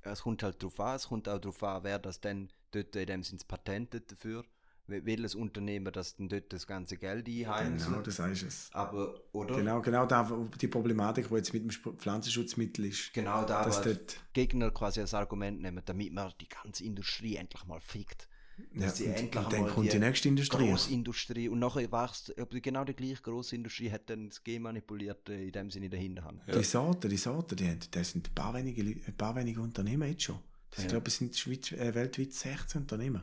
es 0.02 0.22
kommt 0.22 0.42
halt 0.42 0.62
drauf 0.62 0.80
an, 0.80 0.96
es 0.96 1.06
kommt 1.06 1.28
auch 1.28 1.38
drauf 1.38 1.62
an, 1.62 1.84
wer 1.84 1.98
das 1.98 2.20
dann 2.20 2.48
dort 2.72 2.96
in 2.96 3.06
dem 3.06 3.22
Sinne 3.22 3.42
patentet 3.46 4.10
dafür, 4.10 4.44
wel- 4.88 5.04
welches 5.04 5.34
Unternehmen 5.34 5.92
das 5.92 6.16
dann 6.16 6.28
dort 6.28 6.52
das 6.52 6.66
ganze 6.66 6.96
Geld 6.96 7.28
einheimselt. 7.28 7.90
Genau, 7.90 8.02
das 8.02 8.18
heißt 8.18 8.42
es. 8.44 8.68
Aber, 8.72 9.20
oder? 9.32 9.56
Genau, 9.56 9.80
genau 9.82 10.06
da, 10.06 10.28
wo 10.30 10.44
die 10.44 10.68
Problematik, 10.68 11.28
die 11.28 11.34
jetzt 11.34 11.52
mit 11.52 11.62
dem 11.62 11.98
Pflanzenschutzmittel 11.98 12.86
ist. 12.86 13.12
Genau 13.12 13.44
da, 13.44 13.64
dass 13.64 13.82
dort, 13.82 14.16
Gegner 14.32 14.70
quasi 14.70 15.00
als 15.00 15.12
Argument 15.12 15.60
nehmen, 15.60 15.82
damit 15.84 16.12
man 16.12 16.32
die 16.40 16.48
ganze 16.48 16.84
Industrie 16.84 17.36
endlich 17.36 17.64
mal 17.66 17.80
fickt. 17.80 18.28
Dass 18.74 18.82
Ja, 18.82 18.90
sie 18.90 19.04
und- 19.06 19.14
endlich 19.14 19.44
und 19.44 19.52
dann 19.52 19.66
kommt 19.68 19.92
die 19.92 19.98
nächste 19.98 20.28
Industrie. 20.28 20.68
Großindustrie 20.68 21.48
und 21.48 21.58
nachher 21.58 21.90
wächst 21.92 22.34
genau 22.62 22.84
die 22.84 22.94
gleiche 22.94 23.22
Großindustrie 23.22 23.90
hat 23.90 24.08
dann 24.08 24.28
das 24.28 24.42
Genmanipulierte 24.42 25.32
in 25.34 25.52
dem 25.52 25.70
Sinne 25.70 25.86
in 25.86 25.90
der 25.90 26.00
Hinterhand. 26.00 26.40
Die 26.52 26.62
Sorten, 26.64 27.08
die 27.10 27.16
Sorten, 27.16 27.56
die, 27.56 27.68
haben- 27.68 27.78
das 27.90 28.10
sind 28.12 28.28
ein 28.28 28.34
paar 28.34 28.54
wenige, 28.54 28.82
ein 28.82 29.14
paar 29.16 29.34
wenige 29.36 29.60
Unternehmen 29.60 30.08
jetzt 30.08 30.22
schon. 30.24 30.38
Das, 30.70 30.84
Ich 30.84 30.88
glaube, 30.88 31.08
es 31.08 31.16
sind 31.18 31.36
Schweiz, 31.36 31.72
äh, 31.72 31.94
weltweit 31.94 32.32
16 32.32 32.82
Unternehmen, 32.82 33.22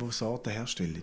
die 0.00 0.10
Sorten 0.12 0.50
herstellen. 0.50 1.02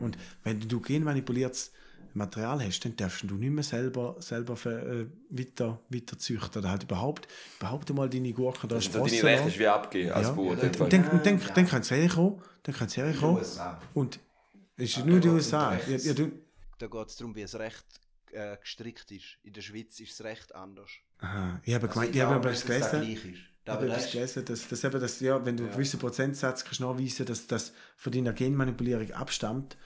Und 0.00 0.16
wenn 0.44 0.60
du 0.60 0.80
genmanipuliertes 0.80 1.72
Material 2.14 2.62
hast, 2.64 2.80
dann 2.84 2.96
darfst 2.96 3.22
du 3.22 3.34
nicht 3.34 3.50
mehr 3.50 3.64
selber, 3.64 4.16
selber 4.20 4.56
für, 4.56 4.70
äh, 4.80 5.06
weiter, 5.30 5.80
weiter 5.88 6.18
züchten. 6.18 6.60
Oder 6.62 6.70
halt 6.70 6.82
überhaupt, 6.84 7.28
überhaupt 7.58 7.90
einmal 7.90 8.08
deine 8.08 8.32
Gurken 8.32 8.68
da 8.68 8.76
Das 8.76 8.84
sind 8.84 8.92
so 8.94 8.98
deine 9.04 9.22
Rechte 9.22 9.44
lassen. 9.46 9.58
wie 9.58 9.66
abgeben 9.66 10.12
als 10.12 10.26
Ja. 10.28 10.32
Bauer. 10.32 10.56
Fall. 10.56 10.88
dann, 10.88 11.08
und 11.08 11.26
dann, 11.26 11.40
dann 11.54 11.66
kann 11.66 11.80
es 11.82 11.90
herkommen, 11.90 12.42
dann 12.62 12.74
kann 12.74 12.86
es 12.88 12.96
herkommen. 12.96 13.36
USA. 13.38 13.80
Und 13.94 14.18
es 14.76 14.96
ist 14.96 15.06
nur 15.06 15.20
die 15.20 15.28
aber 15.28 15.36
USA. 15.36 15.78
Ja, 15.88 15.96
ja, 15.96 16.12
du, 16.14 16.30
Da 16.78 16.86
geht 16.86 17.08
es 17.08 17.16
darum, 17.16 17.34
wie 17.34 17.42
das 17.42 17.54
Recht 17.56 17.84
äh, 18.32 18.56
gestrickt 18.60 19.10
ist. 19.10 19.38
In 19.42 19.52
der 19.52 19.62
Schweiz 19.62 19.98
ist 20.00 20.18
das 20.20 20.24
Recht 20.26 20.54
anders. 20.54 20.90
aha, 21.18 21.60
ich 21.64 21.74
habe 21.74 21.86
Also 21.88 22.00
gemeint, 22.00 22.14
ich 22.16 22.22
habe 22.22 22.48
dass 22.48 22.64
das 22.64 22.90
gelesen. 22.90 23.12
ist. 23.12 23.24
Ich 23.24 23.72
Aber 23.72 23.80
habe 23.82 23.86
das 23.88 24.04
ist- 24.06 24.12
gelesen, 24.12 24.44
dass, 24.46 24.68
dass 24.68 24.84
eben 24.84 25.00
das, 25.00 25.20
ja, 25.20 25.44
wenn 25.44 25.56
du 25.56 25.64
einen 25.64 25.72
gewissen 25.72 25.98
Prozentsatz 25.98 26.64
kannst 26.64 26.80
nachweisen 26.80 27.26
dass 27.26 27.46
das 27.46 27.72
von 27.96 28.12
deiner 28.12 28.32
Genmanipulierung 28.32 29.10
abstammt, 29.12 29.76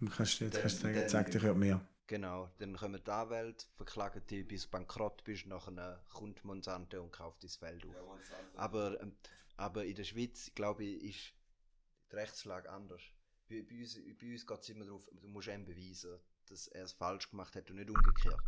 dann 0.00 0.10
kannst 0.10 0.40
du 0.40 0.44
jetzt 0.44 0.54
Dann- 0.54 0.62
kannst 0.62 0.78
du 0.78 0.82
sagen, 0.82 0.94
dann- 0.96 1.08
sag 1.08 1.30
dir 1.30 1.40
ja 1.42 1.54
mehr. 1.54 1.80
Genau, 2.06 2.50
dann 2.58 2.74
kommen 2.74 3.02
die 3.04 3.10
Anwälte, 3.10 3.66
verklagen 3.76 4.26
dich, 4.26 4.46
bis 4.48 4.62
du 4.62 4.70
bankrott 4.70 5.22
bist, 5.24 5.46
nachher 5.46 6.02
kommt 6.10 6.42
Monsanto 6.44 7.02
und 7.02 7.12
kauft 7.12 7.44
das 7.44 7.56
Feld 7.56 7.84
auf. 7.84 7.94
aber, 8.56 8.98
ähm, 9.02 9.14
aber 9.58 9.84
in 9.84 9.94
der 9.94 10.04
Schweiz, 10.04 10.50
glaube 10.54 10.84
ich, 10.84 11.02
ist 11.04 11.34
die 12.10 12.16
Rechtslage 12.16 12.70
anders. 12.70 13.02
Bei, 13.48 13.62
bei 13.62 13.76
uns, 13.80 13.94
bei 14.18 14.32
uns 14.32 14.46
geht 14.46 14.60
es 14.60 14.68
immer 14.70 14.84
darauf, 14.86 15.06
du 15.12 15.28
musst 15.28 15.48
ihm 15.48 15.66
beweisen, 15.66 16.18
dass 16.48 16.68
er 16.68 16.84
es 16.84 16.92
falsch 16.92 17.28
gemacht 17.30 17.54
hat 17.56 17.68
und 17.70 17.76
nicht 17.76 17.90
umgekehrt. 17.90 18.40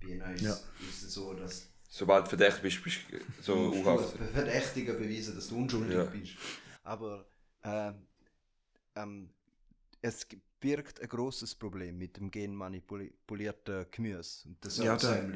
Bei 0.00 0.08
ihnen 0.08 0.34
ist, 0.34 0.42
Ja. 0.42 0.52
ist 0.88 1.02
es 1.04 1.14
so, 1.14 1.32
dass 1.34 1.68
Sobald 1.88 2.24
du 2.26 2.30
verdächtig 2.30 2.62
bist, 2.82 2.82
bist 2.82 2.98
du 3.46 3.72
so 3.82 3.88
als 3.88 4.10
Verdächtiger 4.32 4.94
beweisen, 4.94 5.36
dass 5.36 5.46
du 5.48 5.56
unschuldig 5.58 5.96
Ja. 5.96 6.04
bist. 6.06 6.32
Aber 6.82 7.24
ähm, 7.62 8.06
ähm, 8.96 9.30
es 10.02 10.26
g- 10.26 10.40
birgt 10.60 11.00
ein 11.00 11.08
großes 11.08 11.54
Problem 11.54 11.98
mit 11.98 12.16
dem 12.16 12.30
genmanipulierten 12.30 13.86
Gemüse 13.90 14.48
und 14.48 14.64
das 14.64 14.78
Ja, 14.78 14.96
da-. 14.96 15.26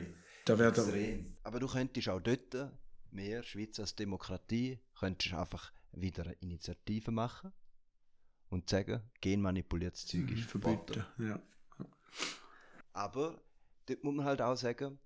Da 0.46 0.58
werden 0.58 0.84
Extrem. 0.84 1.36
Aber 1.42 1.60
du 1.60 1.68
könntest 1.68 2.08
auch 2.08 2.20
dort, 2.20 2.56
mehr 3.10 3.42
Schweiz 3.42 3.78
als 3.78 3.94
Demokratie, 3.94 4.78
könntest 4.98 5.34
einfach 5.34 5.72
wieder 5.92 6.24
eine 6.24 6.32
Initiative 6.34 7.10
machen 7.10 7.52
und 8.48 8.68
sagen, 8.70 9.02
genmanipuliertes 9.20 10.06
Zeug 10.06 10.30
ist 10.30 10.44
verboten. 10.44 10.94
verbieten. 10.94 11.28
Ja. 11.28 11.42
Aber 12.92 13.40
dort 13.86 14.02
muss 14.04 14.14
man 14.14 14.24
halt 14.24 14.40
auch 14.42 14.56
sagen, 14.56 14.98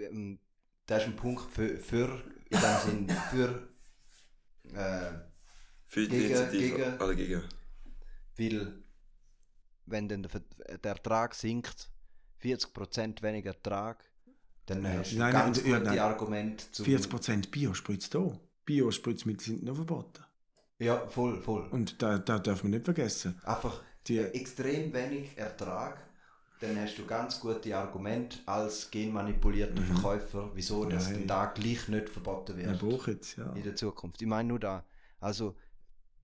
ähm, 0.00 0.38
das 0.86 1.02
ist 1.02 1.08
ein 1.08 1.16
Punkt 1.16 1.50
für, 1.52 1.76
für 1.78 2.22
in 2.50 2.58
dem 2.60 2.78
Sinn, 3.08 3.10
für, 3.30 3.68
äh, 4.74 5.12
Für 5.86 6.00
die 6.02 6.08
Gegen- 6.08 6.24
Initiative. 6.26 6.76
gegen- 6.76 7.00
Alle 7.00 7.16
gegen. 7.16 7.42
Weil 8.36 8.82
wenn 9.86 10.08
dann 10.08 10.22
der, 10.22 10.78
der 10.78 10.92
Ertrag 10.92 11.34
sinkt, 11.34 11.90
40% 12.42 13.22
weniger 13.22 13.50
Ertrag, 13.50 14.04
dann 14.66 14.86
hast 14.86 15.12
du 15.12 15.18
Nein, 15.18 15.32
ganz 15.32 15.58
nein, 15.62 15.70
ja, 15.70 15.78
gute 15.78 15.90
nein. 15.90 15.98
Argumente 15.98 16.70
zum... 16.72 16.86
40% 16.86 17.50
Biospritz 17.50 18.08
da. 18.10 18.38
Biospritzmittel 18.64 19.44
sind 19.44 19.62
noch 19.62 19.74
verboten. 19.74 20.24
Ja, 20.78 21.06
voll, 21.06 21.40
voll. 21.40 21.68
Und 21.68 22.00
da, 22.02 22.18
da 22.18 22.38
darf 22.38 22.62
man 22.62 22.70
nicht 22.72 22.84
vergessen. 22.84 23.38
Einfach 23.44 23.82
Die- 24.06 24.18
extrem 24.18 24.92
wenig 24.92 25.36
Ertrag, 25.36 26.02
dann 26.60 26.80
hast 26.80 26.96
du 26.96 27.04
ganz 27.04 27.40
gute 27.40 27.76
Argumente 27.76 28.38
als 28.46 28.90
genmanipulierter 28.90 29.82
Verkäufer, 29.82 30.50
wieso 30.54 30.86
das 30.86 31.10
dann 31.10 31.26
da 31.26 31.46
gleich 31.46 31.88
nicht 31.88 32.08
verboten 32.08 32.56
wird 32.56 32.78
braucht 32.78 33.08
jetzt, 33.08 33.36
ja. 33.36 33.52
in 33.52 33.62
der 33.62 33.74
Zukunft. 33.74 34.22
Ich 34.22 34.28
meine 34.28 34.48
nur 34.48 34.60
da. 34.60 34.84
Also 35.20 35.56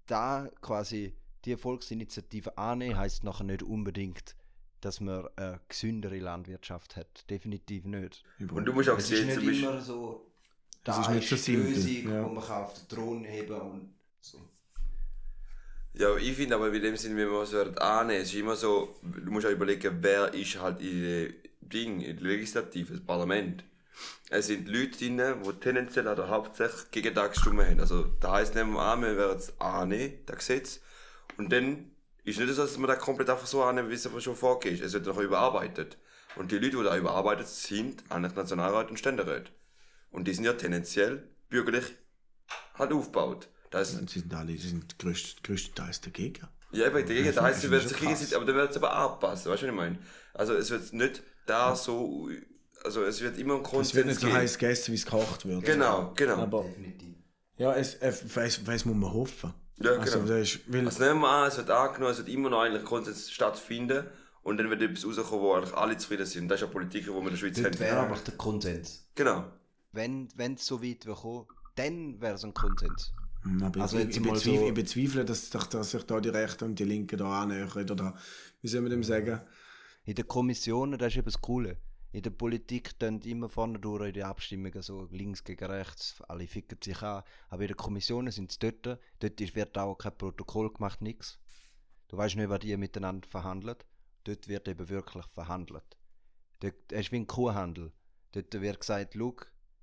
da 0.06 0.48
quasi 0.60 1.14
die 1.44 1.56
Volksinitiative 1.56 2.58
annehmen, 2.58 2.96
heisst 2.96 3.24
nachher 3.24 3.44
nicht 3.44 3.62
unbedingt, 3.62 4.36
dass 4.80 5.00
man 5.00 5.28
eine 5.36 5.60
gesündere 5.68 6.18
Landwirtschaft 6.18 6.96
hat. 6.96 7.28
Definitiv 7.30 7.84
nicht. 7.84 8.22
Und 8.50 8.64
du 8.64 8.72
musst 8.72 8.88
auch 8.88 8.98
Es 8.98 9.10
ist 9.10 9.16
sehen, 9.18 9.26
nicht 9.26 9.36
zum 9.36 9.46
Beispiel, 9.46 9.68
immer 9.68 9.80
so, 9.80 10.26
da 10.84 11.00
ist 11.00 11.10
nicht 11.10 11.28
so 11.28 11.36
die 11.36 11.56
Lösung, 11.56 12.12
ja. 12.12 12.24
wo 12.24 12.28
man 12.28 12.44
kann 12.44 12.64
auf 12.64 12.74
den 12.74 12.88
Thron 12.88 13.24
heben 13.24 13.60
und 13.60 13.94
so. 14.20 14.38
Ja, 15.92 16.16
ich 16.16 16.34
finde 16.34 16.54
aber 16.54 16.72
in 16.72 16.82
dem 16.82 16.96
Sinne, 16.96 17.16
wenn 17.16 17.28
man 17.28 17.42
es 17.42 17.52
wird 17.52 17.80
annehmen, 17.80 18.22
es 18.22 18.28
ist 18.28 18.38
immer 18.38 18.56
so, 18.56 18.96
du 19.02 19.30
musst 19.30 19.46
auch 19.46 19.50
überlegen, 19.50 19.98
wer 20.00 20.32
ist 20.32 20.60
halt 20.60 20.80
in 20.80 21.02
der 21.02 21.28
Ding, 21.60 22.00
in 22.00 22.16
der 22.16 22.26
Legislative, 22.26 22.94
das 22.94 23.04
Parlament. 23.04 23.64
Es 24.30 24.46
sind 24.46 24.68
Leute 24.68 24.96
drin, 24.96 25.20
die 25.44 25.52
tendenziell 25.54 26.06
oder 26.06 26.28
hauptsächlich 26.28 26.90
gegen 26.90 27.14
das 27.14 27.32
gestimmt 27.32 27.60
haben. 27.60 27.80
Also, 27.80 28.04
da 28.20 28.32
heisst 28.32 28.54
nehmen 28.54 28.74
wir 28.74 28.82
an, 28.82 29.02
wir 29.02 29.16
werden 29.16 29.38
es 29.38 29.60
annehmen, 29.60 30.14
das 30.26 30.38
Gesetz. 30.38 30.80
Und 31.40 31.50
dann 31.52 31.90
ist 32.24 32.38
nicht 32.38 32.52
so, 32.52 32.62
dass 32.62 32.76
man 32.76 32.88
das 32.88 32.98
komplett 32.98 33.30
einfach 33.30 33.46
so 33.46 33.62
annehmen, 33.62 33.88
wie 33.88 33.94
es 33.94 34.02
schon 34.22 34.36
vorgeht. 34.36 34.82
Es 34.82 34.92
wird 34.92 35.06
noch 35.06 35.16
überarbeitet. 35.18 35.96
Und 36.36 36.50
die 36.52 36.56
Leute, 36.58 36.76
die 36.76 36.84
da 36.84 36.96
überarbeitet 36.98 37.48
sind, 37.48 38.04
eigentlich 38.10 38.34
Nationalrat 38.34 38.90
und 38.90 38.98
Ständerat. 38.98 39.50
Und 40.10 40.28
die 40.28 40.34
sind 40.34 40.44
ja 40.44 40.52
tendenziell 40.52 41.28
bürgerlich 41.48 41.84
halt 42.74 42.92
aufgebaut. 42.92 43.48
Das 43.70 43.94
Und 43.94 44.10
sie 44.10 44.20
sind 44.20 44.34
alle, 44.34 44.52
sie 44.58 44.68
sind 44.68 44.98
größt, 44.98 45.42
größtenteils 45.44 46.02
dagegen. 46.02 46.46
ja, 46.72 46.88
aber 46.88 47.00
dagegen, 47.00 47.24
Ja, 47.24 47.32
da 47.32 47.42
heißt, 47.44 47.62
sie 47.62 47.74
ist 47.74 47.88
sich 47.88 47.98
gegenseitig, 47.98 48.36
aber 48.36 48.44
dann 48.44 48.56
wird 48.56 48.70
es 48.72 48.76
aber 48.76 48.92
anpassen, 48.94 49.50
weißt 49.50 49.62
du, 49.62 49.66
was 49.68 49.70
ich 49.70 49.72
meine? 49.72 49.98
Also 50.34 50.54
es 50.54 50.70
wird 50.70 50.92
nicht 50.92 51.22
da 51.46 51.74
so, 51.74 52.28
also 52.84 53.02
es 53.04 53.20
wird 53.22 53.38
immer 53.38 53.54
ein 53.54 53.62
Es 53.62 53.70
Konsens 53.70 53.94
wird 53.94 54.06
nicht 54.06 54.20
so 54.20 54.26
geben. 54.26 54.38
heiß 54.38 54.58
gegessen, 54.58 54.92
wie 54.92 54.96
es 54.96 55.04
gekocht 55.04 55.46
wird. 55.46 55.64
Genau, 55.64 56.12
genau. 56.16 56.34
Aber 56.36 56.64
Definitiv. 56.64 57.16
ja, 57.56 57.72
es, 57.74 57.94
es, 57.94 58.24
es, 58.36 58.60
es 58.66 58.84
muss 58.84 58.96
man 58.96 59.12
hoffen. 59.12 59.54
Ja, 59.82 59.92
Also, 59.92 60.18
genau. 60.20 60.28
das 60.30 60.40
ist, 60.54 60.60
weil, 60.72 60.86
Also 60.86 61.02
nehmen 61.04 61.20
wir 61.20 61.28
an, 61.28 61.48
es 61.48 61.56
wird 61.56 61.70
angenommen, 61.70 62.12
es 62.12 62.18
wird 62.18 62.28
immer 62.28 62.50
noch 62.50 62.60
eigentlich 62.60 62.82
ein 62.82 62.86
Konsens 62.86 63.30
stattfinden 63.30 64.04
und 64.42 64.56
dann 64.58 64.68
wird 64.70 64.82
etwas 64.82 65.06
rauskommen, 65.06 65.42
wo 65.44 65.54
eigentlich 65.54 65.74
alle 65.74 65.96
zufrieden 65.96 66.26
sind. 66.26 66.48
Das 66.48 66.56
ist 66.60 66.66
ja 66.66 66.72
Politik, 66.72 67.04
die 67.04 67.10
wir 67.10 67.18
in 67.18 67.28
der 67.30 67.36
Schweiz 67.36 67.56
Dort 67.56 67.66
haben. 67.74 67.80
wäre 67.80 67.96
aber 67.98 68.16
der 68.16 68.34
Konsens. 68.34 69.08
Genau. 69.14 69.44
Wenn 69.92 70.28
es 70.54 70.66
so 70.66 70.82
weit 70.82 71.06
wäre 71.06 71.16
kommen, 71.16 71.46
dann 71.76 72.20
wäre 72.20 72.34
es 72.34 72.44
ein 72.44 72.52
Konsens. 72.54 73.12
Hm, 73.42 73.62
aber 73.62 73.80
Also 73.80 73.98
ich, 73.98 74.10
ich, 74.10 74.22
bezweifle, 74.22 74.58
so- 74.58 74.66
ich 74.68 74.74
bezweifle, 74.74 75.24
dass, 75.24 75.48
dass, 75.50 75.68
dass 75.70 75.90
sich 75.92 76.02
da 76.04 76.20
die 76.20 76.28
Rechten 76.28 76.64
und 76.64 76.78
die 76.78 76.84
Linken 76.84 77.18
da 77.18 77.42
annähern. 77.42 77.70
Oder 77.90 78.14
wie 78.60 78.68
soll 78.68 78.82
man 78.82 78.90
dem 78.90 79.02
sagen? 79.02 79.40
In 80.04 80.14
den 80.14 80.28
Kommissionen, 80.28 80.98
das 80.98 81.08
ist 81.12 81.16
eben 81.18 81.24
das 81.26 81.40
Coole. 81.40 81.78
In 82.12 82.22
der 82.22 82.30
Politik 82.30 82.98
tun 82.98 83.20
immer 83.20 83.48
vorne 83.48 83.78
durch 83.78 84.08
in 84.08 84.14
den 84.14 84.24
Abstimmungen 84.24 84.82
so 84.82 85.06
links 85.12 85.44
gegen 85.44 85.64
rechts, 85.70 86.20
alle 86.22 86.46
ficken 86.48 86.78
sich 86.82 87.00
an. 87.02 87.22
Aber 87.48 87.62
in 87.62 87.68
den 87.68 87.76
Kommissionen 87.76 88.32
sind 88.32 88.50
es 88.50 88.58
dort, 88.58 88.98
dort 89.20 89.54
wird 89.54 89.78
auch 89.78 89.94
kein 89.96 90.18
Protokoll 90.18 90.72
gemacht, 90.72 91.02
nichts. 91.02 91.38
Du 92.08 92.16
weißt 92.16 92.34
nicht, 92.34 92.48
was 92.48 92.58
die 92.58 92.76
miteinander 92.76 93.28
verhandeln. 93.28 93.76
Dort 94.24 94.48
wird 94.48 94.66
eben 94.66 94.88
wirklich 94.88 95.24
verhandelt. 95.26 95.96
Dort 96.58 96.74
es 96.90 97.00
ist 97.00 97.12
wie 97.12 97.20
ein 97.20 97.26
Kuhhandel. 97.28 97.92
Dort 98.32 98.60
wird 98.60 98.80
gesagt, 98.80 99.14
schau, 99.16 99.36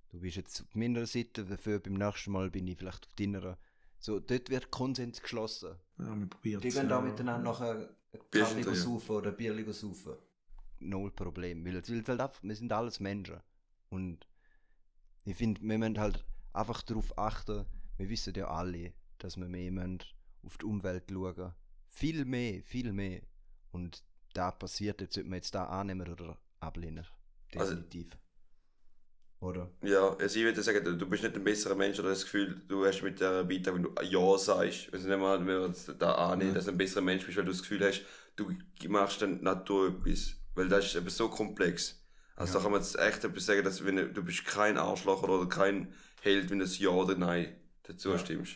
du 0.10 0.20
bist 0.20 0.36
jetzt 0.36 0.62
auf 0.62 0.76
meiner 0.76 1.06
Seite, 1.06 1.46
dafür 1.46 1.80
beim 1.80 1.94
nächsten 1.94 2.32
Mal 2.32 2.52
bin 2.52 2.68
ich 2.68 2.78
vielleicht 2.78 3.08
auf 3.08 3.14
deiner. 3.14 3.58
So, 4.00 4.20
dort 4.20 4.50
wird 4.50 4.70
Konsens 4.70 5.22
geschlossen. 5.22 5.76
Ja, 5.98 6.16
wir 6.16 6.28
probieren 6.28 6.62
Die 6.62 6.70
gehen 6.70 6.90
da 6.90 7.00
miteinander 7.00 7.52
nachher 7.52 7.96
Kaffee 8.30 8.76
saufen 8.76 9.16
oder 9.16 9.32
Bier 9.32 9.74
saufen. 9.74 10.18
Null 10.80 11.12
Problem. 11.12 11.66
Weil, 11.66 11.76
weil 11.76 12.04
halt 12.08 12.22
einfach, 12.22 12.44
wir 12.44 12.56
sind 12.56 12.72
alles 12.72 13.00
Menschen. 13.00 13.38
Und 13.90 14.28
ich 15.26 15.36
finde, 15.36 15.62
wir 15.62 15.78
müssen 15.78 16.00
halt 16.00 16.26
einfach 16.54 16.82
darauf 16.84 17.18
achten, 17.18 17.66
wir 17.98 18.10
wissen 18.10 18.34
ja 18.36 18.48
alle, 18.48 18.94
dass 19.18 19.38
wir 19.38 19.48
mehr 19.48 19.72
müssen 19.72 20.00
auf 20.44 20.58
die 20.58 20.66
Umwelt 20.66 21.06
schauen. 21.12 21.54
Viel 21.88 22.26
mehr, 22.26 22.62
viel 22.64 22.94
mehr. 22.94 23.22
Und 23.72 24.04
da 24.34 24.52
passiert 24.52 25.02
jetzt, 25.02 25.18
ob 25.18 25.26
wir 25.26 25.36
jetzt 25.36 25.56
da 25.56 25.66
annehmen 25.66 26.08
oder 26.12 26.38
ablehnen. 26.60 27.06
Also- 27.56 27.74
Definitiv. 27.76 28.18
oder? 29.40 29.72
Ja, 29.84 30.16
also 30.16 30.40
ich 30.40 30.46
würde 30.46 30.62
sagen, 30.64 30.84
du- 30.98 31.10
bist 31.10 31.24
nicht 31.24 31.36
ein 31.36 31.44
besserer 31.44 31.76
Mensch 31.76 32.00
oder 32.00 32.10
das 32.10 32.24
Gefühl, 32.24 32.62
du 32.68 32.86
hast 32.86 33.02
mit 33.04 33.20
der 33.20 33.44
Beitrag, 33.44 33.76
wenn 33.76 33.84
du 33.84 33.94
Ja 34.04 34.38
sagst, 34.38 34.92
also 34.94 35.08
nicht 35.08 35.20
mal, 35.20 35.40
wenn 35.40 35.48
wir 35.48 35.96
da 35.98 36.16
annehmen, 36.32 36.54
dass 36.54 36.66
du 36.66 36.72
ein 36.72 36.78
besserer 36.78 37.02
Mensch 37.04 37.26
bist, 37.26 37.38
weil 37.38 37.46
du 37.46 37.52
das 37.52 37.62
Gefühl 37.62 37.86
hast, 37.86 38.04
du 38.36 38.52
machst 38.90 39.22
dann 39.22 39.42
Natur 39.42 39.90
etwas. 39.90 40.36
Weil 40.58 40.70
das 40.70 40.86
ist 40.86 40.96
eben 40.96 41.10
so 41.10 41.30
komplex. 41.30 42.04
Also 42.36 42.54
da 42.56 42.60
kann 42.64 42.72
man 42.72 42.82
jetzt 42.82 42.98
echt 42.98 43.24
etwas 43.24 43.46
sagen, 43.46 43.64
dass 43.64 43.86
wenn 43.86 43.96
du, 43.96 44.10
du 44.10 44.24
bist 44.24 44.44
kein 44.44 44.78
Arschloch 44.78 45.22
oder 45.24 45.48
kein 45.48 45.94
Held, 46.22 46.50
wenn 46.50 46.60
du 46.60 46.66
das 46.66 46.80
Ja 46.80 46.90
oder 46.90 47.16
Nein 47.16 47.56
dazu 47.84 48.18
stimmst. 48.18 48.56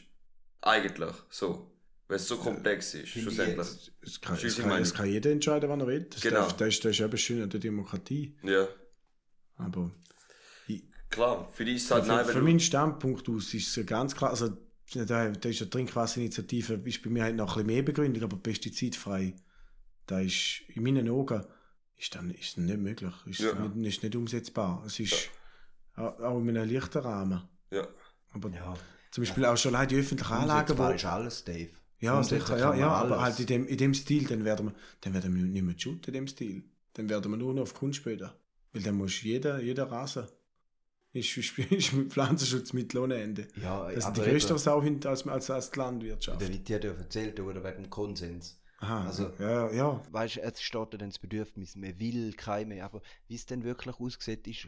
Eigentlich, 0.62 1.14
so. 1.30 1.72
Weil 2.08 2.18
es 2.18 2.28
so 2.28 2.38
komplex 2.38 2.96
ist, 2.96 3.10
schlussendlich. 3.10 3.92
Es 4.02 4.20
kann, 4.20 4.36
es, 4.36 4.58
kann, 4.58 4.82
es 4.82 4.94
kann 4.94 5.10
jeder 5.10 5.32
entscheiden, 5.32 5.70
wann 5.70 5.80
er 5.80 5.88
will. 5.88 6.02
Das, 6.10 6.22
Genau. 6.22 6.40
darf, 6.40 6.58
das, 6.58 6.70
ist, 6.70 6.86
das 6.86 6.92
ist 6.92 7.00
eben 7.02 7.18
schön 7.18 7.44
an 7.44 7.50
der 7.50 7.60
Demokratie. 7.60 8.36
Ja, 8.44 8.68
Aber 9.58 9.92
ich, 10.68 10.84
klar. 11.10 11.50
Für 11.54 11.66
dich 11.66 11.76
ist 11.78 11.86
es 11.86 11.92
halt 11.92 12.08
nein, 12.08 12.26
von 12.26 12.44
meinem. 12.44 12.60
Standpunkt 12.60 13.30
aus 13.30 13.54
ist 13.54 13.78
es 13.78 13.86
ganz 13.86 14.16
klar, 14.16 14.32
also 14.32 14.58
da, 14.94 15.30
da 15.30 15.50
ist 15.50 15.62
eine 15.62 15.70
Trinkwasserinitiative, 15.70 16.82
ist 16.84 17.02
bei 17.04 17.10
mir 17.12 17.24
halt 17.24 17.36
noch 17.36 17.52
ein 17.52 17.64
bisschen 17.64 17.68
mehr 17.68 17.84
Begründung, 17.84 18.24
aber 18.24 18.38
pestizidfrei, 18.38 19.36
da 20.08 20.20
ist 20.20 20.64
in 20.68 20.84
meinen 20.84 21.08
Augen 21.08 21.46
ist 22.02 22.16
dann 22.16 22.32
ist 22.32 22.58
nicht 22.58 22.80
möglich, 22.80 23.14
ist, 23.28 23.40
Ja. 23.42 23.54
nicht, 23.54 23.96
ist 23.98 24.04
nicht 24.04 24.16
umsetzbar. 24.16 24.84
Es 24.86 25.00
ist 25.00 25.30
auch 25.96 26.20
auch 26.20 26.40
in 26.40 26.50
einem 26.58 26.70
leichten 26.70 26.98
Rahmen. 27.00 27.42
Ja. 27.70 27.88
Aber 28.34 28.50
Ja. 28.50 28.74
zum 29.12 29.24
Beispiel 29.24 29.46
auch 29.46 29.58
schon 29.58 29.76
allein 29.76 29.88
die 29.88 29.98
öffentlichen 29.98 30.34
Anlagen, 30.34 30.78
wo, 30.78 30.88
ist 30.90 31.06
alles, 31.06 31.44
Dave. 31.44 31.70
ja, 32.00 32.24
sicher, 32.24 32.58
ja, 32.58 32.74
ja, 32.74 32.88
aber 32.90 33.22
halt 33.22 33.40
in 33.40 33.46
dem, 33.46 33.68
in 33.68 33.78
dem 33.78 33.94
Stil, 33.94 34.26
dann 34.26 34.44
werden 34.46 34.68
wir, 34.68 34.74
dann 35.02 35.14
werden 35.14 35.36
wir 35.36 35.44
nicht 35.44 35.62
mehr 35.64 35.78
shooten, 35.78 36.06
in 36.08 36.14
dem 36.14 36.28
Stil. 36.28 36.64
Dann 36.94 37.08
werden 37.10 37.32
wir 37.32 37.38
nur 37.38 37.54
noch 37.54 37.62
auf 37.64 37.74
Kunstböden. 37.76 38.32
Weil 38.74 38.82
dann 38.82 38.96
muss 38.96 39.22
jeder, 39.22 39.62
jeder 39.62 39.92
rasen. 39.92 40.26
Ist, 41.14 41.38
ist, 41.38 41.58
ist 41.60 41.94
mit 41.94 42.12
Pflanzenschutzmittel 42.14 43.00
ohne 43.00 43.16
Ende. 43.22 43.48
Ja, 43.62 43.92
Das 43.92 44.08
ist 44.08 44.14
die 44.18 44.22
größte 44.22 44.58
Sau 44.58 44.80
als, 44.82 45.28
als, 45.28 45.50
als 45.52 45.72
die 45.72 45.78
Landwirtschaft. 45.80 46.42
Der 46.42 46.50
wird 46.50 46.68
dir 46.68 46.80
ja 46.82 46.92
erzählt, 46.94 47.40
oder 47.40 47.64
wegen 47.64 47.84
dem 47.84 47.90
Konsens. 47.90 48.61
Aha, 48.82 49.06
Also- 49.06 49.32
ja, 49.40 49.72
ja. 49.72 50.02
Weißt 50.12 50.38
du, 50.38 50.42
es 50.42 50.62
steht 50.62 50.94
dann 50.94 51.10
das 51.10 51.20
Bedürfnis, 51.20 51.76
man 51.76 52.00
will 52.00 52.34
keine, 52.34 52.84
aber 52.84 53.02
wie 53.28 53.36
es 53.36 53.46
dann 53.46 53.64
wirklich 53.64 54.00
aussieht, 54.00 54.48
ist, 54.48 54.68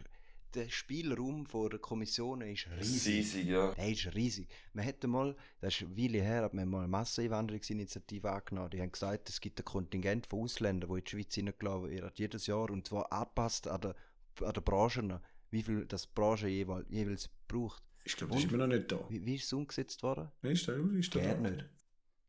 der 0.54 0.70
Spielraum 0.70 1.48
von 1.48 1.68
der 1.72 1.80
Kommission 1.80 2.42
ist 2.42 2.68
riesig. 2.80 3.08
Riesig, 3.14 3.46
ja. 3.48 3.74
Der 3.74 3.90
ist 3.90 4.14
riesig. 4.14 4.48
Man 4.74 4.86
hätte 4.86 5.08
mal, 5.08 5.36
das 5.62 5.74
ist 5.76 5.88
eine 5.88 5.98
Weile 5.98 6.22
her, 6.22 6.44
hat 6.44 6.54
man 6.54 6.70
mal 6.70 6.80
eine 6.82 6.90
Masseneinwanderungsinitiative 6.90 8.32
angenommen. 8.32 8.70
Die 8.70 8.80
haben 8.80 8.92
gesagt, 8.92 9.30
es 9.30 9.42
gibt 9.42 9.60
ein 9.60 9.66
Kontingent 9.66 10.28
von 10.28 10.42
Ausländern, 10.42 10.92
die 10.92 10.98
in 11.00 11.04
die 11.06 11.10
Schweiz 11.10 11.34
hineingeladen 11.34 11.90
werden, 11.90 12.12
jedes 12.14 12.46
Jahr, 12.46 12.70
und 12.70 12.88
zwar 12.88 13.12
angepasst 13.12 13.68
an 13.68 13.82
der, 13.82 13.96
an 14.42 14.54
der 14.54 14.62
Branchen, 14.62 15.20
wie 15.50 15.64
viel 15.64 15.86
das 15.88 16.04
die 16.04 16.14
Branche 16.14 16.48
jeweils, 16.48 16.86
jeweils 16.90 17.30
braucht. 17.48 17.84
Ich 18.04 18.16
glaube, 18.16 18.34
das 18.34 18.44
ist 18.44 18.52
immer 18.52 18.68
noch 18.68 18.76
nicht 18.76 18.92
da. 18.92 19.00
Wie, 19.10 19.26
wie 19.26 19.36
ist 19.36 19.46
es 19.46 19.54
umgesetzt 19.54 20.04
worden? 20.04 20.30
Ist 20.44 20.68
da, 20.68 20.74
ist 20.74 21.16
da 21.16 21.20
Gerne 21.20 21.52
nicht. 21.52 21.66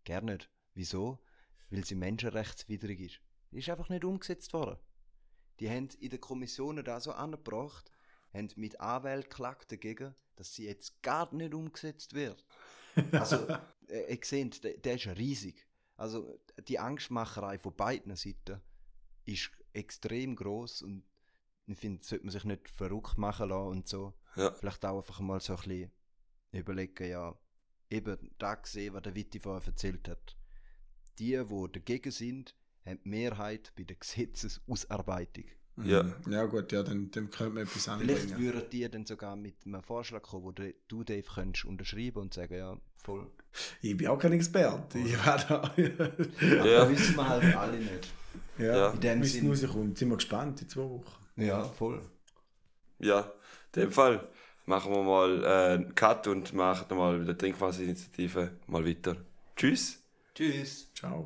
Gerne 0.04 0.32
nicht. 0.32 0.50
Wieso? 0.72 1.18
Weil 1.70 1.84
sie 1.84 1.94
menschenrechtswidrig 1.94 3.00
ist. 3.00 3.20
Die 3.50 3.58
ist 3.58 3.68
einfach 3.68 3.88
nicht 3.88 4.04
umgesetzt 4.04 4.52
worden. 4.52 4.78
Die 5.60 5.70
haben 5.70 5.88
in 6.00 6.10
den 6.10 6.20
Kommissionen 6.20 6.84
da 6.84 7.00
so 7.00 7.12
angebracht, 7.12 7.90
haben 8.32 8.48
mit 8.56 8.80
Anwälten 8.80 9.30
geklagt 9.30 9.70
dagegen, 9.70 10.14
dass 10.36 10.54
sie 10.54 10.66
jetzt 10.66 11.02
gar 11.02 11.32
nicht 11.34 11.54
umgesetzt 11.54 12.14
wird. 12.14 12.44
Also, 13.12 13.48
äh, 13.88 14.14
ihr 14.14 14.20
seht, 14.22 14.62
der, 14.62 14.78
der 14.78 14.94
ist 14.94 15.06
riesig. 15.08 15.66
Also, 15.96 16.38
die 16.68 16.78
Angstmacherei 16.78 17.58
von 17.58 17.74
beiden 17.74 18.14
Seiten 18.14 18.60
ist 19.24 19.50
extrem 19.72 20.36
groß 20.36 20.82
und 20.82 21.04
ich 21.66 21.76
finde, 21.78 22.04
sollte 22.04 22.24
man 22.24 22.32
sich 22.32 22.44
nicht 22.44 22.68
verrückt 22.68 23.18
machen 23.18 23.48
lassen 23.48 23.68
und 23.68 23.88
so 23.88 24.14
Ja. 24.36 24.52
vielleicht 24.52 24.84
auch 24.84 24.98
einfach 24.98 25.18
mal 25.20 25.40
so 25.40 25.54
ein 25.54 25.62
bisschen 25.62 25.90
überlegen, 26.52 27.10
ja, 27.10 27.36
eben 27.90 28.30
da 28.38 28.54
gesehen, 28.54 28.94
was 28.94 29.02
der 29.02 29.14
Witti 29.14 29.40
vorher 29.40 29.66
erzählt 29.66 30.08
hat. 30.08 30.36
Die, 31.18 31.40
die 31.42 31.66
dagegen 31.72 32.10
sind, 32.10 32.54
haben 32.84 32.98
die 33.04 33.08
Mehrheit 33.08 33.72
bei 33.76 33.84
der 33.84 33.96
Gesetzesausarbeitung. 33.96 35.44
Ja. 35.82 36.04
Mhm. 36.04 36.14
Ja, 36.32 36.44
gut, 36.44 36.70
ja, 36.70 36.82
dann, 36.84 37.10
dann 37.10 37.30
könnte 37.30 37.54
man 37.54 37.62
etwas 37.64 37.84
Vielleicht 37.84 38.22
anbringen. 38.30 38.38
würden 38.38 38.62
die 38.70 38.88
dann 38.88 39.04
sogar 39.06 39.34
mit 39.34 39.56
einem 39.66 39.82
Vorschlag 39.82 40.22
kommen, 40.22 40.44
wo 40.44 40.52
du, 40.52 41.02
Dave, 41.04 41.24
könntest 41.34 41.64
unterschreiben 41.64 42.22
und 42.22 42.32
sagen, 42.34 42.54
ja, 42.54 42.76
voll. 42.96 43.26
Ich 43.82 43.96
bin 43.96 44.06
auch 44.06 44.18
kein 44.18 44.32
Experte. 44.32 44.98
Ich 44.98 45.26
war 45.26 45.36
da. 45.38 45.62
Aber 45.62 46.70
Ja. 46.70 46.88
wissen 46.88 47.16
wir 47.16 47.28
halt 47.28 47.56
alle 47.56 47.78
nicht. 47.78 48.12
ja, 48.58 48.64
Ja. 48.76 48.90
In 48.90 49.00
dem 49.00 49.24
Sinn- 49.24 49.48
rauskommt. 49.48 49.98
Sind 49.98 50.10
wir 50.10 50.16
gespannt 50.16 50.62
in 50.62 50.68
zwei 50.68 50.82
Wochen. 50.82 51.24
Ja, 51.42 51.64
voll. 51.64 52.00
Ja, 53.00 53.32
in 53.74 53.82
dem 53.82 53.90
Fall 53.90 54.28
machen 54.66 54.92
wir 54.92 55.02
mal 55.02 55.42
äh, 55.44 55.74
einen 55.74 55.94
Cut 55.96 56.28
und 56.28 56.52
machen 56.52 56.96
mal 56.96 57.18
mit 57.18 57.26
der 57.26 57.36
Trinkwasserinitiative 57.36 58.52
mal 58.68 58.86
weiter. 58.86 59.16
Tschüss. 59.56 60.00
Tschüss. 60.34 60.90
Ciao. 60.94 61.22